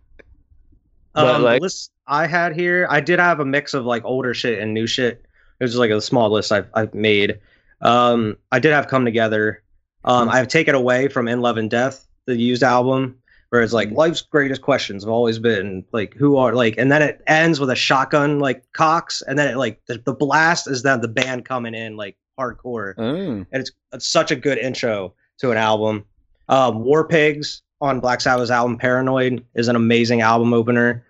But, 1.15 1.35
um, 1.35 1.43
like- 1.43 1.61
list 1.61 1.91
I 2.07 2.27
had 2.27 2.57
here, 2.57 2.87
I 2.89 3.01
did 3.01 3.19
have 3.19 3.41
a 3.41 3.45
mix 3.45 3.75
of 3.75 3.85
like 3.85 4.03
older 4.05 4.33
shit 4.33 4.59
and 4.59 4.73
new 4.73 4.87
shit. 4.87 5.23
It 5.61 5.65
was 5.65 5.73
just 5.73 5.79
like 5.79 5.91
a 5.91 6.01
small 6.01 6.31
list 6.31 6.51
I've, 6.51 6.69
I've 6.73 6.95
made. 6.95 7.39
Um, 7.83 8.39
I 8.51 8.59
did 8.59 8.73
have 8.73 8.89
come 8.89 9.05
together. 9.05 9.63
Um, 10.05 10.31
I've 10.31 10.49
taken 10.49 10.75
away 10.75 11.09
from 11.09 11.29
In 11.29 11.43
Love 11.43 11.59
and 11.59 11.71
Death, 11.71 12.07
the 12.25 12.35
used 12.35 12.63
album, 12.63 13.19
where 13.53 13.61
it's 13.61 13.75
like 13.75 13.91
life's 13.91 14.23
greatest 14.23 14.63
questions 14.63 15.05
have 15.05 15.11
always 15.11 15.39
been 15.39 15.85
like 15.93 16.15
who 16.15 16.39
are 16.39 16.55
like, 16.55 16.75
and 16.79 16.91
then 16.91 17.03
it 17.03 17.21
ends 17.27 17.61
with 17.61 17.69
a 17.69 17.77
shotgun 17.77 18.39
like 18.39 18.65
cocks, 18.73 19.23
and 19.27 19.39
then 19.39 19.47
it 19.47 19.59
like 19.59 19.79
the, 19.85 19.99
the 20.07 20.15
blast 20.15 20.67
is 20.67 20.83
then 20.83 21.03
the 21.03 21.09
band 21.09 21.45
coming 21.45 21.75
in 21.75 21.95
like 21.95 22.17
hardcore 22.41 22.95
Oh. 22.97 23.05
and 23.05 23.47
it's, 23.53 23.71
it's 23.93 24.09
such 24.09 24.31
a 24.31 24.37
good 24.37 24.57
intro 24.57 25.13
to 25.41 25.51
an 25.51 25.59
album. 25.59 26.07
Um, 26.49 26.83
War 26.83 27.07
Pigs 27.07 27.61
on 27.83 28.01
Black 28.01 28.23
Sabbath's 28.23 28.51
album 28.51 28.79
Paranoid 28.79 29.45
is 29.55 29.69
an 29.69 29.77
amazing 29.77 30.23
album 30.23 30.55
opener. 30.55 31.05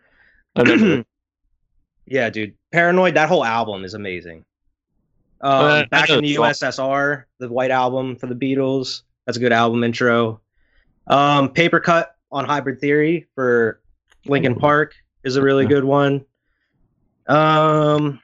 Yeah, 2.04 2.28
dude, 2.30 2.54
Paranoid. 2.72 3.14
That 3.14 3.28
whole 3.28 3.44
album 3.44 3.84
is 3.84 3.94
amazing. 3.94 4.44
Um, 5.40 5.52
Uh, 5.64 5.84
back 5.90 6.10
in 6.10 6.20
the 6.20 6.34
the. 6.34 6.42
USSR, 6.42 7.24
the 7.38 7.48
White 7.48 7.70
Album 7.70 8.16
for 8.16 8.26
the 8.26 8.34
Beatles. 8.34 9.02
That's 9.24 9.38
a 9.38 9.40
good 9.40 9.52
album 9.52 9.84
intro. 9.84 10.40
Um, 11.06 11.48
Paper 11.50 11.78
Cut 11.78 12.16
on 12.32 12.44
Hybrid 12.46 12.80
Theory 12.80 13.28
for 13.34 13.80
Linkin 14.26 14.54
Park 14.54 14.94
is 15.22 15.36
a 15.36 15.42
really 15.42 15.66
good 15.66 15.84
one. 15.84 16.24
Um, 17.28 18.20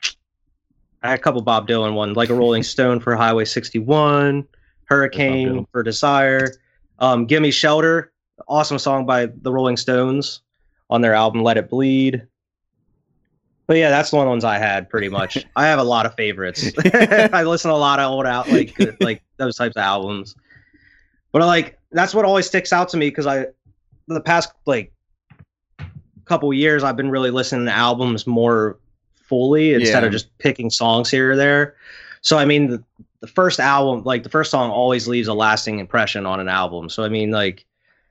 I 1.03 1.11
had 1.11 1.19
a 1.19 1.23
couple 1.23 1.41
Bob 1.43 1.69
Dylan 1.69 1.95
ones, 1.95 2.17
like 2.17 2.31
a 2.31 2.35
Rolling 2.35 2.63
Stone 2.65 3.01
for 3.01 3.15
Highway 3.15 3.45
61, 3.45 4.47
Hurricane 4.85 5.67
for 5.71 5.83
Desire, 5.83 6.53
um, 6.99 7.27
Gimme 7.27 7.51
Shelter, 7.51 8.13
awesome 8.49 8.79
song 8.79 9.07
by 9.07 9.27
the 9.27 9.53
Rolling 9.53 9.77
Stones 9.77 10.41
on 10.91 11.01
their 11.01 11.15
album 11.15 11.43
Let 11.43 11.57
It 11.57 11.69
Bleed. 11.69 12.27
But 13.67 13.77
yeah, 13.77 13.91
that's 13.91 14.11
the 14.11 14.17
one 14.17 14.29
ones 14.29 14.45
I 14.45 14.57
had 14.57 14.89
pretty 14.89 15.11
much. 15.11 15.45
I 15.57 15.67
have 15.67 15.79
a 15.79 15.85
lot 15.85 16.07
of 16.07 16.15
favorites. 16.15 16.73
I 16.95 17.43
listen 17.43 17.69
to 17.69 17.75
a 17.75 17.77
lot 17.77 18.01
of 18.01 18.11
old 18.11 18.25
out 18.25 18.49
like 18.49 18.75
like 19.01 19.23
those 19.37 19.57
types 19.57 19.77
of 19.77 19.83
albums. 19.83 20.35
But 21.33 21.43
like 21.43 21.79
that's 21.93 22.15
what 22.15 22.25
always 22.25 22.47
sticks 22.47 22.73
out 22.73 22.89
to 22.91 22.97
me 22.97 23.11
because 23.11 23.27
I 23.27 23.49
the 24.09 24.21
past 24.21 24.53
like 24.67 24.93
couple 26.25 26.53
years 26.53 26.83
I've 26.85 26.97
been 26.97 27.11
really 27.11 27.31
listening 27.31 27.65
to 27.67 27.73
albums 27.73 28.27
more 28.27 28.79
fully 29.15 29.75
instead 29.75 30.03
Yeah. 30.03 30.07
of 30.07 30.13
just 30.13 30.37
picking 30.39 30.69
songs 30.71 31.11
here 31.11 31.33
or 31.33 31.37
there. 31.37 31.77
So 32.21 32.37
I 32.39 32.45
mean 32.45 32.69
the, 32.69 32.85
the 33.21 33.27
first 33.27 33.61
album 33.61 34.05
like 34.05 34.23
the 34.25 34.29
first 34.29 34.51
song 34.51 34.71
always 34.71 35.09
leaves 35.09 35.29
a 35.29 35.35
lasting 35.35 35.79
impression 35.79 36.27
on 36.27 36.41
an 36.41 36.49
album. 36.49 36.89
So 36.91 37.03
I 37.03 37.09
mean 37.09 37.31
like 37.31 37.65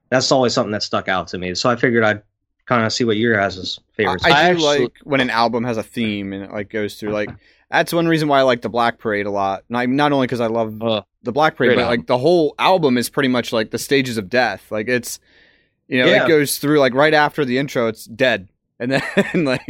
that's 0.09 0.31
always 0.31 0.53
something 0.53 0.71
that 0.71 0.83
stuck 0.83 1.07
out 1.07 1.27
to 1.29 1.37
me. 1.37 1.53
So 1.55 1.69
I 1.69 1.75
figured 1.75 2.03
I'd 2.03 2.21
kind 2.65 2.85
of 2.85 2.91
see 2.93 3.03
what 3.03 3.17
your 3.17 3.35
guys' 3.35 3.79
favorites. 3.93 4.25
I. 4.25 4.29
I 4.29 4.31
do 4.31 4.37
actually- 4.65 4.79
like 4.85 4.93
when 5.03 5.21
an 5.21 5.29
album 5.29 5.63
has 5.63 5.77
a 5.77 5.83
theme 5.83 6.33
and 6.33 6.43
it 6.43 6.51
like 6.51 6.69
goes 6.69 6.95
through 6.95 7.11
like 7.11 7.29
that's 7.69 7.91
one 7.93 8.07
reason 8.07 8.29
why 8.29 8.39
I 8.39 8.43
like 8.43 8.61
the 8.61 8.69
Black 8.69 8.97
Parade 8.97 9.25
a 9.25 9.31
lot. 9.31 9.63
Not 9.69 9.89
not 9.89 10.11
only 10.11 10.25
because 10.25 10.39
I 10.41 10.47
love 10.47 10.81
Uh, 10.81 11.01
the 11.23 11.33
Black 11.33 11.55
Parade, 11.57 11.75
but 11.75 11.81
album. 11.83 11.99
like 11.99 12.07
the 12.07 12.17
whole 12.17 12.55
album 12.57 12.97
is 12.97 13.09
pretty 13.09 13.27
much 13.29 13.51
like 13.51 13.71
the 13.71 13.77
stages 13.77 14.17
of 14.17 14.29
death. 14.29 14.71
Like 14.71 14.87
it's 14.87 15.19
you 15.87 15.99
know 16.03 16.07
Yeah. 16.07 16.25
it 16.25 16.27
goes 16.27 16.57
through 16.57 16.79
like 16.79 16.93
right 16.93 17.13
after 17.13 17.45
the 17.45 17.57
intro, 17.57 17.87
it's 17.87 18.05
dead, 18.05 18.49
and 18.79 18.91
then 18.91 19.01
like 19.45 19.67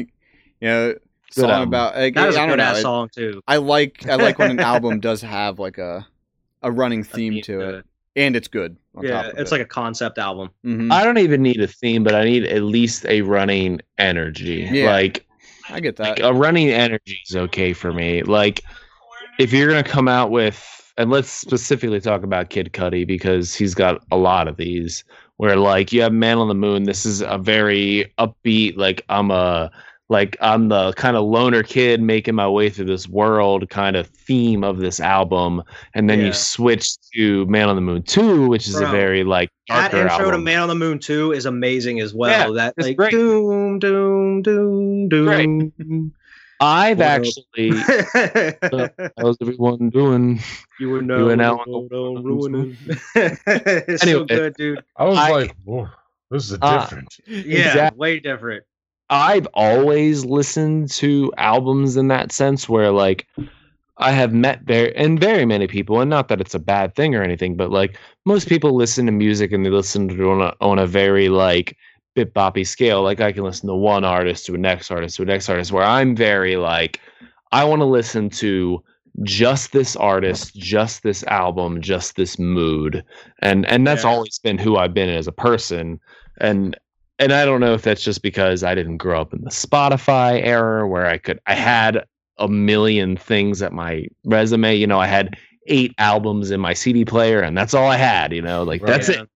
you 0.60 0.68
know 0.68 0.96
song 1.32 1.50
album. 1.50 1.68
about 1.70 1.96
like, 1.96 2.14
that 2.16 2.30
is 2.30 2.36
I 2.36 2.44
a 2.44 2.48
don't 2.48 2.58
good 2.58 2.60
ass 2.64 2.78
it- 2.78 2.82
song 2.82 3.10
too. 3.14 3.42
I 3.48 3.58
like 3.58 4.08
I 4.08 4.16
like 4.16 4.40
when 4.40 4.52
an 4.52 4.60
album 4.74 5.00
does 5.00 5.22
have 5.22 5.60
like 5.60 5.78
a 5.78 6.08
a 6.64 6.72
running 6.72 7.04
theme 7.04 7.34
theme 7.34 7.44
to 7.44 7.58
to 7.60 7.70
it, 7.70 7.76
it. 7.76 7.86
and 8.16 8.36
it's 8.36 8.48
good. 8.48 8.78
On 8.96 9.04
Yeah, 9.04 9.22
top 9.24 9.34
of 9.34 9.40
it's 9.40 9.52
it. 9.52 9.54
like 9.56 9.62
a 9.62 9.66
concept 9.66 10.18
album. 10.18 10.50
Mhm. 10.66 10.92
I 10.92 11.04
don't 11.04 11.20
even 11.20 11.44
need 11.44 11.62
a 11.62 11.68
theme, 11.68 12.04
but 12.04 12.16
I 12.16 12.24
need 12.26 12.46
at 12.46 12.64
least 12.64 13.06
a 13.06 13.22
running 13.22 13.80
energy. 14.00 14.68
Yeah. 14.72 14.92
Like 14.92 15.26
I 15.70 15.80
get 15.82 15.98
that. 15.98 16.18
like 16.18 16.20
a 16.22 16.34
running 16.34 16.70
energy 16.70 17.20
is 17.30 17.36
okay 17.36 17.74
for 17.74 17.94
me. 17.94 18.24
Like 18.24 18.64
if 19.40 19.54
you're 19.54 19.68
gonna 19.70 19.84
come 19.84 20.08
out 20.08 20.32
with 20.32 20.64
and 20.98 21.12
let's 21.12 21.30
specifically 21.30 22.00
talk 22.02 22.24
about 22.24 22.50
Kid 22.50 22.72
Cudi 22.74 23.06
because 23.06 23.54
he's 23.54 23.76
got 23.76 24.04
a 24.10 24.18
lot 24.18 24.48
of 24.48 24.58
these 24.58 25.04
where 25.38 25.56
like 25.56 25.92
you 25.94 26.02
have 26.02 26.14
Man 26.14 26.38
on 26.38 26.48
the 26.48 26.56
Moon. 26.56 26.84
This 26.84 27.06
is 27.06 27.22
a 27.22 27.38
very 27.38 28.14
upbeat, 28.20 28.78
like 28.78 29.04
I'm 29.10 29.32
a 29.32 29.72
like 30.10 30.38
I'm 30.40 30.70
the 30.70 30.94
kind 30.94 31.18
of 31.18 31.26
loner 31.26 31.64
kid 31.64 32.02
making 32.02 32.34
my 32.36 32.48
way 32.48 32.70
through 32.70 32.86
this 32.86 33.10
world 33.10 33.70
kind 33.70 33.96
of 33.98 34.08
theme 34.08 34.64
of 34.64 34.78
this 34.78 35.00
album. 35.00 35.62
And 35.94 36.10
then 36.10 36.20
Yeah. 36.20 36.28
you 36.28 36.34
switch 36.34 36.96
to 37.14 37.46
Man 37.48 37.68
on 37.70 37.76
the 37.76 37.82
Moon 37.82 38.04
2, 38.04 38.48
which 38.48 38.68
is 38.70 38.80
a 38.80 38.86
very 38.88 39.24
like 39.26 39.50
That 39.68 39.94
intro 39.94 40.32
to. 40.32 40.38
Man 40.38 40.62
on 40.62 40.70
the 40.70 40.76
Moon 40.76 40.98
2 41.00 41.34
is 41.34 41.46
amazing 41.46 42.00
as 42.00 42.14
well. 42.14 42.54
that 42.54 42.74
it's 42.78 42.88
like 42.88 42.98
great. 42.98 43.12
doom 43.12 43.80
doom 43.80 44.42
doom 44.44 45.10
doom. 45.10 46.14
I've 46.60 46.98
What 47.00 47.08
up? 47.08 47.22
actually 47.28 49.12
how's 49.18 49.38
everyone 49.42 49.90
doing? 49.90 50.40
you 50.80 50.90
were 50.90 51.02
You 51.04 51.30
and 51.30 51.40
now 51.40 51.60
Alan 51.68 51.88
don't 51.88 52.24
ruin 52.24 52.78
it. 53.16 53.40
it's 53.88 54.04
so 54.04 54.24
good, 54.26 54.56
dude. 54.56 54.84
I 54.96 55.06
was 55.06 55.18
I- 55.18 55.32
like, 55.32 55.56
Whoa, 55.64 55.88
this 56.32 56.52
is 56.52 56.58
Uh, 56.62 56.80
different. 56.82 57.08
Yeah, 57.28 57.68
Exact- 57.68 57.98
way 57.98 58.20
different. 58.20 58.64
I've 59.10 59.48
always 59.54 60.26
listened 60.26 60.92
to 60.94 61.32
albums 61.38 61.96
in 61.96 62.10
that 62.10 62.32
sense 62.34 62.68
where 62.68 62.92
like 62.92 63.26
I 63.98 64.12
have 64.12 64.34
met 64.34 64.62
very 64.64 64.96
and 64.96 65.20
very 65.20 65.46
many 65.46 65.66
people, 65.68 66.02
and 66.02 66.10
not 66.10 66.28
that 66.28 66.42
it's 66.42 66.54
a 66.54 66.60
bad 66.60 66.94
thing 66.96 67.16
or 67.16 67.24
anything, 67.24 67.56
but 67.56 67.72
like 67.72 67.98
most 68.26 68.50
people 68.50 68.76
listen 68.76 69.06
to 69.06 69.12
music 69.12 69.52
and 69.54 69.66
they 69.66 69.70
listen 69.70 70.08
to 70.10 70.14
it 70.14 70.28
on 70.32 70.42
a, 70.42 70.54
on 70.60 70.78
a 70.80 70.86
very 70.86 71.30
like 71.30 71.78
bit 72.18 72.34
boppy 72.34 72.66
scale. 72.68 73.04
Like 73.04 73.22
I 73.22 73.32
can 73.32 73.44
listen 73.44 73.70
to 73.70 73.76
one 73.76 74.04
artist 74.04 74.46
to 74.48 74.56
a 74.56 74.58
next 74.58 74.92
artist 74.92 75.18
to 75.18 75.24
a 75.24 75.26
next 75.26 75.50
artist, 75.50 75.72
where 75.72 75.84
I'm 75.84 76.16
very 76.16 76.58
like 76.58 77.00
I 77.52 77.64
want 77.64 77.82
to 77.82 77.86
listen 77.86 78.30
to 78.32 78.84
just 79.24 79.72
this 79.72 79.96
artist, 79.96 80.56
just 80.56 81.04
this 81.04 81.24
album, 81.26 81.82
just 81.82 82.16
this 82.16 82.38
mood, 82.40 83.04
and 83.42 83.66
and 83.68 83.86
that's 83.88 84.04
Yeah. 84.04 84.10
always 84.12 84.40
been 84.40 84.58
who 84.58 84.78
I've 84.78 84.94
been 84.94 85.10
as 85.10 85.28
a 85.28 85.32
person, 85.32 86.00
and 86.40 86.76
and 87.20 87.32
I 87.32 87.46
don't 87.46 87.62
know 87.62 87.74
if 87.74 87.84
that's 87.84 88.04
just 88.04 88.22
because 88.24 88.64
I 88.64 88.76
didn't 88.76 88.98
grow 88.98 89.22
up 89.22 89.34
in 89.34 89.42
the 89.44 89.50
Spotify 89.52 90.44
era 90.44 90.88
where 90.88 91.06
I 91.08 91.18
could 91.18 91.40
I 91.48 91.54
had 91.56 92.04
a 92.40 92.48
million 92.48 93.16
things 93.18 93.62
at 93.62 93.74
my 93.74 94.08
resume. 94.26 94.76
You 94.76 94.88
know, 94.88 95.00
I 95.00 95.08
had 95.08 95.36
eight 95.68 95.94
albums 96.00 96.52
in 96.52 96.60
my 96.60 96.74
CD 96.74 97.06
player, 97.06 97.42
and 97.42 97.58
that's 97.58 97.74
all 97.74 97.88
I 97.88 97.98
had. 97.98 98.34
You 98.34 98.42
know, 98.42 98.64
like 98.64 98.82
Right. 98.82 98.88
that's 98.88 99.10
it. 99.10 99.30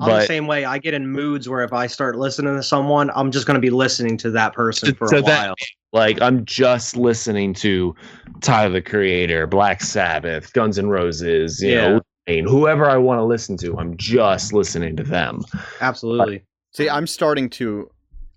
I'm 0.00 0.20
the 0.20 0.26
same 0.26 0.46
way. 0.46 0.64
I 0.64 0.78
get 0.78 0.94
in 0.94 1.06
moods 1.08 1.48
where 1.48 1.62
if 1.62 1.72
I 1.72 1.86
start 1.86 2.16
listening 2.16 2.56
to 2.56 2.62
someone, 2.62 3.10
I'm 3.14 3.30
just 3.30 3.46
going 3.46 3.54
to 3.56 3.60
be 3.60 3.70
listening 3.70 4.16
to 4.18 4.30
that 4.32 4.52
person 4.54 4.88
To- 4.90 4.94
for 4.94 5.08
to 5.08 5.18
a 5.18 5.22
that- 5.22 5.46
while. 5.48 5.54
like 5.92 6.20
I'm 6.22 6.44
just 6.44 6.96
listening 6.96 7.52
to 7.54 7.94
Tyler 8.40 8.70
the 8.74 8.82
Creator, 8.82 9.46
Black 9.46 9.82
Sabbath, 9.82 10.52
Guns 10.52 10.78
N' 10.78 10.88
Roses, 10.88 11.60
you 11.62 11.70
Yeah. 11.72 11.88
know, 11.88 12.00
Wayne, 12.28 12.46
whoever 12.46 12.88
I 12.88 12.96
want 12.96 13.18
to 13.18 13.24
listen 13.24 13.56
to. 13.58 13.76
I'm 13.78 13.96
just 13.96 14.52
listening 14.52 14.96
to 14.96 15.02
them. 15.02 15.42
Absolutely. 15.80 16.44
See, 16.72 16.88
I'm 16.88 17.06
starting 17.06 17.50
to 17.50 17.90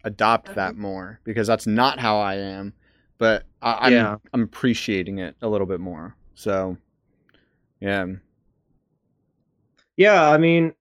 adopt 0.03 0.55
that 0.55 0.76
more 0.76 1.20
because 1.24 1.45
that's 1.47 1.68
not 1.68 1.99
how 1.99 2.18
I 2.20 2.36
am, 2.36 2.74
but 3.20 3.43
I, 3.61 3.78
I'm 3.88 3.93
Yeah. 3.93 4.16
I'm 4.34 4.41
appreciating 4.41 5.20
it 5.20 5.36
a 5.41 5.47
little 5.47 5.68
bit 5.68 5.80
more. 5.80 6.16
So, 6.36 6.76
yeah, 7.80 8.07
Yeah, 9.95 10.28
I 10.32 10.38
mean, 10.39 10.74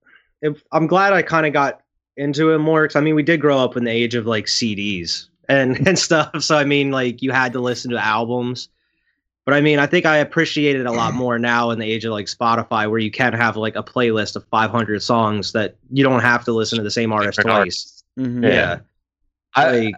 if, 0.43 0.63
I'm 0.73 0.87
glad 0.87 1.13
I 1.13 1.23
kind 1.23 1.47
of 1.47 1.53
got 1.53 1.81
into 2.17 2.51
it 2.51 2.59
more 2.59 2.83
because 2.83 2.97
I 2.97 3.01
mean, 3.01 3.15
we 3.15 3.23
did 3.23 3.41
grow 3.41 3.59
up 3.59 3.77
in 3.77 3.85
the 3.85 3.91
age 3.91 4.15
of 4.15 4.27
like 4.27 4.47
CDs 4.47 5.29
and 5.49 5.77
and 5.89 5.99
stuff. 5.99 6.43
So 6.43 6.57
I 6.57 6.65
mean, 6.65 6.91
like 6.91 7.23
you 7.23 7.31
had 7.31 7.53
to 7.55 7.61
listen 7.61 7.91
to 7.93 8.05
albums. 8.05 8.69
But 9.45 9.55
I 9.55 9.61
mean, 9.61 9.81
I 9.81 9.87
think 9.87 10.07
I 10.07 10.19
appreciate 10.19 10.77
it 10.77 10.87
a 10.87 10.93
lot 10.93 11.15
more 11.15 11.37
now 11.37 11.71
in 11.71 11.81
the 11.81 11.91
age 11.91 12.05
of 12.05 12.13
like 12.13 12.27
Spotify, 12.27 12.89
where 12.89 13.01
you 13.01 13.11
can 13.11 13.33
have 13.33 13.57
like 13.57 13.75
a 13.75 13.83
playlist 13.83 14.37
of 14.37 14.45
500 14.47 15.03
songs 15.03 15.51
that 15.53 15.77
you 15.91 16.05
don't 16.05 16.21
have 16.21 16.45
to 16.45 16.53
listen 16.53 16.79
to 16.79 16.85
the 16.85 16.93
same 16.93 17.13
artist 17.13 17.39
Different 17.39 17.55
twice. 17.57 17.59
artists. 17.59 18.05
Mhm. 18.21 18.43
Yeah. 18.45 18.51
Yeah, 18.51 18.79
I, 19.55 19.79
like, 19.79 19.95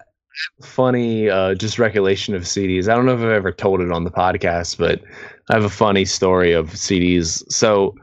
funny 0.63 1.29
uh, 1.29 1.55
just 1.55 1.79
recollection 1.79 2.35
of 2.35 2.43
CDs. 2.43 2.89
I 2.89 2.95
don't 2.95 3.05
know 3.05 3.13
if 3.15 3.21
I've 3.21 3.29
ever 3.29 3.53
told 3.53 3.83
it 3.83 3.93
on 3.93 4.05
the 4.05 4.11
podcast, 4.11 4.79
but 4.79 5.03
I 5.51 5.55
have 5.55 5.65
a 5.65 5.69
funny 5.71 6.07
story 6.07 6.53
of 6.53 6.71
CDs. 6.71 7.45
So 7.53 7.95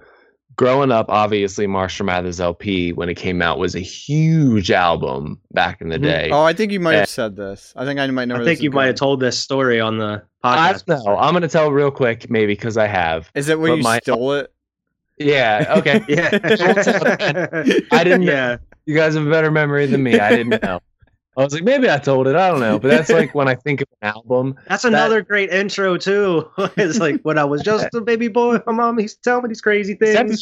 growing 0.62 0.92
up, 0.92 1.08
obviously 1.10 1.66
Marshall 1.66 2.06
Mathers 2.06 2.40
LP 2.40 2.94
when 2.94 3.10
it 3.10 3.16
came 3.16 3.42
out 3.42 3.58
was 3.58 3.74
a 3.74 3.80
huge 3.80 4.70
album 4.70 5.40
back 5.52 5.82
in 5.82 5.90
the 5.90 5.98
Mhm. 5.98 6.04
day. 6.04 6.30
Oh, 6.32 6.44
I 6.44 6.54
think 6.54 6.72
you 6.72 6.80
might 6.80 6.92
Yeah. 6.94 7.00
have 7.00 7.10
said 7.10 7.36
this. 7.36 7.74
I 7.76 7.84
think 7.84 8.00
I 8.00 8.06
might 8.08 8.26
know. 8.28 8.36
I 8.36 8.38
where 8.38 8.46
think 8.46 8.62
you 8.62 8.70
is 8.70 8.76
might 8.76 8.86
have 8.86 8.96
told 8.96 9.22
this 9.22 9.40
story 9.40 9.80
on 9.82 9.98
the 9.98 10.22
podcast. 10.44 10.58
I 10.58 10.74
podcast. 10.74 11.06
know. 11.08 11.18
I'm 11.18 11.34
gonna 11.34 11.48
tell 11.48 11.72
real 11.72 11.90
quick, 11.90 12.30
maybe 12.30 12.54
because 12.54 12.78
I 12.78 12.86
have. 12.86 13.32
Is 13.34 13.50
it 13.50 13.60
where 13.60 13.72
but 13.72 13.78
you 13.78 13.84
my- 13.84 14.00
stole 14.04 14.34
it? 14.34 14.54
Yeah. 15.18 15.66
Okay. 15.78 16.04
yeah, 16.08 16.30
I 17.92 18.04
didn't 18.04 18.22
know. 18.26 18.32
Yeah, 18.32 18.58
you 18.86 18.94
guys 18.96 19.16
have 19.16 19.26
a 19.26 19.30
better 19.32 19.50
memory 19.50 19.88
than 19.88 20.04
me. 20.04 20.20
I 20.20 20.30
didn't 20.36 20.62
know. 20.62 20.80
I 21.38 21.44
was 21.44 21.54
like, 21.54 21.64
maybe 21.64 21.90
I 21.90 21.98
told 21.98 22.28
it. 22.28 22.36
I 22.36 22.50
don't 22.50 22.60
know. 22.60 22.78
But 22.78 22.90
that's 22.90 23.10
like 23.10 23.34
when 23.34 23.48
I 23.48 23.56
think 23.56 23.82
of 23.82 23.88
an 24.02 24.10
album. 24.10 24.56
That's 24.68 24.84
another 24.84 25.22
great 25.22 25.50
intro 25.50 25.98
too. 25.98 26.50
it's 26.78 27.00
like 27.00 27.22
when 27.22 27.38
I 27.38 27.46
was 27.46 27.62
just 27.62 27.88
a 27.94 28.02
baby 28.02 28.28
boy, 28.28 28.60
my 28.66 28.74
mom 28.74 29.00
used 29.00 29.24
to 29.24 29.30
tell 29.30 29.42
me 29.42 29.48
these 29.48 29.62
crazy 29.62 29.96
things. 29.96 30.42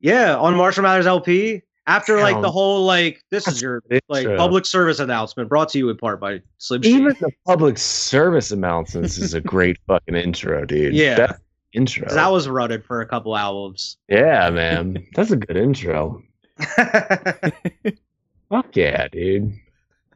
Yeah, 0.00 0.36
on 0.36 0.54
Marshall 0.54 0.82
Mathers 0.82 1.06
LP. 1.06 1.62
After 1.88 2.18
like 2.20 2.40
the 2.42 2.50
whole 2.50 2.84
like 2.84 3.22
this 3.30 3.46
is 3.46 3.62
your 3.62 3.80
like 4.08 4.26
public 4.36 4.66
service 4.66 4.98
announcement 4.98 5.48
brought 5.48 5.68
to 5.68 5.78
you 5.78 5.88
in 5.88 5.96
part 5.96 6.20
by 6.20 6.40
Slim. 6.58 6.84
Even 6.84 7.14
the 7.20 7.30
public 7.46 7.78
service 7.78 8.50
announcements 8.50 9.18
is 9.18 9.34
a 9.34 9.40
great 9.40 9.78
fucking 9.86 10.16
intro, 10.16 10.64
dude. 10.64 10.94
Yeah. 10.94 11.14
That's 11.14 11.40
intro. 11.74 12.12
that 12.12 12.32
was 12.32 12.48
running 12.48 12.82
for 12.82 13.02
a 13.02 13.06
couple 13.06 13.36
albums. 13.36 13.98
yeah, 14.08 14.50
man. 14.50 15.06
That's 15.14 15.30
a 15.30 15.36
good 15.36 15.56
intro. 15.56 16.22
Fuck 18.48 18.74
yeah, 18.74 19.06
dude. 19.08 19.52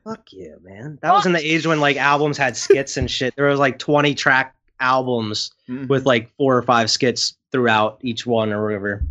Fuck 0.05 0.33
yeah, 0.33 0.55
man. 0.63 0.99
That 1.03 1.13
was 1.13 1.27
in 1.27 1.33
the 1.33 1.41
age 1.45 1.67
when 1.67 1.81
like 1.81 1.97
albums 1.97 2.39
had 2.39 2.57
skits 2.57 2.97
and 2.97 3.11
shit. 3.11 3.35
There 3.37 3.47
was 3.47 3.59
like 3.59 3.79
20 3.79 4.15
track 4.15 4.55
albums 4.81 5.51
Mhm. 5.69 5.89
with 5.89 6.07
like 6.07 6.31
four 6.37 6.57
or 6.57 6.63
five 6.63 6.91
skits 6.91 7.37
throughout 7.53 7.99
each 8.03 8.27
one 8.27 8.53
or 8.53 8.65
whatever. 8.65 9.05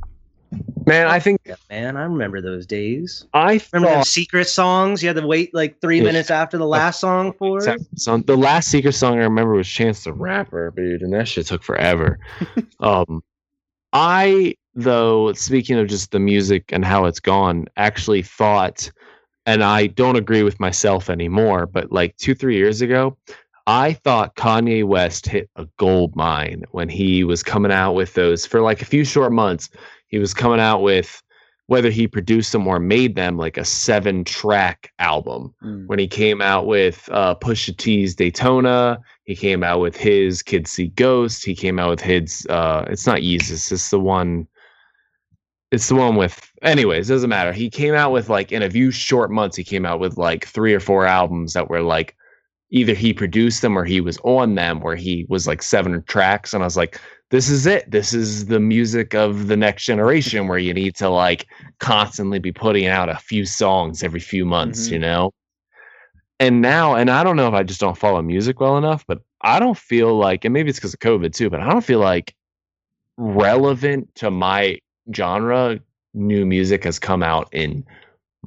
Man, 0.87 1.05
I 1.05 1.19
think 1.19 1.41
Yeah, 1.45 1.55
man, 1.69 1.95
I 1.95 2.03
remember 2.03 2.41
those 2.41 2.65
days. 2.65 3.27
I 3.35 3.61
Remember 3.71 3.89
them 3.93 3.99
thought 3.99 4.07
secret 4.07 4.45
songs? 4.47 5.03
You 5.03 5.09
had 5.09 5.17
to 5.17 5.27
wait 5.27 5.53
like 5.53 5.79
three 5.79 5.97
Yeah. 5.97 6.05
minutes 6.05 6.31
after 6.31 6.57
the 6.57 6.65
last 6.65 6.99
song 6.99 7.33
for 7.37 7.59
it. 7.59 7.79
song, 7.99 8.23
the 8.23 8.35
last 8.35 8.69
secret 8.69 8.93
song 8.93 9.19
I 9.19 9.23
remember 9.23 9.53
was 9.53 9.67
Chance 9.67 10.05
the 10.05 10.13
Rapper, 10.13 10.73
dude, 10.75 11.03
and 11.03 11.13
that 11.13 11.27
shit 11.27 11.45
took 11.45 11.61
forever. 11.61 12.17
um, 12.79 13.21
I 13.93 14.55
though, 14.73 15.33
speaking 15.33 15.77
of 15.77 15.87
just 15.87 16.11
the 16.11 16.19
music 16.19 16.63
and 16.69 16.83
how 16.83 17.05
it's 17.05 17.19
gone, 17.19 17.67
actually 17.77 18.23
thought, 18.23 18.91
and 19.45 19.63
I 19.63 19.87
don't 19.87 20.15
agree 20.15 20.43
with 20.43 20.59
myself 20.59 21.09
anymore, 21.09 21.65
but 21.65 21.91
like 21.91 22.15
two, 22.17 22.35
three 22.35 22.55
years 22.57 22.81
ago, 22.81 23.17
I 23.67 23.93
thought 23.93 24.35
Kanye 24.35 24.83
West 24.83 25.27
hit 25.27 25.49
a 25.55 25.67
gold 25.77 26.15
mine 26.15 26.63
when 26.71 26.89
he 26.89 27.23
was 27.23 27.43
coming 27.43 27.71
out 27.71 27.93
with 27.93 28.13
those 28.15 28.45
for 28.45 28.61
like 28.61 28.81
a 28.81 28.85
few 28.85 29.05
short 29.05 29.31
months. 29.31 29.69
He 30.07 30.17
was 30.17 30.33
coming 30.33 30.59
out 30.59 30.81
with 30.81 31.21
whether 31.67 31.91
he 31.91 32.07
produced 32.07 32.51
them 32.51 32.65
or 32.67 32.79
made 32.79 33.13
them 33.15 33.37
like 33.37 33.55
a 33.57 33.63
seven 33.65 34.23
track 34.23 34.91
album 34.97 35.53
Mm. 35.63 35.85
when 35.85 35.99
he 35.99 36.07
came 36.07 36.41
out 36.41 36.65
with 36.65 37.07
uh, 37.11 37.35
Pusha 37.35 37.77
T's 37.77 38.15
Daytona. 38.15 38.99
He 39.25 39.35
came 39.35 39.63
out 39.63 39.79
with 39.79 39.95
his 39.95 40.41
Kids 40.41 40.71
See 40.71 40.87
Ghost. 40.87 41.45
He 41.45 41.53
came 41.53 41.77
out 41.77 41.91
with 41.91 42.01
his. 42.01 42.47
Uh, 42.49 42.85
it's 42.89 43.05
not 43.05 43.19
Yeezus. 43.19 43.71
It's 43.71 43.91
the 43.91 43.99
one. 43.99 44.47
It's 45.71 45.87
the 45.87 45.95
one 45.95 46.15
with. 46.15 46.51
Anyways, 46.61 47.07
doesn't 47.07 47.29
matter. 47.29 47.53
He 47.53 47.69
came 47.69 47.93
out 47.93 48.11
with 48.11 48.29
like 48.29 48.51
in 48.51 48.63
a 48.63 48.69
few 48.69 48.91
short 48.91 49.31
months. 49.31 49.55
He 49.55 49.63
came 49.63 49.85
out 49.85 49.99
with 49.99 50.17
like 50.17 50.45
three 50.45 50.73
or 50.73 50.79
four 50.79 51.05
albums 51.05 51.53
that 51.53 51.69
were 51.69 51.81
like 51.81 52.15
either 52.71 52.93
he 52.93 53.13
produced 53.13 53.61
them 53.61 53.77
or 53.77 53.85
he 53.85 54.01
was 54.01 54.17
on 54.23 54.55
them, 54.55 54.81
where 54.81 54.95
he 54.95 55.25
was 55.29 55.47
like 55.47 55.61
seven 55.61 56.03
tracks. 56.03 56.53
And 56.53 56.63
I 56.63 56.65
was 56.65 56.77
like, 56.77 56.99
this 57.31 57.49
is 57.49 57.67
it. 57.67 57.89
This 57.89 58.13
is 58.13 58.47
the 58.47 58.59
music 58.59 59.13
of 59.13 59.47
the 59.47 59.57
next 59.57 59.85
generation, 59.85 60.47
where 60.47 60.57
you 60.57 60.73
need 60.73 60.95
to 60.95 61.09
like 61.09 61.47
constantly 61.79 62.39
be 62.39 62.51
putting 62.51 62.87
out 62.87 63.09
a 63.09 63.17
few 63.17 63.45
songs 63.45 64.01
every 64.03 64.19
few 64.19 64.45
months. 64.45 64.87
Mhm. 64.87 64.91
You 64.91 64.99
know 64.99 65.33
and 66.39 66.61
now 66.61 66.95
and 66.95 67.09
i 67.09 67.23
don't 67.23 67.35
know 67.35 67.47
if 67.47 67.53
i 67.53 67.63
just 67.63 67.79
don't 67.79 67.97
follow 67.97 68.21
music 68.21 68.59
well 68.59 68.77
enough 68.77 69.03
but 69.07 69.19
i 69.41 69.59
don't 69.59 69.77
feel 69.77 70.17
like 70.17 70.45
and 70.45 70.53
maybe 70.53 70.69
it's 70.69 70.79
because 70.79 70.93
of 70.93 70.99
covid 70.99 71.33
too 71.33 71.49
but 71.49 71.59
i 71.59 71.69
don't 71.69 71.83
feel 71.83 71.99
like 71.99 72.33
relevant 73.17 74.07
to 74.15 74.31
my 74.31 74.77
genre 75.15 75.79
new 76.13 76.45
music 76.45 76.83
has 76.83 76.99
come 76.99 77.23
out 77.23 77.47
in 77.51 77.85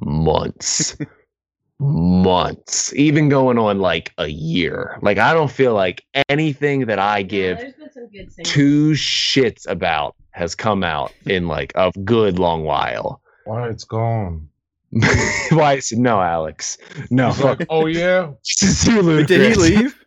months 0.01 0.97
months 1.79 2.93
even 2.95 3.29
going 3.29 3.57
on 3.57 3.79
like 3.79 4.13
a 4.17 4.27
year 4.27 4.97
like 5.01 5.17
i 5.17 5.33
don't 5.33 5.51
feel 5.51 5.73
like 5.73 6.05
anything 6.29 6.85
that 6.85 6.99
i 6.99 7.21
give 7.21 7.57
there's 7.57 7.73
been 7.73 7.91
some 7.91 8.07
good 8.09 8.31
singles. 8.31 8.53
two 8.53 8.91
shits 8.91 9.67
about 9.67 10.15
has 10.31 10.55
come 10.55 10.83
out 10.83 11.11
in 11.25 11.47
like 11.47 11.71
a 11.75 11.91
good 12.03 12.39
long 12.39 12.63
while 12.63 13.21
Why 13.45 13.69
it's 13.69 13.83
gone? 13.83 14.49
why 15.49 15.75
is 15.75 15.91
no 15.91 16.21
alex 16.21 16.77
no 17.09 17.33
like, 17.43 17.65
oh 17.69 17.87
yeah. 17.87 18.31
This 18.45 18.61
is 18.61 18.85
too 18.85 19.05
Wait, 19.05 19.27
did 19.27 19.41
he 19.41 19.55
leave? 19.55 20.03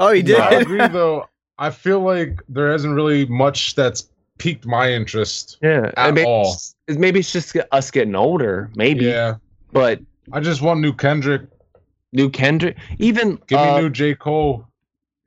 Oh, 0.00 0.12
he 0.12 0.22
did. 0.22 0.38
No, 0.38 0.44
I 0.44 0.50
agree 0.54 0.88
though. 0.88 1.28
I 1.58 1.68
feel 1.68 2.00
like 2.00 2.40
there 2.48 2.74
isn't 2.74 2.94
really 2.94 3.26
much 3.26 3.74
that's 3.74 4.08
piqued 4.40 4.66
my 4.66 4.90
interest. 4.92 5.58
Yeah, 5.62 5.92
At 5.96 6.14
maybe 6.14 6.26
all. 6.26 6.64
It's, 6.88 6.98
maybe 6.98 7.20
it's 7.20 7.32
just 7.32 7.56
us 7.72 7.90
getting 7.92 8.16
older, 8.16 8.70
maybe. 8.74 9.06
Yeah. 9.06 9.36
But 9.72 10.00
I 10.32 10.40
just 10.40 10.62
want 10.62 10.80
new 10.80 10.92
Kendrick. 10.92 11.42
new 12.12 12.30
Kendrick, 12.30 12.76
even 12.98 13.38
Give 13.46 13.58
uh, 13.60 13.76
me 13.76 13.82
new 13.82 13.90
J. 13.90 14.14
Cole. 14.14 14.66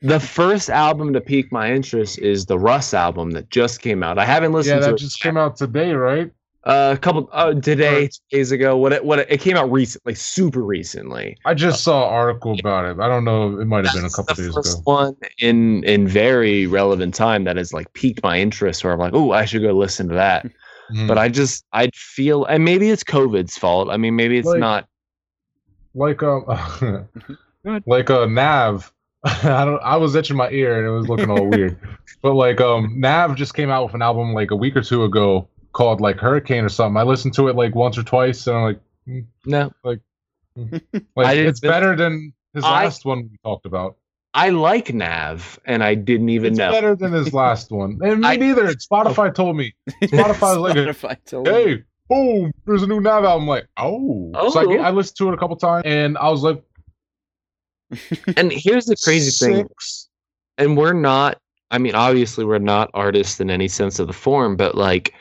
the 0.01 0.19
first 0.19 0.69
album 0.69 1.13
to 1.13 1.21
pique 1.21 1.51
my 1.51 1.71
interest 1.71 2.19
is 2.19 2.45
the 2.45 2.59
Russ 2.59 2.93
album 2.93 3.31
that 3.31 3.49
just 3.49 3.81
came 3.81 4.03
out. 4.03 4.17
I 4.19 4.25
haven't 4.25 4.53
Yeah, 4.61 4.79
listened 4.79 4.83
to 4.83 4.89
that 4.89 4.95
it 4.95 4.97
just 4.97 5.19
came 5.19 5.37
out 5.37 5.55
today, 5.57 5.93
right? 5.93 6.31
Uh, 6.65 6.93
a 6.95 6.97
couple 6.97 7.29
uh, 7.33 7.53
today, 7.53 8.07
two 8.07 8.37
days 8.37 8.51
ago. 8.51 8.77
What 8.77 8.93
it, 8.93 9.03
what 9.03 9.19
it, 9.19 9.27
it 9.29 9.41
came 9.41 9.57
out 9.57 9.71
recently, 9.71 10.15
super 10.15 10.61
recently. 10.63 11.37
I 11.45 11.53
just 11.53 11.83
saw 11.83 12.07
an 12.07 12.13
article 12.13 12.55
about 12.59 12.85
it. 12.85 12.99
I 13.01 13.07
don't 13.07 13.25
know. 13.25 13.59
It 13.59 13.65
might 13.65 13.85
have 13.85 13.93
been 13.93 14.01
a 14.01 14.03
That's 14.03 14.15
couple 14.15 14.35
the 14.35 14.43
days 14.43 14.53
first 14.53 14.73
ago. 14.79 14.81
one 14.85 15.15
in 15.39 15.83
in 15.83 16.07
very 16.07 16.65
relevant 16.67 17.13
time 17.15 17.43
that 17.43 17.57
has 17.57 17.73
like 17.73 17.91
piqued 17.93 18.23
my 18.23 18.39
interest. 18.39 18.83
Where 18.83 18.93
I'm 18.93 18.99
like, 18.99 19.13
oh, 19.13 19.31
I 19.31 19.45
should 19.45 19.61
go 19.61 19.73
listen 19.73 20.07
to 20.09 20.15
that. 20.15 20.45
Mhm. 20.93 21.07
But 21.07 21.17
I 21.17 21.29
just 21.29 21.65
I 21.73 21.89
feel, 21.93 22.45
and 22.45 22.63
maybe 22.63 22.89
it's 22.89 23.03
COVID's 23.03 23.57
fault. 23.57 23.89
I 23.89 23.97
mean, 23.97 24.15
maybe 24.15 24.37
it's 24.37 24.47
Like- 24.47 24.59
not. 24.59 24.87
like 25.95 26.23
um, 26.23 26.45
like 27.85 28.09
a 28.09 28.27
Nav. 28.27 28.91
I 29.23 29.63
don't. 29.65 29.79
I 29.81 29.95
was 29.97 30.15
itching 30.15 30.35
my 30.37 30.49
ear 30.49 30.77
and 30.77 30.85
it 30.87 30.89
was 30.91 31.07
looking 31.07 31.29
all 31.29 31.45
weird. 31.47 31.77
But 32.21 32.35
like 32.35 32.61
um, 32.61 32.93
Nav 33.01 33.35
just 33.35 33.53
came 33.53 33.69
out 33.69 33.83
with 33.83 33.95
an 33.95 34.01
album 34.01 34.33
like 34.33 34.51
a 34.51 34.55
week 34.55 34.77
or 34.77 34.81
two 34.81 35.03
ago 35.03 35.49
called 35.73 35.99
like 36.01 36.17
Hurricane 36.17 36.63
or 36.63 36.69
something. 36.69 36.97
I 36.97 37.03
listened 37.03 37.33
to 37.35 37.47
it 37.49 37.55
like 37.55 37.75
once 37.75 37.97
or 37.97 38.03
twice 38.03 38.47
and 38.47 38.55
I'm 38.55 38.63
like, 38.63 38.79
hmm, 39.05 39.19
No, 39.45 39.71
like 39.83 39.99
hmm. 40.55 40.77
I 41.17 41.33
didn't 41.35 41.49
it's 41.49 41.59
better 41.59 41.95
than 41.95 42.33
his 42.53 42.63
I- 42.63 42.83
last 42.85 43.05
one 43.05 43.29
we 43.31 43.37
talked 43.43 43.65
about. 43.65 43.97
I 44.35 44.49
like 44.49 44.91
Nav, 44.91 45.59
and 45.65 45.83
I 45.83 45.93
didn't 45.93 46.29
even 46.29 46.53
It's 46.53 46.57
know. 46.57 46.71
better 46.71 46.95
than 46.95 47.13
his 47.13 47.33
last 47.35 47.69
one. 47.71 47.99
And 48.01 48.21
me 48.21 48.27
I- 48.27 48.35
neither. 48.35 48.67
Spotify 48.91 49.31
told 49.33 49.55
me. 49.57 49.75
Spotify's 50.01 50.57
like, 50.57 50.75
Spotify 50.75 51.17
told 51.25 51.45
me. 51.47 51.53
hey, 51.53 51.83
boom, 52.09 52.51
there's 52.65 52.81
a 52.81 52.87
new 52.87 52.99
Nav 52.99 53.23
album. 53.25 53.43
I'm 53.43 53.47
like, 53.47 53.67
oh. 53.77 54.31
So 54.51 54.59
I, 54.59 54.63
Oh. 54.79 54.81
I 54.81 54.89
listened 54.89 55.17
to 55.17 55.27
it 55.29 55.35
a 55.35 55.37
couple 55.37 55.55
times 55.57 55.83
and 55.85 56.17
I 56.17 56.29
was 56.29 56.41
like, 56.41 56.63
And 58.37 58.51
here's 58.51 58.85
the 58.85 58.95
crazy 59.03 59.29
thing, 59.31 59.67
and 60.57 60.77
we're 60.77 60.93
not. 60.93 61.37
I 61.69 61.77
mean, 61.77 61.93
obviously, 61.95 62.43
we're 62.45 62.57
not 62.59 62.89
artists 62.93 63.39
in 63.39 63.49
any 63.51 63.67
sense 63.67 63.99
of 63.99 64.07
the 64.07 64.13
form, 64.13 64.55
but 64.55 64.75
like, 64.75 65.13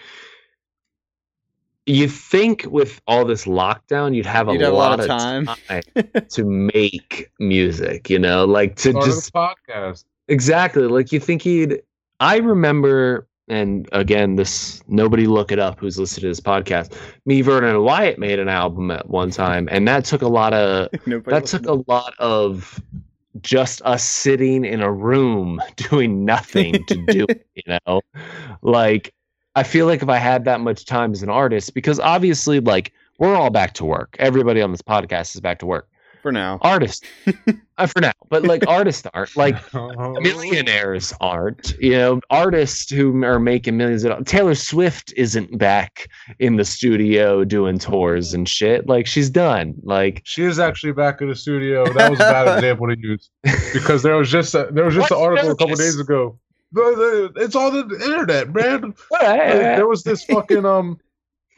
you 1.87 2.09
think 2.09 2.65
with 2.69 3.01
all 3.07 3.25
this 3.25 3.45
lockdown, 3.45 4.15
you'd 4.15 4.27
have 4.27 4.49
a, 4.49 4.53
You'd 4.53 4.63
have 4.63 4.73
lot, 4.73 5.01
of 5.01 5.07
time, 5.07 5.49
to 6.29 6.45
make 6.45 7.31
music. 7.41 8.09
You 8.09 8.19
know, 8.19 8.45
like 8.45 8.77
to 8.77 8.91
Start 8.91 9.05
just 9.05 9.33
podcast. 9.33 10.05
Exactly. 10.29 10.85
Like 10.85 11.13
you 11.13 11.21
think 11.21 11.43
he'd 11.43 11.83
I 12.21 12.37
remember 12.37 13.27
and 13.49 13.89
again 13.91 14.37
this 14.37 14.83
nobody 14.87 15.27
look 15.27 15.51
it 15.51 15.59
up 15.59 15.81
who's 15.81 15.99
listened 15.99 16.23
to 16.23 16.29
this 16.29 16.41
podcast. 16.41 16.97
Me, 17.27 17.43
Vernon 17.43 17.71
and 17.71 17.85
Wyatt 17.85 18.19
made 18.19 18.39
an 18.39 18.49
album 18.49 18.91
at 18.91 19.09
one 19.09 19.31
time 19.43 19.69
and 19.73 19.87
that 19.89 20.05
took 20.05 20.23
a 20.23 20.29
lot 20.29 20.55
of 20.55 20.89
Nobody 21.07 21.35
that 21.35 21.47
took 21.47 21.67
a 21.67 21.83
lot 21.91 22.15
of 22.19 22.81
just 23.41 23.83
us 23.83 24.05
sitting 24.05 24.65
in 24.65 24.81
a 24.81 24.93
room 24.93 25.61
doing 25.77 26.25
nothing 26.25 26.85
to 26.87 27.07
do 27.07 27.27
it, 27.29 27.47
you 27.55 27.79
know? 27.87 28.03
Like 28.61 29.13
I 29.55 29.63
feel 29.63 29.87
like 29.87 30.03
if 30.03 30.09
I 30.09 30.17
had 30.17 30.45
that 30.47 30.61
much 30.61 30.87
time 30.87 31.13
as 31.13 31.23
an 31.23 31.29
artist, 31.29 31.75
because 31.75 32.01
obviously 32.01 32.61
like 32.61 32.93
we're 33.19 33.35
all 33.35 33.51
back 33.51 33.75
to 33.75 33.85
work. 33.85 34.17
Everybody 34.19 34.63
on 34.63 34.71
this 34.71 34.83
podcast 34.83 35.35
is 35.35 35.41
back 35.41 35.59
to 35.61 35.67
work. 35.67 35.89
for 36.23 36.33
now. 36.33 36.59
Artists. 36.63 37.07
uh, 37.79 37.87
for 37.87 38.01
now. 38.01 38.13
But 38.31 38.45
like 38.45 38.67
artists 38.67 39.07
aren't. 39.13 39.37
Like 39.37 39.57
millionaires 39.75 41.13
aren't 41.21 41.75
you 41.81 41.93
know 41.93 42.21
artists 42.31 42.91
who 42.91 43.23
are 43.25 43.39
making 43.39 43.77
millions 43.77 44.05
of 44.05 44.13
dollars 44.13 44.27
taylor 44.27 44.55
swift 44.55 45.13
isn't 45.17 45.59
back 45.59 46.09
in 46.39 46.57
the 46.57 46.65
studio 46.65 47.45
doing 47.45 47.79
tours 47.79 48.33
and 48.33 48.49
shit 48.49 48.89
like 48.89 49.07
she's 49.07 49.29
done 49.29 49.75
like 49.83 50.23
She 50.25 50.45
is 50.45 50.59
actually 50.59 50.93
back 50.93 51.21
in 51.21 51.29
the 51.29 51.37
studio. 51.37 51.85
That 51.93 52.11
was 52.11 52.21
a 52.21 52.23
bad 52.23 52.55
example 52.57 52.87
to 52.87 52.99
use 52.99 53.29
because 53.73 54.03
there 54.03 54.17
was 54.17 54.31
just 54.31 54.55
a, 54.55 54.69
there 54.73 54.85
was 54.85 54.95
just 54.95 55.11
an 55.11 55.19
article 55.19 55.51
a 55.51 55.57
couple 55.57 55.77
days 55.77 55.99
ago. 55.99 56.39
The- 56.73 57.33
It's 57.37 57.55
on 57.57 57.89
the 57.89 57.95
internet, 58.05 58.53
man. 58.55 58.95
There 59.21 59.87
was 59.89 60.03
this 60.05 60.25
fucking 60.25 60.65
um, 60.65 60.99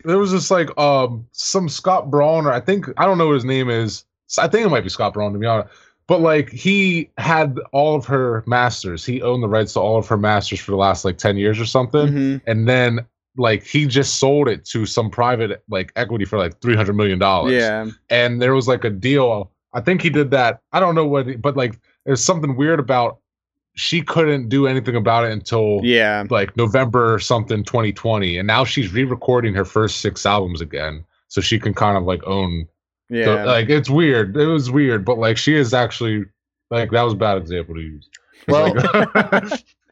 there 0.05 0.19
was 0.19 0.33
this 0.33 0.51
like 0.51 0.77
um 0.79 1.27
some 1.33 1.69
Scott 1.69 2.11
Braun 2.11 2.47
or 2.47 2.53
I 2.53 2.61
think 2.61 2.87
I 2.97 3.07
don't 3.07 3.19
know 3.19 3.27
what 3.29 3.35
his 3.35 3.45
name 3.45 3.71
is. 3.71 4.05
I 4.39 4.49
think 4.49 4.67
it 4.67 4.71
might 4.71 4.83
be 4.83 4.89
Scott 4.91 5.15
Braun 5.15 5.33
to 5.33 5.39
be 5.39 5.47
honest. 5.47 5.69
But 6.07 6.21
like 6.21 6.51
he 6.51 7.11
had 7.17 7.59
all 7.73 7.95
of 7.97 8.05
her 8.07 8.45
masters. 8.47 9.05
He 9.07 9.23
owned 9.23 9.43
the 9.43 9.49
rights 9.49 9.73
to 9.75 9.81
all 9.81 9.97
of 9.97 10.07
her 10.09 10.19
masters 10.19 10.61
for 10.61 10.73
the 10.73 10.77
last 10.77 11.05
like 11.05 11.17
ten 11.19 11.37
years 11.39 11.59
or 11.59 11.65
something. 11.67 12.09
Mhm. 12.09 12.41
And 12.47 12.69
then 12.69 13.07
like 13.37 13.65
he 13.65 13.87
just 13.87 14.17
sold 14.21 14.49
it 14.49 14.65
to 14.67 14.85
some 14.87 15.11
private 15.11 15.63
like 15.69 15.93
equity 15.97 16.25
for 16.27 16.39
like 16.39 16.61
three 16.61 16.77
hundred 16.77 16.95
million 16.97 17.19
dollars 17.19 17.53
Yeah. 17.55 17.87
and 18.11 18.41
there 18.43 18.55
was 18.55 18.69
like 18.69 18.85
a 18.85 18.91
deal. 18.91 19.51
I 19.73 19.81
think 19.81 20.03
he 20.03 20.11
did 20.11 20.31
that. 20.33 20.61
I 20.73 20.79
don't 20.81 20.95
know 20.95 21.07
what, 21.07 21.41
but 21.41 21.57
like 21.57 21.79
there's 22.05 22.23
something 22.23 22.55
weird 22.57 22.79
about 22.79 23.19
she 23.77 24.03
couldn't 24.03 24.49
do 24.49 24.67
anything 24.67 24.97
about 24.97 25.25
it 25.25 25.33
until 25.33 25.81
Yeah. 25.83 26.25
like 26.31 26.57
November 26.57 27.13
or 27.15 27.19
something 27.19 27.65
2020, 27.65 28.39
and 28.39 28.47
now 28.47 28.65
she's 28.65 28.93
re-recording 28.93 29.55
her 29.55 29.65
first 29.65 30.01
six 30.01 30.25
albums 30.25 30.61
again, 30.61 31.05
so 31.29 31.41
she 31.41 31.59
can 31.59 31.75
kind 31.75 31.97
of 31.97 32.05
like 32.05 32.23
own. 32.27 32.67
the- 33.11 33.19
Yeah. 33.19 33.45
like 33.45 33.69
it's 33.69 33.91
weird. 33.91 34.37
It 34.37 34.47
was 34.47 34.71
weird, 34.71 35.05
but 35.05 35.19
like 35.19 35.37
she 35.37 35.55
is 35.57 35.75
actually 35.75 36.25
like 36.71 36.91
that 36.93 37.03
was 37.03 37.13
a 37.13 37.17
bad 37.17 37.37
example 37.39 37.75
to 37.75 37.81
use. 37.81 38.09
Well- 38.49 38.75
Like- 38.75 39.65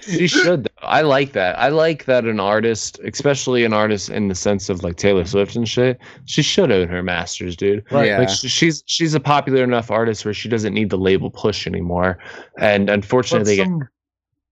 she 0.00 0.26
should 0.26 0.64
though. 0.64 0.86
i 0.86 1.00
like 1.02 1.32
that 1.32 1.58
i 1.58 1.68
like 1.68 2.04
that 2.06 2.24
an 2.24 2.40
artist 2.40 2.98
especially 3.04 3.64
an 3.64 3.72
artist 3.72 4.10
in 4.10 4.28
the 4.28 4.34
sense 4.34 4.68
of 4.68 4.82
like 4.82 4.96
taylor 4.96 5.24
swift 5.24 5.54
and 5.56 5.68
shit 5.68 5.98
she 6.24 6.42
should 6.42 6.70
own 6.72 6.88
her 6.88 7.02
masters 7.02 7.56
dude 7.56 7.84
Right. 7.90 8.06
Yeah. 8.08 8.18
like 8.18 8.28
she's 8.28 8.82
she's 8.86 9.14
a 9.14 9.20
popular 9.20 9.62
enough 9.64 9.90
artist 9.90 10.24
where 10.24 10.34
she 10.34 10.48
doesn't 10.48 10.74
need 10.74 10.90
the 10.90 10.98
label 10.98 11.30
push 11.30 11.66
anymore 11.66 12.18
and 12.58 12.86
but 12.86 12.94
unfortunately 12.94 13.56
they 13.56 13.64
get, 13.64 13.68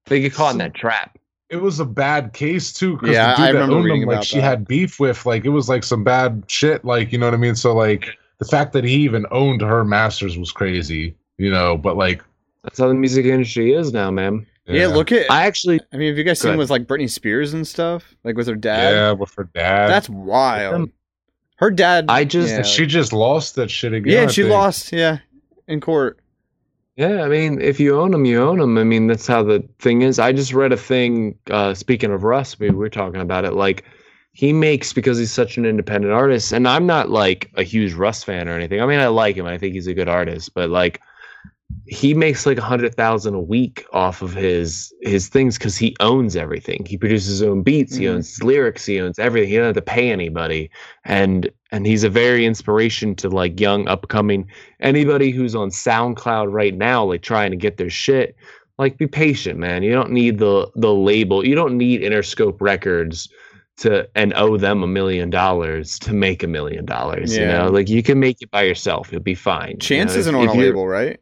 they 0.07 0.21
get 0.21 0.35
caught 0.35 0.53
in 0.53 0.59
that 0.59 0.75
trap 0.75 1.17
it 1.49 1.61
was 1.61 1.81
a 1.81 1.85
bad 1.85 2.33
case 2.33 2.73
too. 2.73 2.97
'cause 2.97 3.09
Yeah, 3.11 3.33
the 3.33 3.37
dude 3.39 3.41
I 3.41 3.47
that 3.47 3.53
remember 3.55 3.75
owned 3.75 3.85
reading 3.87 4.03
him, 4.03 4.09
like 4.09 4.15
about 4.19 4.25
she 4.25 4.37
that. 4.37 4.43
had 4.45 4.69
beef 4.69 5.01
with, 5.01 5.27
like 5.27 5.45
it 5.45 5.49
was 5.49 5.69
like 5.69 5.83
some 5.83 6.05
bad 6.05 6.45
shit. 6.47 6.85
Like 6.85 7.11
you 7.11 7.19
know 7.19 7.27
what 7.27 7.35
I 7.35 7.39
mean. 7.39 7.57
So 7.57 7.75
like 7.75 8.07
the 8.39 8.45
fact 8.45 8.73
that 8.75 8.85
he 8.85 8.95
even 8.99 9.27
owned 9.33 9.61
her 9.61 9.85
masters 9.85 10.39
was 10.39 10.53
crazy. 10.53 11.17
You 11.39 11.51
know, 11.51 11.77
but 11.77 11.97
like 11.97 12.23
that's 12.63 12.79
how 12.79 12.87
the 12.87 12.95
music 12.95 13.27
industry 13.27 13.73
is 13.73 13.93
now 13.93 14.13
man 14.13 14.47
yeah. 14.73 14.87
Look 14.89 15.13
at. 15.13 15.31
I, 15.31 15.47
actually. 15.47 15.81
i 15.93 15.97
mean, 15.97 16.09
have 16.09 16.19
you 16.19 16.25
guys 16.25 16.41
seen 16.41 16.51
ahead. 16.51 16.59
with 16.59 16.71
like 16.71 16.87
Britney 16.87 17.11
Spears 17.11 17.53
and 17.55 17.67
stuff, 17.67 18.15
like 18.25 18.37
with 18.37 18.47
her 18.47 18.55
dad? 18.55 18.93
yeah, 18.93 19.13
with 19.13 19.35
her 19.35 19.45
dad. 19.45 19.89
That's 19.89 20.09
wild. 20.09 20.91
Her 21.57 21.71
dad. 21.71 22.07
I 22.09 22.25
just- 22.25 22.49
yeah, 22.49 22.63
she 22.63 22.87
just 22.87 23.13
lost 23.13 23.55
that 23.57 23.71
shit 23.71 23.93
again. 23.93 24.13
yeah, 24.13 24.23
I 24.23 24.27
she 24.29 24.43
think. 24.43 24.53
lost. 24.53 24.93
Yeah, 24.93 25.19
in 25.69 25.81
court. 25.81 26.21
Yeah, 26.97 27.23
I 27.23 27.29
mean, 27.29 27.61
if 27.61 27.81
you 27.81 27.99
own 27.99 28.11
them, 28.11 28.25
you 28.25 28.43
own 28.43 28.59
them. 28.59 28.77
I 28.77 28.85
mean, 28.85 29.07
that's 29.07 29.27
how 29.27 29.43
the 29.43 29.67
thing 29.79 30.03
is. 30.03 30.19
I 30.19 30.33
just 30.33 30.53
read 30.53 30.73
a 30.73 30.77
thing. 30.77 31.35
Uh, 31.51 31.73
speaking 31.73 32.13
of 32.13 32.25
Russ, 32.25 32.59
we 32.59 32.71
were 32.71 32.91
talking 32.91 33.21
about 33.21 33.45
it. 33.47 33.55
Like, 33.55 33.85
he 34.33 34.53
makes 34.53 34.93
because 34.93 35.19
he's 35.19 35.33
such 35.33 35.57
an 35.57 35.65
independent 35.65 36.13
artist. 36.13 36.53
And 36.53 36.69
I'm 36.69 36.87
not 36.87 37.11
like 37.11 37.51
a 37.57 37.63
huge 37.63 37.95
Russ 37.95 38.23
fan 38.23 38.49
or 38.49 38.53
anything. 38.55 38.81
I 38.81 38.87
mean, 38.87 39.01
I 39.01 39.07
like 39.09 39.37
him. 39.37 39.47
I 39.47 39.59
think 39.59 39.75
he's 39.75 39.87
a 39.87 39.95
good 39.95 40.09
artist, 40.09 40.55
but 40.55 40.71
like 40.71 41.01
he 41.93 42.15
makes 42.15 42.47
like 42.47 42.57
a 42.57 42.63
hundred 42.63 42.95
thousand 42.95 43.35
a 43.35 43.41
week 43.41 43.85
off 43.93 44.23
of 44.23 44.33
his 44.33 44.93
his 45.03 45.27
things 45.29 45.59
because 45.59 45.77
he 45.77 45.97
owns 45.99 46.37
everything. 46.37 46.87
He 46.89 46.97
produces 46.97 47.29
his 47.41 47.43
own 47.43 47.63
beats, 47.63 47.97
he 47.97 48.05
Mhm. 48.05 48.15
owns 48.15 48.29
his 48.29 48.43
lyrics, 48.45 48.87
he 48.87 49.01
owns 49.01 49.19
everything. 49.19 49.49
He 49.51 49.57
doesn't 49.57 49.75
have 49.75 49.85
to 49.85 49.93
pay 49.93 50.11
anybody, 50.11 50.71
and 51.05 51.51
and 51.73 51.87
he's 51.87 52.05
a 52.05 52.09
very 52.09 52.47
inspiration 52.47 53.17
to 53.17 53.29
like 53.29 53.59
young 53.59 53.89
upcoming 53.89 54.47
anybody 54.79 55.31
who's 55.33 55.57
on 55.57 55.71
SoundCloud 55.71 56.47
right 56.53 56.77
now, 56.77 57.05
like 57.05 57.23
trying 57.23 57.51
to 57.51 57.57
get 57.57 57.77
their 57.77 57.91
shit. 57.91 58.37
Like, 58.79 58.97
be 58.97 59.07
patient, 59.07 59.59
man. 59.59 59.83
You 59.83 59.93
don't 59.93 60.13
need 60.13 60.39
the 60.39 60.71
the 60.77 60.95
label. 60.95 61.45
You 61.45 61.57
don't 61.57 61.77
need 61.77 62.03
Interscope 62.03 62.61
Records 62.61 63.29
to 63.79 64.09
and 64.15 64.33
owe 64.35 64.57
them 64.57 64.83
a 64.85 64.87
million 64.87 65.29
dollars 65.29 65.99
to 66.01 66.13
make 66.15 66.43
a 66.45 66.47
million 66.47 66.85
dollars. 66.85 67.37
You 67.37 67.47
know, 67.47 67.69
like 67.69 67.89
you 67.89 68.03
can 68.05 68.21
make 68.21 68.41
it 68.41 68.51
by 68.53 68.63
yourself. 68.63 69.11
You'll 69.11 69.21
be 69.23 69.35
fine. 69.35 69.73
you 69.73 69.77
Chance 69.79 70.15
know? 70.15 70.21
isn't 70.21 70.35
If- 70.37 70.41
on 70.41 70.49
if 70.51 70.55
a 70.55 70.59
label, 70.59 70.87
right? 70.87 71.19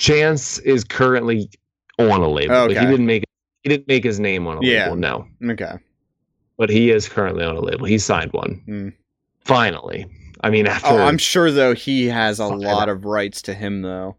Chance 0.00 0.58
is 0.60 0.82
currently 0.82 1.50
on 1.98 2.22
a 2.22 2.28
label. 2.28 2.54
Oh, 2.56 2.68
but 2.68 2.76
he 2.76 2.86
didn't 2.86 3.04
make 3.06 3.24
he 3.62 3.68
didn't 3.68 3.86
make 3.86 4.02
his 4.02 4.18
name 4.18 4.46
on 4.46 4.56
a 4.56 4.66
Yeah. 4.66 4.84
label. 4.84 4.96
No, 4.96 5.26
Okay. 5.50 5.74
but 6.56 6.70
he 6.70 6.90
is 6.90 7.06
currently 7.08 7.44
on 7.44 7.54
a 7.56 7.60
label. 7.60 7.84
He 7.84 7.98
signed 7.98 8.32
one 8.32 8.62
Hmm. 8.64 8.88
finally. 9.44 10.06
I 10.42 10.48
mean, 10.48 10.66
after 10.66 10.88
Oh, 10.88 10.96
I'm 10.98 11.18
sure 11.18 11.50
though 11.52 11.74
he 11.74 12.06
has 12.06 12.38
a 12.38 12.46
lot 12.46 12.88
of 12.88 13.04
rights 13.04 13.42
to 13.42 13.54
him 13.54 13.82
though. 13.82 14.16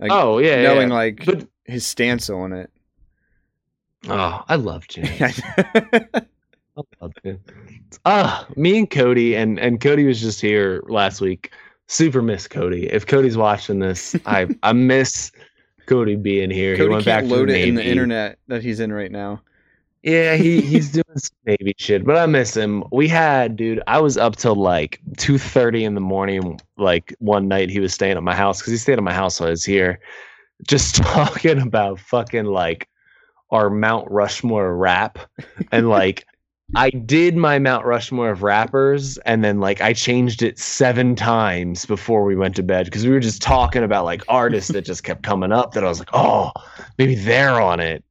Like, 0.00 0.10
oh 0.12 0.38
yeah, 0.38 0.62
knowing 0.64 0.88
yeah. 0.88 0.94
like 0.94 1.24
but 1.24 1.46
his 1.64 1.86
stance 1.86 2.28
on 2.28 2.52
it. 2.52 2.70
oh, 4.08 4.42
I 4.48 4.56
love 4.56 4.88
Chance. 4.88 5.40
I 6.76 6.82
love 7.00 7.12
him. 7.22 7.38
Ah, 8.04 8.48
me 8.56 8.78
and 8.78 8.90
Cody 8.90 9.36
and 9.36 9.60
and 9.60 9.80
Cody 9.80 10.04
was 10.04 10.20
just 10.20 10.40
here 10.40 10.82
last 10.88 11.20
week. 11.20 11.52
Super 11.94 12.22
miss 12.22 12.48
Cody. 12.48 12.88
If 12.88 13.06
Cody's 13.06 13.36
watching 13.36 13.78
this, 13.78 14.16
I 14.26 14.48
I 14.64 14.72
miss 14.72 15.30
Cody 15.86 16.16
being 16.16 16.50
here. 16.50 16.74
he 16.74 16.88
went 16.88 17.04
back 17.04 17.20
can't 17.20 17.28
to 17.28 17.36
load 17.36 17.50
it 17.50 17.68
in 17.68 17.76
the 17.76 17.86
internet 17.86 18.36
that 18.48 18.64
he's 18.64 18.80
in 18.80 18.92
right 18.92 19.12
now. 19.12 19.40
Yeah, 20.02 20.34
he 20.34 20.60
he's 20.72 20.90
doing 20.90 21.04
some 21.14 21.36
Navy 21.46 21.72
shit, 21.78 22.04
but 22.04 22.16
I 22.16 22.26
miss 22.26 22.56
him. 22.56 22.82
We 22.90 23.06
had, 23.06 23.54
dude. 23.54 23.80
I 23.86 24.00
was 24.00 24.16
up 24.16 24.34
till 24.34 24.56
like 24.56 25.00
two 25.18 25.38
thirty 25.38 25.84
in 25.84 25.94
the 25.94 26.00
morning. 26.00 26.60
Like 26.76 27.14
one 27.20 27.46
night, 27.46 27.70
he 27.70 27.78
was 27.78 27.94
staying 27.94 28.16
at 28.16 28.22
my 28.24 28.34
house 28.34 28.60
because 28.60 28.72
he 28.72 28.78
stayed 28.78 28.98
at 28.98 29.04
my 29.04 29.14
house 29.14 29.38
while 29.38 29.46
I 29.46 29.50
was 29.50 29.64
here, 29.64 30.00
just 30.66 30.96
talking 31.02 31.60
about 31.60 32.00
fucking 32.00 32.46
like 32.46 32.88
our 33.50 33.70
Mount 33.70 34.10
Rushmore 34.10 34.76
rap, 34.76 35.20
and 35.70 35.88
like 35.88 36.26
I 36.74 36.90
did 36.90 37.36
my 37.36 37.58
Mount 37.58 37.84
Rushmore 37.84 38.30
of 38.30 38.42
rappers, 38.42 39.18
and 39.18 39.44
then 39.44 39.60
like 39.60 39.80
I 39.80 39.92
changed 39.92 40.42
it 40.42 40.58
seven 40.58 41.14
times 41.14 41.84
before 41.84 42.24
we 42.24 42.36
went 42.36 42.56
to 42.56 42.62
bed 42.62 42.86
because 42.86 43.04
we 43.04 43.12
were 43.12 43.20
just 43.20 43.42
talking 43.42 43.82
about 43.82 44.04
like 44.04 44.22
artists 44.28 44.72
that 44.72 44.82
just 44.82 45.04
kept 45.04 45.22
coming 45.22 45.52
up 45.52 45.74
that 45.74 45.84
I 45.84 45.88
was 45.88 45.98
like, 45.98 46.10
oh, 46.12 46.52
maybe 46.98 47.14
they're 47.14 47.60
on 47.60 47.80
it. 47.80 48.02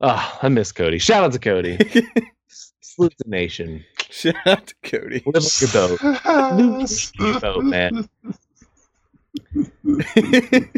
Oh, 0.00 0.38
I 0.42 0.48
miss 0.48 0.72
Cody. 0.72 0.98
Shout 0.98 1.24
out 1.24 1.32
to 1.32 1.38
Cody. 1.38 1.78
Salute 2.80 3.14
the 3.18 3.28
nation. 3.28 3.84
Shout 4.10 4.34
out 4.46 4.66
to 4.66 4.74
Cody. 4.82 5.22
Live 5.26 5.44
like 5.44 5.68
a 5.68 5.72
boat. 5.72 6.02
Live 6.58 7.12
like 7.20 7.40
boat, 7.42 7.64
man. 7.64 8.08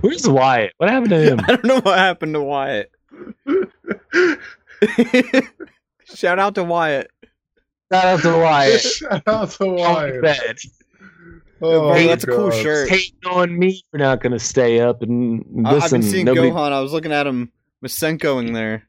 Where's 0.00 0.28
Wyatt? 0.28 0.74
What 0.76 0.90
happened 0.90 1.10
to 1.10 1.20
him? 1.20 1.40
I 1.40 1.46
don't 1.46 1.64
know 1.64 1.80
what 1.80 1.98
happened 1.98 2.34
to 2.34 2.42
Wyatt. 2.42 2.90
Shout 6.14 6.38
out 6.38 6.54
to 6.56 6.64
Wyatt. 6.64 7.10
Shout 7.92 8.04
out 8.04 8.20
to 8.20 8.38
Wyatt. 8.38 8.80
Shout 8.82 9.22
out 9.26 9.50
to 9.52 9.66
Wyatt. 9.66 10.60
Oh, 11.62 11.80
Bro, 11.80 11.88
my 11.90 12.06
that's 12.06 12.24
a 12.24 12.26
cool 12.26 12.50
God. 12.50 12.62
shirt. 12.62 12.88
Hating 12.90 13.16
on 13.30 13.58
me 13.58 13.82
for 13.90 13.98
not 13.98 14.20
gonna 14.20 14.38
stay 14.38 14.80
up 14.80 15.02
and 15.02 15.66
I- 15.66 15.76
I've 15.76 15.90
been 15.90 16.02
seeing 16.02 16.26
nobody, 16.26 16.50
Gohan. 16.50 16.72
I 16.72 16.80
was 16.80 16.92
looking 16.92 17.12
at 17.12 17.26
him 17.26 17.50
Masenkoing 17.84 18.52
there. 18.52 18.86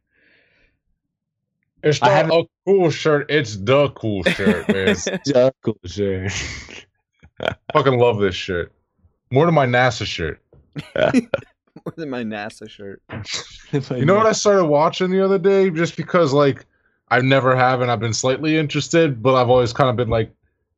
It's 1.83 2.01
I 2.01 2.07
not 2.07 2.15
haven't- 2.15 2.31
a 2.33 2.43
cool 2.65 2.89
shirt. 2.89 3.27
It's 3.31 3.55
the 3.55 3.89
cool 3.91 4.23
shirt, 4.23 4.67
man. 4.73 4.95
Yeah, 5.25 5.49
cool, 5.63 5.77
sure. 5.85 6.27
Fucking 7.71 7.97
love 7.99 8.19
this 8.19 8.35
shirt. 8.35 8.73
More 9.31 9.45
than 9.45 9.55
my 9.55 9.65
NASA 9.65 10.05
shirt. 10.05 10.41
More 10.95 11.93
than 11.95 12.09
my 12.09 12.23
NASA 12.23 12.69
shirt. 12.69 13.01
You 13.91 14.05
know 14.05 14.15
what 14.15 14.25
I 14.25 14.31
started 14.31 14.65
watching 14.65 15.11
the 15.11 15.23
other 15.23 15.37
day? 15.39 15.69
Just 15.69 15.95
because, 15.97 16.33
like, 16.33 16.65
I 17.09 17.19
never 17.21 17.55
have, 17.55 17.81
and 17.81 17.91
I've 17.91 17.99
been 17.99 18.13
slightly 18.13 18.57
interested, 18.57 19.21
but 19.21 19.35
I've 19.35 19.49
always 19.49 19.73
kind 19.73 19.89
of 19.89 19.95
been 19.95 20.09
like, 20.09 20.31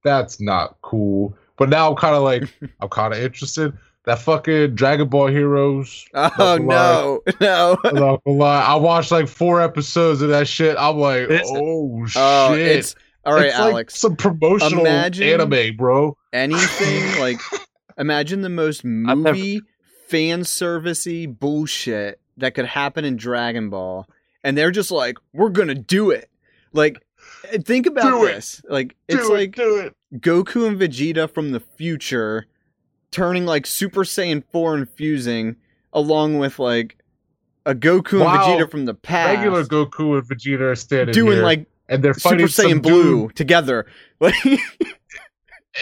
that's 0.03 0.39
not 0.39 0.77
cool. 0.81 1.35
But 1.57 1.69
now 1.69 1.89
I'm 1.89 1.95
kind 1.95 2.15
of 2.15 2.23
like, 2.23 2.43
I'm 2.81 2.89
kind 2.89 3.13
of 3.13 3.19
interested. 3.19 3.73
That 4.05 4.19
fucking 4.19 4.75
Dragon 4.75 5.07
Ball 5.09 5.27
Heroes. 5.27 6.05
Oh 6.15 6.29
Not 6.37 6.61
no, 6.61 7.21
no. 7.41 7.77
I'm 7.83 7.95
not 7.95 8.23
gonna 8.23 8.37
lie. 8.37 8.63
I 8.63 8.75
watched 8.75 9.11
like 9.11 9.27
four 9.27 9.61
episodes 9.61 10.21
of 10.21 10.29
that 10.29 10.47
shit. 10.47 10.77
I'm 10.79 10.97
like, 10.97 11.23
It's- 11.23 11.45
oh, 11.47 12.01
oh 12.01 12.05
shit. 12.07 12.21
Oh, 12.21 12.53
it's 12.53 12.95
all 13.25 13.33
right, 13.35 13.47
It's 13.47 13.59
like 13.59 13.71
Alex. 13.71 13.99
some 13.99 14.15
promotional 14.15 14.79
Imagine- 14.85 15.41
anime, 15.41 15.75
bro. 15.75 16.17
anything 16.33 17.19
like 17.19 17.39
imagine 17.97 18.41
the 18.41 18.49
most 18.49 18.83
never- 18.85 19.15
movie 19.33 19.61
fan 20.07 20.41
servicey 20.41 21.27
bullshit 21.39 22.19
that 22.39 22.55
could 22.55 22.65
happen 22.65 23.05
in 23.05 23.15
Dragon 23.15 23.69
Ball, 23.69 24.07
and 24.43 24.57
they're 24.57 24.71
just 24.71 24.91
like, 24.91 25.17
"We're 25.33 25.49
gonna 25.49 25.75
do 25.75 26.11
it." 26.11 26.29
Like, 26.73 26.97
think 27.63 27.85
about 27.87 28.03
Do 28.11 28.25
it. 28.25 28.33
this. 28.35 28.61
Like, 28.69 28.89
Do 29.07 29.17
it's 29.17 29.27
it, 29.29 29.33
like 29.33 29.55
do 29.55 29.77
it. 29.79 29.95
Goku 30.21 30.67
and 30.67 30.79
Vegeta 30.79 31.29
from 31.31 31.51
the 31.51 31.59
future 31.59 32.45
turning 33.11 33.45
like 33.45 33.65
Super 33.65 34.03
Saiyan 34.03 34.43
four 34.51 34.75
and 34.75 34.87
fusing, 34.89 35.55
along 35.93 36.37
with 36.37 36.59
like 36.59 36.97
a 37.65 37.73
Goku 37.75 38.19
Wow. 38.23 38.33
and 38.33 38.61
Vegeta 38.63 38.69
from 38.71 38.85
the 38.85 38.93
past, 38.93 39.37
Regular 39.37 39.63
Goku 39.63 40.17
and 40.19 40.27
Vegeta 40.27 40.61
are 40.61 40.75
standing 40.75 41.13
doing 41.13 41.33
here, 41.37 41.43
like 41.43 41.65
and 41.87 42.03
they're 42.03 42.13
Super 42.13 42.29
fighting 42.35 42.47
some 42.47 42.65
Saiyan 42.67 42.81
Blue 42.83 43.27
dude. 43.27 43.35
together. 43.35 43.85
Like. 44.19 44.35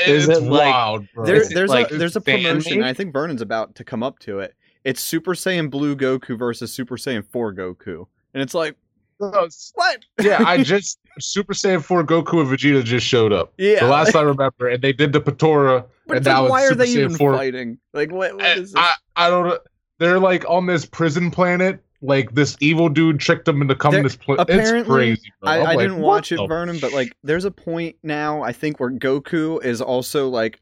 Is 0.06 0.28
It's 0.28 0.40
it 0.40 0.44
like- 0.44 0.74
wild, 0.74 1.08
bro. 1.16 1.26
There, 1.26 1.36
Is 1.38 1.50
there's 1.50 1.70
like 1.70 1.92
a 1.92 1.98
there's 1.98 2.16
a 2.16 2.22
promotion. 2.22 2.82
made? 2.82 2.88
I 2.88 2.94
think 2.94 3.14
Vernon's 3.14 3.42
about 3.42 3.76
to 3.76 3.84
come 3.84 4.04
up 4.04 4.20
to 4.20 4.40
it. 4.40 4.54
It's 4.88 5.04
Super 5.04 5.34
Saiyan 5.34 5.70
Blue 5.70 5.98
Goku 5.98 6.40
versus 6.40 6.72
Super 6.72 6.96
Saiyan 6.96 7.26
4 7.30 7.54
Goku, 7.54 8.08
and 8.34 8.42
it's 8.42 8.54
like 8.54 8.78
what? 9.18 10.06
yeah, 10.22 10.42
I 10.46 10.64
just 10.64 10.98
Super 11.20 11.54
Saiyan 11.54 11.84
4 11.84 12.06
Goku 12.06 12.40
and 12.40 12.48
Vegeta 12.48 12.82
just 12.86 13.06
showed 13.06 13.34
up. 13.34 13.52
Yeah. 13.58 13.82
The 13.82 13.88
last 13.88 14.16
I 14.16 14.22
remember, 14.22 14.70
and 14.70 14.82
they 14.82 14.94
did 14.94 15.12
the 15.12 15.20
Potara, 15.20 15.86
but 16.06 16.18
and 16.18 16.26
then 16.26 16.34
now 16.34 16.50
why 16.50 16.64
are 16.64 16.70
Super 16.70 16.76
they 16.76 16.88
Saiyan 16.88 16.98
even 17.00 17.16
4. 17.18 17.34
fighting? 17.34 17.78
Like 17.92 18.14
what? 18.14 18.34
What 18.36 18.46
I, 18.46 18.56
this? 18.60 18.74
I, 18.78 18.94
I 19.18 19.30
don't 19.30 19.48
know. 19.48 19.60
They're 19.98 20.20
like 20.20 20.50
on 20.50 20.68
this 20.68 20.86
prison 20.86 21.32
planet. 21.32 21.84
Like 22.02 22.34
this 22.34 22.56
evil 22.62 22.88
dude 22.88 23.20
tricked 23.20 23.44
them 23.44 23.62
into 23.62 23.76
coming 23.76 23.96
There- 23.96 24.04
this 24.04 24.16
planet. 24.16 24.48
It's 24.48 24.70
apparently, 24.70 24.96
crazy. 24.96 25.34
I, 25.44 25.58
I'm 25.58 25.64
like, 25.64 25.80
didn't 25.80 25.98
watch 26.00 26.32
it, 26.32 26.40
Vernon, 26.48 26.78
but 26.80 26.94
like 26.94 27.12
there's 27.24 27.44
a 27.44 27.52
point 27.52 27.98
now 28.04 28.42
I 28.42 28.54
think 28.54 28.80
where 28.80 28.92
Goku 28.92 29.62
is 29.66 29.82
also 29.82 30.30
like 30.30 30.62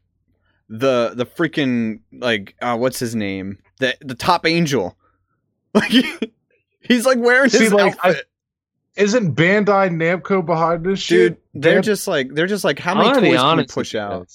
the 0.68 1.12
the 1.14 1.26
freaking 1.26 2.00
like 2.12 2.54
uh, 2.60 2.76
what's 2.76 2.98
his 2.98 3.14
name 3.14 3.58
the 3.78 3.94
the 4.00 4.14
top 4.14 4.46
angel. 4.46 4.96
Like 5.74 5.92
he's 6.80 7.04
like 7.04 7.18
wearing 7.18 7.50
See, 7.50 7.64
his 7.64 7.72
like, 7.72 7.94
I- 8.02 8.08
outfit. 8.10 8.24
Isn't 8.96 9.34
Bandai 9.34 9.90
Namco 9.90 10.44
behind 10.44 10.84
this 10.86 11.06
Dude, 11.06 11.34
shit? 11.34 11.42
they're 11.52 11.74
Ban- 11.74 11.82
just 11.82 12.08
like 12.08 12.32
they're 12.32 12.46
just 12.46 12.64
like 12.64 12.78
how 12.78 12.92
I'm 12.92 12.98
many 12.98 13.10
gonna 13.10 13.20
be 13.20 13.28
toys 13.32 13.40
can 13.40 13.56
we 13.58 13.64
push 13.66 13.94
out? 13.94 14.32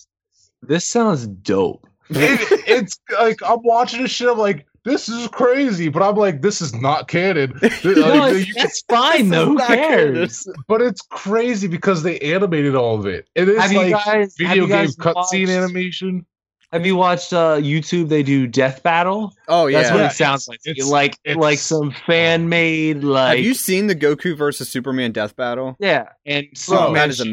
This 0.61 0.87
sounds 0.87 1.25
dope. 1.25 1.87
it, 2.11 2.63
it's 2.67 2.99
like 3.19 3.39
I'm 3.43 3.63
watching 3.63 4.03
this 4.03 4.11
shit. 4.11 4.29
I'm 4.29 4.37
like, 4.37 4.67
this 4.85 5.07
is 5.09 5.27
crazy, 5.29 5.89
but 5.89 6.01
I'm 6.01 6.15
like, 6.15 6.41
this 6.41 6.61
is 6.61 6.73
not 6.73 7.07
canon. 7.07 7.53
Like, 7.61 7.85
No, 7.85 8.27
you 8.27 8.37
it's, 8.37 8.53
can- 8.53 8.65
it's 8.65 8.81
fine 8.89 9.29
though. 9.29 9.45
Who 9.47 9.53
not 9.55 9.67
cares? 9.67 10.47
but 10.67 10.81
it's 10.81 11.01
crazy 11.01 11.67
because 11.67 12.03
they 12.03 12.19
animated 12.19 12.75
all 12.75 12.97
of 12.99 13.05
it. 13.05 13.27
It 13.35 13.47
is 13.49 13.59
Have 13.61 13.71
you 13.71 13.79
like 13.79 14.05
guys 14.05 14.35
video 14.37 14.65
game 14.67 14.87
cutscene 14.89 15.49
animation. 15.55 16.25
Have 16.71 16.85
you 16.85 16.95
watched 16.95 17.33
uh, 17.33 17.57
YouTube? 17.57 18.07
They 18.07 18.23
do 18.23 18.47
Death 18.47 18.81
Battle. 18.81 19.33
Oh 19.49 19.67
yeah. 19.67 19.79
That's 19.81 19.91
what 19.91 19.99
Yeah, 19.99 20.07
it 20.07 20.13
sounds 20.13 20.47
it's- 20.47 20.65
like. 20.65 20.77
it's- 20.77 20.87
like 20.89 21.17
it's- 21.25 21.37
like 21.37 21.59
some 21.59 21.91
fan 21.91 22.47
made 22.47 23.03
like 23.03 23.35
Have 23.37 23.45
you 23.45 23.53
seen 23.53 23.87
the 23.87 23.95
Goku 23.95 24.37
versus 24.37 24.69
Superman 24.69 25.11
death 25.11 25.35
battle? 25.35 25.75
yeah, 25.79 26.09
and 26.25 26.45
Bro, 26.47 26.55
Superman 26.77 26.93
that 26.93 27.09
is 27.09 27.17
should 27.17 27.27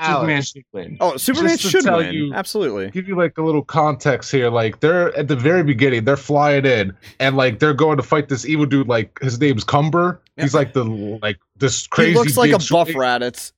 win. 0.00 0.14
amazing. 0.24 0.42
Superman 0.42 0.42
should 0.42 0.64
win. 0.72 0.96
Oh, 1.00 1.16
Superman 1.16 1.58
to 1.58 1.68
should 1.68 1.84
tell 1.84 1.98
win. 1.98 2.14
you- 2.14 2.32
Absolutely. 2.34 2.90
give 2.90 3.06
you 3.08 3.16
like 3.16 3.38
a 3.38 3.42
little 3.42 3.62
context 3.62 4.30
here. 4.32 4.50
Like 4.50 4.80
they're 4.80 5.16
at 5.16 5.28
the 5.28 5.36
very 5.36 5.62
beginning, 5.62 6.04
they're 6.04 6.16
flying 6.16 6.64
in, 6.66 6.96
and 7.18 7.36
like 7.36 7.58
they're 7.58 7.74
going 7.74 7.96
to 7.96 8.02
fight 8.02 8.28
this 8.28 8.46
evil 8.46 8.66
dude. 8.66 8.88
Like 8.88 9.18
his 9.20 9.38
name's 9.40 9.64
Cumber. 9.64 10.20
He's 10.36 10.54
like 10.54 10.72
the 10.72 10.84
like 10.84 11.38
this 11.56 11.86
crazy. 11.86 12.12
he 12.12 12.16
looks 12.16 12.36
like 12.36 12.52
a 12.52 12.58
big 12.58 12.68
buff 12.70 12.88
shooting- 12.88 13.00
Raditz. 13.02 13.52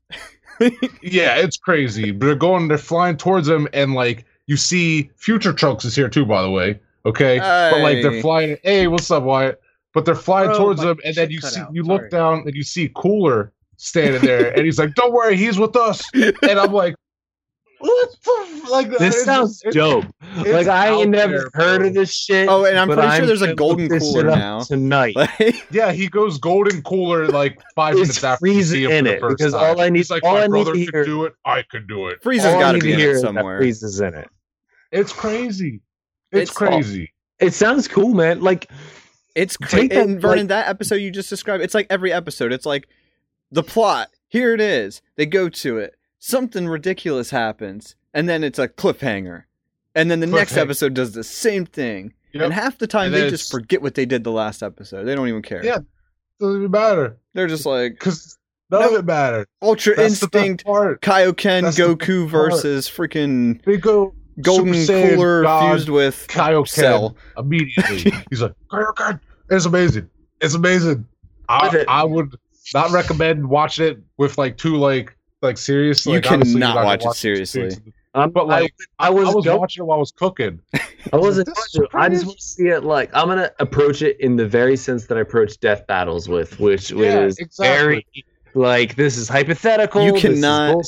Yeah, 1.02 1.36
it's 1.36 1.56
crazy. 1.56 2.10
But 2.12 2.26
they're 2.26 2.34
going, 2.36 2.68
they're 2.68 2.78
flying 2.78 3.16
towards 3.16 3.48
him, 3.48 3.66
and 3.72 3.94
like 3.94 4.24
you 4.46 4.56
see, 4.56 5.10
Future 5.16 5.52
Trunks 5.52 5.84
is 5.84 5.96
here 5.96 6.08
too. 6.08 6.24
By 6.24 6.42
the 6.42 6.50
way, 6.50 6.78
okay, 7.06 7.38
but 7.38 7.80
like 7.80 8.02
they're 8.02 8.20
flying. 8.20 8.56
Hey, 8.62 8.86
what's 8.86 9.10
up, 9.10 9.22
Wyatt? 9.24 9.60
but 9.94 10.04
they're 10.06 10.14
flying 10.14 10.48
Bro, 10.48 10.58
towards 10.58 10.82
him, 10.82 10.98
and 11.04 11.14
then 11.14 11.30
you 11.30 11.40
see 11.40 11.60
out, 11.60 11.74
you 11.74 11.82
look 11.82 12.08
down 12.10 12.44
and 12.46 12.54
you 12.54 12.62
see 12.62 12.90
Cooler 12.94 13.52
standing 13.82 14.22
there, 14.22 14.52
and 14.56 14.64
he's 14.64 14.78
like, 14.78 14.94
"Don't 14.94 15.12
worry, 15.12 15.36
he's 15.36 15.58
with 15.58 15.76
us." 15.76 16.02
And 16.14 16.58
I'm 16.58 16.72
like, 16.72 16.94
"What 17.78 18.10
the 18.24 18.30
f-? 18.62 18.70
like?" 18.70 18.86
Uh, 18.88 18.98
this 18.98 19.16
it's 19.16 19.24
sounds 19.24 19.60
it's- 19.64 19.74
dope. 19.74 20.04
it's 20.36 20.48
Like 20.50 20.68
I 20.68 20.88
ain't 20.90 21.10
never 21.10 21.50
there, 21.52 21.64
heard 21.64 21.78
bro. 21.80 21.88
of 21.88 21.94
this 21.94 22.12
shit. 22.14 22.48
Oh, 22.48 22.64
and 22.64 22.78
I'm 22.78 22.88
but 22.88 22.98
pretty 22.98 23.16
sure 23.16 23.26
there's 23.26 23.42
a 23.42 23.54
golden 23.54 23.88
cooler 23.98 24.24
now. 24.24 24.60
tonight. 24.60 25.14
Like, 25.16 25.66
Yeah, 25.70 25.92
he 25.92 26.08
goes 26.08 26.38
golden 26.38 26.82
cooler 26.82 27.28
like 27.28 27.60
five 27.74 27.94
minutes 27.94 28.22
after 28.22 28.46
you 28.46 28.60
Frieza 28.60 28.64
see 28.70 28.84
in 28.84 28.90
for 28.90 29.02
the 29.10 29.16
it, 29.16 29.20
first 29.20 29.38
because 29.38 29.52
time. 29.52 29.62
all 29.76 29.80
I 29.80 29.88
need- 29.88 29.98
He's 29.98 30.10
like, 30.10 30.22
all 30.24 30.34
my 30.34 30.42
I 30.42 30.46
need 30.46 30.50
brother 30.50 30.72
to 30.74 30.84
could 30.86 30.94
hear- 30.94 31.04
do 31.04 31.24
it. 31.24 31.34
I 31.44 31.62
could 31.70 31.86
do 31.88 32.08
it. 32.08 32.22
Frieza's 32.22 32.44
All 32.46 32.56
I 32.56 32.60
got 32.60 32.72
to 32.72 32.78
be 32.78 32.92
in 32.92 32.98
hear 32.98 33.10
it 33.10 33.16
is 33.16 33.22
that 33.22 33.26
somewhere. 33.28 33.60
Frieza's 33.60 34.00
in 34.00 34.14
it. 34.14 34.28
It's 34.92 35.12
crazy. 35.12 35.80
It's, 36.30 36.50
It's- 36.50 36.56
crazy. 36.56 37.12
It 37.40 37.52
sounds 37.52 37.88
cool, 37.88 38.14
man. 38.14 38.40
Like 38.42 38.70
It's 39.34 39.56
Take 39.56 39.90
crazy. 39.90 39.96
And 39.96 40.20
Vernon, 40.20 40.38
like- 40.40 40.48
that 40.48 40.68
episode 40.68 40.96
you 40.96 41.10
just 41.10 41.28
described, 41.30 41.62
it's 41.64 41.74
like 41.74 41.86
every 41.90 42.12
episode. 42.12 42.52
It's 42.52 42.66
like 42.66 42.86
the 43.52 43.62
plot. 43.62 44.08
Here 44.28 44.54
it 44.54 44.60
is. 44.60 45.02
They 45.16 45.26
go 45.26 45.48
to 45.48 45.78
it. 45.78 45.94
Something 46.18 46.66
ridiculous 46.66 47.30
happens, 47.30 47.94
and 48.14 48.28
then 48.28 48.42
it's 48.42 48.58
a 48.58 48.68
cliffhanger. 48.68 49.44
And 49.94 50.10
then 50.10 50.20
the 50.20 50.26
next 50.26 50.56
episode 50.56 50.94
does 50.94 51.12
the 51.12 51.24
same 51.24 51.66
thing. 51.66 52.14
Yep. 52.32 52.44
And 52.44 52.54
half 52.54 52.78
the 52.78 52.86
time 52.86 53.12
And 53.12 53.14
they 53.14 53.30
just 53.30 53.50
forget 53.50 53.82
what 53.82 53.94
they 53.94 54.06
did 54.06 54.24
the 54.24 54.32
last 54.32 54.62
episode. 54.62 55.04
They 55.04 55.14
don't 55.14 55.28
even 55.28 55.42
care. 55.42 55.62
Yeah. 55.64 55.78
Doesn't 56.40 56.56
even 56.56 56.70
matter 56.70 57.18
They're 57.34 57.46
just 57.46 57.66
like 57.66 57.92
because 57.92 58.38
none 58.70 58.82
of 58.82 58.92
it 58.94 59.04
mattered. 59.04 59.46
Ultra 59.60 59.96
That's 59.96 60.22
Instinct. 60.22 60.64
Kaioken, 60.64 61.62
That's 61.62 61.78
Goku 61.78 62.26
versus 62.26 62.88
freaking 62.88 63.62
They 63.64 63.76
go 63.76 64.14
Golden 64.40 64.72
Super 64.74 64.92
Saiyan 64.92 65.14
Cooler 65.14 65.42
God, 65.42 65.72
fused 65.72 65.88
with 65.90 66.26
Kaioken 66.28 66.68
Cell. 66.68 67.16
immediately. 67.36 68.12
He's 68.30 68.40
like, 68.40 68.54
Kaioken. 68.70 69.20
It's 69.50 69.66
amazing. 69.66 70.08
It's 70.40 70.54
amazing. 70.54 71.06
I, 71.50 71.84
I 71.86 72.04
would 72.04 72.34
not 72.74 72.90
recommend 72.90 73.48
watching 73.48 73.86
it 73.86 73.98
with 74.16 74.38
like 74.38 74.56
two 74.56 74.76
like 74.76 75.16
like 75.42 75.58
seriously. 75.58 76.12
You 76.12 76.18
like, 76.18 76.30
obviously, 76.32 76.60
cannot 76.60 76.74
you're 76.74 76.84
not 76.84 76.86
watch 76.86 77.04
it 77.06 77.14
seriously. 77.18 77.70
I'm, 78.14 78.30
But 78.30 78.46
like, 78.46 78.74
I, 78.98 79.06
I 79.06 79.10
was, 79.10 79.28
I 79.28 79.34
was 79.34 79.44
go- 79.46 79.56
watching 79.56 79.82
it 79.82 79.86
while 79.86 79.96
I 79.96 80.00
was 80.00 80.12
cooking. 80.12 80.60
I 81.12 81.16
wasn't. 81.16 81.46
This 81.48 81.58
is 81.58 81.74
going 81.78 81.88
to. 81.88 81.96
I 81.96 82.08
just 82.10 82.26
want 82.26 82.38
to 82.38 82.44
see 82.44 82.68
it. 82.68 82.84
Like 82.84 83.10
I'm 83.14 83.26
gonna 83.28 83.50
approach 83.58 84.02
it 84.02 84.20
in 84.20 84.36
the 84.36 84.46
very 84.46 84.76
sense 84.76 85.06
that 85.06 85.16
I 85.16 85.22
approach 85.22 85.58
death 85.60 85.86
battles 85.86 86.28
with, 86.28 86.60
which 86.60 86.90
Yeah, 86.90 87.20
is 87.22 87.38
exactly. 87.38 87.66
very 87.76 88.06
like 88.54 88.96
this 88.96 89.16
is 89.16 89.28
hypothetical. 89.28 90.02
You 90.04 90.12
cannot- 90.12 90.84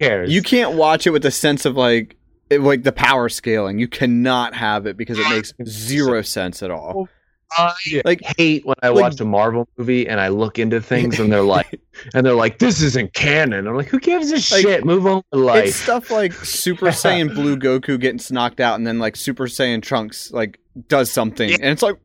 cares? 0.00 0.32
You 0.32 0.42
can't 0.42 0.72
watch 0.72 1.06
it 1.06 1.10
with 1.10 1.24
a 1.26 1.30
sense 1.30 1.64
of 1.66 1.76
like 1.76 2.16
it, 2.50 2.60
like 2.62 2.82
the 2.82 2.92
power 2.92 3.28
scaling. 3.28 3.78
You 3.78 3.86
cannot 3.88 4.54
have 4.54 4.86
it 4.86 4.96
because 4.96 5.18
it 5.18 5.28
makes 5.28 5.52
zero 5.66 6.22
sense 6.22 6.62
at 6.62 6.70
all. 6.70 7.08
I 7.52 7.72
Like 8.04 8.20
hate 8.36 8.66
when 8.66 8.74
I 8.82 8.88
Like- 8.88 9.02
watch 9.02 9.20
a 9.20 9.24
Marvel 9.24 9.68
movie 9.76 10.08
and 10.08 10.20
I 10.20 10.28
look 10.28 10.58
into 10.58 10.80
things 10.80 11.18
and 11.20 11.32
they're 11.32 11.42
like, 11.42 11.80
and 12.14 12.26
they're 12.26 12.34
like, 12.34 12.58
this 12.58 12.82
isn't 12.82 13.12
canon. 13.14 13.66
I'm 13.66 13.76
like, 13.76 13.86
who 13.88 14.00
gives 14.00 14.30
a 14.30 14.34
Like, 14.34 14.62
shit? 14.62 14.84
Move 14.84 15.06
on 15.06 15.22
with 15.32 15.64
it's 15.66 15.76
stuff 15.76 16.10
like 16.10 16.32
Super 16.32 16.86
Saiyan 16.88 17.34
Blue 17.34 17.56
Goku 17.56 17.98
getting 18.00 18.20
knocked 18.34 18.60
out, 18.60 18.74
and 18.76 18.86
then 18.86 18.98
like 18.98 19.14
Super 19.16 19.46
Saiyan 19.46 19.82
Trunks 19.82 20.32
like 20.32 20.58
does 20.88 21.10
something, 21.12 21.52
and 21.52 21.64
it's 21.64 21.82
like, 21.82 21.96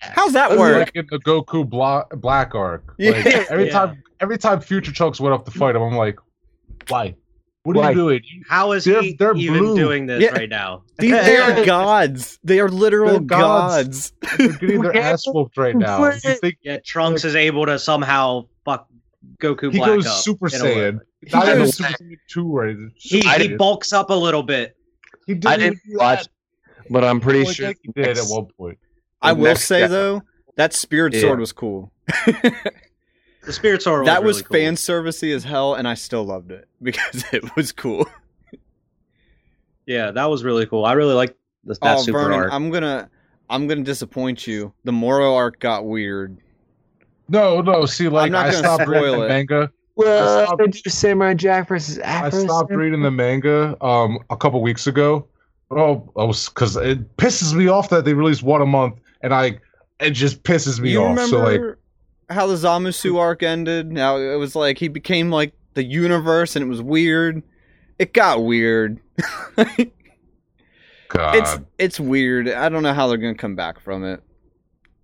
how's 0.00 0.32
that 0.32 0.58
work? 0.58 0.76
Like 0.78 0.96
in 0.96 1.06
the 1.10 1.18
Goku 1.20 1.68
Bla- 1.68 2.06
Black 2.16 2.54
arc. 2.54 2.94
Yeah. 2.98 3.12
Like, 3.12 3.26
every 3.50 3.66
Yeah. 3.68 3.72
time, 3.72 4.02
every 4.20 4.38
time 4.38 4.60
Future 4.60 4.92
Trunks 4.92 5.20
went 5.20 5.34
up 5.34 5.44
to 5.44 5.50
fight 5.52 5.76
him, 5.76 5.82
I'm 5.82 5.96
like, 5.96 6.18
why? 6.88 7.14
What 7.62 7.76
are 7.76 7.80
Why? 7.80 7.88
you 7.90 7.94
doing? 7.96 8.22
How 8.48 8.72
is 8.72 8.84
They're- 8.84 9.02
he 9.02 9.12
they're 9.14 9.36
even 9.36 9.58
blue. 9.58 9.76
doing 9.76 10.06
this 10.06 10.22
Yeah. 10.22 10.30
right 10.30 10.48
now? 10.48 10.82
These 10.98 11.10
they 11.10 11.36
are 11.36 11.64
gods. 11.66 12.38
They 12.42 12.58
are 12.58 12.68
literal 12.70 13.10
They're 13.12 13.20
gods. 13.20 14.12
gods. 14.22 14.38
They're 14.38 14.48
getting 14.58 14.80
their 14.80 14.96
ass 15.10 15.24
whooped 15.26 15.56
right 15.58 15.76
now. 15.76 16.02
You 16.06 16.12
think 16.36 16.56
Yeah, 16.62 16.78
Trunks 16.84 17.24
is 17.24 17.36
able 17.36 17.66
to 17.66 17.78
somehow 17.78 18.46
fuck 18.64 18.88
Goku 19.38 19.70
he 19.72 19.78
Black 19.78 19.90
goes 19.90 20.06
up 20.06 20.22
Super 20.22 20.46
in. 20.46 20.52
Saiyan? 20.52 20.98
He 21.26 21.30
Not 21.36 21.48
even 21.48 21.58
goes- 21.58 21.76
Super 21.76 21.88
Saiyan 21.90 22.16
two, 22.30 22.50
right? 22.50 22.76
He, 22.96 23.20
he 23.20 23.28
Saiyan. 23.28 23.58
bulks 23.58 23.92
up 23.92 24.08
a 24.08 24.14
little 24.14 24.42
bit. 24.42 24.74
He 25.26 25.38
I 25.44 25.58
didn't 25.58 25.80
watch, 25.88 26.26
but 26.88 27.04
I'm 27.04 27.20
pretty 27.20 27.44
Well, 27.44 27.52
sure 27.52 27.68
he 27.82 27.92
did 27.94 28.16
at 28.16 28.24
one 28.28 28.46
point. 28.58 28.78
I 29.20 29.32
will 29.32 29.54
say 29.56 29.82
guy- 29.82 29.86
though, 29.88 30.22
that 30.56 30.72
Spirit 30.72 31.14
Sword 31.14 31.38
was 31.38 31.52
cool. 31.52 31.92
The 33.50 33.54
Spirit 33.54 33.82
Sword. 33.82 34.06
that 34.06 34.22
was 34.22 34.36
really 34.36 34.44
cool. 34.44 34.54
fan 34.54 34.74
servicey 34.76 35.34
as 35.34 35.42
hell, 35.42 35.74
and 35.74 35.88
I 35.88 35.94
still 35.94 36.22
loved 36.22 36.52
it 36.52 36.68
because 36.82 37.24
it 37.32 37.56
was 37.56 37.72
cool. 37.72 38.06
Yeah, 39.86 40.12
that 40.12 40.26
was 40.26 40.44
really 40.44 40.66
cool. 40.66 40.84
I 40.84 40.92
really 40.92 41.14
like 41.14 41.36
the, 41.64 41.76
that 41.82 41.98
oh, 41.98 42.02
super 42.02 42.20
Vernon, 42.20 42.38
arc. 42.38 42.52
I'm 42.52 42.70
gonna, 42.70 43.10
I'm 43.48 43.66
gonna 43.66 43.82
disappoint 43.82 44.46
you. 44.46 44.72
The 44.84 44.92
Moro 44.92 45.34
arc 45.34 45.58
got 45.58 45.84
weird. 45.84 46.38
No, 47.28 47.60
no. 47.60 47.86
See, 47.86 48.08
like 48.08 48.30
not 48.30 48.46
I 48.46 48.50
stopped 48.52 48.86
reading 48.86 49.02
spoil 49.02 49.20
the 49.22 49.28
manga. 49.28 49.72
Well, 49.96 50.46
stopped- 50.46 50.60
they 50.60 50.66
do 50.68 50.88
Samurai 50.88 51.34
Jack 51.34 51.66
versus 51.66 51.98
I 51.98 52.30
stopped 52.30 52.68
Samurai. 52.68 52.84
reading 52.84 53.02
the 53.02 53.10
manga 53.10 53.76
um 53.84 54.20
a 54.30 54.36
couple 54.36 54.62
weeks 54.62 54.86
ago. 54.86 55.26
Oh, 55.72 56.08
I 56.16 56.22
was 56.22 56.48
because 56.48 56.76
it 56.76 57.16
pisses 57.16 57.52
me 57.52 57.66
off 57.66 57.90
that 57.90 58.04
they 58.04 58.14
released 58.14 58.44
one 58.44 58.62
a 58.62 58.66
month, 58.66 59.00
and 59.22 59.34
I 59.34 59.58
it 59.98 60.12
just 60.12 60.44
pisses 60.44 60.78
me 60.78 60.92
you 60.92 61.02
off. 61.02 61.16
remember 61.16 61.36
So 61.36 61.38
like, 61.42 61.76
how 62.30 62.46
the 62.46 62.54
Zamasu 62.54 63.18
arc 63.18 63.42
ended? 63.42 63.92
Now 63.92 64.16
it 64.16 64.36
was 64.36 64.54
like 64.54 64.78
he 64.78 64.88
became 64.88 65.30
like 65.30 65.52
the 65.74 65.84
universe, 65.84 66.56
and 66.56 66.64
it 66.64 66.68
was 66.68 66.80
weird. 66.80 67.42
It 67.98 68.12
got 68.12 68.44
weird. 68.44 69.00
God, 71.08 71.34
it's 71.34 71.58
it's 71.78 72.00
weird. 72.00 72.48
I 72.48 72.68
don't 72.68 72.82
know 72.82 72.94
how 72.94 73.08
they're 73.08 73.18
gonna 73.18 73.34
come 73.34 73.56
back 73.56 73.80
from 73.80 74.04
it. 74.04 74.22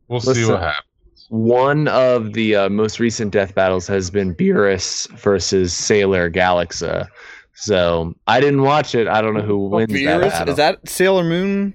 we'll 0.09 0.21
see 0.21 0.47
what 0.47 0.61
happens. 0.61 0.83
One 1.29 1.89
of 1.89 2.35
the 2.35 2.55
uh, 2.55 2.69
most 2.69 3.01
recent 3.01 3.33
death 3.33 3.55
battles 3.55 3.89
has 3.89 4.11
been 4.11 4.33
Beerus 4.35 5.11
versus 5.19 5.73
Sailor 5.73 6.31
Galaxia. 6.31 7.09
So 7.55 8.15
I 8.29 8.39
didn't 8.41 8.63
watch 8.63 8.95
it. 8.95 9.09
I 9.09 9.21
don't 9.21 9.35
know 9.35 9.43
who 9.43 9.69
wins 9.69 9.93
that 9.93 9.99
Beerus? 9.99 10.31
battle. 10.31 10.51
Is 10.51 10.57
that 10.57 10.89
Sailor 10.89 11.25
Moon? 11.25 11.75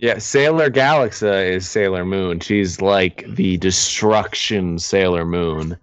Yeah, 0.00 0.18
Sailor 0.18 0.70
Galaxia 0.70 1.50
is 1.50 1.68
Sailor 1.68 2.04
Moon. 2.04 2.40
She's 2.40 2.80
like 2.80 3.24
the 3.28 3.56
destruction 3.58 4.78
Sailor 4.78 5.24
Moon. 5.26 5.76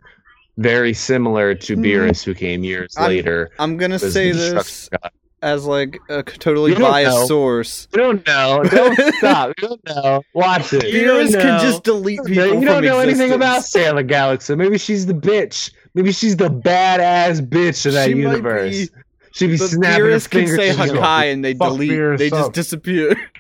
Very 0.58 0.94
similar 0.94 1.54
to 1.54 1.76
Hmm. 1.76 1.84
Beerus, 1.84 2.24
who 2.24 2.34
came 2.34 2.64
years 2.64 2.96
I'm- 2.98 3.10
later. 3.10 3.52
I'm 3.60 3.78
gonna 3.78 4.00
say 4.00 4.32
this 4.32 4.90
god. 4.90 5.12
as 5.44 5.66
like 5.66 6.00
a 6.10 6.24
totally 6.24 6.74
biased 6.74 7.16
know. 7.16 7.26
source. 7.28 7.88
You 7.94 8.00
don't 8.02 8.26
know. 8.26 8.64
Don't 8.64 9.14
stop. 9.20 9.54
You 9.62 9.68
don't 9.68 9.86
know. 9.86 10.24
Watch 10.34 10.74
it. 10.74 10.82
Beerus 10.86 11.40
can 11.40 11.62
just 11.62 11.84
delete 11.84 12.20
people 12.26 12.56
you 12.60 12.66
don't 12.66 12.84
know 12.84 12.98
anything 13.00 13.34
about 13.34 13.64
Sailor 13.64 14.04
Galaxia. 14.04 14.58
Maybe 14.58 14.80
she's 14.80 15.06
the 15.06 15.14
bitch. 15.14 15.72
Maybe 15.94 16.12
she's 16.12 16.38
the 16.38 16.50
badass 16.50 17.40
bitch 17.48 17.86
of 17.86 17.94
that 17.94 18.10
She 18.10 18.16
universe. 18.16 18.90
be, 18.90 18.90
She'd 19.32 19.48
be 19.48 19.58
snapping 19.58 20.06
her 20.06 20.12
Beerus 20.12 20.28
can 20.30 20.48
say 20.48 20.70
Hakai 20.72 21.32
and 21.32 21.46
they 21.46 21.54
delete. 21.54 21.92
Beerus 21.92 22.18
they 22.18 22.30
just 22.32 22.48
up. 22.48 22.54
disappear. 22.54 23.16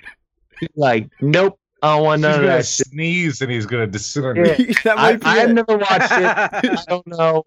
like, 0.75 1.09
nope, 1.21 1.59
I 1.81 1.95
don't 1.95 2.03
want 2.05 2.19
He's 2.19 2.21
none 2.23 2.31
of 2.31 2.37
gonna 2.37 2.47
that 2.47 2.65
shit. 2.65 2.87
sneeze 2.87 3.41
and 3.41 3.51
he's 3.51 3.65
gonna 3.65 3.87
disintegrate. 3.87 4.77
that 4.83 4.97
I, 4.97 5.11
might 5.13 5.19
be 5.21 5.25
I've 5.27 5.49
it. 5.49 5.53
never 5.53 5.77
watched 5.77 6.11
it. 6.11 6.25
I 6.25 6.77
don't 6.87 7.07
know, 7.07 7.43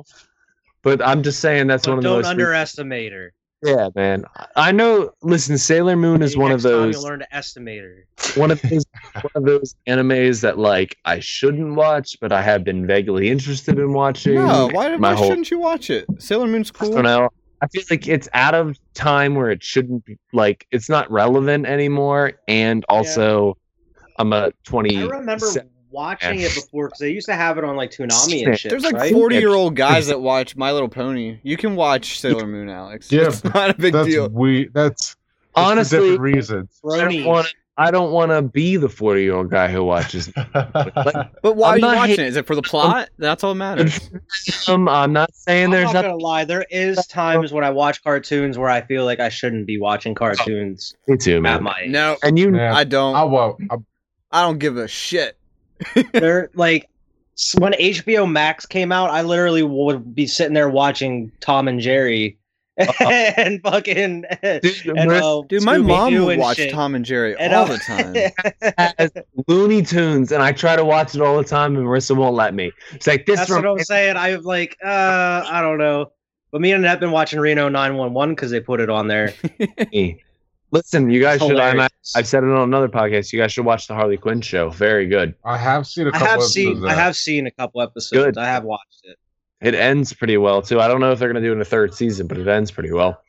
but 0.83 1.03
I'm 1.07 1.23
just 1.23 1.41
saying 1.41 1.67
that's 1.67 1.85
But 1.87 1.91
one 1.93 1.99
of 1.99 2.03
the 2.05 2.09
don't 2.11 2.19
most. 2.21 2.27
underestimate 2.29 3.13
her. 3.13 3.33
yeah, 3.63 3.89
man. 3.95 4.25
I 4.57 4.73
know. 4.73 5.11
Listen, 5.23 5.59
Sailor 5.59 5.95
Moon 5.97 6.23
is 6.23 6.35
Maybe 6.37 6.43
one 6.43 6.53
of 6.53 6.63
next 6.63 6.71
time 6.73 6.83
those. 6.83 6.95
You'll 6.95 7.03
learn 7.05 7.19
to 7.21 7.35
estimate 7.37 7.83
her. 7.83 8.07
one 8.37 8.51
of 8.51 8.63
those 8.71 8.85
one 9.13 9.31
of 9.35 9.45
those 9.45 9.75
animes 9.87 10.41
that 10.43 10.59
like 10.59 10.97
I 11.05 11.21
shouldn't 11.21 11.75
watch, 11.75 12.17
but 12.21 12.33
I 12.33 12.41
have 12.41 12.65
been 12.65 12.87
vaguely 12.87 13.29
interested 13.31 13.79
in 13.79 13.93
watching. 13.93 14.37
No, 14.37 14.71
why, 14.73 14.97
my 14.97 15.11
why 15.13 15.15
whole- 15.19 15.29
shouldn't 15.29 15.51
you 15.51 15.59
watch 15.59 15.91
it? 15.91 16.07
Sailor 16.19 16.47
Moon's 16.47 16.71
I 16.75 16.79
cool. 16.79 16.93
don't 16.93 17.03
know. 17.05 17.29
I 17.63 17.67
feel 17.69 17.83
like 17.91 18.09
it's 18.09 18.29
out 18.33 18.55
of 18.55 18.79
time 18.95 19.35
where 19.35 19.51
it 19.51 19.63
shouldn't 19.63 20.05
be 20.05 20.19
like 20.33 20.67
it's 20.71 20.89
not 20.89 21.11
relevant 21.11 21.67
anymore, 21.67 22.33
and 22.49 22.85
also 22.89 23.57
I'm 24.19 24.33
a 24.33 24.53
twenty. 24.65 24.99
I 24.99 25.07
remember 25.07 25.47
watching 25.91 26.39
Yeah. 26.39 26.47
it 26.47 26.53
eh. 26.53 26.61
before 26.61 26.89
because 26.89 27.01
they 27.01 27.11
used 27.11 27.27
to 27.27 27.35
have 27.35 27.59
it 27.59 27.65
on 27.65 27.77
like 27.77 27.91
Toonami 27.91 28.47
and 28.47 28.59
shit. 28.59 28.71
There's 28.71 28.85
like 28.85 28.95
right? 28.95 29.13
40 29.13 29.37
year 29.37 29.51
old 29.51 29.75
guys 29.77 30.07
that 30.07 30.21
watch 30.21 30.57
My 30.57 30.73
Little 30.73 30.89
Pony. 30.89 31.39
You 31.43 31.57
can 31.57 31.75
watch 31.77 32.21
Sailor 32.21 32.47
Moon, 32.47 32.69
Alex. 32.69 33.11
Yeah, 33.11 33.27
it's 33.27 33.43
not 33.45 33.71
a 33.71 33.75
big 33.75 33.93
That's 33.93 34.09
deal. 34.09 34.29
we. 34.29 34.69
That's 34.69 35.11
it's 35.11 35.17
for 35.55 35.61
Honestly, 35.61 35.99
different 35.99 36.21
reasons. 36.21 36.81
I 36.85 36.97
don't 36.99 37.11
Bronies. 37.11 37.25
want. 37.27 37.55
I 37.81 37.91
don't 37.91 38.13
want 38.13 38.31
to 38.31 38.43
be 38.43 38.77
the 38.77 38.89
forty 38.89 39.23
year 39.23 39.35
old 39.35 39.51
guy 39.51 39.69
who 39.69 39.83
watches. 39.85 40.31
But 41.43 41.57
why 41.57 41.75
I'm 41.75 41.75
are 41.75 41.79
you 41.79 41.87
watching 41.97 42.17
hate- 42.17 42.19
it? 42.21 42.27
Is 42.27 42.37
it 42.37 42.47
for 42.47 42.55
the 42.55 42.63
plot? 42.63 43.09
That's 43.19 43.43
all 43.43 43.55
that 43.55 43.59
matters. 43.59 44.11
I'm 44.69 44.85
not 45.13 45.35
saying 45.35 45.65
I'm 45.67 45.71
there's 45.71 45.85
not 45.87 45.95
nothing. 45.95 46.11
gonna 46.11 46.23
lie. 46.23 46.45
There 46.45 46.67
is 46.71 47.07
times 47.07 47.53
when 47.53 47.65
I 47.65 47.71
watch 47.71 48.03
cartoons 48.05 48.59
where 48.59 48.69
I 48.69 48.83
feel 48.83 49.05
like 49.05 49.21
I 49.21 49.29
shouldn't 49.31 49.67
be 49.67 49.79
watching 49.81 50.15
cartoons 50.15 50.95
Me 51.09 51.17
too, 51.17 51.41
man. 51.41 51.63
my 51.63 51.75
age. 51.83 51.91
No, 51.91 52.17
And 52.23 52.39
you, 52.39 52.55
Yeah. 52.55 52.75
I 52.75 52.85
don't. 52.85 53.15
I 53.17 53.25
won't. 53.25 53.61
I, 53.71 53.77
I 54.33 54.43
don't 54.43 54.59
give 54.59 54.77
a 54.77 54.87
shit. 54.87 55.39
They're 56.13 56.51
like 56.55 56.89
when 57.57 57.73
HBO 57.73 58.31
Max 58.31 58.67
came 58.67 58.93
out, 58.93 59.09
I 59.11 59.23
literally 59.23 59.63
would 59.63 60.15
be 60.15 60.27
sitting 60.27 60.53
there 60.53 60.69
watching 60.69 61.33
Tom 61.41 61.69
and 61.69 61.81
Jerry 61.81 62.37
and 63.37 63.63
fucking 63.63 63.97
and, 63.97 64.27
uh, 64.43 65.43
Dude, 65.49 65.63
my 65.63 65.79
mom 65.79 66.13
Scooby-Doo 66.13 66.27
would 66.27 66.39
watch 66.39 66.57
shit. 66.57 66.73
Tom 66.73 66.95
and 66.95 67.05
Jerry 67.05 67.37
And, 67.39 67.53
all 67.53 67.65
uh, 67.65 67.77
the 67.77 67.79
time. 68.69 68.75
has 68.99 69.11
Looney 69.47 69.83
Tunes, 69.83 70.33
and 70.33 70.43
I 70.43 70.53
try 70.53 70.77
to 70.77 70.85
watch 70.85 71.15
it 71.15 71.21
all 71.21 71.37
the 71.37 71.45
time, 71.45 71.77
and 71.77 71.87
Marissa 71.87 72.17
won't 72.17 72.35
let 72.35 72.55
me. 72.55 72.73
It's 72.93 73.07
like 73.07 73.27
this 73.27 73.39
That's 73.39 73.51
what 73.51 73.67
I'm 73.67 73.79
saying. 73.81 74.17
I 74.17 74.37
was 74.37 74.45
like, 74.45 74.77
uh, 74.85 75.45
I 75.47 75.61
don't 75.61 75.79
know. 75.79 76.13
But 76.51 76.61
me 76.61 76.73
and 76.73 76.85
Annette 76.85 77.01
been 77.01 77.13
watching 77.13 77.39
Reno 77.39 77.69
911 77.69 78.35
because 78.35 78.51
they 78.51 78.61
put 78.61 78.81
it 78.81 78.91
on 78.91 79.07
there. 79.07 79.33
Listen, 80.73 81.11
you 81.11 81.21
guys 81.21 81.41
should. 81.41 81.59
I'm, 81.59 81.73
Hilarious. 81.73 82.13
I've 82.15 82.29
said 82.29 82.45
it 82.45 82.51
on 82.51 82.63
another 82.63 82.89
podcast. 82.89 83.33
You 83.33 83.41
guys 83.41 83.53
should 83.53 83.65
watch 83.65 83.89
the 83.89 83.95
Harley 83.95 84.17
Quinn 84.17 84.41
show. 84.41 84.71
Very 84.71 85.07
good. 85.07 85.35
I 85.45 85.57
have 85.57 85.87
seen 85.87 86.07
a 86.07 86.13
couple. 86.13 86.27
have 86.27 86.35
episodes 86.37 86.55
seen 86.55 86.77
of 86.79 86.85
I 86.85 86.95
have 86.95 87.17
seen 87.17 87.47
a 87.47 87.51
couple 87.51 87.83
episodes. 87.83 88.25
Good. 88.25 88.39
I 88.39 88.47
have 88.47 88.65
watched 88.65 89.01
it. 89.05 89.19
It 89.61 89.75
ends 89.75 90.13
pretty 90.13 90.37
well 90.39 90.63
too. 90.63 90.81
I 90.81 90.89
don't 90.89 91.01
know 91.01 91.13
if 91.13 91.19
they're 91.19 91.29
gonna 91.29 91.45
do 91.45 91.51
it 91.53 91.57
in 91.57 91.61
a 91.61 91.65
third 91.67 91.95
season, 91.95 92.27
but 92.27 92.39
it 92.39 92.49
ends 92.49 92.71
pretty 92.71 92.93
well. 92.93 93.23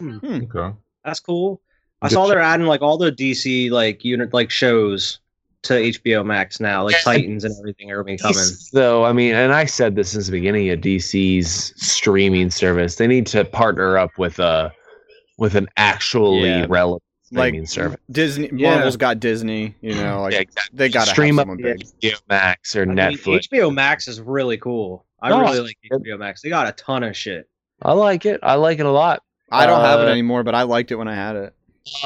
Hmm. 0.00 0.18
Hmm. 0.18 0.40
Okay. 0.56 0.76
That's 1.04 1.20
cool. 1.20 1.60
I 2.02 2.08
Good 2.08 2.14
saw 2.14 2.24
show. 2.24 2.28
they're 2.30 2.40
adding 2.40 2.66
like 2.66 2.82
all 2.82 2.98
the 2.98 3.10
DC 3.12 3.70
like 3.70 4.04
unit 4.04 4.32
like 4.34 4.50
shows 4.50 5.20
to 5.62 5.74
HBO 5.74 6.24
Max 6.24 6.60
now, 6.60 6.84
like 6.84 7.02
Titans 7.02 7.42
and 7.44 7.54
everything 7.58 7.90
are 7.90 8.04
coming. 8.04 8.18
So 8.34 9.04
I 9.04 9.12
mean, 9.12 9.34
and 9.34 9.52
I 9.52 9.64
said 9.64 9.96
this 9.96 10.10
since 10.10 10.26
the 10.26 10.32
beginning 10.32 10.70
of 10.70 10.80
DC's 10.80 11.72
streaming 11.76 12.50
service. 12.50 12.94
They 12.96 13.06
need 13.08 13.26
to 13.28 13.44
partner 13.44 13.98
up 13.98 14.10
with 14.18 14.38
a 14.38 14.72
with 15.38 15.54
an 15.56 15.68
actually 15.76 16.48
Yeah. 16.48 16.66
relevant 16.68 17.02
like 17.32 17.48
streaming 17.50 17.66
service. 17.66 18.00
Disney, 18.10 18.50
Yeah. 18.52 18.74
Marvel's 18.74 18.96
got 18.96 19.20
Disney. 19.20 19.74
You 19.80 19.94
know, 19.94 20.22
like 20.22 20.32
Yeah, 20.34 20.40
exactly. 20.40 20.76
they 20.76 20.88
gotta 20.88 21.10
Stream 21.10 21.38
have 21.38 21.48
up 21.50 21.56
big. 21.58 21.84
HBO 22.02 22.20
Max 22.28 22.76
or 22.76 22.82
I 22.82 22.84
mean, 22.86 22.96
Netflix. 22.96 23.48
HBO 23.50 23.72
Max 23.72 24.08
is 24.08 24.20
really 24.20 24.56
cool. 24.58 25.04
I 25.20 25.30
No, 25.30 25.40
really 25.40 25.60
like 25.60 25.78
HBO 25.92 26.18
Max. 26.18 26.42
They 26.42 26.48
got 26.48 26.66
a 26.68 26.72
ton 26.72 27.02
of 27.02 27.16
shit. 27.16 27.48
I 27.82 27.92
like 27.92 28.24
it. 28.26 28.40
I 28.42 28.54
like 28.54 28.78
it 28.78 28.86
a 28.86 28.90
lot. 28.90 29.22
I 29.50 29.66
don't 29.66 29.80
have 29.80 30.00
it 30.00 30.06
Uh, 30.08 30.10
anymore, 30.10 30.42
but 30.44 30.54
I 30.54 30.62
liked 30.62 30.90
it 30.90 30.96
when 30.96 31.08
I 31.08 31.14
had 31.14 31.36
it. 31.36 31.54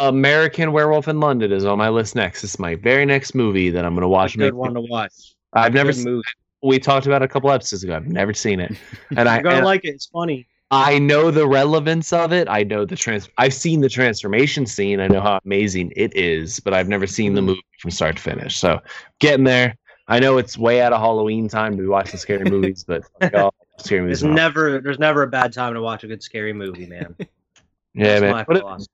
American 0.01 0.73
Werewolf 0.73 1.09
in 1.09 1.19
London 1.21 1.51
is 1.53 1.65
on 1.65 1.77
my 1.79 1.89
list 1.89 2.15
next. 2.15 2.45
It's 2.45 2.59
my 2.59 2.75
very 2.77 3.05
next 3.05 3.35
movie 3.35 3.71
that 3.71 3.85
I'm 3.85 3.95
going 3.95 4.03
to 4.03 4.09
watch. 4.09 4.31
It's 4.31 4.35
a 4.37 4.39
good 4.39 4.55
Make- 4.55 4.61
one 4.61 4.75
to 4.75 4.81
watch. 4.81 5.13
I've 5.53 5.75
never. 5.75 5.89
Good 5.89 5.97
Seen, 5.97 6.05
movie. 6.05 6.23
we 6.63 6.79
talked 6.79 7.07
about 7.07 7.21
it 7.23 7.25
a 7.25 7.29
couple 7.29 7.51
episodes 7.51 7.83
ago. 7.85 7.95
I've 7.97 8.07
never 8.07 8.33
seen 8.33 8.61
it, 8.61 8.73
and 9.17 9.29
I 9.29 9.35
You're 9.35 9.43
gonna 9.43 9.65
like 9.65 9.85
it. 9.85 9.89
It's 9.95 10.07
funny. 10.07 10.47
I 10.73 10.99
know 10.99 11.31
the 11.31 11.47
relevance 11.47 12.15
of 12.15 12.33
it. 12.33 12.49
I 12.49 12.63
know 12.63 12.87
the 12.87 12.97
trans. 12.97 13.29
I've 13.37 13.53
seen 13.53 13.83
the 13.83 13.91
transformation 13.91 14.65
scene. 14.65 15.01
I 15.01 15.07
know 15.07 15.21
how 15.21 15.39
amazing 15.45 15.93
it 15.95 16.17
is, 16.17 16.61
but 16.61 16.73
I've 16.73 16.89
never 16.89 17.07
seen 17.07 17.29
Mm-hmm. 17.29 17.37
the 17.37 17.43
movie 17.43 17.63
from 17.79 17.91
start 17.91 18.17
to 18.17 18.23
finish. 18.23 18.57
So 18.59 18.81
getting 19.21 19.45
there. 19.45 19.77
I 20.09 20.19
know 20.19 20.39
it's 20.39 20.59
way 20.59 20.81
out 20.81 20.93
of 20.93 20.99
Halloween 21.01 21.47
time 21.49 21.77
to 21.77 21.83
be 21.83 21.89
watching 21.89 22.19
scary 22.19 22.45
movies, 22.51 22.85
but 22.85 23.03
y'all, 23.33 23.55
scary 23.79 24.03
movies. 24.03 24.21
There's 24.23 24.35
never 24.35 24.81
there's 24.81 24.99
never 24.99 25.23
a 25.23 25.29
bad 25.29 25.53
time 25.53 25.75
to 25.75 25.81
watch 25.83 26.05
a 26.05 26.07
good 26.09 26.23
scary 26.23 26.53
movie, 26.55 26.87
man. 26.87 27.15
yeah, 27.95 28.19
That's 28.19 28.21
man. 28.23 28.45
What, 28.47 28.87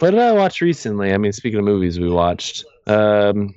what 0.00 0.10
did 0.10 0.20
I 0.20 0.32
watch 0.32 0.60
recently? 0.60 1.12
I 1.12 1.18
mean, 1.18 1.32
speaking 1.32 1.60
of 1.60 1.64
movies, 1.64 1.98
we 2.00 2.10
watched 2.10 2.64
um, 2.86 3.54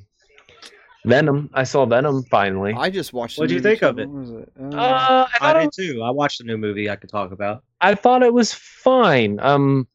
Venom. 1.06 1.50
I 1.54 1.64
saw 1.64 1.86
Venom 1.86 2.24
finally. 2.24 2.74
I 2.74 2.90
just 2.90 3.14
watched. 3.14 3.38
What 3.38 3.50
do 3.50 3.56
you 3.56 3.62
think 3.62 3.82
of 3.82 4.00
it? 4.00 4.08
It? 4.10 4.50
Uh, 4.60 4.76
Uh, 4.78 4.78
I, 4.78 5.28
I 5.36 5.54
thought 5.54 5.60
did 5.60 5.68
it, 5.68 5.94
too. 5.94 6.02
I 6.04 6.10
watched 6.10 6.40
a 6.42 6.44
new 6.44 6.58
movie 6.58 6.90
I 6.90 6.96
could 6.96 7.10
talk 7.10 7.32
about. 7.32 7.64
I 7.82 7.96
thought 7.96 8.24
it 8.24 8.34
was 8.34 8.54
fine. 8.54 9.40
Um, 9.42 9.88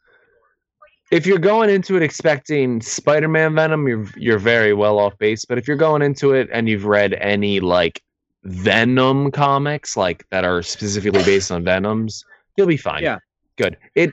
if 1.10 1.26
you're 1.26 1.38
going 1.38 1.70
into 1.70 1.96
it 1.96 2.02
expecting 2.02 2.82
Spider-Man 2.82 3.54
Venom, 3.54 3.88
you're 3.88 4.06
you're 4.16 4.38
very 4.38 4.74
well 4.74 4.98
off 4.98 5.16
base. 5.18 5.44
But 5.44 5.56
if 5.58 5.66
you're 5.66 5.78
going 5.78 6.02
into 6.02 6.32
it 6.32 6.48
and 6.52 6.68
you've 6.68 6.84
read 6.84 7.14
any 7.14 7.60
like 7.60 8.02
Venom 8.44 9.30
comics, 9.30 9.96
like 9.96 10.28
that 10.30 10.44
are 10.44 10.62
specifically 10.62 11.24
based 11.24 11.50
on 11.50 11.64
Venoms, 11.64 12.24
you'll 12.56 12.66
be 12.66 12.76
fine. 12.76 13.02
Yeah. 13.02 13.18
good. 13.56 13.78
It 13.94 14.12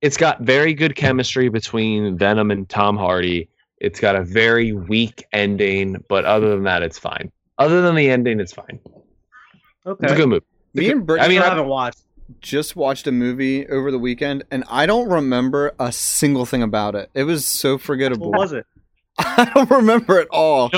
it's 0.00 0.16
got 0.16 0.40
very 0.42 0.74
good 0.74 0.94
chemistry 0.94 1.48
between 1.48 2.16
Venom 2.16 2.52
and 2.52 2.68
Tom 2.68 2.96
Hardy. 2.96 3.48
It's 3.80 4.00
got 4.00 4.16
a 4.16 4.22
very 4.22 4.72
weak 4.72 5.24
ending, 5.32 6.02
but 6.08 6.24
other 6.24 6.50
than 6.50 6.64
that, 6.64 6.82
it's 6.82 6.98
fine. 6.98 7.30
Other 7.58 7.80
than 7.80 7.94
the 7.94 8.10
ending, 8.10 8.40
it's 8.40 8.52
fine. 8.52 8.78
It's 8.84 9.86
a 9.86 9.90
Okay. 9.90 10.14
good 10.16 10.28
movie. 10.28 10.44
me 10.74 10.90
and 10.90 11.06
Britt 11.06 11.22
I 11.22 11.28
mean, 11.28 11.38
I 11.40 11.46
I- 11.46 11.48
haven't 11.50 11.66
watched. 11.68 12.00
just 12.40 12.76
watched 12.76 13.06
a 13.06 13.12
movie 13.12 13.66
over 13.68 13.90
the 13.90 13.98
weekend, 13.98 14.44
and 14.50 14.64
I 14.68 14.84
don't 14.86 15.08
remember 15.08 15.72
a 15.80 15.90
single 15.92 16.44
thing 16.44 16.62
about 16.62 16.94
it. 16.94 17.10
It 17.14 17.24
was 17.24 17.46
so 17.46 17.78
forgettable. 17.78 18.30
What 18.30 18.38
was 18.40 18.52
it? 18.52 18.66
I 19.18 19.50
don't 19.54 19.70
remember 19.70 20.20
at 20.20 20.28
all. 20.30 20.70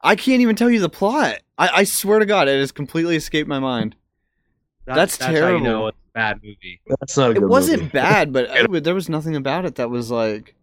I 0.00 0.14
can't 0.14 0.40
even 0.40 0.54
tell 0.56 0.70
you 0.70 0.78
the 0.80 0.88
plot. 0.88 1.38
I, 1.58 1.68
I 1.80 1.84
swear 1.84 2.20
to 2.20 2.26
God, 2.26 2.46
it 2.48 2.58
has 2.60 2.70
completely 2.70 3.16
escaped 3.16 3.48
my 3.48 3.58
mind. 3.58 3.96
That's 4.86 5.16
How 5.18 5.30
you 5.30 5.36
terrible. 5.38 5.60
know 5.64 5.86
it's 5.88 5.98
a 5.98 6.12
bad 6.14 6.36
movie. 6.42 6.80
That's 6.86 7.16
not 7.16 7.32
a 7.32 7.34
It 7.34 7.42
wasn't 7.46 7.80
movie. 7.82 7.92
bad, 7.92 8.32
but 8.32 8.44
it, 8.74 8.84
there 8.84 8.94
was 8.94 9.08
nothing 9.08 9.34
about 9.36 9.64
it 9.66 9.74
that 9.74 9.90
was 9.90 10.10
like, 10.10 10.54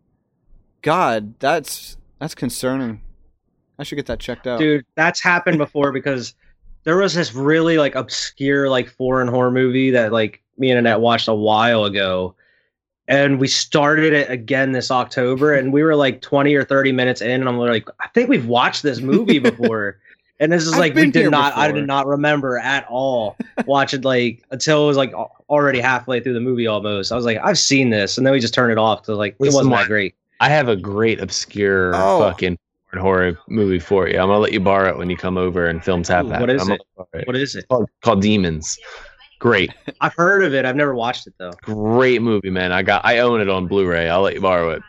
God, 0.86 1.34
that's 1.40 1.98
that's 2.20 2.36
concerning. 2.36 3.02
I 3.80 3.84
should 3.84 3.96
get 3.96 4.06
that 4.06 4.20
checked 4.20 4.46
out. 4.46 4.60
Dude, 4.60 4.86
that's 4.94 5.22
happened 5.22 5.58
before 5.58 5.92
because 5.92 6.36
there 6.84 6.96
was 6.96 7.16
this 7.16 7.34
really 7.34 7.80
like 7.80 7.96
obscure 7.96 8.70
like 8.70 8.88
foreign 8.88 9.28
horror 9.28 9.50
movie 9.50 9.90
that 9.90 10.12
like 10.12 10.44
me 10.60 10.70
and 10.70 10.78
Annette 10.78 11.00
watched 11.00 11.28
a 11.28 11.34
while 11.34 11.86
ago. 11.86 12.36
And 13.08 13.40
we 13.40 13.48
started 13.48 14.14
it 14.14 14.30
again 14.30 14.74
this 14.74 14.92
October 14.92 15.56
and 15.56 15.74
we 15.74 15.82
were 15.82 15.96
like 15.96 16.22
20 16.22 16.54
or 16.54 16.64
30 16.64 16.92
minutes 16.92 17.20
in 17.20 17.32
and 17.32 17.50
I'm 17.50 17.58
like, 17.58 17.90
I 18.00 18.08
think 18.10 18.30
we've 18.30 18.46
watched 18.46 18.84
this 18.84 19.00
movie 19.02 19.40
before. 19.40 19.98
and 20.40 20.52
this 20.52 20.68
is 20.68 20.74
I've 20.74 20.80
like 20.80 20.94
we 20.94 21.10
did 21.10 21.16
here 21.16 21.32
not 21.32 21.58
I 21.58 21.72
did 21.72 21.88
not 21.88 22.06
remember 22.06 22.60
at 22.60 22.86
all 22.90 23.38
watching 23.66 24.02
like 24.02 24.44
until 24.52 24.84
it 24.84 24.88
was 24.88 24.98
like 24.98 25.14
already 25.50 25.80
halfway 25.80 26.20
through 26.20 26.34
the 26.34 26.40
movie 26.40 26.68
almost. 26.68 27.12
I 27.12 27.16
was 27.16 27.26
like, 27.26 27.40
I've 27.44 27.58
seen 27.58 27.90
this, 27.90 28.20
and 28.20 28.28
then 28.28 28.34
we 28.34 28.40
just 28.40 28.54
turned 28.54 28.72
it 28.72 28.78
off 28.78 29.02
because 29.02 29.18
like 29.18 29.34
it 29.34 29.52
wasn't 29.52 29.72
that 29.72 29.88
great. 29.88 30.14
I 30.40 30.50
have 30.50 30.68
a 30.68 30.76
great 30.76 31.20
obscure 31.20 31.94
Oh. 31.96 32.20
fucking 32.20 32.58
horror 32.98 33.38
movie 33.50 33.80
for 33.80 34.08
you. 34.08 34.16
I'm 34.20 34.28
gonna 34.28 34.40
let 34.40 34.54
you 34.54 34.60
borrow 34.62 34.90
it 34.90 34.98
when 34.98 35.10
you 35.10 35.18
come 35.18 35.38
over 35.38 35.68
and 35.68 35.84
films 35.84 36.08
Tap 36.08 36.26
Ooh, 36.26 36.30
Hat. 36.30 36.40
what 36.40 36.50
is 36.50 36.62
I'm 36.62 36.70
it? 36.70 36.72
let 36.72 36.80
you 36.80 36.86
borrow 36.96 37.22
it. 37.22 37.28
What 37.28 37.36
is 37.36 37.56
it? 37.56 37.60
It's 37.60 37.68
called, 37.68 37.90
called 38.02 38.22
Demons. 38.22 38.78
Great, 39.40 39.74
I've 40.02 40.14
heard 40.14 40.44
of 40.44 40.54
it. 40.54 40.64
I've 40.66 40.78
never 40.78 40.96
watched 40.96 41.28
it 41.28 41.34
though. 41.38 41.52
great 41.62 42.22
movie, 42.22 42.50
man. 42.50 42.72
I 42.72 42.84
got 42.84 43.06
I 43.06 43.20
own 43.20 43.42
it 43.42 43.50
on 43.50 43.68
Blu-ray. 43.68 44.08
I'll 44.10 44.22
let 44.22 44.34
you 44.36 44.42
borrow 44.42 44.70
it. 44.70 44.82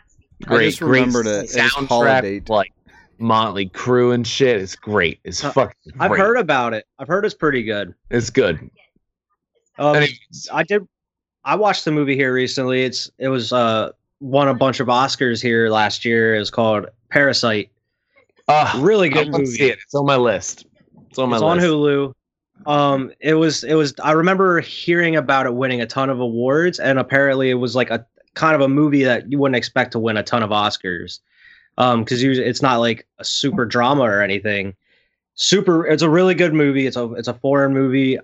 Great, 0.43 0.67
just 0.69 0.81
remembered 0.81 1.27
it. 1.27 1.31
It 1.35 1.41
was 1.41 1.55
soundtrack, 1.73 1.87
Holiday. 1.87 2.41
like 2.47 2.71
Motley 3.19 3.67
Crue 3.69 4.13
and 4.13 4.25
shit. 4.25 4.61
It's 4.61 4.75
great. 4.75 5.19
It's 5.25 5.43
Uh, 5.43 5.51
fucking. 5.51 5.93
I've 5.99 6.15
heard 6.15 6.37
about 6.37 6.73
it. 6.73 6.85
I've 6.99 7.07
heard 7.09 7.25
it's 7.25 7.33
pretty 7.35 7.63
good. 7.63 7.93
It's 8.09 8.29
good. 8.29 8.69
Um, 9.79 9.95
Anyways, 9.97 10.47
I 10.53 10.63
did. 10.63 10.87
I 11.43 11.55
watched 11.55 11.83
the 11.85 11.91
movie 11.91 12.15
here 12.15 12.33
recently. 12.33 12.83
It's 12.83 13.11
it 13.19 13.27
was 13.27 13.51
uh 13.51 13.89
won 14.19 14.47
a 14.47 14.53
bunch 14.53 14.79
of 14.79 14.87
Oscars 14.87 15.41
here 15.41 15.69
last 15.69 16.03
year. 16.05 16.35
It 16.35 16.39
was 16.39 16.49
called 16.49 16.87
Parasite. 17.09 17.69
ah, 18.47 18.77
Really 18.81 19.09
good 19.09 19.31
to 19.33 19.45
see 19.45 19.61
movie. 19.63 19.71
it. 19.73 19.79
It's 19.83 19.93
on 19.95 20.05
my 20.05 20.15
list. 20.17 20.65
It's 21.09 21.19
on 21.19 21.29
my 21.29 21.37
It's 21.37 21.43
on. 21.43 21.59
Hulu. 21.59 22.13
Um, 22.65 23.11
it 23.19 23.35
was 23.35 23.63
it 23.63 23.75
was. 23.75 23.93
I 24.03 24.11
remember 24.13 24.59
hearing 24.61 25.15
about 25.15 25.45
it 25.45 25.53
winning 25.53 25.79
a 25.81 25.85
ton 25.85 26.09
of 26.09 26.19
awards, 26.19 26.79
and 26.79 26.97
apparently 26.97 27.49
it 27.51 27.55
was 27.55 27.75
like 27.75 27.91
a 27.91 28.05
kind 28.33 28.55
of 28.55 28.61
a 28.61 28.67
movie 28.67 29.03
that 29.03 29.31
you 29.31 29.37
wouldn't 29.37 29.55
expect 29.55 29.91
to 29.91 29.99
win 29.99 30.17
a 30.17 30.23
ton 30.23 30.41
of 30.43 30.49
Oscars. 30.49 31.19
Um, 31.77 32.03
because 32.03 32.23
it's 32.23 32.63
not 32.63 32.77
like 32.77 33.05
a 33.19 33.23
super 33.23 33.63
drama 33.65 34.01
or 34.01 34.21
anything. 34.23 34.75
Super. 35.35 35.85
It's 35.85 36.01
a 36.01 36.09
really 36.09 36.33
good 36.33 36.55
movie. 36.55 36.87
It's 36.87 36.97
a 36.97 37.13
it's 37.13 37.27
a 37.27 37.35
foreign 37.35 37.73
movie. 37.73 38.17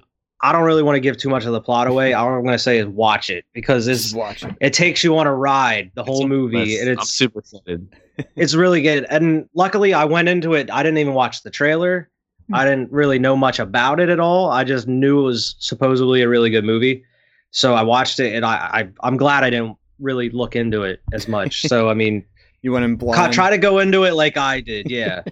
I 0.43 0.51
don't 0.51 0.65
really 0.65 0.83
want 0.83 0.97
to 0.97 0.99
give 0.99 1.15
too 1.17 1.29
much 1.29 1.45
of 1.45 1.53
the 1.53 1.61
plot 1.61 1.87
away. 1.87 2.11
All 2.11 2.27
I'm 2.27 2.41
going 2.43 2.53
to 2.53 2.59
say 2.59 2.77
is 2.77 2.85
watch 2.85 3.29
it 3.29 3.45
because 3.53 3.87
it's 3.87 4.03
Just 4.03 4.15
watch 4.15 4.43
it. 4.43 4.53
it 4.59 4.73
takes 4.73 5.01
you 5.01 5.17
on 5.17 5.25
a 5.25 5.33
ride 5.33 5.89
the 5.95 6.03
whole 6.03 6.27
movie 6.27 6.77
and 6.77 6.89
I'm 6.89 6.97
it's 6.99 7.11
super 7.11 7.39
excited. 7.39 7.87
it's 8.35 8.53
really 8.53 8.81
good. 8.81 9.05
And 9.09 9.47
luckily 9.55 9.93
i 9.93 10.03
went 10.03 10.27
into 10.27 10.53
it 10.53 10.69
i 10.69 10.83
didn't 10.83 10.97
even 10.97 11.13
watch 11.13 11.43
the 11.43 11.49
trailer. 11.49 12.09
Hmm. 12.49 12.55
I 12.55 12.65
didn't 12.65 12.91
really 12.91 13.19
know 13.19 13.37
much 13.37 13.57
about 13.59 14.01
it 14.01 14.09
at 14.09 14.19
all. 14.19 14.49
I 14.51 14.65
just 14.65 14.85
knew 14.85 15.21
it 15.21 15.23
was 15.23 15.55
supposedly 15.59 16.21
a 16.21 16.27
really 16.27 16.49
good 16.49 16.65
movie. 16.65 17.05
So 17.51 17.73
i 17.73 17.81
watched 17.81 18.19
it 18.19 18.35
and 18.35 18.45
i, 18.45 18.55
I 18.55 18.89
i'm 18.99 19.15
glad 19.15 19.45
i 19.45 19.49
didn't 19.49 19.77
really 19.99 20.29
look 20.29 20.57
into 20.57 20.83
it 20.83 20.99
as 21.13 21.29
much. 21.29 21.61
So 21.61 21.89
i 21.89 21.93
mean 21.93 22.25
You 22.61 22.71
went 22.73 22.85
in 22.85 22.95
blind. 22.95 23.33
try 23.33 23.49
to 23.49 23.57
go 23.57 23.79
into 23.79 24.03
it 24.03 24.13
like 24.13 24.35
i 24.35 24.59
did 24.59 24.91
yeah. 24.91 25.23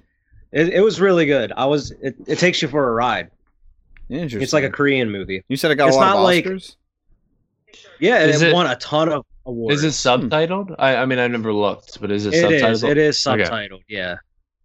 It, 0.53 0.67
it 0.67 0.81
was 0.81 0.99
really 0.99 1.25
good. 1.25 1.53
I 1.55 1.65
was 1.65 1.91
it, 2.01 2.15
it 2.27 2.37
takes 2.37 2.61
you 2.61 2.67
for 2.67 2.89
a 2.89 2.91
ride 2.93 3.29
Interesting. 4.11 4.41
it's 4.41 4.53
like 4.53 4.63
a 4.63 4.69
korean 4.69 5.09
movie 5.09 5.43
You 5.47 5.57
said 5.57 5.71
it 5.71 5.75
got 5.75 5.87
it's 5.87 5.95
a 5.95 5.99
lot 5.99 6.07
not 6.11 6.17
of 6.17 6.23
like- 6.23 6.45
Oscars. 6.45 6.75
yeah 7.99 8.19
Is 8.25 8.41
it, 8.41 8.49
it- 8.49 8.53
won 8.53 8.67
a 8.67 8.75
ton 8.75 9.09
of 9.09 9.25
awards 9.45 9.83
Is 9.83 10.05
it 10.05 10.09
subtitled? 10.09 10.75
I, 10.79 10.97
I 10.97 11.05
mean, 11.05 11.17
I 11.19 11.27
never 11.27 11.53
looked, 11.53 11.99
but 12.01 12.11
is 12.11 12.25
it, 12.25 12.33
it 12.33 12.43
subtitled? 12.43 12.71
is 12.71 12.83
it 12.83 12.97
is 12.97 13.25
Okay. 13.27 13.43
subtitled 13.43 13.81
yeah 13.87 14.15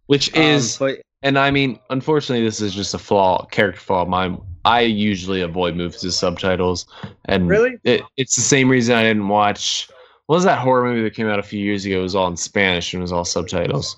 Which 0.07 0.35
Um, 0.35 0.41
is, 0.43 0.77
but 0.77 0.99
and 1.23 1.39
I 1.39 1.49
mean, 1.49 1.79
unfortunately, 1.89 2.45
this 2.45 2.61
is 2.61 2.75
just 2.75 2.93
a 2.93 2.99
flaw, 2.99 3.43
character 3.47 3.81
flaw 3.81 4.03
of 4.03 4.07
mine. 4.07 4.37
I 4.65 4.81
usually 4.81 5.41
avoid 5.41 5.75
movies 5.75 6.03
with 6.03 6.13
subtitles, 6.13 6.85
and 7.25 7.49
Really? 7.49 7.77
it, 7.83 8.01
it's 8.17 8.35
the 8.35 8.41
same 8.43 8.69
reason 8.69 8.95
I 8.95 9.01
didn't 9.01 9.27
watch. 9.27 9.89
What 10.27 10.35
was 10.35 10.43
that 10.43 10.59
horror 10.59 10.83
movie 10.83 11.01
that 11.01 11.15
came 11.15 11.27
out 11.27 11.39
a 11.39 11.43
few 11.43 11.59
years 11.59 11.85
ago? 11.85 11.99
It 11.99 12.03
was 12.03 12.13
all 12.13 12.27
in 12.27 12.37
Spanish 12.37 12.93
and 12.93 13.01
it 13.01 13.01
was 13.01 13.11
all 13.11 13.25
subtitles. 13.25 13.97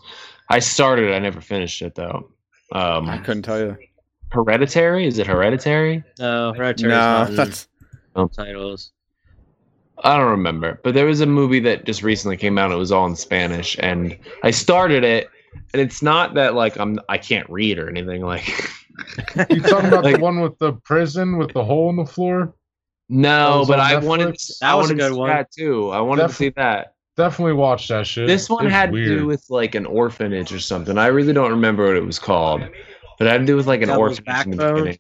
I 0.50 0.60
started, 0.60 1.14
I 1.14 1.20
never 1.20 1.42
finished 1.42 1.82
it 1.82 1.94
though. 1.96 2.32
Um, 2.72 3.10
I 3.10 3.18
couldn't 3.18 3.44
tell 3.44 3.60
you. 3.60 3.78
Hereditary? 4.32 5.08
Is 5.08 5.18
it 5.20 5.28
Hereditary? 5.28 6.04
no 6.20 6.54
Hereditary's 6.56 6.82
No, 6.84 6.90
not 6.90 7.30
in 7.30 7.36
that's 7.36 7.68
subtitles. 8.16 8.92
I 10.04 10.18
don't 10.18 10.30
remember, 10.32 10.80
but 10.84 10.94
there 10.94 11.06
was 11.06 11.20
a 11.20 11.26
movie 11.26 11.60
that 11.62 11.86
just 11.86 12.04
recently 12.04 12.38
came 12.38 12.58
out. 12.58 12.72
It 12.72 12.76
was 12.76 12.92
all 12.92 13.06
in 13.06 13.16
Spanish, 13.16 13.76
and 13.80 14.18
I 14.44 14.52
started 14.52 15.04
it, 15.04 15.30
and 15.74 15.82
it's 15.82 16.02
not 16.02 16.36
that 16.36 16.56
like 16.56 16.80
I'm 16.80 17.00
I 17.10 17.18
can't 17.18 17.50
read 17.50 17.78
or 17.80 17.90
anything. 17.90 18.22
Like, 18.22 18.48
You 19.50 19.62
talking 19.62 19.88
about 19.90 20.04
Like- 20.06 20.16
the 20.18 20.22
one 20.22 20.40
with 20.40 20.58
the 20.60 20.74
prison 20.74 21.38
with 21.38 21.52
the 21.54 21.64
hole 21.66 21.90
in 21.90 21.96
the 21.98 22.06
floor? 22.06 22.54
no, 23.10 23.66
but 23.68 23.80
on 23.80 23.86
I 23.88 23.96
wanted 23.98 24.30
Netflix? 24.36 24.58
I 24.62 24.68
That 24.68 24.74
was 24.78 24.90
a 24.92 24.94
wanted 24.94 25.04
to 25.04 25.10
good 25.10 25.14
see 25.14 25.20
one. 25.20 25.30
that 25.30 25.52
too. 25.52 25.90
I 25.90 26.00
wanted 26.02 26.28
to 26.28 26.34
see 26.34 26.50
that. 26.56 26.94
Definitely 27.18 27.54
watch 27.54 27.88
that 27.90 28.08
shit. 28.08 28.28
This 28.28 28.50
one 28.50 28.68
It's 28.68 28.74
had 28.74 28.94
to 28.94 29.04
do 29.04 29.26
with 29.26 29.44
like 29.50 29.76
an 29.76 29.86
orphanage 29.86 30.54
or 30.54 30.60
something. 30.60 30.98
I 30.98 31.08
really 31.08 31.34
don't 31.34 31.52
remember 31.52 31.88
what 31.88 31.98
it 31.98 32.06
was 32.06 32.20
called, 32.20 32.62
but 33.20 33.28
it 33.28 33.32
had 33.32 33.42
to 33.42 33.46
do 33.46 33.56
with 33.56 33.68
like 33.68 33.82
an 33.82 33.90
Devil's 33.90 34.20
orphanage 34.20 34.46
in 34.46 34.52
the 34.52 34.74
beginning. 34.74 35.00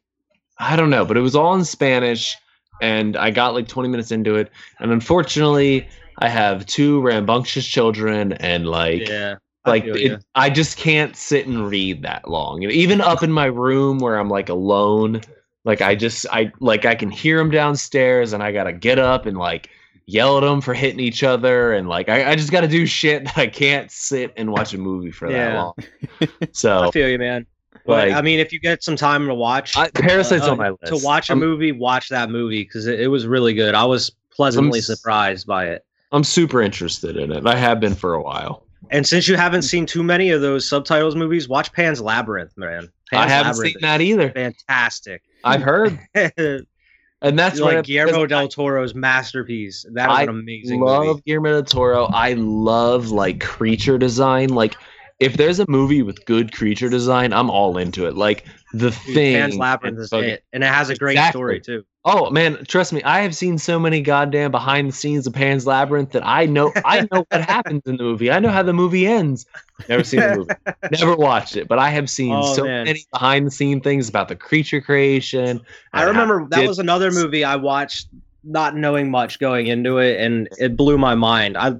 I 0.59 0.75
don't 0.75 0.89
know, 0.89 1.05
but 1.05 1.17
it 1.17 1.21
was 1.21 1.35
all 1.35 1.55
in 1.55 1.63
Spanish, 1.63 2.35
and 2.81 3.17
I 3.17 3.31
got 3.31 3.53
like 3.55 3.67
20 3.67 3.89
minutes 3.89 4.11
into 4.11 4.35
it, 4.35 4.51
and 4.79 4.91
unfortunately, 4.91 5.87
I 6.19 6.27
have 6.27 6.65
two 6.65 7.01
rambunctious 7.01 7.65
children, 7.65 8.33
and 8.33 8.67
like 8.67 9.07
Yeah. 9.07 9.35
I 9.65 9.69
like 9.69 9.83
feel 9.85 9.95
it. 9.95 10.25
I 10.35 10.49
just 10.49 10.77
can't 10.77 11.15
sit 11.15 11.47
and 11.47 11.69
read 11.69 12.01
that 12.03 12.29
long. 12.29 12.63
And 12.63 12.71
even 12.71 13.01
up 13.01 13.23
in 13.23 13.31
my 13.31 13.45
room 13.45 13.99
where 13.99 14.17
I'm 14.17 14.29
like 14.29 14.49
alone, 14.49 15.21
like 15.63 15.81
I 15.81 15.95
just 15.95 16.25
I 16.31 16.51
like 16.59 16.85
I 16.85 16.95
can 16.95 17.09
hear 17.09 17.37
them 17.37 17.51
downstairs, 17.51 18.33
and 18.33 18.43
I 18.43 18.51
gotta 18.51 18.73
get 18.73 18.99
up 18.99 19.25
and 19.25 19.37
like 19.37 19.69
yell 20.05 20.37
at 20.37 20.41
them 20.41 20.59
for 20.59 20.73
hitting 20.73 20.99
each 20.99 21.23
other, 21.23 21.73
and 21.73 21.87
like 21.87 22.09
I, 22.09 22.31
I 22.31 22.35
just 22.35 22.51
gotta 22.51 22.67
do 22.67 22.85
shit 22.85 23.25
that 23.25 23.37
I 23.37 23.47
can't 23.47 23.91
sit 23.91 24.33
and 24.35 24.51
watch 24.51 24.73
a 24.73 24.77
movie 24.77 25.11
for 25.11 25.29
that 25.31 25.55
long. 25.55 25.73
So 26.51 26.87
I 26.87 26.91
feel 26.91 27.07
you, 27.07 27.19
man. 27.19 27.45
But 27.85 28.09
like 28.09 28.17
I 28.17 28.21
mean, 28.21 28.39
if 28.39 28.51
you 28.51 28.59
get 28.59 28.83
some 28.83 28.95
time 28.95 29.27
to 29.27 29.33
watch, 29.33 29.77
I, 29.77 29.89
Parasite's 29.89 30.45
uh, 30.45 30.51
on 30.51 30.57
my 30.57 30.69
list. 30.69 30.87
to 30.87 30.97
watch 31.03 31.29
a 31.29 31.33
I'm, 31.33 31.39
movie, 31.39 31.71
watch 31.71 32.09
that 32.09 32.29
movie 32.29 32.63
because 32.63 32.87
it, 32.87 32.99
it 32.99 33.07
was 33.07 33.27
really 33.27 33.53
good. 33.53 33.75
I 33.75 33.85
was 33.85 34.11
pleasantly 34.31 34.79
s- 34.79 34.87
surprised 34.87 35.47
by 35.47 35.67
it. 35.67 35.85
I'm 36.11 36.23
super 36.23 36.61
interested 36.61 37.17
in 37.17 37.31
it. 37.31 37.45
I 37.45 37.55
have 37.55 37.79
been 37.79 37.95
for 37.95 38.13
a 38.13 38.21
while. 38.21 38.63
And 38.91 39.05
since 39.05 39.27
you 39.27 39.35
haven't 39.35 39.61
seen 39.63 39.85
too 39.85 40.03
many 40.03 40.31
of 40.31 40.41
those 40.41 40.67
subtitles 40.67 41.15
movies, 41.15 41.47
watch 41.47 41.71
Pan's 41.73 42.01
Labyrinth, 42.01 42.57
man. 42.57 42.89
Pan's 43.11 43.25
I 43.25 43.27
haven't 43.27 43.51
Labyrinth 43.51 43.73
seen 43.73 43.81
that 43.81 44.01
either. 44.01 44.31
Fantastic. 44.31 45.21
I've 45.43 45.61
heard, 45.61 45.99
and 46.13 47.37
that's 47.37 47.59
like 47.59 47.85
Guillermo 47.85 48.25
del 48.25 48.47
Toro's 48.47 48.95
masterpiece. 48.95 49.85
That 49.93 50.09
was 50.09 50.19
I 50.19 50.23
an 50.23 50.29
amazing 50.29 50.81
love 50.81 51.05
movie. 51.05 51.21
Guillermo 51.25 51.51
del 51.51 51.63
Toro. 51.63 52.05
I 52.05 52.33
love 52.33 53.11
like 53.11 53.41
creature 53.41 53.97
design. 53.97 54.49
Like 54.49 54.75
if 55.19 55.35
there's 55.37 55.59
a 55.59 55.65
movie 55.69 56.01
with 56.01 56.23
good 56.25 56.53
creature 56.53 56.89
design, 56.89 57.33
I'm 57.33 57.49
all 57.49 57.77
into 57.77 58.07
it. 58.07 58.15
Like 58.15 58.45
the 58.73 58.89
Dude, 58.91 59.13
thing. 59.15 59.35
Pan's 59.35 59.57
Labyrinth 59.57 59.95
and 59.97 60.03
is 60.03 60.09
fucking- 60.09 60.29
it, 60.29 60.43
and 60.53 60.63
it 60.63 60.67
has 60.67 60.89
a 60.89 60.95
great 60.95 61.13
Exactly. 61.13 61.37
story 61.39 61.59
too. 61.59 61.83
Oh 62.05 62.29
man, 62.29 62.63
trust 62.65 62.93
me, 62.93 63.03
I 63.03 63.19
have 63.19 63.35
seen 63.35 63.57
so 63.57 63.77
many 63.77 63.99
goddamn 64.01 64.51
behind 64.51 64.87
the 64.87 64.93
scenes 64.93 65.27
of 65.27 65.33
Pan's 65.33 65.67
Labyrinth 65.67 66.11
that 66.11 66.25
I 66.25 66.45
know 66.45 66.71
I 66.85 67.01
know 67.11 67.25
what 67.29 67.41
happens 67.49 67.81
in 67.85 67.97
the 67.97 68.03
movie. 68.03 68.31
I 68.31 68.39
know 68.39 68.49
how 68.49 68.63
the 68.63 68.71
movie 68.73 69.05
ends. 69.05 69.45
Never 69.89 70.03
seen 70.05 70.21
the 70.21 70.35
movie. 70.37 70.53
Never 70.97 71.15
watched 71.15 71.57
it, 71.57 71.67
but 71.67 71.77
I 71.77 71.89
have 71.89 72.09
seen 72.09 72.33
Oh, 72.33 72.53
so 72.53 72.63
man. 72.63 72.85
many 72.85 73.05
behind 73.11 73.45
the 73.47 73.51
scene 73.51 73.81
things 73.81 74.07
about 74.07 74.29
the 74.29 74.35
creature 74.37 74.79
creation. 74.79 75.59
I 75.91 76.03
remember 76.03 76.47
that 76.51 76.65
was 76.67 76.79
another 76.79 77.11
movie 77.11 77.43
I 77.43 77.57
watched 77.57 78.07
not 78.45 78.77
knowing 78.77 79.11
much 79.11 79.37
going 79.37 79.67
into 79.67 79.97
it 79.97 80.21
and 80.21 80.47
it 80.57 80.77
blew 80.77 80.97
my 80.97 81.13
mind. 81.15 81.57
I 81.57 81.73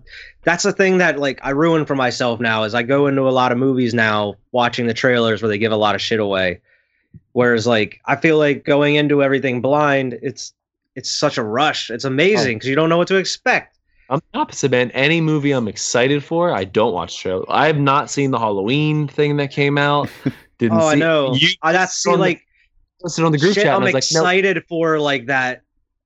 that's 0.44 0.64
the 0.64 0.74
thing 0.74 0.98
that 0.99 1.20
like 1.20 1.40
I 1.44 1.52
ruin 1.52 1.86
for 1.86 1.95
myself 1.95 2.40
now 2.40 2.64
is 2.64 2.74
I 2.74 2.84
go 2.84 3.07
into 3.07 3.28
a 3.28 3.32
lot 3.32 3.52
of 3.52 3.57
movies 3.57 3.94
now 3.94 4.36
watching 4.52 4.88
the 4.88 4.94
trailers 4.94 5.41
where 5.41 5.49
they 5.49 5.57
give 5.57 5.72
a 5.72 5.78
lot 5.78 5.95
of 5.95 6.02
shit 6.02 6.20
away. 6.20 6.61
Whereas 7.34 7.68
like 7.68 7.99
I 8.06 8.16
feel 8.16 8.38
like 8.38 8.64
going 8.64 8.95
into 8.95 9.22
everything 9.22 9.61
blind, 9.61 10.18
it's 10.22 10.53
it's 10.95 11.11
such 11.11 11.38
a 11.38 11.44
rush. 11.44 11.90
It's 11.90 12.06
amazing 12.06 12.56
oh. 12.56 12.57
because 12.57 12.70
you 12.70 12.76
don't 12.76 12.90
know 12.90 12.98
what 12.98 13.07
to 13.10 13.18
expect. 13.18 13.78
I'm 14.10 14.22
the 14.32 14.40
opposite, 14.40 14.72
man. 14.72 14.90
Any 14.91 15.22
movie 15.22 15.52
I'm 15.52 15.68
excited 15.68 16.24
for, 16.24 16.52
I 16.52 16.64
don't 16.64 16.94
watch 16.94 17.20
trailer. 17.20 17.45
I 17.48 17.68
have 17.68 17.78
not 17.78 18.10
seen 18.10 18.32
the 18.32 18.40
Halloween 18.40 19.07
thing 19.07 19.38
that 19.38 19.52
came 19.52 19.78
out. 19.78 20.10
Oh, 20.61 20.68
Didn't 20.68 20.82
Oh, 20.82 20.88
I 20.88 20.95
know. 20.95 21.34
You 21.36 21.48
I 21.61 21.72
that's 21.72 21.94
see 21.94 22.14
like 22.14 22.45
posted 23.02 23.24
on 23.24 23.32
the 23.32 23.38
group 23.38 23.53
shit 23.53 23.64
chat. 23.64 23.74
I'm 23.74 23.82
and 23.82 23.84
I 23.84 23.94
was 23.94 24.11
like, 24.11 24.22
no, 24.22 24.28
excited 24.28 24.61
for 24.68 24.99
like 24.99 25.28
that. 25.28 25.61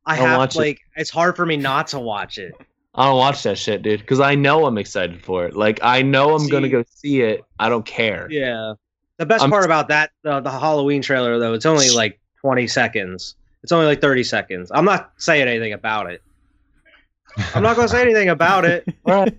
I 0.05 0.15
Don't 0.15 0.27
have 0.27 0.38
watch 0.38 0.55
it. 0.55 0.60
like 0.60 0.80
it's 0.95 1.10
hard 1.10 1.35
for 1.35 1.43
me 1.43 1.57
not 1.57 1.88
to 1.88 1.99
watch 1.99 2.38
it. 2.38 2.53
I 2.95 3.06
don't 3.06 3.18
watch 3.18 3.44
that 3.44 3.57
shit, 3.57 3.82
dude, 3.82 4.02
because 4.02 4.20
I 4.20 4.36
know 4.36 4.65
I'm 4.65 4.78
excited 4.78 5.24
for 5.24 5.45
it. 5.45 5.56
Like 5.56 5.80
I 5.82 6.02
know 6.03 6.36
I'm 6.36 6.48
gonna 6.48 6.70
go 6.70 6.84
see 6.88 7.22
it. 7.22 7.44
I 7.60 7.70
don't 7.70 7.86
care. 7.86 8.28
Yeah. 8.30 8.74
The 9.18 9.26
best 9.26 9.41
I'm- 9.41 9.49
part 9.52 9.65
about 9.65 9.88
that, 9.90 10.11
uh, 10.26 10.40
the 10.41 10.52
Halloween 10.52 11.02
trailer, 11.02 11.40
though, 11.40 11.53
it's 11.53 11.65
only 11.65 11.90
like 11.90 12.20
20 12.41 12.68
seconds. 12.68 13.36
It's 13.64 13.72
only 13.72 13.86
like 13.86 14.02
30 14.02 14.24
seconds. 14.24 14.72
I'm 14.74 14.86
not 14.86 15.11
saying 15.18 15.48
anything 15.48 15.74
about 15.74 16.11
it. 16.11 16.22
I'm 17.56 17.64
not 17.64 17.76
going 17.76 17.88
to 17.88 17.91
say 17.91 18.02
anything 18.07 18.30
about 18.30 18.65
it. 18.65 18.86
All 19.06 19.24
right, 19.24 19.38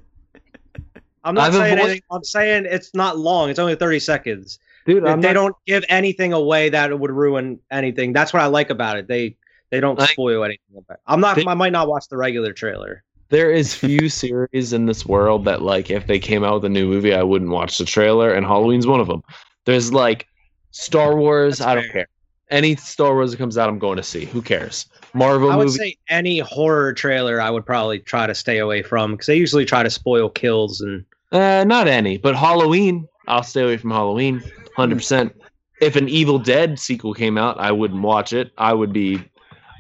I'm 1.25 1.35
not 1.35 1.49
I've 1.49 1.53
saying 1.55 1.75
avoided- 1.75 1.83
anything. 1.91 2.03
I'm 2.11 2.25
saying 2.25 2.67
it's 2.69 2.95
not 2.95 3.19
long. 3.19 3.51
It's 3.51 3.59
only 3.59 3.75
30 3.77 3.99
seconds. 4.01 4.59
dude. 4.87 5.05
They 5.23 5.33
don't 5.33 5.55
give 5.67 5.85
anything 5.89 6.33
away 6.33 6.71
that 6.71 6.99
would 6.99 7.11
ruin 7.11 7.61
anything. 7.71 8.13
That's 8.13 8.33
what 8.33 8.43
I 8.43 8.47
like 8.47 8.71
about 8.71 8.97
it. 8.97 9.07
They 9.09 9.37
they 9.71 9.81
don't 9.81 9.99
Like- 9.99 10.11
spoil 10.11 10.43
anything. 10.45 10.85
I'm 11.07 11.21
not. 11.21 11.37
They- 11.37 11.47
I 11.47 11.55
might 11.55 11.73
not 11.73 11.89
watch 11.89 12.09
the 12.09 12.17
regular 12.17 12.53
trailer. 12.53 13.03
There 13.31 13.51
is 13.51 13.75
few 13.75 14.09
series 14.23 14.73
in 14.73 14.87
this 14.87 15.07
world 15.07 15.45
that 15.47 15.63
like 15.63 15.91
if 15.91 16.07
they 16.07 16.19
came 16.19 16.45
out 16.45 16.55
with 16.55 16.65
a 16.65 16.69
new 16.69 16.87
movie, 16.87 17.15
I 17.15 17.23
wouldn't 17.23 17.51
watch 17.51 17.79
the 17.79 17.85
trailer, 17.85 18.33
and 18.33 18.47
Halloween's 18.47 18.87
one 18.87 19.01
of 19.01 19.07
them. 19.07 19.23
There's 19.65 19.93
like 19.93 20.27
Star 20.71 21.17
Wars. 21.17 21.59
That's 21.59 21.69
I 21.69 21.75
don't 21.75 21.85
fair. 21.85 21.93
care. 21.93 22.09
Any 22.51 22.77
Star 22.77 23.15
Wars 23.15 23.31
that 23.31 23.39
comes 23.39 23.57
out, 23.57 23.69
I'm 23.69 23.79
going 23.79 23.97
to 23.97 24.03
see. 24.03 24.27
Who 24.27 24.43
cares? 24.43 24.87
Marvel 25.15 25.51
I 25.51 25.57
would 25.57 25.67
movie. 25.67 25.79
say 25.79 25.97
any 26.11 26.41
horror 26.41 26.93
trailer 26.93 27.41
I 27.41 27.49
would 27.51 27.65
probably 27.65 28.01
try 28.01 28.27
to 28.27 28.35
stay 28.35 28.59
away 28.59 28.83
from 28.83 29.13
because 29.13 29.27
they 29.27 29.37
usually 29.37 29.65
try 29.65 29.83
to 29.83 29.91
spoil 29.91 30.29
kills 30.29 30.81
and 30.81 31.05
Uh, 31.33 31.65
not 31.65 31.89
any, 31.89 32.19
but 32.19 32.37
Halloween. 32.37 33.09
I'll 33.27 33.43
stay 33.43 33.63
away 33.63 33.79
from 33.79 33.91
Halloween, 33.91 34.43
hundred 34.77 34.97
percent. 34.97 35.35
If 35.81 35.97
an 35.97 36.09
Evil 36.09 36.39
Dead 36.39 36.79
sequel 36.79 37.15
came 37.15 37.39
out, 37.39 37.59
I 37.59 37.73
wouldn't 37.73 38.03
watch 38.03 38.33
it. 38.35 38.53
I 38.59 38.75
would 38.75 38.93
be. 38.93 39.23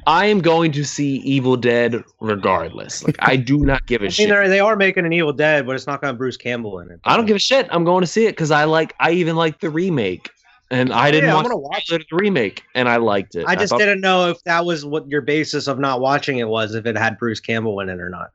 I 0.06 0.26
am 0.26 0.40
going 0.40 0.72
to 0.72 0.84
see 0.84 1.16
Evil 1.18 1.56
Dead 1.56 2.02
regardless. 2.20 3.04
Like 3.04 3.16
I 3.20 3.36
do 3.36 3.58
not 3.58 3.86
give 3.86 4.02
a 4.02 4.04
I 4.06 4.08
mean, 4.08 4.12
shit. 4.12 4.28
they're, 4.28 4.76
making 4.76 5.06
an 5.06 5.12
Evil 5.12 5.32
Dead, 5.32 5.66
but 5.66 5.74
it's 5.76 5.86
not 5.86 6.00
going 6.00 6.12
to 6.12 6.18
Bruce 6.18 6.36
Campbell 6.36 6.78
in 6.80 6.90
it. 6.90 7.00
I 7.04 7.16
don't 7.16 7.26
give 7.26 7.36
a 7.36 7.40
shit. 7.40 7.66
I'm 7.70 7.84
going 7.84 8.02
to 8.02 8.06
see 8.06 8.26
it 8.26 8.32
because 8.32 8.50
I 8.50 8.64
like. 8.64 8.94
I 9.00 9.12
even 9.12 9.36
like 9.36 9.60
the 9.60 9.70
remake, 9.70 10.30
and 10.70 10.92
I 10.92 11.10
didn't 11.10 11.28
Yeah, 11.28 11.34
watch, 11.36 11.44
gonna 11.44 11.56
watch 11.56 11.86
the 11.88 12.04
remake, 12.12 12.62
and 12.74 12.88
I 12.88 12.96
liked 12.96 13.34
it. 13.36 13.44
I 13.46 13.54
just 13.56 13.70
thought- 13.70 13.78
didn't 13.78 14.00
know 14.00 14.30
if 14.30 14.42
that 14.44 14.64
was 14.64 14.84
what 14.84 15.08
your 15.08 15.20
basis 15.22 15.66
of 15.68 15.78
not 15.78 16.00
watching 16.00 16.38
it 16.38 16.48
was, 16.48 16.74
if 16.74 16.86
it 16.86 16.96
had 16.96 17.18
Bruce 17.18 17.40
Campbell 17.40 17.80
in 17.80 17.88
it 17.88 17.98
or 18.00 18.10
not. 18.10 18.30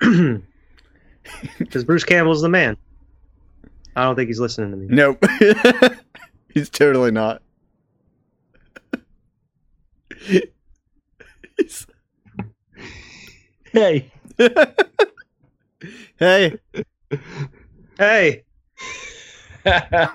Because 1.58 1.84
Bruce 1.84 2.04
Campbell's 2.04 2.42
the 2.42 2.48
man. 2.48 2.76
I 3.94 4.04
don't 4.04 4.16
think 4.16 4.28
he's 4.28 4.40
listening 4.40 4.70
to 4.70 4.76
me. 4.76 4.86
Nope. 4.88 5.22
He's 6.54 6.68
totally 6.68 7.10
not. 7.10 7.41
He's- 11.56 11.86
Hey, 13.72 14.10
hey, 16.18 16.58
Hey, 17.98 18.44
I 19.64 20.08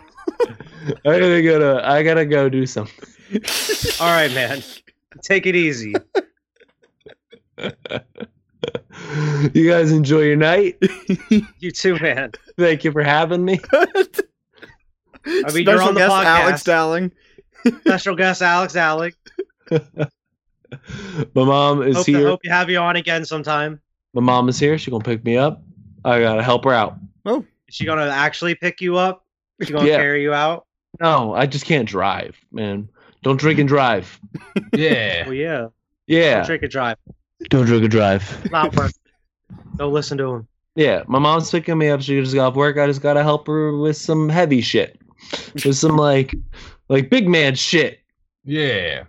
gotta 1.04 1.42
go. 1.42 1.60
To, 1.60 1.82
I 1.84 2.04
gotta 2.04 2.26
go 2.26 2.50
do 2.50 2.66
something. 2.68 3.06
all 4.00 4.08
right, 4.12 4.32
man. 4.34 4.62
Take 5.24 5.48
it 5.48 5.56
easy. 5.56 5.96
you 9.54 9.68
guys 9.70 9.92
enjoy 9.92 10.22
your 10.22 10.36
night. 10.36 10.78
You 11.60 11.72
too, 11.72 11.98
man. 12.00 12.32
Thank 12.58 12.84
you 12.84 12.92
for 12.92 13.02
having 13.04 13.44
me. 13.44 13.60
I 13.74 13.86
mean, 15.54 15.66
you're 15.66 15.82
on 15.82 15.94
the 15.96 16.00
guest 16.02 16.12
podcast. 16.14 16.26
Alex 16.26 16.64
Dowling. 16.64 17.12
Special 17.82 18.16
guest 18.16 18.42
Alex 18.44 18.76
Alec. 18.76 19.16
My 21.34 21.44
mom 21.44 21.82
is 21.84 21.96
Hope 21.96 22.06
to 22.06 22.12
here. 22.12 22.28
hope 22.28 22.40
you 22.44 22.52
have 22.52 22.70
you 22.70 22.78
on 22.78 22.96
again 22.98 23.24
sometime. 23.26 23.80
My 24.14 24.22
mom 24.22 24.50
is 24.50 24.60
here. 24.60 24.78
She 24.78 24.92
gonna 24.92 25.04
pick 25.04 25.24
me 25.24 25.38
up. 25.38 25.62
I 26.04 26.20
gotta 26.20 26.44
help 26.44 26.66
her 26.66 26.74
out. 26.74 26.98
Oh, 27.26 27.40
Is 27.68 27.76
she 27.76 27.86
gonna 27.86 28.08
actually 28.10 28.56
pick 28.56 28.82
you 28.82 28.98
up? 28.98 29.26
Is 29.60 29.68
she 29.68 29.74
gonna 29.74 29.88
Yeah. 29.88 29.98
carry 29.98 30.22
you 30.24 30.34
out? 30.34 30.66
No, 31.00 31.34
I 31.36 31.46
just 31.46 31.66
can't 31.66 31.88
drive, 31.88 32.36
man. 32.52 32.90
Don't 33.24 33.40
drink 33.40 33.60
and 33.60 33.68
drive. 33.68 34.20
Yeah. 34.74 35.24
Well, 35.26 35.34
yeah. 35.34 35.68
Yeah, 36.08 36.36
Don't 36.38 36.46
Drink 36.48 36.64
and 36.64 36.72
drive. 36.72 36.98
don't 37.50 37.66
drink 37.66 37.84
and 37.84 37.92
drive. 37.92 38.52
Not 38.52 38.76
work. 38.76 38.92
Don't 39.76 39.94
listen 39.94 40.18
to 40.20 40.34
him. 40.36 40.48
Yeah, 40.76 41.04
my 41.08 41.20
mom's 41.20 41.50
picking 41.52 41.78
me 41.78 41.90
up. 41.90 42.02
She 42.02 42.20
just 42.22 42.34
got 42.36 42.48
off 42.50 42.56
work. 42.56 42.78
I 42.78 42.86
just 42.88 43.02
gotta 43.02 43.24
help 43.24 43.48
her 43.48 43.76
with 43.78 43.98
some 43.98 44.30
heavy 44.30 44.62
shit, 44.62 45.00
with 45.66 45.76
some 45.78 45.98
like, 45.98 46.36
like 46.90 47.10
big 47.10 47.28
man 47.28 47.56
shit. 47.56 48.00
Yeah. 48.46 49.04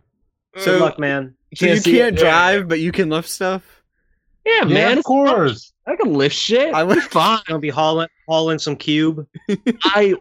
Good 0.58 0.64
So- 0.64 0.78
luck, 0.78 0.98
man. 0.98 1.34
So 1.54 1.66
you 1.66 1.76
see 1.78 1.92
can't 1.98 2.16
it. 2.16 2.20
drive, 2.20 2.68
but 2.68 2.78
you 2.80 2.92
can 2.92 3.08
lift 3.08 3.28
stuff. 3.28 3.62
Yeah, 4.44 4.64
Yeah, 4.66 4.74
man. 4.74 4.98
of 4.98 5.04
course. 5.04 5.72
I 5.86 5.96
can 5.96 6.12
lift 6.12 6.34
shit. 6.36 6.74
I 6.74 6.80
I 6.80 6.84
would- 6.84 7.02
fine. 7.02 7.40
Gonna 7.46 7.58
be 7.58 7.70
hauling 7.70 8.08
hauling 8.28 8.58
some 8.58 8.76
cube. 8.76 9.26
I 9.84 10.14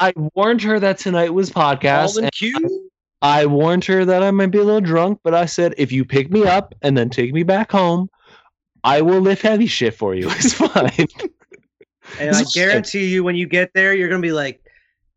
I 0.00 0.12
warned 0.34 0.62
her 0.62 0.78
that 0.80 0.98
tonight 0.98 1.32
was 1.32 1.50
podcast. 1.50 2.08
Hauling 2.12 2.24
and 2.24 2.32
cube. 2.32 2.70
I 3.22 3.46
warned 3.46 3.84
her 3.86 4.04
that 4.04 4.22
I 4.22 4.30
might 4.30 4.50
be 4.50 4.58
a 4.58 4.64
little 4.64 4.80
drunk, 4.82 5.20
but 5.24 5.34
I 5.34 5.46
said, 5.46 5.74
if 5.78 5.90
you 5.90 6.04
pick 6.04 6.30
me 6.30 6.44
up 6.44 6.74
and 6.82 6.96
then 6.98 7.08
take 7.08 7.32
me 7.32 7.42
back 7.42 7.72
home, 7.72 8.10
I 8.82 9.00
will 9.00 9.20
lift 9.20 9.40
heavy 9.42 9.66
shit 9.66 9.94
for 9.94 10.14
you. 10.14 10.28
It's 10.36 10.52
fine. 10.52 11.06
And 12.20 12.36
I 12.36 12.40
is- 12.40 12.52
guarantee 12.54 13.06
you, 13.06 13.24
when 13.24 13.34
you 13.36 13.46
get 13.46 13.70
there, 13.74 13.94
you're 13.94 14.10
gonna 14.10 14.20
be 14.20 14.32
like, 14.32 14.60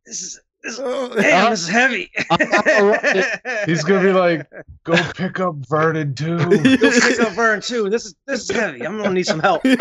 "This 0.05 0.21
is, 0.21 0.39
this, 0.63 0.79
oh. 0.81 1.13
damn, 1.15 1.41
uh-huh. 1.43 1.49
this 1.51 1.61
is 1.61 1.67
heavy." 1.69 2.11
Uh-huh. 2.29 3.63
He's 3.65 3.83
gonna 3.83 4.01
be 4.01 4.11
like, 4.13 4.49
"Go 4.83 4.95
pick 5.15 5.39
up 5.39 5.55
Vernon 5.69 6.13
too." 6.15 6.37
"Go 6.37 6.49
pick 6.59 7.19
up 7.19 7.33
Vern 7.33 7.61
too. 7.61 7.89
This 7.89 8.05
is 8.05 8.15
this 8.25 8.49
is 8.49 8.55
heavy. 8.55 8.85
I'm 8.85 8.97
gonna 8.97 9.13
need 9.13 9.25
some 9.27 9.39
help." 9.39 9.61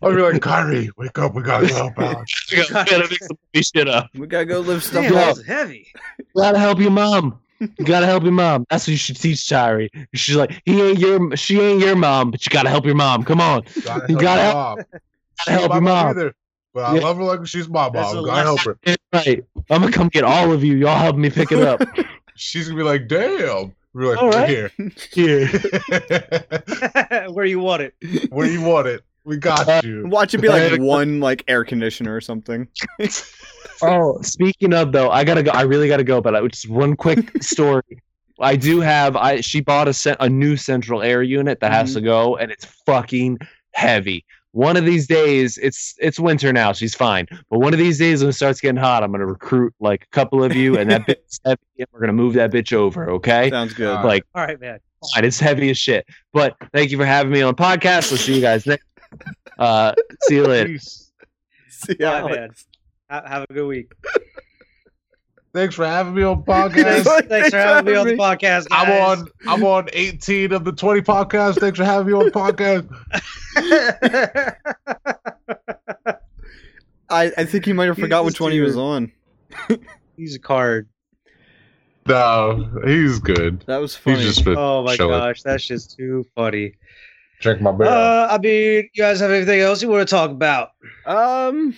I'll 0.00 0.14
be 0.14 0.22
like, 0.22 0.40
"Kyrie, 0.40 0.90
wake 0.96 1.18
up! 1.18 1.34
We 1.34 1.42
gotta 1.42 1.66
go 1.66 1.74
help 1.74 1.98
out." 1.98 2.26
You 2.50 2.64
gotta 2.68 3.08
pick 3.08 3.18
some 3.22 3.36
heavy 3.52 3.62
shit 3.62 3.88
up. 3.88 4.08
we 4.14 4.26
gotta 4.26 4.46
go 4.46 4.60
lift 4.60 4.86
stuff 4.86 5.04
Damn, 5.04 5.16
up. 5.16 5.28
this 5.28 5.38
is 5.38 5.46
heavy. 5.46 5.86
You 6.18 6.24
gotta 6.36 6.58
help 6.58 6.78
your 6.80 6.90
mom. 6.90 7.38
You 7.60 7.84
gotta 7.84 8.06
help 8.06 8.22
your 8.22 8.32
mom. 8.32 8.64
That's 8.70 8.84
what 8.86 8.92
you 8.92 8.96
should 8.96 9.16
teach 9.20 9.46
Tyree. 9.48 9.90
She's 10.14 10.36
like, 10.36 10.62
he 10.64 10.80
ain't 10.80 10.98
your, 10.98 11.36
she 11.36 11.60
ain't 11.60 11.80
your 11.80 11.96
mom, 11.96 12.30
but 12.30 12.46
you 12.46 12.50
gotta 12.50 12.70
help 12.70 12.86
your 12.86 12.94
mom. 12.94 13.24
Come 13.24 13.40
on, 13.40 13.64
Gotta 13.84 14.06
You 14.08 14.18
gotta 14.18 14.40
help- 14.42 14.54
mom. 14.54 14.76
gotta 15.46 15.50
help 15.50 15.72
your 15.72 15.80
mom. 15.82 16.06
either, 16.08 16.34
but 16.74 16.84
I 16.84 16.94
Yeah. 16.96 17.00
love 17.02 17.16
her 17.18 17.24
like 17.24 17.46
she's 17.46 17.68
my 17.68 17.88
That's 17.90 18.12
mom. 18.14 18.24
a 18.24 18.26
Gotta 18.26 18.42
help 18.42 18.60
her. 18.60 18.78
Right. 19.12 19.44
I'm 19.70 19.80
gonna 19.80 19.92
come 19.92 20.08
get 20.08 20.24
all 20.24 20.52
of 20.52 20.62
you. 20.64 20.74
Y'all 20.76 20.98
help 20.98 21.16
me 21.16 21.30
pick 21.30 21.50
it 21.52 21.60
up. 21.60 21.80
She's 22.36 22.68
gonna 22.68 22.78
be 22.78 22.84
like, 22.84 23.08
"Damn." 23.08 23.74
We're 23.94 24.10
like, 24.14 24.22
All 24.22 24.30
right. 24.30 24.48
here. 24.48 24.70
Here. 25.12 25.48
Where 27.30 27.44
you 27.46 27.58
want 27.58 27.82
it? 27.82 27.94
Where 28.30 28.46
you 28.46 28.60
want 28.62 28.86
it? 28.86 29.02
We 29.24 29.38
got 29.38 29.68
Uh, 29.68 29.80
you." 29.82 30.06
Watch 30.06 30.34
it 30.34 30.38
be 30.38 30.48
like 30.48 30.80
one 30.80 31.18
like 31.20 31.42
air 31.48 31.64
conditioner 31.64 32.14
or 32.14 32.20
something. 32.20 32.68
Oh, 33.82 34.20
speaking 34.22 34.72
of 34.74 34.92
though, 34.92 35.10
I 35.10 35.24
gotta 35.24 35.42
go. 35.42 35.50
I 35.52 35.62
really 35.62 35.88
gotta 35.88 36.04
go. 36.04 36.20
But 36.20 36.34
I, 36.36 36.46
just 36.46 36.68
one 36.68 36.96
quick 36.96 37.42
story. 37.42 37.82
I 38.40 38.56
do 38.56 38.80
have. 38.80 39.16
I 39.16 39.40
she 39.40 39.60
bought 39.60 39.88
a 39.88 39.92
cen- 39.92 40.16
a 40.20 40.28
new 40.28 40.56
central 40.56 41.02
air 41.02 41.22
unit 41.22 41.60
that 41.60 41.72
has 41.72 41.94
to 41.94 42.00
go, 42.00 42.36
and 42.36 42.50
it's 42.52 42.64
fucking 42.86 43.38
heavy. 43.72 44.24
One 44.58 44.76
of 44.76 44.84
these 44.84 45.06
days, 45.06 45.56
it's 45.58 45.94
it's 46.00 46.18
winter 46.18 46.52
now. 46.52 46.72
She's 46.72 46.92
fine. 46.92 47.28
But 47.48 47.60
one 47.60 47.72
of 47.72 47.78
these 47.78 47.96
days, 47.96 48.22
when 48.22 48.30
it 48.30 48.32
starts 48.32 48.60
getting 48.60 48.76
hot, 48.76 49.04
I'm 49.04 49.12
gonna 49.12 49.24
recruit 49.24 49.72
like 49.78 50.02
a 50.02 50.06
couple 50.08 50.42
of 50.42 50.56
you, 50.56 50.76
and 50.76 50.90
that 50.90 51.06
bit's 51.06 51.38
heavy. 51.44 51.60
And 51.78 51.86
we're 51.92 52.00
gonna 52.00 52.12
move 52.12 52.34
that 52.34 52.50
bitch 52.50 52.72
over. 52.72 53.08
Okay. 53.08 53.50
Sounds 53.50 53.72
good. 53.72 54.02
Like, 54.02 54.24
All 54.34 54.44
right, 54.44 54.60
man. 54.60 54.80
fine, 55.14 55.24
it's 55.24 55.38
heavy 55.38 55.70
as 55.70 55.78
shit. 55.78 56.06
But 56.32 56.56
thank 56.72 56.90
you 56.90 56.98
for 56.98 57.06
having 57.06 57.30
me 57.30 57.40
on 57.40 57.54
the 57.54 57.62
podcast. 57.62 58.10
We'll 58.10 58.18
see 58.18 58.34
you 58.34 58.40
guys 58.40 58.66
next. 58.66 58.84
Uh, 59.60 59.92
see 60.22 60.34
you 60.34 60.44
later. 60.44 60.70
Peace. 60.70 61.12
See 61.68 61.94
All 62.04 62.12
right, 62.12 62.38
Alex. 62.38 62.66
man. 63.08 63.22
Have 63.28 63.46
a 63.48 63.52
good 63.52 63.66
week. 63.66 63.92
Thanks 65.54 65.74
for 65.74 65.86
having 65.86 66.14
me 66.14 66.22
on 66.22 66.42
podcast. 66.44 67.04
Thanks, 67.04 67.26
thanks 67.28 67.50
for 67.50 67.56
having 67.56 67.92
me 67.92 67.98
on 67.98 68.06
the 68.06 68.12
podcast. 68.16 68.66
I'm 68.70 68.90
on. 68.90 69.28
I'm 69.46 69.64
on 69.64 69.88
18 69.92 70.52
of 70.52 70.64
the 70.64 70.72
20 70.72 71.00
podcasts. 71.00 71.58
Thanks 71.58 71.78
for 71.78 71.84
having 71.84 72.08
me 72.08 72.12
on 72.12 72.26
the 72.26 72.30
podcast. 72.30 72.86
I, 77.10 77.32
I 77.38 77.44
think 77.44 77.64
he 77.64 77.72
might 77.72 77.86
have 77.86 77.98
forgot 77.98 78.24
which 78.24 78.40
one 78.40 78.52
he 78.52 78.60
was 78.60 78.76
on. 78.76 79.10
He's 80.16 80.34
a 80.34 80.38
card. 80.38 80.88
No, 82.06 82.70
he's 82.86 83.18
good. 83.18 83.60
That 83.66 83.76
was 83.78 83.94
He's 83.94 84.02
funny. 84.02 84.22
just 84.24 84.46
Oh 84.46 84.82
my 84.82 84.96
chilling. 84.96 85.18
gosh, 85.18 85.42
that's 85.42 85.66
just 85.66 85.94
too 85.94 86.24
funny. 86.34 86.72
Check 87.40 87.60
my 87.60 87.70
beer. 87.70 87.86
Uh, 87.86 88.28
I 88.30 88.38
mean, 88.38 88.88
you 88.94 89.02
guys 89.02 89.20
have 89.20 89.30
anything 89.30 89.60
else 89.60 89.82
you 89.82 89.90
want 89.90 90.08
to 90.08 90.14
talk 90.14 90.30
about? 90.30 90.70
um, 91.04 91.74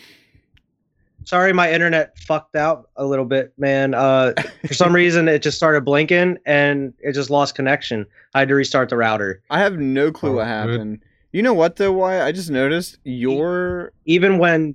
Sorry, 1.30 1.52
my 1.52 1.70
internet 1.72 2.18
fucked 2.18 2.56
out 2.56 2.88
a 2.96 3.06
little 3.06 3.24
bit, 3.24 3.52
man. 3.56 3.94
Uh, 3.94 4.32
for 4.66 4.74
some 4.74 4.92
reason, 5.02 5.28
it 5.28 5.42
just 5.42 5.56
started 5.56 5.84
blinking 5.84 6.38
and 6.44 6.92
it 6.98 7.12
just 7.12 7.30
lost 7.30 7.54
connection. 7.54 8.04
I 8.34 8.40
had 8.40 8.48
to 8.48 8.56
restart 8.56 8.88
the 8.88 8.96
router. 8.96 9.40
I 9.48 9.60
have 9.60 9.78
no 9.78 10.10
clue 10.10 10.30
Oh, 10.30 10.34
what 10.34 10.42
good. 10.42 10.48
happened. 10.48 11.02
You 11.30 11.42
know 11.42 11.54
what 11.54 11.76
though? 11.76 11.92
Why 11.92 12.20
I 12.22 12.32
just 12.32 12.50
noticed 12.50 12.98
your 13.04 13.92
Even 14.06 14.38
when 14.38 14.74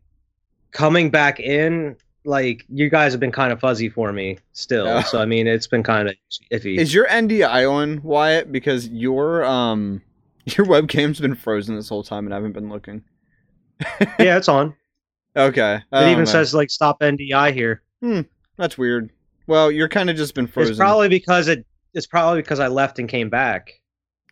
coming 0.72 1.10
back 1.10 1.42
in, 1.42 1.98
like 2.24 2.64
you 2.70 2.90
guys 2.90 3.12
have 3.12 3.20
been 3.20 3.34
kind 3.34 3.52
of 3.52 3.60
fuzzy 3.60 3.90
for 3.90 4.14
me 4.14 4.38
still. 4.54 4.86
Yeah. 4.86 5.04
So 5.04 5.20
I 5.20 5.26
mean, 5.26 5.48
it's 5.48 5.68
been 5.68 5.84
kind 5.84 6.08
of 6.08 6.16
iffy. 6.54 6.78
is 6.78 6.94
your 6.94 7.06
NDI 7.08 7.70
on 7.70 8.02
Wyatt 8.02 8.50
because 8.54 8.88
your 8.88 9.44
um 9.44 10.02
your 10.46 10.66
webcam's 10.68 11.20
been 11.20 11.36
frozen 11.36 11.76
this 11.76 11.90
whole 11.90 12.02
time 12.04 12.24
and 12.26 12.34
I 12.34 12.38
haven't 12.38 12.54
been 12.54 12.70
looking. 12.70 13.04
yeah, 14.20 14.38
it's 14.38 14.48
on. 14.48 14.74
Okay, 15.36 15.82
It 15.92 16.08
even 16.12 16.20
know. 16.20 16.26
says 16.26 16.54
like 16.54 16.70
stop 16.70 17.00
NDI 17.02 17.54
here. 17.54 17.82
Hmm. 18.02 18.22
That's 18.58 18.78
weird. 18.78 19.10
Well, 19.48 19.72
you're 19.72 19.90
kind 19.90 20.10
of 20.10 20.16
just 20.16 20.34
been 20.34 20.48
frozen. 20.48 20.72
It's 20.72 20.80
probably 20.80 21.10
because 21.10 21.48
it. 21.48 21.66
It's 21.94 22.08
probably 22.08 22.42
because 22.42 22.60
I 22.60 22.68
left 22.68 23.00
and 23.00 23.08
came 23.08 23.30
back. 23.30 23.72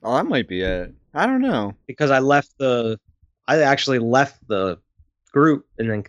oh, 0.03 0.15
that 0.15 0.25
might 0.25 0.47
be 0.47 0.61
it. 0.61 0.93
I 1.13 1.25
don't 1.25 1.41
know. 1.41 1.75
Because 1.87 2.09
I 2.11 2.19
left 2.19 2.57
the. 2.57 2.99
I 3.47 3.61
actually 3.61 3.99
left 3.99 4.47
the 4.47 4.79
group 5.33 5.65
and 5.77 5.89
then 5.89 6.03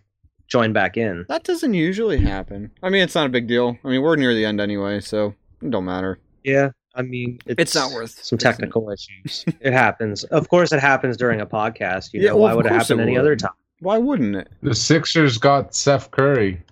joined 0.47 0.75
back 0.75 0.97
in. 0.97 1.25
That 1.29 1.43
doesn't 1.45 1.75
usually 1.75 2.19
happen. 2.19 2.71
I 2.83 2.91
mean, 2.91 3.03
it's 3.03 3.15
not 3.15 3.27
a 3.27 3.31
big 3.31 3.47
deal. 3.49 3.77
I 3.85 3.89
mean, 3.89 4.03
we're 4.03 4.17
near 4.17 4.35
the 4.35 4.45
end 4.45 4.61
anyway, 4.61 5.01
so 5.01 5.35
it 5.63 5.71
don't 5.71 5.85
matter. 5.85 6.19
Yeah, 6.45 6.71
I 6.95 7.03
mean, 7.03 7.39
it's, 7.47 7.61
It's 7.61 7.75
not 7.75 7.93
worth 7.93 8.23
some 8.25 8.39
technical 8.39 8.91
issues. 8.91 9.45
it 9.61 9.73
happens. 9.73 10.25
Of 10.25 10.49
course, 10.49 10.73
it 10.73 10.81
happens 10.81 11.17
during 11.17 11.41
a 11.41 11.47
podcast. 11.47 12.13
You 12.13 12.21
Yeah, 12.21 12.29
know, 12.31 12.37
well, 12.37 12.45
why 12.45 12.55
would 12.55 12.67
it 12.67 12.73
happen 12.73 13.01
it 13.01 13.03
any 13.03 13.13
would. 13.13 13.21
other 13.21 13.37
time? 13.37 13.51
Why 13.85 13.99
wouldn't 13.99 14.35
it? 14.35 14.51
the 14.63 14.75
Sixers 14.75 15.37
got 15.37 15.75
Seth 15.75 16.11
Curry. 16.11 16.63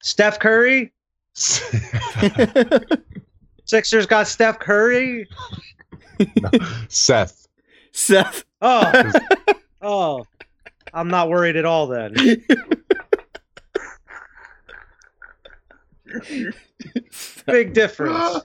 Steph 0.00 0.38
Curry. 0.38 0.92
Sixers 3.64 4.06
got 4.06 4.28
Steph 4.28 4.60
Curry. 4.60 5.28
Seth. 6.88 7.48
Seth. 7.90 8.44
Oh, 8.62 9.12
oh, 9.82 10.24
I'm 10.94 11.08
not 11.08 11.28
worried 11.28 11.56
at 11.56 11.64
all 11.64 11.88
then. 11.88 12.14
Big 17.46 17.74
difference. 17.74 18.44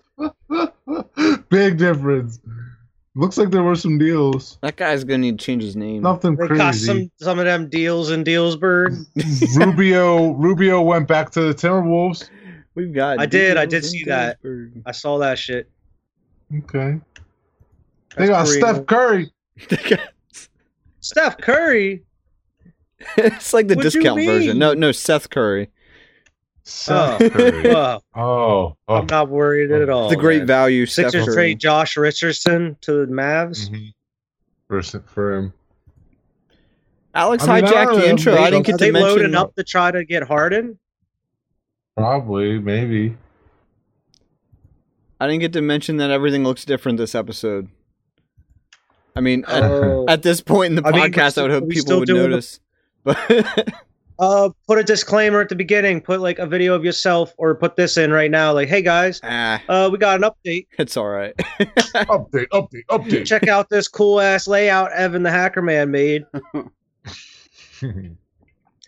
Big 1.49 1.77
difference. 1.77 2.39
Looks 3.17 3.37
like 3.37 3.49
there 3.49 3.63
were 3.63 3.75
some 3.77 3.97
deals. 3.97 4.57
That 4.61 4.75
guy's 4.75 5.05
gonna 5.05 5.19
need 5.19 5.39
to 5.39 5.45
change 5.45 5.63
his 5.63 5.75
name. 5.77 6.01
Nothing 6.01 6.35
They 6.35 6.47
got 6.49 6.57
crazy. 6.73 6.85
some 6.85 7.11
some 7.17 7.39
of 7.39 7.45
them 7.45 7.69
deals 7.69 8.11
in 8.11 8.23
Dealsburg. 8.25 9.05
Rubio 9.65 10.31
Rubio 10.33 10.81
went 10.81 11.07
back 11.07 11.31
to 11.31 11.41
the 11.41 11.53
Timberwolves. 11.53 12.29
We've 12.75 12.93
got. 12.93 13.19
I 13.19 13.25
did, 13.25 13.55
I 13.55 13.65
did 13.65 13.85
see 13.85 14.03
that. 14.03 14.35
Pittsburgh. 14.41 14.81
I 14.85 14.91
saw 14.91 15.17
that 15.19 15.39
shit. 15.39 15.69
Okay. 16.53 16.99
They 18.17 18.27
got 18.27 18.45
pretty- 18.45 18.59
Steph 18.61 18.85
Curry. 18.85 19.31
Steph 20.99 21.37
Curry. 21.37 22.03
it's 23.17 23.53
like 23.53 23.67
the 23.67 23.75
What 23.75 23.85
you 23.85 23.91
discount 23.91 24.25
version. 24.25 24.57
No, 24.57 24.73
no, 24.73 24.91
Seth 24.91 25.29
Curry. 25.29 25.69
Seth 26.67 27.21
Oh. 27.21 27.29
Curry. 27.29 27.71
Whoa, 27.73 27.99
Oh. 28.15 28.75
oh. 28.87 28.95
I'm 28.95 29.05
not 29.05 29.29
worried 29.29 29.71
at 29.71 29.89
all. 29.89 30.09
the 30.09 30.15
great 30.15 30.39
man. 30.39 30.47
value 30.47 30.85
Seth 30.85 31.11
Sixers 31.11 31.25
Curry. 31.25 31.35
trade 31.35 31.59
Josh 31.59 31.95
Richardson 31.95 32.75
to 32.81 33.05
the 33.05 33.11
Mavs. 33.11 33.69
Mhm. 33.69 33.93
For, 34.67 34.81
for 34.81 35.35
him. 35.35 35.53
Alex 37.13 37.47
I 37.47 37.61
mean, 37.61 37.71
hijacked 37.71 37.95
the 38.01 38.09
intro. 38.09 38.33
maybe 38.33 38.43
I 38.43 38.49
didn't 38.49 38.67
Are 38.67 38.71
get 38.71 38.79
they 38.79 38.87
to 38.87 38.91
mention. 38.93 39.09
loading 39.17 39.35
up 39.35 39.55
to 39.55 39.63
try 39.63 39.91
to 39.91 40.03
get 40.03 40.23
Harden? 40.23 40.79
Probably, 41.95 42.59
maybe. 42.59 43.15
I 45.21 45.27
didn't 45.27 45.39
get 45.41 45.53
to 45.53 45.61
mention 45.61 45.97
that 45.97 46.09
everything 46.11 46.43
looks 46.43 46.65
different 46.65 46.97
this 46.97 47.15
episode. 47.15 47.69
I 49.15 49.21
mean, 49.21 49.45
at, 49.47 49.63
Oh. 49.63 50.05
at 50.09 50.23
this 50.23 50.41
point 50.41 50.71
in 50.71 50.75
the 50.75 50.85
I 50.85 50.91
mean, 50.91 51.01
we're 51.01 51.07
podcast, 51.09 51.37
I 51.37 51.43
would 51.43 51.51
hope 51.51 51.69
people 51.69 51.99
would 51.99 52.07
doing 52.07 52.23
the- 52.23 52.27
notice. 52.29 52.59
But 53.05 53.73
Uh, 54.17 54.49
put 54.67 54.77
a 54.77 54.83
disclaimer 54.83 55.41
at 55.41 55.49
the 55.49 55.55
beginning. 55.55 55.99
Put 55.99 56.21
like 56.21 56.39
a 56.39 56.45
video 56.45 56.73
of 56.73 56.85
yourself, 56.85 57.33
or 57.37 57.53
put 57.55 57.75
this 57.75 57.97
in 57.97 58.11
right 58.11 58.31
now. 58.31 58.53
Like, 58.53 58.69
hey 58.69 58.81
guys, 58.81 59.19
ah, 59.23 59.61
uh, 59.67 59.89
we 59.91 59.97
got 59.97 60.23
an 60.23 60.29
update. 60.29 60.67
it's 60.79 60.95
all 60.95 61.07
right. 61.07 61.35
update, 61.59 62.47
update, 62.53 62.85
update. 62.89 63.25
Check 63.25 63.47
out 63.47 63.69
this 63.69 63.87
cool 63.87 64.21
ass 64.21 64.47
layout 64.47 64.91
Evan 64.93 65.23
the 65.23 65.31
Hacker 65.31 65.61
Man 65.61 65.91
made. 65.91 66.25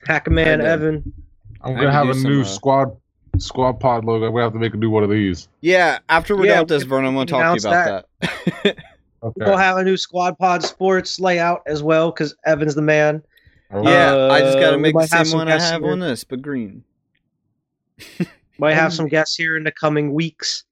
Hacker 0.05 0.31
Man 0.31 0.61
Evan. 0.61 1.13
I'm 1.61 1.75
gonna 1.75 1.91
have 1.91 2.09
a 2.09 2.13
some, 2.13 2.23
new 2.31 2.41
uh, 2.41 2.45
squad 2.45 2.95
squad 3.37 3.79
pod 3.79 4.05
logo. 4.05 4.31
We 4.31 4.41
have 4.41 4.53
to 4.53 4.59
make 4.59 4.73
a 4.73 4.77
new 4.77 4.89
one 4.89 5.03
of 5.03 5.09
these. 5.09 5.49
yeah, 5.61 5.99
after 6.09 6.37
we're 6.37 6.45
Yeah, 6.45 6.53
done 6.53 6.61
with 6.61 6.69
this, 6.69 6.83
we 6.83 6.89
Vernon, 6.89 7.07
I'm 7.07 7.13
going 7.15 7.27
to 7.27 7.31
talk 7.31 7.61
to 7.61 7.61
you 7.61 7.69
about 7.69 8.05
that. 8.63 8.77
Okay. 9.23 9.45
We'll 9.45 9.57
have 9.57 9.77
a 9.77 9.83
new 9.83 9.97
Squad 9.97 10.37
Pod 10.37 10.63
Sports 10.63 11.19
layout 11.19 11.63
as 11.65 11.81
well 11.81 12.11
because 12.11 12.35
Evan's 12.45 12.75
the 12.75 12.83
man. 12.83 13.23
All 13.71 13.83
right. 13.83 13.89
yeah, 13.91 14.27
I 14.31 14.39
just 14.41 14.57
got 14.59 14.65
Uh, 14.69 14.71
to 14.71 14.77
make 14.77 14.95
the 14.95 15.07
same 15.07 15.37
one 15.37 15.47
I 15.49 15.59
have 15.59 15.81
here. 15.81 15.91
on 15.91 15.99
this, 15.99 16.23
but 16.23 16.41
green. 16.41 16.83
Might 18.59 18.73
have 18.73 18.93
some 18.93 19.07
guests 19.07 19.35
here 19.35 19.57
in 19.57 19.63
the 19.63 19.71
coming 19.71 20.13
weeks. 20.13 20.63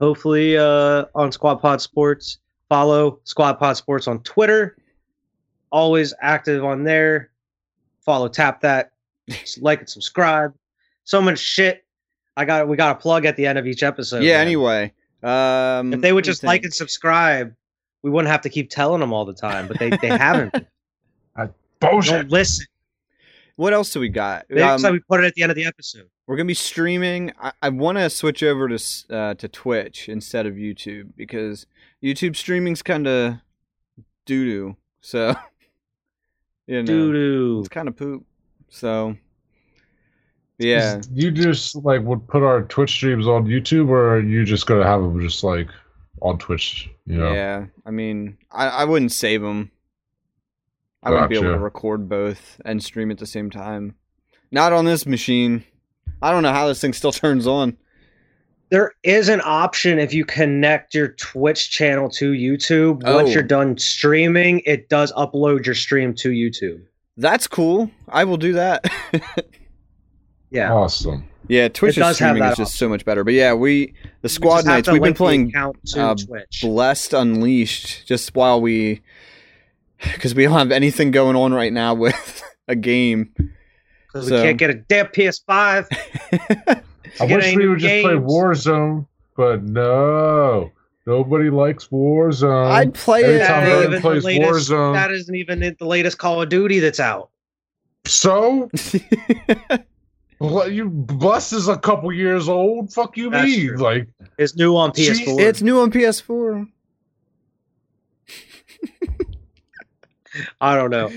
Hopefully, 0.00 0.56
uh, 0.56 1.04
on 1.14 1.30
Squad 1.30 1.56
Pod 1.56 1.80
Sports. 1.80 2.38
Follow 2.68 3.20
Squad 3.24 3.54
Pod 3.54 3.76
Sports 3.76 4.08
on 4.08 4.20
Twitter. 4.22 4.76
Always 5.70 6.12
active 6.20 6.64
on 6.64 6.84
there. 6.84 7.30
Follow, 8.04 8.28
tap 8.28 8.60
that, 8.62 8.92
like 9.60 9.80
and 9.80 9.88
subscribe. 9.88 10.54
So 11.04 11.20
much 11.20 11.38
shit. 11.38 11.84
I 12.36 12.44
got 12.44 12.66
we 12.66 12.76
got 12.76 12.96
a 12.96 12.98
plug 12.98 13.26
at 13.26 13.36
the 13.36 13.46
end 13.46 13.58
of 13.58 13.66
each 13.66 13.82
episode. 13.82 14.22
yeah. 14.22 14.38
man. 14.38 14.46
Anyway, 14.46 14.92
um, 15.22 15.92
if 15.92 16.00
they 16.00 16.12
would 16.12 16.24
just 16.24 16.42
like 16.42 16.64
and 16.64 16.72
subscribe, 16.74 17.54
we 18.02 18.10
wouldn't 18.10 18.30
have 18.32 18.40
to 18.40 18.48
keep 18.48 18.70
telling 18.70 19.00
them 19.00 19.12
all 19.12 19.24
the 19.24 19.34
time. 19.34 19.68
But 19.68 19.78
they 19.78 19.90
they 19.90 20.08
haven't. 20.08 20.54
Bullshit. 21.90 22.12
Don't 22.12 22.30
listen. 22.30 22.66
what 23.56 23.72
else 23.72 23.92
do 23.92 24.00
we 24.00 24.08
got? 24.08 24.46
Next 24.50 24.62
Um, 24.64 24.80
time 24.82 24.92
we 24.94 25.00
put 25.00 25.22
it 25.22 25.26
at 25.26 25.34
the 25.34 25.42
end 25.42 25.50
of 25.50 25.56
the 25.56 25.64
episode. 25.66 26.08
We're 26.26 26.36
gonna 26.36 26.46
be 26.46 26.54
streaming. 26.54 27.32
I, 27.40 27.52
I 27.62 27.68
want 27.68 27.98
to 27.98 28.08
switch 28.08 28.42
over 28.42 28.68
to 28.68 28.78
uh, 29.10 29.34
to 29.34 29.48
Twitch 29.48 30.08
instead 30.08 30.46
of 30.46 30.54
YouTube 30.54 31.10
because 31.16 31.66
YouTube 32.02 32.36
streaming's 32.36 32.82
kind 32.82 33.06
of 33.06 33.34
doo 34.26 34.44
doo. 34.44 34.76
So 35.00 35.34
you 36.66 36.82
know, 36.82 36.86
Doo 36.86 37.12
doo. 37.12 37.58
it's 37.60 37.68
kind 37.68 37.88
of 37.88 37.96
poop. 37.96 38.24
So 38.68 39.16
yeah, 40.58 41.00
You 41.12 41.30
just 41.32 41.74
like 41.76 42.02
would 42.02 42.26
put 42.28 42.42
our 42.44 42.62
Twitch 42.62 42.90
streams 42.90 43.26
on 43.26 43.46
YouTube, 43.46 43.88
or 43.88 44.14
are 44.16 44.20
you 44.20 44.44
just 44.44 44.66
gonna 44.66 44.84
have 44.84 45.02
them 45.02 45.20
just 45.20 45.42
like 45.42 45.68
on 46.20 46.38
Twitch? 46.38 46.88
You 47.04 47.18
know. 47.18 47.32
yeah. 47.32 47.66
I 47.84 47.90
mean, 47.90 48.38
I, 48.52 48.68
I 48.68 48.84
wouldn't 48.84 49.10
save 49.12 49.42
them. 49.42 49.72
I 51.02 51.10
wouldn't 51.10 51.30
be 51.30 51.36
able 51.36 51.52
to 51.52 51.58
record 51.58 52.08
both 52.08 52.60
and 52.64 52.82
stream 52.82 53.10
at 53.10 53.18
the 53.18 53.26
same 53.26 53.50
time. 53.50 53.96
Not 54.50 54.72
on 54.72 54.84
this 54.84 55.06
machine. 55.06 55.64
I 56.20 56.30
don't 56.30 56.42
know 56.42 56.52
how 56.52 56.68
this 56.68 56.80
thing 56.80 56.92
still 56.92 57.12
turns 57.12 57.46
on. 57.46 57.76
There 58.70 58.92
is 59.02 59.28
an 59.28 59.42
option 59.44 59.98
if 59.98 60.14
you 60.14 60.24
connect 60.24 60.94
your 60.94 61.08
Twitch 61.08 61.70
channel 61.70 62.08
to 62.10 62.32
YouTube. 62.32 63.02
Once 63.02 63.28
Oh. 63.30 63.32
you're 63.32 63.42
done 63.42 63.76
streaming, 63.76 64.60
it 64.64 64.88
does 64.88 65.12
upload 65.12 65.66
your 65.66 65.74
stream 65.74 66.14
to 66.14 66.30
YouTube. 66.30 66.80
That's 67.18 67.46
cool. 67.46 67.90
I 68.08 68.24
will 68.24 68.38
do 68.38 68.52
that. 68.54 68.90
Yeah. 70.50 70.72
Awesome. 70.74 71.24
Yeah, 71.48 71.68
Twitch 71.68 71.96
It 71.96 72.00
does 72.00 72.16
streaming 72.16 72.42
is 72.42 72.50
that 72.50 72.56
just 72.58 72.76
so 72.76 72.86
much 72.88 73.06
better. 73.06 73.24
But 73.24 73.32
yeah, 73.32 73.54
we 73.54 73.94
the 74.20 74.28
squad 74.28 74.56
just 74.56 74.66
have 74.66 74.74
nights 74.76 74.90
we've 74.90 75.02
been 75.02 75.14
playing 75.14 75.48
account 75.48 75.76
to 75.86 76.02
uh, 76.02 76.14
Twitch. 76.14 76.60
Blessed 76.60 77.14
Unleashed 77.14 78.06
just 78.06 78.34
while 78.34 78.60
we 78.60 79.00
because 80.14 80.34
we 80.34 80.44
don't 80.44 80.52
have 80.58 80.72
anything 80.72 81.10
going 81.10 81.36
on 81.36 81.52
right 81.54 81.72
now 81.72 81.94
with 81.94 82.42
a 82.68 82.74
game. 82.76 83.32
Because 84.06 84.28
so- 84.28 84.36
we 84.36 84.42
can't 84.42 84.58
get 84.58 84.70
a 84.70 84.74
damn 84.74 85.06
PS5. 85.06 85.86
I 87.20 87.26
get 87.26 87.36
wish 87.36 87.46
we 87.56 87.62
new 87.64 87.70
would 87.70 87.78
just 87.80 88.02
play. 88.04 88.14
Warzone, 88.14 89.06
but 89.36 89.62
no, 89.64 90.70
nobody 91.06 91.50
likes 91.50 91.88
Warzone. 91.88 92.70
I'd 92.70 92.94
play 92.94 93.22
Every 93.24 93.34
it. 93.36 93.46
time 93.46 93.64
That 93.64 93.68
Everyone 93.72 93.86
even 93.90 94.00
plays 94.00 94.24
latest- 94.24 94.70
Warzone. 94.70 94.94
That 94.94 95.10
isn't 95.12 95.34
even 95.34 95.62
in 95.62 95.76
the 95.78 95.86
latest 95.86 96.18
Call 96.18 96.40
of 96.42 96.48
Duty 96.48 96.78
that's 96.78 97.00
out. 97.00 97.30
so 98.06 98.70
Well, 100.40 100.68
you 100.70 100.88
Bless 100.90 101.52
is 101.52 101.68
a 101.68 101.76
couple 101.78 102.10
years 102.12 102.48
old. 102.48 102.92
Fuck 102.92 103.16
you, 103.16 103.30
That's 103.30 103.44
mean 103.46 103.68
true. 103.68 103.76
like 103.76 104.08
It's 104.38 104.56
new 104.56 104.74
on 104.76 104.90
PS4. 104.90 105.38
it's 105.40 105.62
new 105.62 105.78
on 105.80 105.92
PS4. 105.92 106.66
I 110.60 110.76
don't 110.76 110.90
know. 110.90 111.10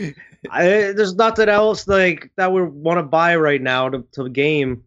I, 0.49 0.63
there's 0.93 1.15
nothing 1.15 1.49
else 1.49 1.87
like 1.87 2.31
that 2.35 2.51
we 2.51 2.61
want 2.61 2.97
to 2.99 3.03
buy 3.03 3.35
right 3.35 3.61
now 3.61 3.89
to, 3.89 4.03
to 4.13 4.23
the 4.23 4.29
game. 4.29 4.83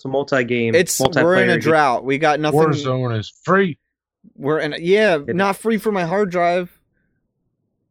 to 0.00 0.08
multi-game. 0.08 0.74
It's 0.74 0.98
we're 0.98 1.06
in 1.06 1.12
multiplayer 1.12 1.42
a 1.44 1.46
game. 1.54 1.60
drought. 1.60 2.04
We 2.04 2.18
got 2.18 2.40
nothing. 2.40 2.60
Warzone 2.60 3.18
is 3.18 3.32
free. 3.44 3.78
We're 4.34 4.58
in. 4.60 4.74
Yeah, 4.80 5.18
not 5.28 5.56
free 5.56 5.78
for 5.78 5.92
my 5.92 6.04
hard 6.04 6.30
drive. 6.30 6.76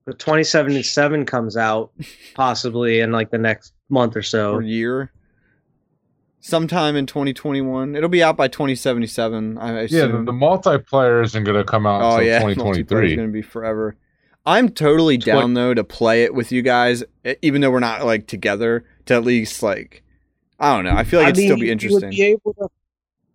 The 0.05 0.13
2077 0.13 1.25
comes 1.25 1.57
out 1.57 1.91
possibly 2.33 2.99
in 3.01 3.11
like 3.11 3.29
the 3.29 3.37
next 3.37 3.73
month 3.89 4.15
or 4.15 4.19
or 4.19 4.23
so. 4.23 4.59
year. 4.59 5.11
Sometime 6.39 6.95
in 6.95 7.05
2021, 7.07 7.95
it'll 7.95 8.07
be 8.07 8.23
out 8.23 8.37
by 8.37 8.47
2077. 8.47 9.57
I 9.57 9.67
Yeah, 9.67 9.73
the, 9.73 9.83
assume. 9.83 10.25
the 10.25 10.31
multiplayer 10.31 11.23
isn't 11.25 11.43
gonna 11.43 11.63
come 11.65 11.85
out 11.85 12.01
oh 12.01 12.11
until 12.17 12.25
yeah, 12.27 12.39
2023. 12.39 13.07
It's 13.07 13.15
gonna 13.17 13.27
be 13.29 13.41
forever. 13.41 13.97
I'm 14.47 14.69
totally 14.69 15.17
Twen- 15.19 15.35
down 15.35 15.53
though 15.53 15.73
to 15.75 15.83
play 15.83 16.23
it 16.23 16.33
with 16.33 16.51
you 16.51 16.61
guys, 16.63 17.03
even 17.41 17.61
though 17.61 17.69
we're 17.69 17.79
not 17.81 18.05
like 18.05 18.25
together. 18.27 18.85
To 19.07 19.13
at 19.15 19.23
least 19.23 19.61
like, 19.61 20.03
I 20.59 20.75
don't 20.75 20.83
know. 20.85 20.91
I 20.97 21.03
feel 21.03 21.19
like 21.19 21.27
I 21.27 21.29
it'd 21.29 21.37
mean, 21.37 21.47
still 21.47 21.59
be 21.59 21.65
you 21.67 21.71
interesting. 21.71 22.01
would 22.01 22.09
be 22.11 22.21
able 22.23 22.53
to 22.55 22.69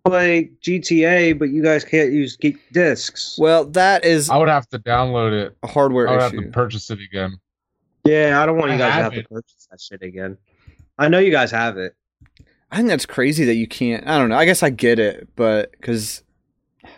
play 0.05 0.51
GTA, 0.61 1.37
but 1.39 1.49
you 1.49 1.63
guys 1.63 1.83
can't 1.83 2.11
use 2.11 2.35
geek 2.35 2.57
discs. 2.73 3.37
well, 3.39 3.65
that 3.65 4.03
is 4.05 4.29
I 4.29 4.37
would 4.37 4.49
have 4.49 4.67
to 4.69 4.79
download 4.79 5.31
it. 5.31 5.55
a 5.63 5.67
hardware 5.67 6.07
I 6.09 6.11
would 6.11 6.21
have 6.21 6.31
to 6.33 6.41
purchase 6.51 6.89
it 6.91 6.99
again. 6.99 7.39
Yeah, 8.03 8.41
I 8.41 8.45
don't 8.45 8.57
want 8.57 8.69
you 8.71 8.75
I 8.75 8.79
guys 8.79 8.89
to 8.89 8.93
have 9.03 9.13
have 9.13 9.23
to 9.23 9.29
purchase 9.29 9.67
that 9.71 9.79
shit 9.81 10.01
again. 10.03 10.37
I 10.99 11.07
know 11.07 11.19
you 11.19 11.31
guys 11.31 11.49
have 11.51 11.77
it. 11.77 11.95
I 12.71 12.77
think 12.77 12.89
that's 12.89 13.05
crazy 13.05 13.45
that 13.45 13.55
you 13.55 13.67
can't. 13.67 14.05
I 14.07 14.17
don't 14.17 14.29
know. 14.29 14.35
I 14.37 14.45
guess 14.45 14.61
I 14.63 14.69
get 14.71 14.99
it, 14.99 15.27
but 15.35 15.71
because 15.71 16.23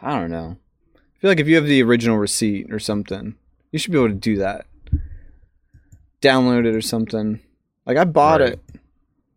I 0.02 0.18
don't 0.20 0.32
know. 0.32 0.58
I 0.96 1.20
feel 1.20 1.30
like 1.32 1.40
if 1.40 1.48
you 1.48 1.56
have 1.56 1.66
the 1.68 1.84
original 1.84 2.18
receipt 2.18 2.72
or 2.74 2.80
something, 2.80 3.36
you 3.76 3.80
should 3.80 3.92
be 3.92 3.98
able 3.98 4.08
to 4.08 4.14
do 4.16 4.38
that. 4.38 4.68
Download 6.22 6.66
it 6.66 6.74
or 6.74 6.80
something. 6.82 7.42
Like 7.86 7.98
I 7.98 8.06
bought 8.06 8.40
Right. 8.40 8.54
it. 8.54 8.60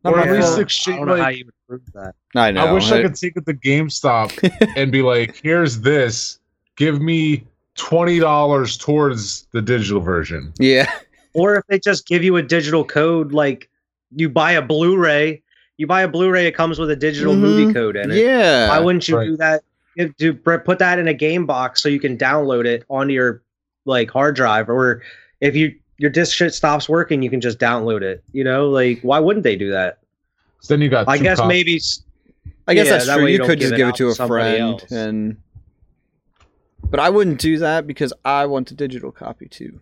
Not 0.05 0.15
Or 0.15 0.21
at 0.21 0.31
least 0.31 0.49
fault. 0.51 0.61
exchange- 0.61 0.95
I 0.95 0.99
don't 0.99 1.09
know 1.09 1.23
how 1.25 1.29
you 1.31 1.45
would 1.47 1.55
prove 1.69 1.93
that. 1.95 2.15
I 2.37 2.53
know. 2.53 2.65
I 2.67 2.73
wish 2.73 2.93
I 2.93 2.99
it- 2.99 3.03
could 3.03 3.15
take 3.17 3.37
it 3.37 3.45
to 3.47 3.53
GameStop 3.55 4.31
and 4.77 4.93
be 4.93 5.03
like, 5.03 5.41
"Here's 5.43 5.81
this. 5.81 6.39
Give 6.77 7.03
me 7.03 7.45
twenty 7.75 8.21
dollars 8.21 8.77
towards 8.77 9.49
the 9.53 9.61
digital 9.61 10.01
version." 10.01 10.53
Yeah. 10.61 10.89
Or 11.35 11.57
if 11.57 11.65
they 11.69 11.81
just 11.81 12.07
give 12.07 12.23
you 12.23 12.37
a 12.37 12.43
digital 12.43 12.85
code, 12.85 13.33
like 13.33 13.69
you 14.15 14.29
buy 14.29 14.53
a 14.53 14.63
Blu-ray, 14.63 15.43
you 15.79 15.87
buy 15.89 16.03
a 16.03 16.09
Blu-ray, 16.09 16.47
it 16.47 16.53
comes 16.55 16.79
with 16.79 16.91
a 16.93 16.97
digital 16.97 17.35
Mhm. 17.35 17.39
movie 17.41 17.75
code 17.75 17.97
in 17.97 18.13
it. 18.13 18.19
Yeah. 18.19 18.69
Why 18.69 18.79
wouldn't 18.79 19.09
you 19.09 19.17
Right. 19.17 19.27
do 19.27 19.37
that? 19.39 19.63
If, 19.97 20.17
do 20.17 20.33
put 20.33 20.79
that 20.79 21.01
in 21.01 21.09
a 21.09 21.13
game 21.15 21.45
box 21.45 21.83
so 21.83 21.89
you 21.89 21.99
can 21.99 22.17
download 22.17 22.67
it 22.67 22.85
onto 22.89 23.13
your 23.13 23.43
like 23.89 24.11
hard 24.11 24.37
drive, 24.37 24.69
or 24.69 25.03
if 25.41 25.57
you 25.57 25.75
your 25.97 26.11
disc 26.11 26.37
shit 26.37 26.55
stops 26.55 26.89
working, 26.89 27.23
you 27.23 27.31
can 27.31 27.41
just 27.41 27.59
download 27.59 28.03
it. 28.03 28.23
You 28.33 28.45
know, 28.45 28.69
like 28.69 29.01
why 29.03 29.19
wouldn't 29.19 29.43
they 29.43 29.57
do 29.57 29.71
that? 29.73 29.99
So 30.61 30.75
then 30.75 30.81
you 30.83 30.89
got. 30.89 31.09
I 31.09 31.19
guess 31.19 31.39
copies. 31.39 31.49
maybe 31.49 31.81
I 32.69 32.75
guess 32.75 32.87
Yeah, 32.87 32.93
that's 32.93 33.07
that 33.07 33.15
true. 33.17 33.25
way 33.25 33.31
You, 33.31 33.33
you 33.33 33.39
don't 33.39 33.47
could 33.49 33.59
give 33.59 33.71
just 33.71 33.75
it 33.75 33.77
give 33.79 33.89
it 33.89 33.95
to 33.97 34.15
to 34.15 34.23
a 34.23 34.27
friend 34.29 34.61
else. 34.81 34.93
and 34.93 35.37
but 36.91 37.01
I 37.01 37.11
wouldn't 37.11 37.41
do 37.41 37.59
that 37.59 37.87
because 37.87 38.13
I 38.25 38.47
want 38.47 38.71
a 38.71 38.75
digital 38.75 39.11
copy 39.13 39.47
too. 39.49 39.81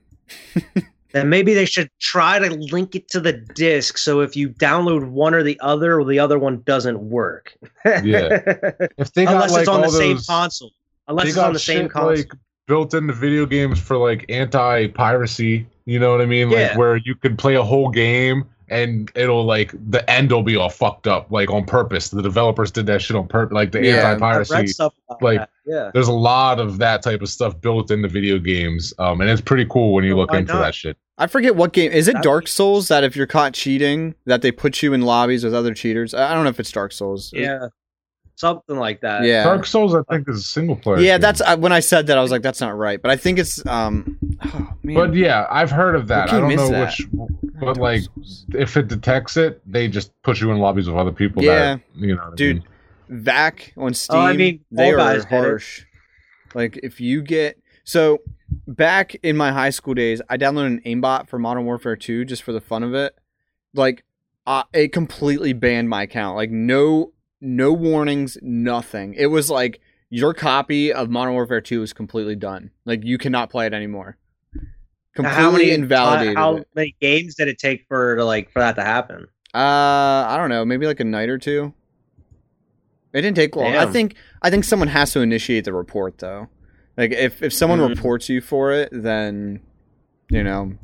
then 1.12 1.28
maybe 1.28 1.54
they 1.54 1.64
should 1.64 1.88
try 2.00 2.38
to 2.38 2.50
link 2.54 2.94
it 2.96 3.08
to 3.10 3.20
the 3.20 3.32
disc. 3.32 3.96
So 3.98 4.20
if 4.20 4.34
you 4.36 4.48
download 4.50 5.08
one 5.08 5.34
or 5.34 5.42
the 5.42 5.58
other, 5.60 6.00
or 6.00 6.04
the 6.04 6.18
other 6.18 6.38
one 6.38 6.62
doesn't 6.66 6.98
work. 6.98 7.56
Yeah. 7.84 8.40
If 8.98 9.12
they 9.12 9.24
got 9.24 9.34
Unless 9.34 9.52
like 9.52 9.60
it's 9.60 9.68
on 9.68 9.76
all 9.84 9.90
the 9.90 9.96
same 9.96 10.18
console. 10.18 10.72
Unless 11.08 11.28
it's 11.28 11.38
on 11.38 11.52
the 11.52 11.58
same 11.58 11.88
console. 11.88 12.16
like 12.16 12.32
built 12.66 12.94
into 12.94 13.12
video 13.12 13.46
games 13.46 13.80
for 13.80 13.96
like 13.96 14.24
anti-piracy. 14.28 15.66
You 15.84 15.98
know 15.98 16.10
what 16.10 16.20
I 16.20 16.26
mean? 16.26 16.48
Like 16.50 16.58
Yeah. 16.58 16.76
where 16.76 16.96
you 16.96 17.14
could 17.14 17.38
play 17.38 17.54
a 17.54 17.62
whole 17.62 17.90
game 17.90 18.44
and 18.68 19.10
it'll 19.14 19.44
like 19.44 19.72
the 19.90 20.08
end 20.10 20.32
will 20.32 20.42
be 20.42 20.56
all 20.56 20.68
fucked 20.68 21.06
up, 21.06 21.30
like 21.30 21.48
on 21.50 21.64
purpose. 21.64 22.08
The 22.10 22.22
developers 22.22 22.72
did 22.72 22.86
that 22.86 23.00
shit 23.00 23.16
on 23.16 23.28
purpose, 23.28 23.54
like 23.54 23.70
the 23.70 23.84
Yeah, 23.84 24.10
I've 24.10 24.20
I've 24.22 24.36
anti-piracy. 24.38 24.66
stuff 24.68 24.94
like, 25.20 25.38
that. 25.38 25.50
Yeah. 25.64 25.90
There's 25.94 26.08
a 26.08 26.12
lot 26.12 26.58
of 26.58 26.78
that 26.78 27.02
type 27.02 27.22
of 27.22 27.28
stuff 27.28 27.60
built 27.60 27.92
into 27.92 28.08
video 28.08 28.38
games, 28.38 28.92
um, 28.98 29.20
and 29.20 29.30
it's 29.30 29.40
pretty 29.40 29.66
cool 29.66 29.92
when 29.94 30.02
you 30.04 30.16
Well, 30.16 30.22
look 30.22 30.32
why 30.32 30.38
into 30.38 30.52
not? 30.54 30.60
that 30.62 30.74
shit. 30.74 30.96
I 31.18 31.28
forget 31.28 31.54
what 31.54 31.72
game 31.72 31.92
is 31.92 32.08
it. 32.08 32.14
That'd 32.14 32.24
Dark 32.24 32.44
be- 32.44 32.50
Souls 32.50 32.88
that 32.88 33.04
if 33.04 33.14
you're 33.14 33.26
caught 33.28 33.54
cheating, 33.54 34.16
that 34.26 34.42
they 34.42 34.50
put 34.50 34.82
you 34.82 34.92
in 34.92 35.02
lobbies 35.02 35.44
with 35.44 35.54
other 35.54 35.72
cheaters. 35.72 36.12
I 36.12 36.32
I 36.32 36.34
don't 36.34 36.42
know 36.42 36.50
if 36.50 36.58
it's 36.60 36.72
Dark 36.72 36.90
Souls. 36.92 37.30
Yeah. 37.32 37.68
Something 38.36 38.76
like 38.76 39.00
that. 39.00 39.24
Yeah. 39.24 39.44
Dark 39.44 39.64
Souls, 39.64 39.94
I 39.94 40.02
think, 40.10 40.28
is 40.28 40.38
a 40.38 40.42
single 40.42 40.76
player. 40.76 40.98
yeah, 40.98 41.14
game. 41.14 41.22
that's 41.22 41.40
I, 41.40 41.54
when 41.54 41.72
I 41.72 41.80
said 41.80 42.06
that 42.08 42.18
I 42.18 42.22
was 42.22 42.30
like, 42.30 42.42
that's 42.42 42.60
not 42.60 42.76
right. 42.76 43.00
But 43.00 43.10
I 43.10 43.16
think 43.16 43.38
it's 43.38 43.64
um. 43.66 44.18
Oh. 44.44 44.72
But 44.84 45.14
yeah, 45.14 45.46
I've 45.50 45.70
heard 45.70 45.96
of 45.96 46.06
that. 46.08 46.32
I 46.32 46.40
don't 46.40 46.54
know 46.54 46.68
that? 46.68 46.94
which, 46.98 47.08
but 47.58 47.78
like 47.78 48.02
if 48.54 48.76
it 48.76 48.88
detects 48.88 49.36
it, 49.36 49.60
they 49.66 49.88
just 49.88 50.12
put 50.22 50.40
you 50.40 50.50
in 50.52 50.58
lobbies 50.58 50.86
with 50.86 50.96
other 50.96 51.12
people. 51.12 51.42
Yeah. 51.42 51.76
that, 51.76 51.80
you 51.96 52.14
know, 52.14 52.22
what 52.24 52.32
I 52.32 52.36
Dude, 52.36 52.56
mean? 53.08 53.22
VAC 53.22 53.72
on 53.76 53.94
Steam, 53.94 54.18
Oh, 54.18 54.20
I 54.20 54.32
mean, 54.34 54.64
they 54.70 54.92
are 54.92 54.96
Guys 54.96 55.22
did 55.22 55.30
harsh. 55.30 55.86
Like 56.54 56.78
if 56.82 57.00
you 57.00 57.22
get 57.22 57.58
so 57.84 58.20
back 58.68 59.14
in 59.22 59.36
my 59.36 59.50
high 59.50 59.70
school 59.70 59.94
days, 59.94 60.20
I 60.28 60.36
downloaded 60.36 60.66
an 60.66 60.80
aimbot 60.84 61.28
for 61.28 61.38
Modern 61.38 61.64
Warfare 61.64 61.96
2 61.96 62.24
just 62.26 62.42
for 62.42 62.52
the 62.52 62.60
fun 62.60 62.82
of 62.82 62.94
it. 62.94 63.16
Like 63.74 64.04
uh, 64.46 64.64
it 64.72 64.92
completely 64.92 65.52
banned 65.52 65.88
my 65.88 66.02
account. 66.02 66.36
Like 66.36 66.50
no 66.50 67.12
no 67.40 67.72
warnings, 67.72 68.38
nothing. 68.42 69.14
It 69.14 69.26
was 69.26 69.50
like 69.50 69.80
your 70.10 70.34
copy 70.34 70.92
of 70.92 71.10
Modern 71.10 71.34
Warfare 71.34 71.60
2 71.60 71.82
is 71.82 71.92
completely 71.92 72.36
done. 72.36 72.70
Like 72.84 73.04
you 73.04 73.18
cannot 73.18 73.50
play 73.50 73.66
it 73.66 73.74
anymore. 73.74 74.16
Completely 75.14 75.42
how 75.42 75.50
many 75.50 75.70
invalidated. 75.70 76.36
How, 76.36 76.56
it. 76.56 76.68
many 76.74 76.94
games 77.00 77.34
did 77.36 77.48
it 77.48 77.58
take 77.58 77.86
for 77.88 78.16
to 78.16 78.24
like 78.24 78.50
for 78.52 78.58
that 78.60 78.76
to 78.76 78.82
happen? 78.82 79.26
Uh, 79.54 79.58
I 80.28 80.36
don't 80.36 80.50
know, 80.50 80.64
maybe 80.64 80.86
like 80.86 81.00
a 81.00 81.04
night 81.04 81.28
or 81.30 81.38
two. 81.38 81.72
It 83.14 83.22
didn't 83.22 83.36
take 83.36 83.56
long. 83.56 83.74
I 83.74 83.86
think 83.86 84.16
I 84.42 84.50
think 84.50 84.64
someone 84.64 84.88
has 84.88 85.12
to 85.12 85.20
initiate 85.20 85.64
the 85.64 85.72
report 85.72 86.18
though. 86.18 86.48
Like 86.98 87.12
if 87.12 87.42
if 87.42 87.52
someone 87.54 87.78
Mhm. 87.78 87.88
reports 87.88 88.28
you 88.28 88.42
for 88.42 88.72
it, 88.72 88.90
then 88.92 89.60
you 90.28 90.42
know 90.44 90.74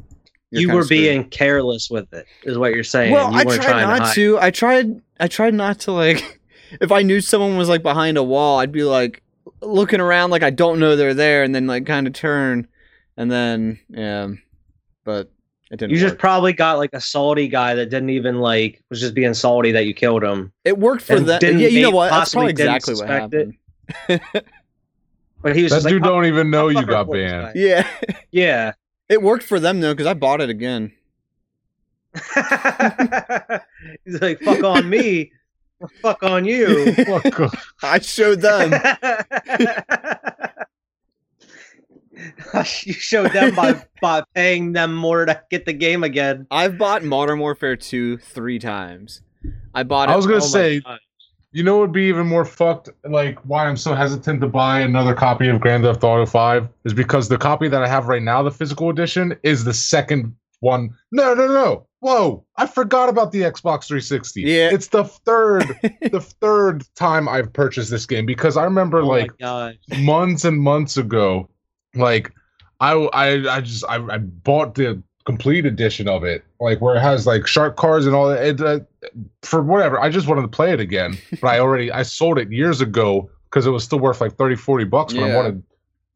you 0.50 0.72
were 0.72 0.86
being 0.86 1.24
careless 1.28 1.90
with 1.90 2.10
it, 2.14 2.24
is 2.44 2.56
what 2.56 2.72
you're 2.74 2.84
saying. 2.84 3.12
Well, 3.12 3.30
you 3.32 3.38
I 3.38 3.44
tried 3.44 3.82
not 3.82 4.00
hide. 4.00 4.14
to. 4.14 4.38
I 4.40 4.50
tried. 4.50 5.02
I 5.20 5.28
tried 5.28 5.52
not 5.52 5.80
to 5.80 5.92
like. 5.92 6.40
If 6.80 6.90
I 6.92 7.02
knew 7.02 7.20
someone 7.20 7.56
was 7.56 7.68
like 7.68 7.82
behind 7.82 8.16
a 8.18 8.22
wall, 8.22 8.58
I'd 8.58 8.72
be 8.72 8.84
like 8.84 9.22
looking 9.60 10.00
around 10.00 10.30
like 10.30 10.42
I 10.42 10.50
don't 10.50 10.78
know 10.78 10.96
they're 10.96 11.14
there, 11.14 11.42
and 11.42 11.54
then 11.54 11.66
like 11.66 11.86
kind 11.86 12.06
of 12.06 12.12
turn, 12.12 12.66
and 13.16 13.30
then 13.30 13.78
yeah, 13.88 14.28
but 15.04 15.30
it 15.70 15.76
didn't. 15.78 15.90
You 15.92 15.98
just 15.98 16.18
probably 16.18 16.52
got 16.52 16.78
like 16.78 16.90
a 16.92 17.00
salty 17.00 17.48
guy 17.48 17.74
that 17.74 17.86
didn't 17.86 18.10
even 18.10 18.40
like 18.40 18.82
was 18.90 19.00
just 19.00 19.14
being 19.14 19.34
salty 19.34 19.72
that 19.72 19.86
you 19.86 19.94
killed 19.94 20.22
him. 20.22 20.52
it 20.64 20.78
worked 20.78 21.02
for 21.02 21.18
that. 21.20 21.40
didn't 21.40 21.60
Yeah, 21.60 21.68
you 21.68 21.82
know 21.82 21.90
what? 21.90 22.10
That's 22.10 22.32
probably 22.32 22.50
exactly 22.50 22.94
what 22.94 22.98
suspect 23.08 23.34
it. 23.34 23.54
happened. 24.08 24.42
But 25.42 25.56
he 25.56 25.64
was 25.64 25.72
That 25.72 25.76
just 25.78 25.84
like, 25.86 25.92
dude 25.94 26.04
"I'll- 26.04 26.10
don't 26.10 26.24
oh, 26.24 26.28
even 26.28 26.50
know 26.50 26.68
you 26.68 26.86
got 26.86 27.08
report 27.08 27.18
this 27.18 27.32
banned. 27.32 27.56
Yeah, 27.56 27.88
Yeah. 28.30 28.72
it 29.08 29.20
worked 29.20 29.42
for 29.42 29.58
them 29.58 29.80
though 29.80 29.92
because 29.92 30.06
I 30.06 30.14
bought 30.14 30.40
it 30.40 30.48
again. 30.50 30.92
He's 34.04 34.20
like, 34.20 34.40
fuck 34.40 34.62
on 34.62 34.88
me. 34.88 35.32
Fuck 36.00 36.22
on 36.22 36.44
you. 36.44 36.92
Fuck 36.94 37.40
off. 37.40 37.72
I 37.82 37.98
showed 38.00 38.40
them. 38.40 38.72
you 42.84 42.92
showed 42.92 43.32
them 43.32 43.54
by 43.54 43.82
by 44.00 44.22
paying 44.34 44.72
them 44.72 44.94
more 44.94 45.24
to 45.24 45.40
get 45.50 45.66
the 45.66 45.72
game 45.72 46.04
again. 46.04 46.46
I've 46.50 46.78
bought 46.78 47.02
Modern 47.02 47.38
Warfare 47.38 47.76
2 47.76 48.18
three 48.18 48.58
times. 48.58 49.22
I 49.74 49.82
bought 49.82 50.08
it. 50.08 50.12
I 50.12 50.16
was 50.16 50.26
gonna 50.26 50.38
Oh 50.38 50.40
say, 50.40 50.80
God. 50.80 50.98
you 51.52 51.62
know, 51.64 51.76
what 51.76 51.80
would 51.82 51.92
be 51.92 52.04
even 52.04 52.26
more 52.26 52.44
fucked. 52.44 52.90
Like, 53.08 53.38
why 53.40 53.66
I'm 53.66 53.76
so 53.76 53.94
hesitant 53.94 54.40
to 54.42 54.48
buy 54.48 54.80
another 54.80 55.14
copy 55.14 55.48
of 55.48 55.60
Grand 55.60 55.84
Theft 55.84 56.04
Auto 56.04 56.26
Five 56.26 56.68
is 56.84 56.94
because 56.94 57.28
the 57.28 57.38
copy 57.38 57.68
that 57.68 57.82
I 57.82 57.88
have 57.88 58.08
right 58.08 58.22
now, 58.22 58.42
the 58.42 58.50
physical 58.50 58.90
edition, 58.90 59.36
is 59.42 59.64
the 59.64 59.74
second 59.74 60.34
one. 60.60 60.90
No, 61.10 61.34
no, 61.34 61.46
no. 61.48 61.86
Whoa! 62.02 62.44
I 62.56 62.66
forgot 62.66 63.08
about 63.08 63.30
the 63.30 63.42
Xbox 63.42 63.86
360. 63.86 64.42
Yeah. 64.42 64.70
it's 64.72 64.88
the 64.88 65.04
third, 65.04 65.68
the 66.10 66.20
third 66.20 66.84
time 66.96 67.28
I've 67.28 67.52
purchased 67.52 67.92
this 67.92 68.06
game 68.06 68.26
because 68.26 68.56
I 68.56 68.64
remember 68.64 69.02
Oh 69.02 69.06
like 69.06 69.30
months 70.00 70.44
and 70.44 70.58
months 70.58 70.96
ago, 70.96 71.48
like 71.94 72.32
I 72.80 72.94
I 72.94 73.56
I 73.56 73.60
just 73.60 73.84
I, 73.88 74.04
I 74.04 74.18
bought 74.18 74.74
the 74.74 75.00
complete 75.24 75.64
edition 75.64 76.08
of 76.08 76.24
it, 76.24 76.44
like 76.58 76.80
where 76.80 76.96
it 76.96 77.00
has 77.00 77.24
like 77.24 77.46
shark 77.46 77.76
cards 77.76 78.04
and 78.04 78.16
all 78.16 78.28
that. 78.28 78.44
It, 78.44 78.60
uh, 78.60 78.80
for 79.42 79.62
whatever, 79.62 80.00
I 80.00 80.08
just 80.08 80.26
wanted 80.26 80.42
to 80.42 80.48
play 80.48 80.72
it 80.72 80.80
again, 80.80 81.16
but 81.40 81.46
I 81.46 81.60
already 81.60 81.92
I 81.92 82.02
sold 82.02 82.36
it 82.36 82.50
years 82.50 82.80
ago 82.80 83.30
because 83.44 83.64
it 83.64 83.70
was 83.70 83.84
still 83.84 84.00
worth 84.00 84.20
like 84.20 84.34
30, 84.34 84.56
40 84.56 84.84
bucks. 84.86 85.14
When 85.14 85.22
I 85.30 85.36
wanted, 85.36 85.62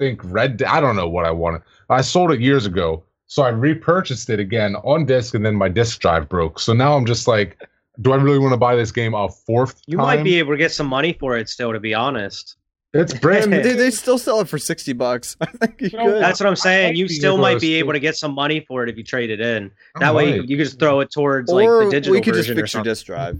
I 0.00 0.04
think 0.04 0.20
red. 0.24 0.60
I 0.64 0.80
don't 0.80 0.96
know 0.96 1.08
what 1.08 1.24
I 1.26 1.30
wanted. 1.30 1.62
I 1.88 2.00
sold 2.00 2.32
it 2.32 2.40
years 2.40 2.66
ago, 2.66 3.04
so 3.26 3.42
I 3.42 3.48
repurchased 3.50 4.30
it 4.30 4.38
again 4.40 4.76
on 4.76 5.04
disc, 5.06 5.34
and 5.34 5.44
then 5.44 5.54
my 5.54 5.68
disc 5.68 6.00
drive 6.00 6.28
broke. 6.28 6.58
So 6.60 6.72
now 6.72 6.96
I'm 6.96 7.06
just 7.06 7.26
like, 7.28 7.66
do 8.00 8.12
I 8.12 8.16
really 8.16 8.38
want 8.38 8.52
to 8.52 8.56
buy 8.58 8.76
this 8.76 8.92
game 8.92 9.14
a 9.14 9.28
fourth 9.28 9.80
You 9.86 9.96
time? 9.96 10.06
might 10.06 10.22
be 10.24 10.38
able 10.38 10.52
to 10.52 10.58
get 10.58 10.72
some 10.72 10.86
money 10.86 11.12
for 11.14 11.36
it 11.36 11.48
still, 11.48 11.72
to 11.72 11.80
be 11.80 11.94
honest. 11.94 12.56
It's 12.94 13.12
brand 13.12 13.50
new. 13.50 13.62
they, 13.62 13.74
they 13.74 13.90
still 13.90 14.16
sell 14.16 14.40
it 14.40 14.48
for 14.48 14.58
60 14.58 14.92
bucks. 14.94 15.36
I 15.40 15.46
think 15.46 15.80
you 15.82 15.88
You 15.92 15.98
know, 15.98 16.04
could. 16.12 16.22
That's 16.22 16.40
what 16.40 16.46
I'm 16.48 16.56
saying. 16.56 16.90
might 16.90 16.96
You 16.96 17.08
still 17.08 17.36
might 17.36 17.60
be 17.60 17.74
able 17.74 17.92
to 17.92 17.98
get 18.00 18.16
some 18.16 18.32
money 18.32 18.60
for 18.60 18.82
it 18.84 18.88
if 18.88 18.96
you 18.96 19.02
trade 19.04 19.28
it 19.30 19.40
in. 19.40 19.70
That 20.00 20.14
way 20.14 20.30
you, 20.34 20.40
might. 20.40 20.48
you 20.48 20.56
could 20.56 20.64
just 20.64 20.78
throw 20.78 21.00
it 21.00 21.10
towards 21.10 21.52
or 21.52 21.60
like 21.80 21.86
the 21.86 21.90
digital 21.90 22.12
we 22.12 22.20
could 22.22 22.34
just 22.34 22.48
fix 22.48 22.72
your 22.72 22.82
disk 22.84 23.04
drive 23.06 23.38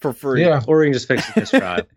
for 0.00 0.12
free. 0.12 0.42
Yeah. 0.44 0.62
Or 0.66 0.82
you 0.82 0.88
can 0.88 0.92
just 0.94 1.08
fix 1.08 1.26
the 1.32 1.40
disk 1.40 1.52
drive. 1.54 1.86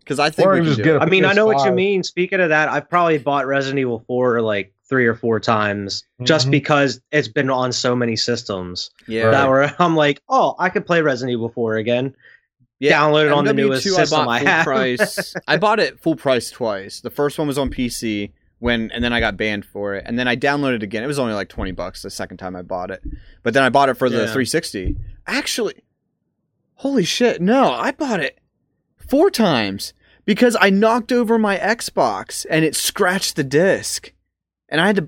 Because 0.00 0.18
I 0.18 0.28
think 0.28 0.46
Or 0.46 0.52
we 0.52 0.58
you 0.58 0.64
just 0.66 0.76
do 0.76 0.82
get 0.84 0.94
it. 0.96 0.98
a 0.98 1.00
I 1.00 1.06
mean, 1.08 1.24
I 1.24 1.32
know 1.32 1.46
what 1.46 1.64
you 1.64 1.72
mean. 1.72 2.02
Speaking 2.02 2.38
of 2.38 2.50
that, 2.50 2.68
I've 2.68 2.90
probably 2.90 3.16
bought 3.16 3.46
Resident 3.46 3.78
Evil 3.78 4.04
4 4.06 4.42
like 4.42 4.73
three 4.88 5.06
or 5.06 5.14
four 5.14 5.40
times 5.40 6.04
just 6.24 6.48
Mhm. 6.48 6.50
because 6.52 7.00
it's 7.10 7.28
been 7.28 7.48
on 7.50 7.72
so 7.72 7.96
many 7.96 8.16
systems. 8.16 8.90
Yeah. 9.08 9.30
That 9.30 9.48
where 9.48 9.74
I'm 9.80 9.96
like, 9.96 10.20
oh, 10.28 10.54
I 10.58 10.68
could 10.68 10.84
play 10.86 11.00
Resident 11.00 11.32
Evil 11.32 11.48
4 11.48 11.76
again. 11.76 12.14
Yeah, 12.80 13.00
Download 13.00 13.26
it 13.26 13.32
on 13.32 13.44
the 13.46 13.52
MW2 13.52 13.56
newest 13.56 13.86
I 13.86 13.90
system 13.90 14.18
bought 14.26 14.28
I 14.28 14.38
full 14.40 14.48
have. 14.48 14.64
price. 14.64 15.34
I 15.48 15.56
bought 15.56 15.80
it 15.80 16.00
full 16.00 16.16
price 16.16 16.50
twice. 16.50 17.00
The 17.00 17.08
first 17.10 17.38
one 17.38 17.46
was 17.46 17.56
on 17.56 17.70
PC 17.70 18.32
when, 18.58 18.90
and 18.90 19.02
then 19.02 19.12
I 19.12 19.20
got 19.20 19.36
banned 19.36 19.64
for 19.64 19.94
it, 19.94 20.04
and 20.06 20.18
then 20.18 20.28
I 20.28 20.36
downloaded 20.36 20.76
it 20.76 20.82
again. 20.82 21.02
It 21.02 21.06
was 21.06 21.18
only 21.18 21.34
like 21.34 21.48
twenty 21.48 21.72
bucks 21.72 22.02
the 22.02 22.10
second 22.10 22.36
time 22.38 22.54
I 22.56 22.62
bought 22.62 22.90
it, 22.90 23.02
but 23.42 23.54
then 23.54 23.62
I 23.62 23.68
bought 23.70 23.88
it 23.88 23.94
for 23.94 24.10
the 24.10 24.16
Yeah. 24.16 24.32
360. 24.32 24.96
Actually, 25.26 25.82
holy 26.74 27.04
shit! 27.04 27.40
No, 27.40 27.70
I 27.72 27.92
bought 27.92 28.20
it 28.20 28.38
four 28.98 29.30
times 29.30 29.94
because 30.24 30.56
I 30.60 30.70
knocked 30.70 31.12
over 31.12 31.38
my 31.38 31.56
Xbox 31.58 32.44
and 32.50 32.64
it 32.64 32.74
scratched 32.74 33.36
the 33.36 33.44
disc, 33.44 34.12
and 34.74 34.80
I 34.82 34.86
had 34.88 34.96
to. 34.96 35.06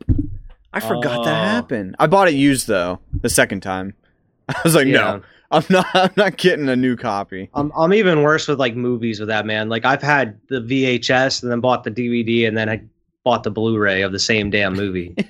I 0.73 0.81
forgot 0.81 1.25
that 1.25 1.33
Oh. 1.33 1.45
happened. 1.49 1.97
I 1.99 2.07
bought 2.07 2.29
it 2.29 2.35
used 2.35 2.67
though 2.69 3.01
the 3.21 3.29
second 3.29 3.61
time. 3.63 3.95
I 4.49 4.55
was 4.65 4.75
like, 4.75 4.87
no, 4.87 5.23
I'm 5.51 5.65
not. 5.71 5.87
I'm 5.95 6.11
not 6.17 6.37
getting 6.37 6.69
a 6.69 6.77
new 6.77 6.97
copy. 6.97 7.51
I'm 7.55 7.73
I'm 7.77 7.93
even 7.93 8.23
worse 8.23 8.47
with 8.49 8.59
like 8.61 8.77
movies 8.77 9.19
with 9.21 9.29
that 9.29 9.45
man. 9.47 9.69
Like 9.69 9.85
I've 9.85 10.03
had 10.03 10.39
the 10.49 10.61
VHS 10.61 11.43
and 11.43 11.51
then 11.51 11.61
bought 11.61 11.85
the 11.85 11.91
DVD 11.91 12.47
and 12.47 12.57
then 12.57 12.69
I 12.69 12.81
bought 13.25 13.43
the 13.43 13.51
Blu-ray 13.51 14.03
of 14.03 14.13
the 14.13 14.19
same 14.21 14.51
damn 14.51 14.75
movie. 14.75 15.15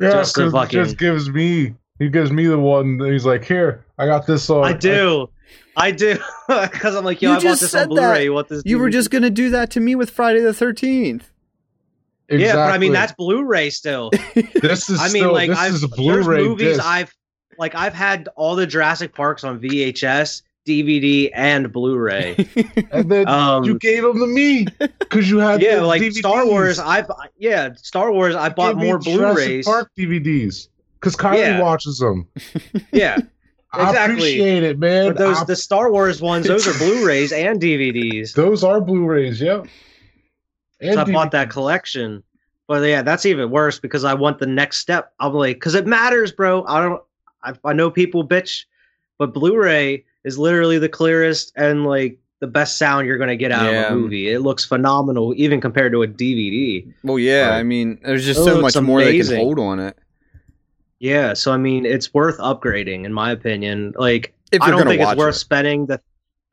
Yeah, 0.00 0.10
Just 0.10 0.34
to 0.34 0.40
'cause 0.42 0.52
fucking- 0.52 0.80
it 0.80 0.84
just 0.84 0.98
gives 0.98 1.30
me. 1.30 1.72
He 2.00 2.08
gives 2.08 2.32
me 2.32 2.46
the 2.48 2.58
one. 2.58 2.98
that 2.98 3.12
He's 3.12 3.24
like, 3.24 3.44
here, 3.44 3.84
I 3.96 4.06
got 4.06 4.26
this 4.26 4.50
on. 4.50 4.64
I 4.64 4.72
do. 4.72 5.30
I 5.76 5.92
do. 5.92 6.18
Because 6.48 6.96
I'm 6.96 7.04
like, 7.04 7.22
yo, 7.22 7.30
You 7.30 7.34
I 7.34 7.38
bought 7.38 7.42
just 7.42 7.60
this 7.60 7.70
said 7.70 7.82
on 7.84 7.88
Blu-ray. 7.90 8.02
that. 8.18 8.24
You 8.24 8.32
want 8.34 8.48
this? 8.48 8.62
You 8.66 8.78
were 8.80 8.88
DVD? 8.88 8.92
just 8.92 9.10
gonna 9.12 9.30
do 9.30 9.50
that 9.50 9.70
to 9.70 9.80
me 9.80 9.94
with 9.94 10.10
Friday 10.10 10.40
the 10.40 10.52
Thirteenth. 10.52 11.30
Exactly. 12.28 12.46
Yeah, 12.46 12.54
but 12.68 12.72
I 12.74 12.78
mean 12.78 12.92
that's 12.92 13.12
Blu-ray 13.12 13.70
still. 13.70 14.10
this 14.62 14.88
is 14.90 14.98
I 15.00 15.04
mean, 15.04 15.22
still, 15.22 15.32
like 15.32 15.50
this 15.50 15.58
I've 15.58 15.74
is 15.74 15.86
Blu-ray 15.86 16.38
movies 16.42 16.76
disc. 16.76 16.84
I've 16.84 17.12
like 17.58 17.74
I've 17.74 17.92
had 17.94 18.28
all 18.36 18.56
the 18.56 18.66
Jurassic 18.66 19.14
Parks 19.14 19.44
on 19.44 19.60
VHS, 19.60 20.42
DVD, 20.66 21.30
and 21.34 21.70
Blu-ray. 21.72 22.34
and 22.90 23.10
then 23.10 23.28
Um, 23.28 23.64
you 23.64 23.78
gave 23.78 24.02
them 24.02 24.18
to 24.18 24.26
me 24.26 24.66
because 24.98 25.28
you 25.30 25.38
had 25.38 25.60
yeah, 25.62 25.82
like 25.82 26.00
DVDs. 26.02 26.14
Star 26.14 26.46
Wars. 26.46 26.78
I've 26.78 27.10
yeah, 27.36 27.74
Star 27.76 28.10
Wars. 28.10 28.34
I 28.34 28.48
You 28.48 28.54
bought 28.54 28.76
more 28.76 28.98
Blu-rays. 28.98 29.66
Park 29.66 29.90
DVDs 29.98 30.68
because 31.00 31.14
Kylie 31.16 31.38
Yeah. 31.38 31.60
watches 31.60 31.98
them. 31.98 32.26
Yeah, 32.90 33.18
I 33.72 33.90
appreciate 34.06 34.62
it, 34.62 34.78
man. 34.78 35.08
but 35.12 35.18
those 35.18 35.36
I- 35.38 35.44
the 35.44 35.56
Star 35.56 35.92
Wars 35.92 36.22
ones, 36.22 36.46
those 36.46 36.66
are 36.66 36.76
Blu-rays 36.78 37.32
and 37.32 37.60
DVDs. 37.60 38.32
those 38.34 38.64
are 38.64 38.80
Blu-rays. 38.80 39.40
Yep. 39.42 39.66
And 40.80 40.94
So 40.94 41.00
I 41.02 41.12
bought 41.12 41.30
that 41.32 41.50
collection. 41.50 42.22
But 42.66 42.82
yeah, 42.88 43.02
that's 43.02 43.26
even 43.26 43.50
worse 43.50 43.78
because 43.78 44.04
I 44.04 44.14
want 44.14 44.38
the 44.38 44.46
next 44.46 44.78
step. 44.78 45.12
I'm 45.20 45.34
like, 45.34 45.56
because 45.56 45.74
it 45.74 45.86
matters, 45.86 46.32
bro. 46.32 46.64
I 46.66 46.80
don't. 46.82 47.02
I, 47.42 47.52
I 47.64 47.72
know 47.74 47.90
people 47.90 48.26
bitch, 48.26 48.64
but 49.18 49.34
Blu-ray 49.34 50.04
is 50.24 50.38
literally 50.38 50.78
the 50.78 50.88
clearest 50.88 51.52
and 51.56 51.84
like 51.84 52.18
the 52.40 52.46
best 52.46 52.78
sound 52.78 53.06
you're 53.06 53.18
gonna 53.18 53.36
get 53.36 53.52
out 53.52 53.70
Yeah. 53.70 53.86
of 53.88 53.92
a 53.92 53.96
movie. 53.96 54.30
It 54.30 54.40
looks 54.40 54.64
phenomenal, 54.64 55.34
even 55.36 55.60
compared 55.60 55.92
to 55.92 56.02
a 56.02 56.08
DVD. 56.08 56.90
well, 57.02 57.18
yeah. 57.18 57.50
I 57.50 57.62
mean, 57.62 57.98
there's 58.02 58.24
just 58.24 58.40
oh, 58.40 58.44
so 58.46 58.54
looks 58.60 58.74
much 58.76 58.82
more 58.82 59.04
they 59.04 59.18
can 59.20 59.36
hold 59.36 59.58
on 59.58 59.78
it. 59.78 59.98
Yeah, 61.00 61.34
so 61.34 61.52
I 61.52 61.58
mean, 61.58 61.84
it's 61.84 62.14
worth 62.14 62.38
upgrading 62.38 63.04
in 63.04 63.12
my 63.12 63.30
opinion. 63.30 63.92
Like, 63.98 64.32
If 64.52 64.62
I 64.62 64.70
don't 64.70 64.86
think 64.86 65.02
it's 65.02 65.16
worth 65.16 65.36
it. 65.36 65.38
spending 65.38 65.84
the. 65.86 66.00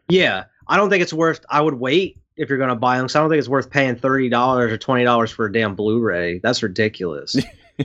Yeah, 0.09 0.45
I 0.67 0.75
don't 0.75 0.89
think 0.89 1.01
it's 1.03 1.13
worth. 1.13 1.45
I 1.49 1.61
would 1.61 1.75
wait 1.75 2.17
if 2.37 2.49
you're 2.49 2.57
gonna 2.57 2.75
buy 2.75 2.97
them. 2.97 3.07
So 3.09 3.19
I 3.19 3.23
don't 3.23 3.29
think 3.29 3.39
it's 3.39 3.49
worth 3.49 3.69
paying 3.69 3.95
thirty 3.95 4.29
dollars 4.29 4.71
or 4.71 4.77
twenty 4.77 5.03
dollars 5.03 5.31
for 5.31 5.45
a 5.45 5.51
damn 5.51 5.75
Blu-ray. 5.75 6.39
That's 6.39 6.63
ridiculous. 6.63 7.35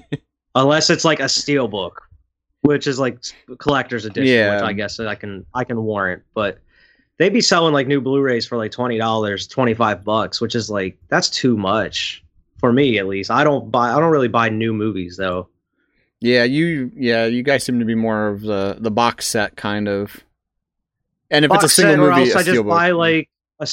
Unless 0.54 0.90
it's 0.90 1.04
like 1.04 1.20
a 1.20 1.28
steel 1.28 1.68
book, 1.68 2.02
which 2.62 2.86
is 2.86 2.98
like 2.98 3.18
collector's 3.58 4.04
edition, 4.04 4.34
Yeah. 4.34 4.54
which 4.54 4.64
I 4.64 4.72
guess 4.72 4.98
I 4.98 5.14
can 5.14 5.44
I 5.54 5.64
can 5.64 5.82
warrant. 5.82 6.22
But 6.34 6.60
they'd 7.18 7.32
be 7.32 7.40
selling 7.40 7.74
like 7.74 7.86
new 7.86 8.00
Blu-rays 8.00 8.46
for 8.46 8.56
like 8.56 8.72
twenty 8.72 8.98
dollars, 8.98 9.46
twenty 9.46 9.74
five 9.74 10.04
bucks, 10.04 10.40
which 10.40 10.54
is 10.54 10.70
like 10.70 10.98
that's 11.08 11.28
too 11.28 11.56
much 11.56 12.24
for 12.58 12.72
me 12.72 12.98
at 12.98 13.06
least. 13.06 13.30
I 13.30 13.44
don't 13.44 13.70
buy. 13.70 13.92
I 13.92 14.00
don't 14.00 14.10
really 14.10 14.28
buy 14.28 14.48
new 14.48 14.72
movies 14.72 15.16
though. 15.16 15.48
Yeah, 16.20 16.44
you. 16.44 16.90
Yeah, 16.96 17.26
you 17.26 17.42
guys 17.42 17.64
seem 17.64 17.78
to 17.78 17.84
be 17.84 17.94
more 17.94 18.28
of 18.28 18.40
the 18.40 18.76
the 18.78 18.90
box 18.90 19.26
set 19.26 19.56
kind 19.56 19.88
of. 19.88 20.24
And 21.30 21.44
if 21.44 21.48
box 21.50 21.64
it's 21.64 21.72
a 21.72 21.76
single 21.76 21.96
set, 21.96 22.00
or 22.00 22.10
movie, 22.16 22.30
else 22.32 22.34
a 22.34 22.38
I 22.38 22.54
just 22.54 22.66
buy 22.66 22.90
mm. 22.90 22.98
like 22.98 23.30
a 23.60 23.66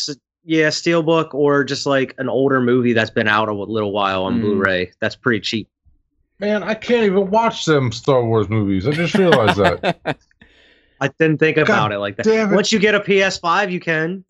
yeah 0.45 0.68
steelbook 0.68 1.34
or 1.34 1.64
just 1.64 1.86
like 1.86 2.14
an 2.18 2.28
older 2.30 2.60
movie 2.61 2.94
that's 2.94 3.10
been 3.11 3.28
out 3.28 3.49
a 3.49 3.53
little 3.53 3.91
while 3.91 4.24
on 4.24 4.40
Mm. 4.40 4.41
Blu-ray. 4.41 4.91
That's 4.99 5.15
pretty 5.15 5.40
cheap. 5.40 5.70
Man, 6.40 6.64
I 6.64 6.74
can't 6.74 7.06
even 7.06 7.30
watch 7.30 7.65
them 7.65 7.91
Star 7.91 8.26
Wars 8.26 8.49
movies. 8.49 8.88
I 8.88 8.91
just 8.91 9.14
realized 9.15 9.57
that. 9.57 9.98
I 11.02 11.07
didn't 11.20 11.38
think 11.38 11.57
God 11.57 11.64
about 11.64 11.91
it 11.91 11.99
like 11.99 12.18
that. 12.18 12.24
damn 12.26 12.52
it. 12.52 12.56
Once 12.56 12.72
you 12.72 12.80
get 12.80 12.95
a 12.95 12.99
PS5, 12.99 13.72
you 13.72 13.80
can. 13.80 14.24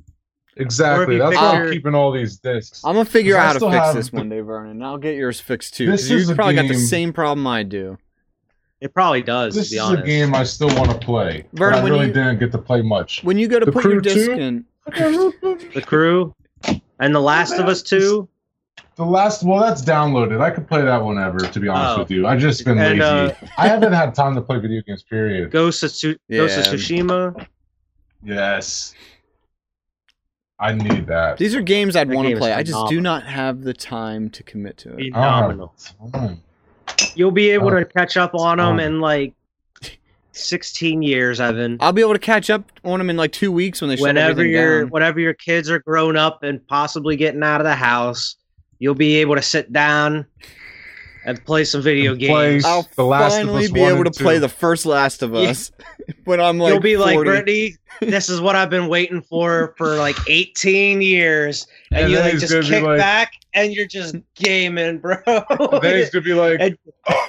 Exactly. 0.58 1.16
you 1.16 1.22
That's 1.22 1.36
why 1.36 1.62
I'm 1.62 1.72
keeping 1.72 1.96
all 1.96 2.12
these 2.12 2.38
discs. 2.38 2.84
I'm 2.86 2.94
gonna 2.94 3.06
figure 3.06 3.36
out 3.38 3.54
how 3.60 3.68
to 3.68 3.72
fix 3.72 3.94
this 3.96 4.10
the- 4.10 4.18
one 4.18 4.30
day, 4.30 4.42
Vernon. 4.42 4.84
I'll 4.84 5.00
get 5.00 5.16
yours 5.16 5.40
fixed 5.40 5.74
too. 5.76 5.90
This 5.90 6.02
'cause 6.04 6.12
you 6.12 6.18
is 6.18 6.30
a 6.30 6.36
probably 6.36 6.56
got 6.56 6.68
the 6.68 6.76
same 6.76 7.12
problem 7.14 7.48
I 7.48 7.64
do. 7.64 7.98
It 8.80 8.94
probably 8.94 9.24
does. 9.24 9.56
this 9.56 9.70
to 9.70 9.76
be 9.76 9.78
is 9.78 9.82
honest. 9.84 10.04
a 10.04 10.06
game 10.06 10.36
I 10.36 10.44
still 10.44 10.68
want 10.76 10.92
to 10.92 10.98
play. 11.00 11.46
but 11.54 11.60
Vernon, 11.60 11.80
I 11.80 11.90
really 11.90 12.08
you- 12.08 12.14
didn't 12.14 12.40
get 12.40 12.52
to 12.52 12.58
play 12.60 12.82
much. 12.84 13.24
When 13.24 13.38
you 13.40 13.48
go 13.48 13.58
to 13.60 13.66
The 13.66 13.72
put 13.72 13.86
your 13.86 14.02
disc 14.02 14.26
2? 14.28 14.34
in, 14.34 14.66
the 14.86 15.84
Crew 15.86 16.34
and 17.00 17.14
The 17.16 17.20
Last 17.20 17.54
of 17.54 17.68
Us 17.68 17.82
Two. 17.82 18.28
The 18.96 19.06
last, 19.06 19.44
well, 19.44 19.60
that's 19.60 19.82
downloaded. 19.82 20.40
I 20.40 20.52
could 20.52 20.68
play 20.68 20.84
that 20.84 21.04
whenever, 21.04 21.40
to 21.40 21.60
be 21.60 21.68
honest 21.68 21.96
Oh. 21.96 22.00
with 22.02 22.12
you. 22.12 22.28
I've 22.28 22.40
just 22.40 22.64
been 22.64 22.78
And, 22.78 23.00
lazy. 23.00 23.02
uh, 23.02 23.48
I 23.58 23.68
haven't 23.68 23.94
had 23.94 24.14
time 24.14 24.36
to 24.36 24.42
play 24.42 24.60
video 24.60 24.84
games. 24.86 25.02
Period. 25.04 25.50
Ghost 25.50 25.82
of, 25.82 25.90
Tsu- 25.92 26.16
Ghost 26.30 26.58
of 26.60 26.66
Yeah. 26.68 26.72
Tsushima. 26.74 27.48
Yes. 28.24 28.94
I 30.60 30.74
need 30.74 31.08
that. 31.08 31.38
These 31.38 31.56
are 31.56 31.62
games 31.62 31.96
I'd 31.96 32.08
That 32.10 32.16
want 32.16 32.26
to 32.28 32.30
game 32.30 32.38
is 32.38 32.40
play. 32.40 32.54
I 32.54 32.62
just 32.62 32.74
do 32.88 32.98
phenomenal. 32.98 33.02
not 33.04 33.24
have 33.24 33.64
the 33.64 33.74
time 33.74 34.30
to 34.30 34.44
commit 34.44 34.78
to 34.78 34.96
it. 34.96 35.12
Phenomenal. 35.12 35.74
Oh, 36.14 36.38
You'll 37.16 37.32
be 37.32 37.50
able 37.50 37.68
Oh. 37.74 37.80
to 37.80 37.86
catch 37.86 38.16
up 38.16 38.36
on 38.36 38.60
them 38.60 38.80
in 38.80 39.02
like 39.02 39.34
16 40.36 41.02
years, 41.02 41.40
Evan. 41.40 41.78
I'll 41.80 41.94
be 41.94 42.02
able 42.02 42.14
to 42.14 42.20
catch 42.20 42.50
up 42.50 42.72
on 42.84 43.00
them 43.00 43.10
in 43.10 43.18
like 43.18 43.32
two 43.32 43.52
weeks 43.52 43.82
when 43.82 43.90
they 43.90 43.96
shut 43.96 44.04
Whenever 44.08 44.32
everything 44.32 44.52
your 44.54 44.82
down. 44.82 44.90
whenever 44.90 45.20
your 45.20 45.34
kids 45.34 45.70
are 45.70 45.80
grown 45.80 46.18
up 46.18 46.44
and 46.44 46.66
possibly 46.68 47.16
getting 47.16 47.44
out 47.44 47.62
of 47.62 47.66
the 47.66 47.76
house, 47.76 48.36
you'll 48.80 48.96
be 48.96 49.16
able 49.18 49.36
to 49.36 49.42
sit 49.42 49.72
down 49.72 50.26
and 51.26 51.44
play 51.46 51.64
some 51.64 51.82
video 51.82 52.12
And 52.12 52.20
games. 52.20 52.66
I'll 52.66 52.88
The 52.96 53.04
Last 53.06 53.34
of 53.36 53.40
finally 53.48 53.66
Us 53.66 53.72
be 53.72 53.82
able 53.82 54.04
to 54.04 54.08
and 54.08 54.16
play 54.16 54.40
the 54.40 54.50
first 54.50 54.86
Last 54.86 55.24
of 55.24 55.32
Yeah. 55.34 55.50
Us 55.52 55.72
when 56.26 56.42
I'm 56.42 56.58
like 56.60 56.72
You'll 56.74 56.82
be 56.82 56.98
like 56.98 57.14
40. 57.16 57.30
Brittany. 57.30 57.76
This 58.02 58.28
is 58.28 58.42
what 58.42 58.56
I've 58.58 58.72
been 58.72 58.88
waiting 58.90 59.22
for 59.22 59.74
for 59.78 59.96
like 59.96 60.18
18 60.28 61.02
years, 61.02 61.68
and, 61.92 62.02
And 62.06 62.12
you 62.12 62.20
like 62.20 62.34
just 62.40 62.52
kick 62.70 62.84
like- 62.84 62.98
back 62.98 63.32
and 63.54 63.72
you're 63.72 63.86
just 63.88 64.16
gaming, 64.36 64.98
bro. 64.98 65.16
Then 65.26 65.96
he's 65.98 66.10
gonna 66.10 66.24
be 66.24 66.34
like, 66.34 66.58
And- 66.60 66.78
oh, 67.08 67.28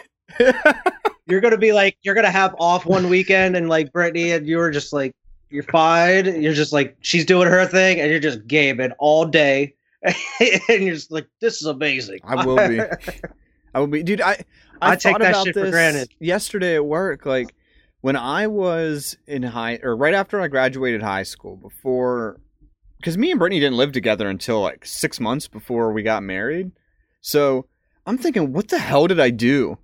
you're 1.27 1.41
gonna 1.41 1.59
be 1.59 1.73
like 1.73 1.97
you're 2.03 2.15
gonna 2.15 2.31
have 2.31 2.55
off 2.59 2.87
one 2.87 3.09
weekend 3.09 3.57
and 3.57 3.69
like 3.69 3.93
Brittany 3.93 4.33
and 4.33 4.47
you 4.47 4.59
were 4.59 4.71
just 4.71 4.93
like 4.93 5.15
you're 5.51 5.63
fine. 5.65 6.43
You're 6.43 6.53
just 6.53 6.73
like 6.73 6.97
she's 7.01 7.25
doing 7.25 7.49
her 7.49 7.67
thing 7.67 8.01
and 8.01 8.11
you're 8.11 8.21
just 8.21 8.47
gaming 8.47 8.93
all 8.99 9.25
day. 9.25 9.75
and 10.05 10.15
you're 10.69 10.95
just 10.95 11.11
like, 11.11 11.29
this 11.41 11.63
is 11.63 11.67
amazing. 11.67 12.21
I 12.25 12.45
will 12.45 12.57
be. 12.69 12.81
I 13.75 13.81
will 13.81 13.87
be, 13.87 14.03
dude. 14.03 14.21
I 14.21 14.45
I, 14.83 14.93
I 14.93 14.97
take 14.97 15.19
that 15.19 15.31
about 15.31 15.47
shit 15.47 15.55
for 15.55 15.71
granted. 15.71 16.11
yesterday 16.19 16.75
at 16.75 16.85
work. 16.85 17.25
Like 17.27 17.55
when 18.01 18.17
I 18.17 18.47
was 18.47 19.17
in 19.27 19.43
high, 19.43 19.79
or 19.83 19.97
right 19.97 20.15
after 20.15 20.41
I 20.41 20.49
graduated 20.49 21.03
high 21.03 21.23
school, 21.23 21.57
before, 21.57 22.41
because 22.99 23.17
me 23.17 23.31
and 23.31 23.39
Brittany 23.39 23.61
didn't 23.61 23.77
live 23.77 23.93
together 23.93 24.29
until 24.29 24.61
like 24.61 24.85
six 24.85 25.21
months 25.21 25.49
before 25.49 25.93
we 25.93 26.03
got 26.03 26.23
married. 26.23 26.73
So 27.21 27.67
I'm 28.07 28.19
thinking, 28.19 28.53
what 28.53 28.69
the 28.69 28.79
hell 28.79 29.07
did 29.07 29.21
I 29.21 29.31
do 29.31 29.79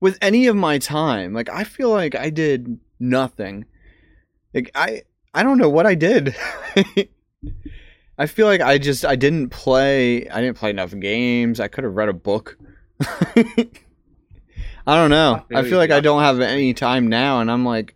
with 0.00 0.18
any 0.20 0.46
of 0.46 0.56
my 0.56 0.78
time? 0.78 1.32
Like 1.32 1.48
I 1.48 1.64
feel 1.64 1.90
like 1.90 2.14
I 2.14 2.30
did 2.30 2.78
nothing. 2.98 3.64
Like 4.54 4.70
I 4.74 5.02
I 5.34 5.42
don't 5.42 5.58
know 5.58 5.70
what 5.70 5.86
I 5.86 5.94
did. 5.94 6.34
I 8.18 8.26
feel 8.26 8.46
like 8.46 8.60
I 8.60 8.78
just 8.78 9.04
I 9.04 9.16
didn't 9.16 9.50
play 9.50 10.28
I 10.28 10.40
didn't 10.40 10.56
play 10.56 10.70
enough 10.70 10.98
games. 10.98 11.60
I 11.60 11.68
could 11.68 11.84
have 11.84 11.94
read 11.94 12.08
a 12.08 12.14
book. 12.14 12.58
I 13.00 14.96
don't 14.96 15.10
know. 15.10 15.34
I 15.34 15.48
feel 15.48 15.58
I 15.58 15.62
feel 15.62 15.70
you, 15.72 15.76
like 15.76 15.90
I 15.90 16.00
don't 16.00 16.22
have 16.22 16.40
any 16.40 16.74
time 16.74 17.08
now 17.08 17.40
and 17.40 17.50
I'm 17.50 17.64
like 17.64 17.94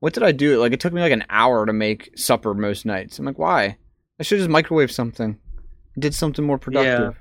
what 0.00 0.14
did 0.14 0.22
I 0.22 0.32
do? 0.32 0.58
Like 0.58 0.72
it 0.72 0.80
took 0.80 0.92
me 0.92 1.00
like 1.00 1.12
an 1.12 1.24
hour 1.28 1.66
to 1.66 1.72
make 1.72 2.18
supper 2.18 2.54
most 2.54 2.86
nights. 2.86 3.18
I'm 3.18 3.26
like, 3.26 3.38
why? 3.38 3.76
I 4.18 4.22
should 4.22 4.38
just 4.38 4.50
microwave 4.50 4.90
something. 4.90 5.38
Did 5.98 6.14
something 6.14 6.44
more 6.44 6.58
productive. 6.58 7.19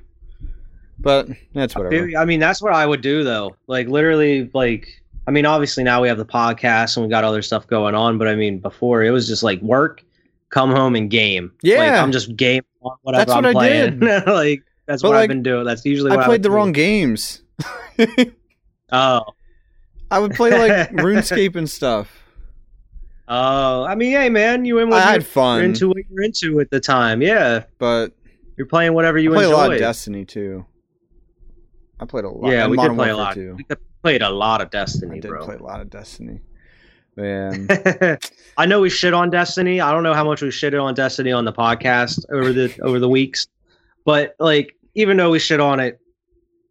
But 1.02 1.30
that's 1.54 1.76
whatever. 1.76 2.08
Dude, 2.08 2.16
I 2.16 2.26
mean, 2.26 2.40
that's 2.40 2.62
what 2.62 2.74
I 2.74 2.86
would 2.86 3.02
do 3.02 3.24
though. 3.24 3.56
Like 3.68 3.88
literally, 3.88 4.50
like 4.54 4.88
I 5.28 5.32
mean, 5.32 5.46
obviously 5.46 5.84
now 5.84 6.02
we 6.02 6.08
have 6.08 6.18
the 6.18 6.26
podcast 6.26 6.98
and 6.98 7.06
we 7.06 7.10
got 7.10 7.24
other 7.24 7.42
stuff 7.42 7.68
going 7.68 7.96
on, 7.96 8.18
but 8.18 8.28
I 8.28 8.36
mean, 8.36 8.60
before 8.60 9.04
it 9.04 9.12
was 9.12 9.28
just 9.28 9.44
like 9.44 9.62
work, 9.62 10.04
come 10.50 10.72
home 10.72 10.96
and 10.96 11.10
game. 11.10 11.52
like, 11.56 11.60
Yeah. 11.64 12.04
I'm 12.04 12.12
just 12.12 12.36
game 12.36 12.64
whatever 12.80 13.26
That's 13.26 13.30
what 13.36 13.46
I'm 13.46 13.50
I 13.50 13.54
playing. 13.54 14.00
did. 14.00 14.26
like 14.28 14.64
that's 14.88 15.02
But, 15.04 15.10
what 15.10 15.16
like, 15.16 15.24
I've 15.24 15.30
been 15.30 15.44
doing. 15.44 15.66
That's 15.66 15.86
usually 15.86 16.10
what 16.10 16.20
I 16.20 16.24
played 16.26 16.34
would 16.36 16.44
the 16.44 16.50
do. 16.50 16.56
wrong 16.56 16.72
games. 16.72 17.42
Oh, 18.92 19.22
I 20.10 20.18
would 20.20 20.32
play 20.34 20.50
like 20.58 20.90
RuneScape 20.94 21.56
and 21.56 21.70
stuff. 21.70 22.24
oh. 23.28 23.84
I 23.84 23.94
mean, 23.96 24.12
hey 24.12 24.30
man, 24.30 24.66
you 24.66 24.80
in 24.80 24.90
what 24.90 25.02
I 25.04 25.12
had 25.12 25.26
fun, 25.26 25.58
you're 25.60 25.66
into 25.66 25.88
what 25.90 25.98
you're 26.10 26.24
into 26.24 26.60
at 26.60 26.72
the 26.72 26.80
time. 26.80 27.22
Yeah, 27.22 27.66
but 27.78 28.14
you're 28.58 28.66
playing 28.66 28.94
whatever 28.94 29.20
you 29.20 29.32
I 29.34 29.36
played 29.36 29.46
enjoy. 29.46 29.56
a 29.56 29.58
lot 29.58 29.72
of 29.74 29.78
Destiny 29.80 30.26
too. 30.26 30.66
I 32.00 32.06
played 32.06 32.26
a 32.26 32.30
lot. 32.30 32.52
yeah, 32.52 32.68
we 32.68 32.76
Modern 32.78 32.94
did 32.94 32.98
play 33.04 33.10
a 33.10 33.18
lot. 33.18 33.34
2. 33.36 33.56
We 33.58 33.66
played 34.02 34.22
a 34.22 34.30
lot 34.30 34.62
of 34.62 34.70
Destiny, 34.72 35.18
I 35.18 35.20
did 35.20 35.28
bro. 35.30 35.44
play 35.46 35.56
a 35.56 35.64
lot 35.64 35.82
of 35.82 35.90
Destiny. 35.90 36.40
Man, 37.16 37.68
I 38.58 38.66
know 38.66 38.80
we 38.80 38.90
shit 38.90 39.14
on 39.14 39.30
Destiny. 39.30 39.82
I 39.82 39.92
don't 39.92 40.04
know 40.04 40.14
how 40.14 40.24
much 40.24 40.42
we 40.42 40.48
shitted 40.50 40.82
on 40.82 40.94
Destiny 40.94 41.32
on 41.34 41.44
the 41.44 41.52
podcast 41.52 42.24
over 42.32 42.54
the 42.54 42.74
over 42.82 43.00
the 43.00 43.10
weeks, 43.10 43.48
but 44.06 44.36
like 44.40 44.78
even 44.96 45.18
though 45.18 45.32
we 45.32 45.40
shit 45.40 45.60
on 45.60 45.82
it, 45.82 46.00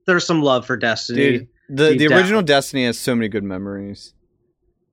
there's 0.07 0.25
some 0.25 0.41
love 0.41 0.65
for 0.65 0.77
Destiny. 0.79 1.39
dude, 1.41 1.49
the 1.69 1.97
the 1.99 2.09
down. 2.09 2.19
original 2.19 2.41
Destiny 2.43 2.85
has 2.87 2.99
so 2.99 3.15
many 3.15 3.29
good 3.29 3.45
memories. 3.45 4.15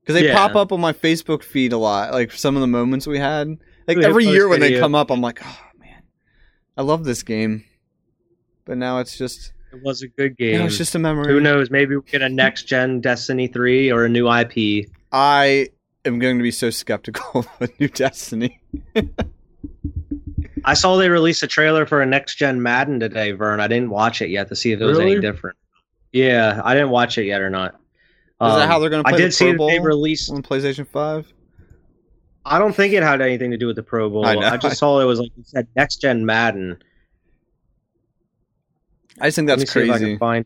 Because 0.02 0.20
they 0.22 0.28
Yeah. 0.28 0.34
pop 0.36 0.56
up 0.56 0.72
on 0.74 0.82
my 0.82 0.92
Facebook 0.94 1.42
feed 1.42 1.72
a 1.72 1.78
lot, 1.78 2.12
like 2.12 2.32
some 2.34 2.56
of 2.56 2.62
the 2.62 2.68
moments 2.68 3.08
we 3.08 3.18
had. 3.18 3.48
Like 3.88 3.98
We 3.98 4.04
every 4.06 4.26
year 4.26 4.48
when 4.50 4.60
they 4.60 4.78
come 4.78 4.94
up, 4.94 5.10
I'm 5.10 5.22
like, 5.22 5.40
oh 5.44 5.60
man, 5.80 6.04
I 6.76 6.82
love 6.82 7.06
this 7.06 7.24
game. 7.24 7.64
But 8.66 8.78
now 8.78 9.00
it's 9.00 9.18
just, 9.18 9.54
It 9.76 9.84
was 9.84 10.02
a 10.02 10.08
good 10.08 10.36
you 10.38 10.52
game. 10.52 10.60
know, 10.60 10.66
it's 10.66 10.78
just 10.78 10.96
a 10.96 11.00
memory. 11.00 11.32
Who 11.32 11.40
knows? 11.40 11.70
Maybe 11.70 11.96
we 11.96 12.02
get 12.04 12.22
a 12.22 12.30
next 12.30 12.64
gen 12.64 13.02
Destiny 13.02 13.48
three 13.48 13.92
or 13.92 14.06
a 14.06 14.10
new 14.10 14.30
IP. 14.32 14.88
I 15.12 15.70
am 16.06 16.20
going 16.20 16.38
to 16.38 16.44
be 16.44 16.52
so 16.52 16.70
skeptical 16.70 17.40
of 17.42 17.48
a 17.62 17.70
new 17.80 17.88
Destiny. 17.88 18.62
I 20.64 20.74
saw 20.74 20.98
they 20.98 21.10
released 21.10 21.44
a 21.44 21.48
trailer 21.48 21.86
for 21.86 22.02
a 22.02 22.06
next 22.06 22.36
gen 22.36 22.62
Madden 22.62 23.00
today, 23.00 23.32
Vern. 23.32 23.60
I 23.60 23.68
didn't 23.68 23.90
watch 23.92 24.22
it 24.22 24.30
yet 24.30 24.48
to 24.50 24.56
see 24.56 24.72
if 24.72 24.82
it 24.82 24.86
was 24.86 25.00
any 25.00 25.20
different. 25.20 25.58
Yeah, 26.12 26.60
I 26.64 26.74
didn't 26.74 26.90
watch 26.90 27.18
it 27.18 27.26
yet 27.26 27.42
or 27.42 27.50
not. 27.50 27.74
Is 27.76 27.80
that 28.40 28.62
Um, 28.64 28.68
how 28.68 28.80
they're 28.80 28.90
going 28.90 29.04
to 29.04 29.08
I 29.08 29.12
play 29.12 29.20
did 29.22 29.28
the 29.28 29.32
see 29.34 29.46
Pro 29.46 29.52
that 29.52 29.58
Bowl 29.58 29.68
they 29.68 29.80
released. 29.80 30.32
on 30.32 30.42
PlayStation 30.42 30.88
Five? 30.88 31.32
I 32.46 32.60
don't 32.60 32.76
think 32.76 32.94
it 32.94 33.04
had 33.04 33.22
anything 33.22 33.52
to 33.52 33.58
do 33.58 33.68
with 33.68 33.76
the 33.76 33.84
Pro 33.84 34.10
Bowl. 34.10 34.26
I 34.26 34.36
I, 34.36 34.58
just 34.58 34.78
saw 34.78 35.00
it 35.02 35.06
was 35.06 35.20
like 35.20 35.32
you 35.38 35.44
said 35.44 35.68
next 35.76 35.98
gen 35.98 36.26
Madden. 36.26 36.78
I 39.22 39.28
just 39.28 39.36
think 39.36 39.48
that's 39.48 39.62
me 39.62 39.66
see 39.66 39.90
I 39.92 39.98
crazy. 39.98 40.18
find. 40.18 40.46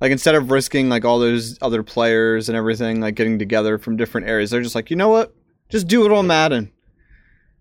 Like 0.00 0.12
instead 0.12 0.34
of 0.36 0.50
risking 0.50 0.88
like 0.88 1.04
all 1.04 1.18
those 1.18 1.58
other 1.60 1.82
players 1.82 2.48
and 2.48 2.56
everything 2.56 3.00
like 3.00 3.14
getting 3.16 3.38
together 3.38 3.78
from 3.78 3.96
different 3.96 4.28
areas, 4.28 4.50
they're 4.50 4.62
just 4.62 4.74
like, 4.74 4.90
you 4.90 4.96
know 4.96 5.08
what? 5.08 5.34
Just 5.68 5.88
do 5.88 6.06
it 6.06 6.12
on 6.12 6.26
Madden. 6.26 6.70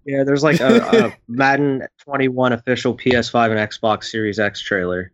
Yeah, 0.06 0.24
there's 0.24 0.44
like 0.44 0.60
a, 0.62 0.78
a 0.78 1.18
Madden 1.28 1.84
21 1.98 2.54
official 2.54 2.96
PS5 2.96 3.52
and 3.52 3.60
Xbox 3.60 4.06
Series 4.06 4.40
X 4.40 4.62
trailer. 4.62 5.12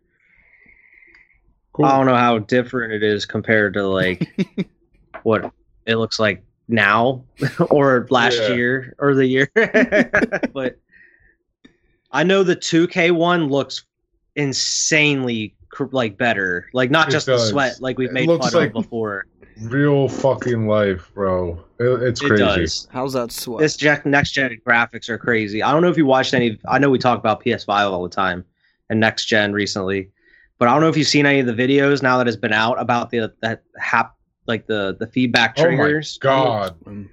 Cool. 1.72 1.86
I 1.86 1.96
don't 1.96 2.06
know 2.06 2.14
how 2.16 2.38
different 2.38 2.92
it 2.92 3.02
is 3.02 3.26
compared 3.26 3.74
to 3.74 3.88
like 3.88 4.28
what 5.24 5.50
it 5.86 5.96
looks 5.96 6.20
like 6.20 6.44
now 6.68 7.24
or 7.70 8.06
last 8.10 8.38
Yeah. 8.38 8.54
year 8.54 8.94
or 8.98 9.14
the 9.14 9.26
year. 9.26 9.50
but 10.52 10.78
I 12.12 12.22
know 12.22 12.44
the 12.44 12.54
2K 12.54 13.10
one 13.10 13.48
looks 13.48 13.84
insanely 14.36 15.54
like 15.90 16.16
better. 16.16 16.68
Like 16.72 16.90
not 16.90 17.08
It 17.08 17.12
just 17.12 17.26
the 17.26 17.38
sweat 17.38 17.80
like 17.80 17.98
we've 17.98 18.12
made 18.12 18.28
looks 18.28 18.50
fun 18.50 18.60
like- 18.62 18.68
of 18.68 18.74
before. 18.74 19.26
real 19.62 20.08
fucking 20.08 20.66
life, 20.68 21.10
bro. 21.14 21.58
It- 21.78 22.02
it's 22.02 22.22
It 22.22 22.26
crazy. 22.28 22.44
does. 22.44 22.88
How's 22.92 23.12
that 23.14 23.32
sweat? 23.32 23.60
This 23.60 23.76
gen- 23.76 24.02
next 24.04 24.32
gen 24.32 24.56
graphics 24.66 25.08
are 25.08 25.18
crazy. 25.18 25.62
I 25.62 25.72
don't 25.72 25.82
know 25.82 25.88
if 25.90 25.96
you 25.96 26.06
watched 26.06 26.34
any. 26.34 26.58
I 26.68 26.78
know 26.78 26.90
we 26.90 26.98
talk 26.98 27.18
about 27.18 27.42
PS5 27.44 27.90
all 27.92 28.02
the 28.02 28.08
time 28.08 28.44
and 28.90 29.00
next 29.00 29.24
gen 29.26 29.52
recently, 29.52 30.10
but 30.58 30.68
I 30.68 30.72
don't 30.72 30.80
know 30.80 30.88
if 30.88 30.96
you've 30.96 31.06
seen 31.08 31.26
any 31.26 31.40
of 31.40 31.46
the 31.46 31.52
videos 31.54 32.02
now 32.02 32.18
that 32.18 32.26
has 32.26 32.36
been 32.36 32.52
out 32.52 32.80
about 32.80 33.10
the 33.10 33.32
that 33.42 33.62
hap 33.78 34.14
like 34.46 34.66
the 34.66 34.96
the 35.00 35.06
feedback 35.08 35.56
triggers. 35.56 35.74
Oh 35.74 35.78
my 35.78 35.84
triggers. 35.86 36.18
god, 36.18 36.76
Um, 36.86 37.10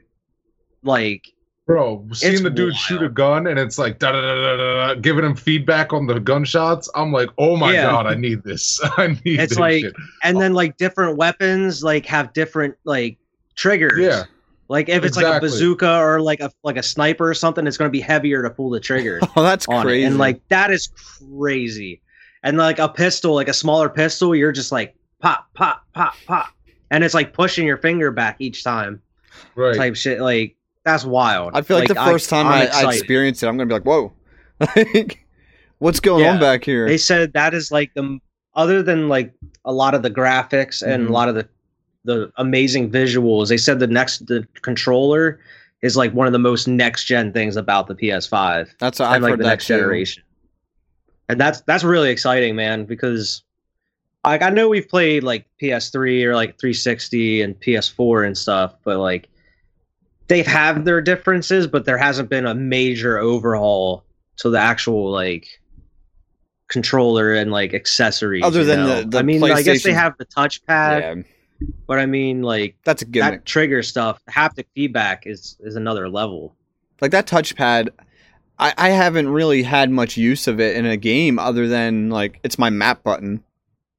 Like 0.83 1.27
bro! 1.71 2.05
Seeing 2.13 2.33
It's 2.33 2.41
the 2.41 2.49
dude 2.49 2.67
wild. 2.69 2.75
shoot 2.77 3.01
a 3.01 3.09
gun 3.09 3.47
and 3.47 3.57
it's 3.59 3.77
like 3.77 3.99
da 3.99 4.11
da 4.11 4.21
da 4.21 4.35
da 4.35 4.57
da, 4.57 4.87
da, 4.87 4.93
giving 4.95 5.23
him 5.23 5.35
feedback 5.35 5.93
on 5.93 6.07
the 6.07 6.19
gunshots. 6.19 6.89
I'm 6.95 7.11
like, 7.11 7.29
oh 7.37 7.55
my 7.55 7.73
Yeah. 7.73 7.83
god, 7.83 8.07
I 8.07 8.15
need 8.15 8.43
this. 8.43 8.79
I 8.97 9.07
need 9.25 9.39
It's 9.39 9.51
this 9.51 9.59
like- 9.59 9.81
shit. 9.83 9.93
and 10.23 10.39
then 10.41 10.53
like 10.53 10.77
different 10.77 11.17
weapons 11.17 11.83
like 11.83 12.05
have 12.07 12.33
different 12.33 12.75
like 12.83 13.17
triggers. 13.55 13.99
Yeah, 13.99 14.23
Like 14.67 14.89
if 14.89 15.03
it's 15.03 15.15
like 15.17 15.25
a 15.25 15.39
bazooka 15.39 15.97
or 15.99 16.21
like 16.21 16.39
a 16.41 16.51
like 16.63 16.77
a 16.77 16.83
sniper 16.83 17.29
or 17.29 17.33
something, 17.33 17.65
it's 17.67 17.77
going 17.77 17.89
to 17.89 17.91
be 17.91 18.01
heavier 18.01 18.41
to 18.43 18.49
pull 18.49 18.69
the 18.69 18.79
trigger. 18.79 19.19
oh, 19.35 19.43
that's 19.43 19.65
crazy. 19.65 20.03
it. 20.03 20.07
And 20.07 20.17
like 20.17 20.45
that 20.49 20.71
is 20.71 20.89
crazy. 21.37 22.01
And 22.43 22.57
like 22.57 22.79
a 22.79 22.89
pistol, 22.89 23.33
like 23.35 23.47
a 23.49 23.53
smaller 23.53 23.87
pistol, 23.89 24.35
you're 24.35 24.51
just 24.51 24.71
like 24.71 24.95
pop, 25.19 25.47
pop, 25.53 25.85
pop, 25.93 26.15
pop. 26.25 26.49
And 26.89 27.03
it's 27.03 27.13
like 27.13 27.31
pushing 27.33 27.65
your 27.65 27.77
finger 27.77 28.11
back 28.11 28.35
each 28.39 28.63
time 28.63 29.01
right. 29.55 29.75
type 29.75 29.95
shit. 29.95 30.19
Like 30.19 30.55
that's 30.83 31.05
wild. 31.05 31.51
I 31.53 31.61
feel 31.61 31.77
like, 31.77 31.87
the 31.87 31.95
first 31.95 32.29
time 32.29 32.47
I'm 32.47 32.53
I, 32.53 32.59
I 32.59 32.63
excited. 32.65 32.89
experience 32.97 33.43
it, 33.43 33.47
I'm 33.47 33.57
gonna 33.57 33.67
be 33.67 33.73
like, 33.73 33.85
"Whoa, 33.85 34.11
like, 34.75 35.25
what's 35.79 35.99
going 35.99 36.25
on 36.25 36.39
back 36.39 36.63
here?" 36.63 36.87
They 36.87 36.97
said 36.97 37.33
that 37.33 37.53
is 37.53 37.71
like 37.71 37.93
the 37.93 38.19
other 38.55 38.81
than 38.83 39.07
like 39.09 39.33
a 39.65 39.71
lot 39.73 39.93
of 39.93 40.01
the 40.03 40.09
graphics 40.11 40.81
and 40.85 41.05
Mhm. 41.05 41.09
a 41.09 41.11
lot 41.11 41.29
of 41.29 41.35
the 41.35 41.47
the 42.03 42.31
amazing 42.37 42.89
visuals. 42.91 43.49
They 43.49 43.57
said 43.57 43.79
the 43.79 43.87
next 43.87 44.25
the 44.27 44.47
controller 44.61 45.39
is 45.81 45.95
like 45.97 46.13
one 46.13 46.27
of 46.27 46.33
the 46.33 46.39
most 46.39 46.67
next 46.67 47.05
gen 47.05 47.31
things 47.31 47.55
about 47.55 47.87
the 47.87 47.95
PS5. 47.95 48.69
That's 48.79 48.99
what 48.99 49.09
I've 49.09 49.21
like 49.21 49.37
the 49.37 49.43
next 49.43 49.67
too. 49.67 49.75
generation. 49.77 50.23
And 51.29 51.39
that's 51.39 51.61
that's 51.61 51.83
really 51.83 52.09
exciting, 52.09 52.55
man, 52.55 52.85
because 52.85 53.43
like 54.25 54.41
I 54.41 54.49
know 54.49 54.67
we've 54.67 54.87
played 54.89 55.23
like 55.23 55.45
PS3 55.61 56.23
or 56.25 56.35
like 56.35 56.59
360 56.59 57.41
and 57.41 57.59
PS4 57.59 58.25
and 58.27 58.37
stuff, 58.37 58.75
but 58.83 58.97
like 58.97 59.27
they've 60.31 60.47
had 60.47 60.85
their 60.85 61.01
differences, 61.01 61.67
but 61.67 61.83
there 61.83 61.97
hasn't 61.97 62.29
been 62.29 62.45
a 62.45 62.55
major 62.55 63.19
overhaul 63.19 64.05
to 64.37 64.49
the 64.49 64.57
actual 64.57 65.11
like 65.11 65.45
controller 66.69 67.33
and 67.33 67.51
like 67.51 67.73
accessories. 67.73 68.43
Other 68.43 68.63
than 68.63 68.85
the- 68.87 69.05
the 69.09 69.19
I 69.19 69.23
mean, 69.23 69.43
I 69.43 69.61
guess 69.61 69.83
they 69.83 69.91
have 69.91 70.17
the 70.17 70.25
touchpad, 70.25 71.01
yeah, 71.59 71.67
but 71.85 71.99
I 71.99 72.05
mean, 72.05 72.43
like 72.43 72.77
that's 72.85 73.01
a 73.01 73.05
gimmick. 73.05 73.41
that 73.41 73.45
trigger 73.45 73.83
stuff, 73.83 74.21
haptic 74.29 74.67
feedback 74.73 75.27
is 75.27 75.57
is 75.59 75.75
another 75.75 76.07
level. 76.07 76.55
like 77.01 77.11
that 77.11 77.27
touchpad 77.27 77.89
I, 78.57 78.73
I 78.77 78.89
haven't 78.89 79.27
really 79.27 79.63
had 79.63 79.89
much 79.89 80.17
use 80.17 80.47
of 80.47 80.59
it 80.59 80.77
in 80.77 80.85
a 80.85 80.95
game 80.95 81.39
other 81.39 81.67
than 81.67 82.09
like 82.09 82.39
it's 82.43 82.59
my 82.59 82.69
map 82.69 83.03
button 83.03 83.43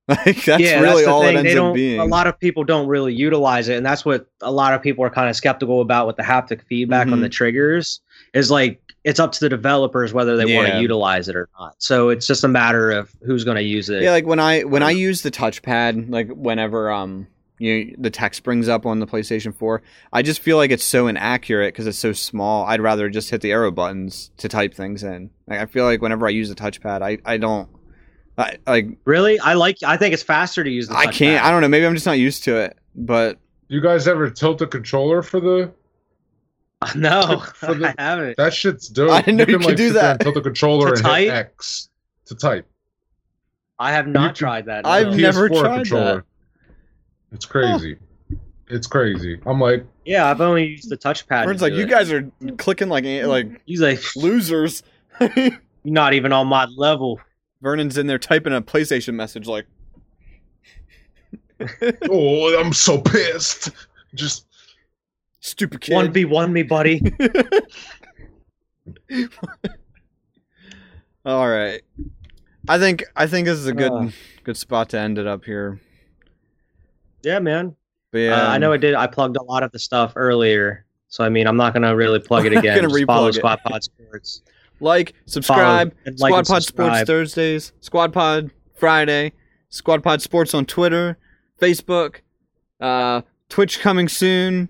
like 0.09 0.45
that's 0.45 0.63
yeah, 0.63 0.81
really 0.81 1.03
that's 1.03 1.05
the 1.05 1.11
all 1.11 1.23
thing. 1.23 1.35
it 1.37 1.39
ends 1.41 1.53
they 1.55 1.59
up 1.59 1.75
being 1.75 2.01
A 2.01 2.05
lot 2.05 2.27
of 2.27 2.39
people 2.39 2.65
don't 2.65 2.89
really 2.89 3.15
utilize 3.15 3.69
it, 3.69 3.77
and 3.77 3.87
that's 3.87 4.05
what 4.05 4.27
a 4.41 4.51
lot 4.51 4.75
of 4.75 4.83
people 4.83 5.05
are 5.05 5.11
kind 5.11 5.29
of 5.31 5.37
skeptical 5.37 5.81
about 5.81 6.07
with 6.07 6.17
the 6.17 6.23
haptic 6.23 6.63
feedback 6.67 7.07
on 7.09 7.19
Mhm. 7.19 7.23
the 7.23 7.29
triggers. 7.29 8.01
Is 8.35 8.51
like 8.51 8.81
it's 9.05 9.21
up 9.21 9.33
to 9.33 9.41
the 9.41 9.49
developers 9.49 10.13
whether 10.13 10.37
they 10.37 10.57
want 10.57 10.69
to 10.73 10.81
utilize 10.81 11.29
it 11.29 11.37
or 11.37 11.49
not. 11.59 11.75
So 11.79 12.09
it's 12.09 12.27
just 12.27 12.45
a 12.45 12.49
matter 12.49 12.91
of 12.93 13.11
who's 13.25 13.45
going 13.45 13.57
to 13.57 13.63
use 13.63 13.89
it. 13.91 14.03
yeah 14.03 14.11
like 14.13 14.27
when 14.27 14.39
i 14.41 14.63
when 14.63 14.83
i 14.83 14.91
use 14.91 15.23
the 15.23 15.31
touchpad 15.31 16.09
like 16.11 16.29
whenever 16.29 16.91
um 16.91 17.27
you 17.59 17.95
the 17.99 18.11
text 18.11 18.43
brings 18.45 18.69
up 18.69 18.87
on 18.87 18.99
the 19.01 19.07
playstation 19.07 19.55
4 19.55 19.83
i 20.13 20.23
just 20.23 20.41
feel 20.41 20.57
like 20.57 20.71
it's 20.71 20.83
so 20.85 21.07
inaccurate 21.09 21.75
because 21.75 21.87
it's 21.87 21.99
so 21.99 22.13
small 22.13 22.65
i'd 22.67 22.81
rather 22.81 23.09
just 23.09 23.31
hit 23.31 23.41
the 23.41 23.51
arrow 23.53 23.71
buttons 23.71 24.31
to 24.39 24.49
type 24.49 24.73
things 24.75 25.03
in 25.05 25.31
like 25.49 25.61
i 25.61 25.67
feel 25.67 25.85
like 25.85 26.01
whenever 26.01 26.27
i 26.27 26.31
use 26.31 26.49
the 26.49 26.55
touchpad 26.55 27.03
i 27.03 27.19
i 27.25 27.37
don't 27.37 27.69
I, 28.39 28.57
like 28.67 28.89
really, 29.05 29.39
I 29.41 29.55
like. 29.55 29.79
I 29.85 29.97
think 29.97 30.15
it's 30.15 30.23
faster 30.23 30.65
to 30.65 30.71
use. 30.71 30.89
the 30.89 30.97
I 30.97 31.07
can't. 31.07 31.41
touchpad. 31.43 31.47
I 31.47 31.51
don't 31.51 31.61
know. 31.61 31.69
Maybe 31.69 31.87
I'm 31.87 31.95
just 31.95 32.07
not 32.07 32.19
used 32.19 32.45
to 32.45 32.57
it. 32.57 32.79
But 32.95 33.39
You 33.69 33.81
guys 33.81 34.09
ever 34.09 34.31
tilt 34.31 34.59
the 34.59 34.67
controller 34.67 35.23
for 35.23 35.41
the? 35.41 35.73
No, 36.97 37.39
For 37.55 37.75
the- 37.75 37.95
I 37.99 38.03
haven't. 38.03 38.37
That 38.39 38.53
shit's 38.53 38.89
dope. 38.89 39.11
I 39.13 39.21
didn't 39.23 39.37
know 39.37 39.43
you 39.43 39.47
can, 39.47 39.59
could 39.61 39.67
like, 39.69 39.77
do 39.77 39.93
that. 39.93 40.11
and 40.13 40.21
Tilt 40.21 40.35
the 40.35 40.41
controller 40.41 40.89
To 40.89 40.93
and 40.95 41.03
type? 41.03 41.25
hit 41.27 41.33
X 41.35 41.89
to 42.27 42.35
type. 42.35 42.67
I 43.79 43.93
have 43.93 44.07
not 44.09 44.31
You- 44.31 44.35
tried 44.35 44.67
that. 44.67 44.85
I've 44.87 45.09
no. 45.09 45.17
never 45.17 45.49
PS4 45.49 45.61
tried 45.61 45.75
controller. 45.77 46.25
It's 47.33 47.45
crazy. 47.47 47.97
It's 48.69 48.87
crazy. 48.87 49.41
I'm 49.47 49.61
like, 49.61 49.87
Yeah, 50.05 50.29
I've 50.31 50.41
only 50.41 50.67
used 50.67 50.89
the 50.91 50.97
touchpad. 50.97 51.51
It's 51.53 51.63
like, 51.63 51.73
do 51.73 51.79
you 51.79 51.85
it." 51.85 51.91
guys 51.91 52.11
are 52.11 52.31
clicking 52.59 52.89
like 52.89 53.05
like 53.05 53.61
He's 53.67 53.81
like, 53.81 54.01
losers. 54.17 54.83
you're 55.21 55.61
not 55.85 56.15
even 56.15 56.33
on 56.33 56.47
my 56.49 56.65
level. 56.77 57.21
Vernon's 57.63 57.97
in 57.97 58.07
there 58.09 58.19
typing 58.19 58.53
a 58.53 58.61
PlayStation 58.61 59.15
message 59.15 59.47
like, 59.47 59.67
oh, 62.11 62.59
I'm 62.61 62.73
so 62.73 63.01
pissed. 63.01 63.71
Just 64.15 64.47
"Stupid 65.41 65.81
kid." 65.81 65.95
One 65.95 66.13
v 66.13 66.25
one 66.25 66.53
me, 66.53 66.65
buddy. 66.65 67.01
All 71.25 71.49
right. 71.49 71.83
I 72.69 72.79
think 72.79 73.05
I 73.17 73.27
think 73.27 73.47
this 73.47 73.59
is 73.59 73.67
a 73.67 73.73
good 73.73 73.93
Uh. 73.93 74.09
good 74.45 74.57
spot 74.57 74.89
to 74.91 74.99
end 74.99 75.19
it 75.19 75.27
up 75.27 75.45
here. 75.45 75.81
yeah, 77.23 77.39
man. 77.39 77.77
But 78.11 78.19
yeah, 78.19 78.43
Uh, 78.49 78.51
I 78.51 78.59
know 78.59 78.73
I 78.73 78.77
did. 78.77 78.95
I 78.95 79.07
plugged 79.07 79.37
a 79.37 79.43
lot 79.43 79.63
of 79.63 79.71
the 79.73 79.79
stuff 79.79 80.13
earlier, 80.17 80.85
so 81.09 81.25
I 81.25 81.29
mean, 81.29 81.47
I'm 81.47 81.57
not 81.57 81.73
gonna 81.75 81.95
really 81.95 82.19
plug 82.19 82.45
it 82.45 82.51
We're 82.51 82.55
not 82.57 82.65
again. 82.65 82.77
gonna 82.83 82.89
Just 82.93 83.07
follow 83.07 83.29
it. 83.29 83.35
Squad 83.35 83.61
Pod 83.65 83.83
Sports. 83.85 84.43
Like, 84.83 85.15
subscribe. 85.27 85.95
and 86.05 86.19
like 86.19 86.31
Squad 86.31 86.39
and 86.39 86.47
Pod 86.47 86.63
Sports. 86.65 87.03
Thursdays, 87.05 87.73
Squad 87.81 88.13
Pod 88.13 88.51
Friday, 88.75 89.33
Squad 89.69 90.03
Pod 90.03 90.21
Sports 90.21 90.55
on 90.55 90.67
Twitter, 90.67 91.19
Facebook, 91.61 92.17
uh, 92.81 93.23
Twitch 93.49 93.81
coming 93.81 94.09
soon, 94.09 94.69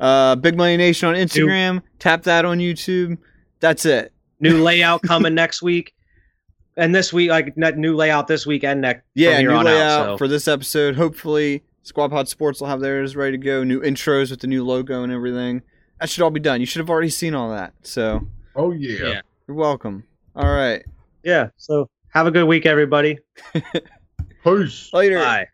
uh, 0.00 0.34
Big 0.36 0.56
Money 0.56 0.76
Nation 0.76 1.08
on 1.08 1.14
Instagram. 1.14 1.82
Tap 1.98 2.22
that 2.24 2.44
on 2.44 2.58
YouTube. 2.58 3.18
That's 3.60 3.84
it. 3.84 4.12
New 4.40 4.62
layout 4.62 5.02
coming 5.02 5.34
next 5.34 5.62
week, 5.62 5.94
and 6.76 6.94
this 6.94 7.12
week, 7.12 7.30
like 7.30 7.56
new 7.56 7.94
layout 7.94 8.26
this 8.26 8.46
week 8.46 8.64
and 8.64 8.80
next. 8.80 9.04
Yeah, 9.14 9.32
from 9.32 9.40
here 9.40 9.50
new 9.50 9.56
on 9.56 9.64
layout 9.66 10.00
out, 10.00 10.14
so. 10.14 10.18
for 10.18 10.28
this 10.28 10.48
episode. 10.48 10.96
Hopefully, 10.96 11.62
Squad 11.82 12.10
Pod 12.10 12.28
Sports 12.28 12.60
will 12.60 12.68
have 12.68 12.80
theirs 12.80 13.14
ready 13.16 13.36
to 13.36 13.44
go. 13.44 13.62
New 13.62 13.80
intros 13.80 14.30
with 14.30 14.40
the 14.40 14.46
new 14.46 14.64
logo 14.64 15.02
and 15.02 15.12
everything. 15.12 15.62
That 16.00 16.08
should 16.08 16.22
all 16.22 16.30
be 16.30 16.40
done. 16.40 16.60
You 16.60 16.66
should 16.66 16.80
have 16.80 16.88
already 16.88 17.10
seen 17.10 17.34
all 17.34 17.50
that. 17.50 17.74
So 17.82 18.26
oh 18.56 18.72
yeah. 18.72 19.06
Yeah. 19.06 19.20
You're 19.50 19.56
welcome. 19.56 20.04
All 20.36 20.48
right, 20.48 20.84
yeah. 21.24 21.48
So 21.56 21.90
have 22.10 22.28
a 22.28 22.30
good 22.30 22.44
week, 22.44 22.66
everybody. 22.66 23.18
Peace. 24.44 24.92
later. 24.92 25.18
Bye. 25.18 25.48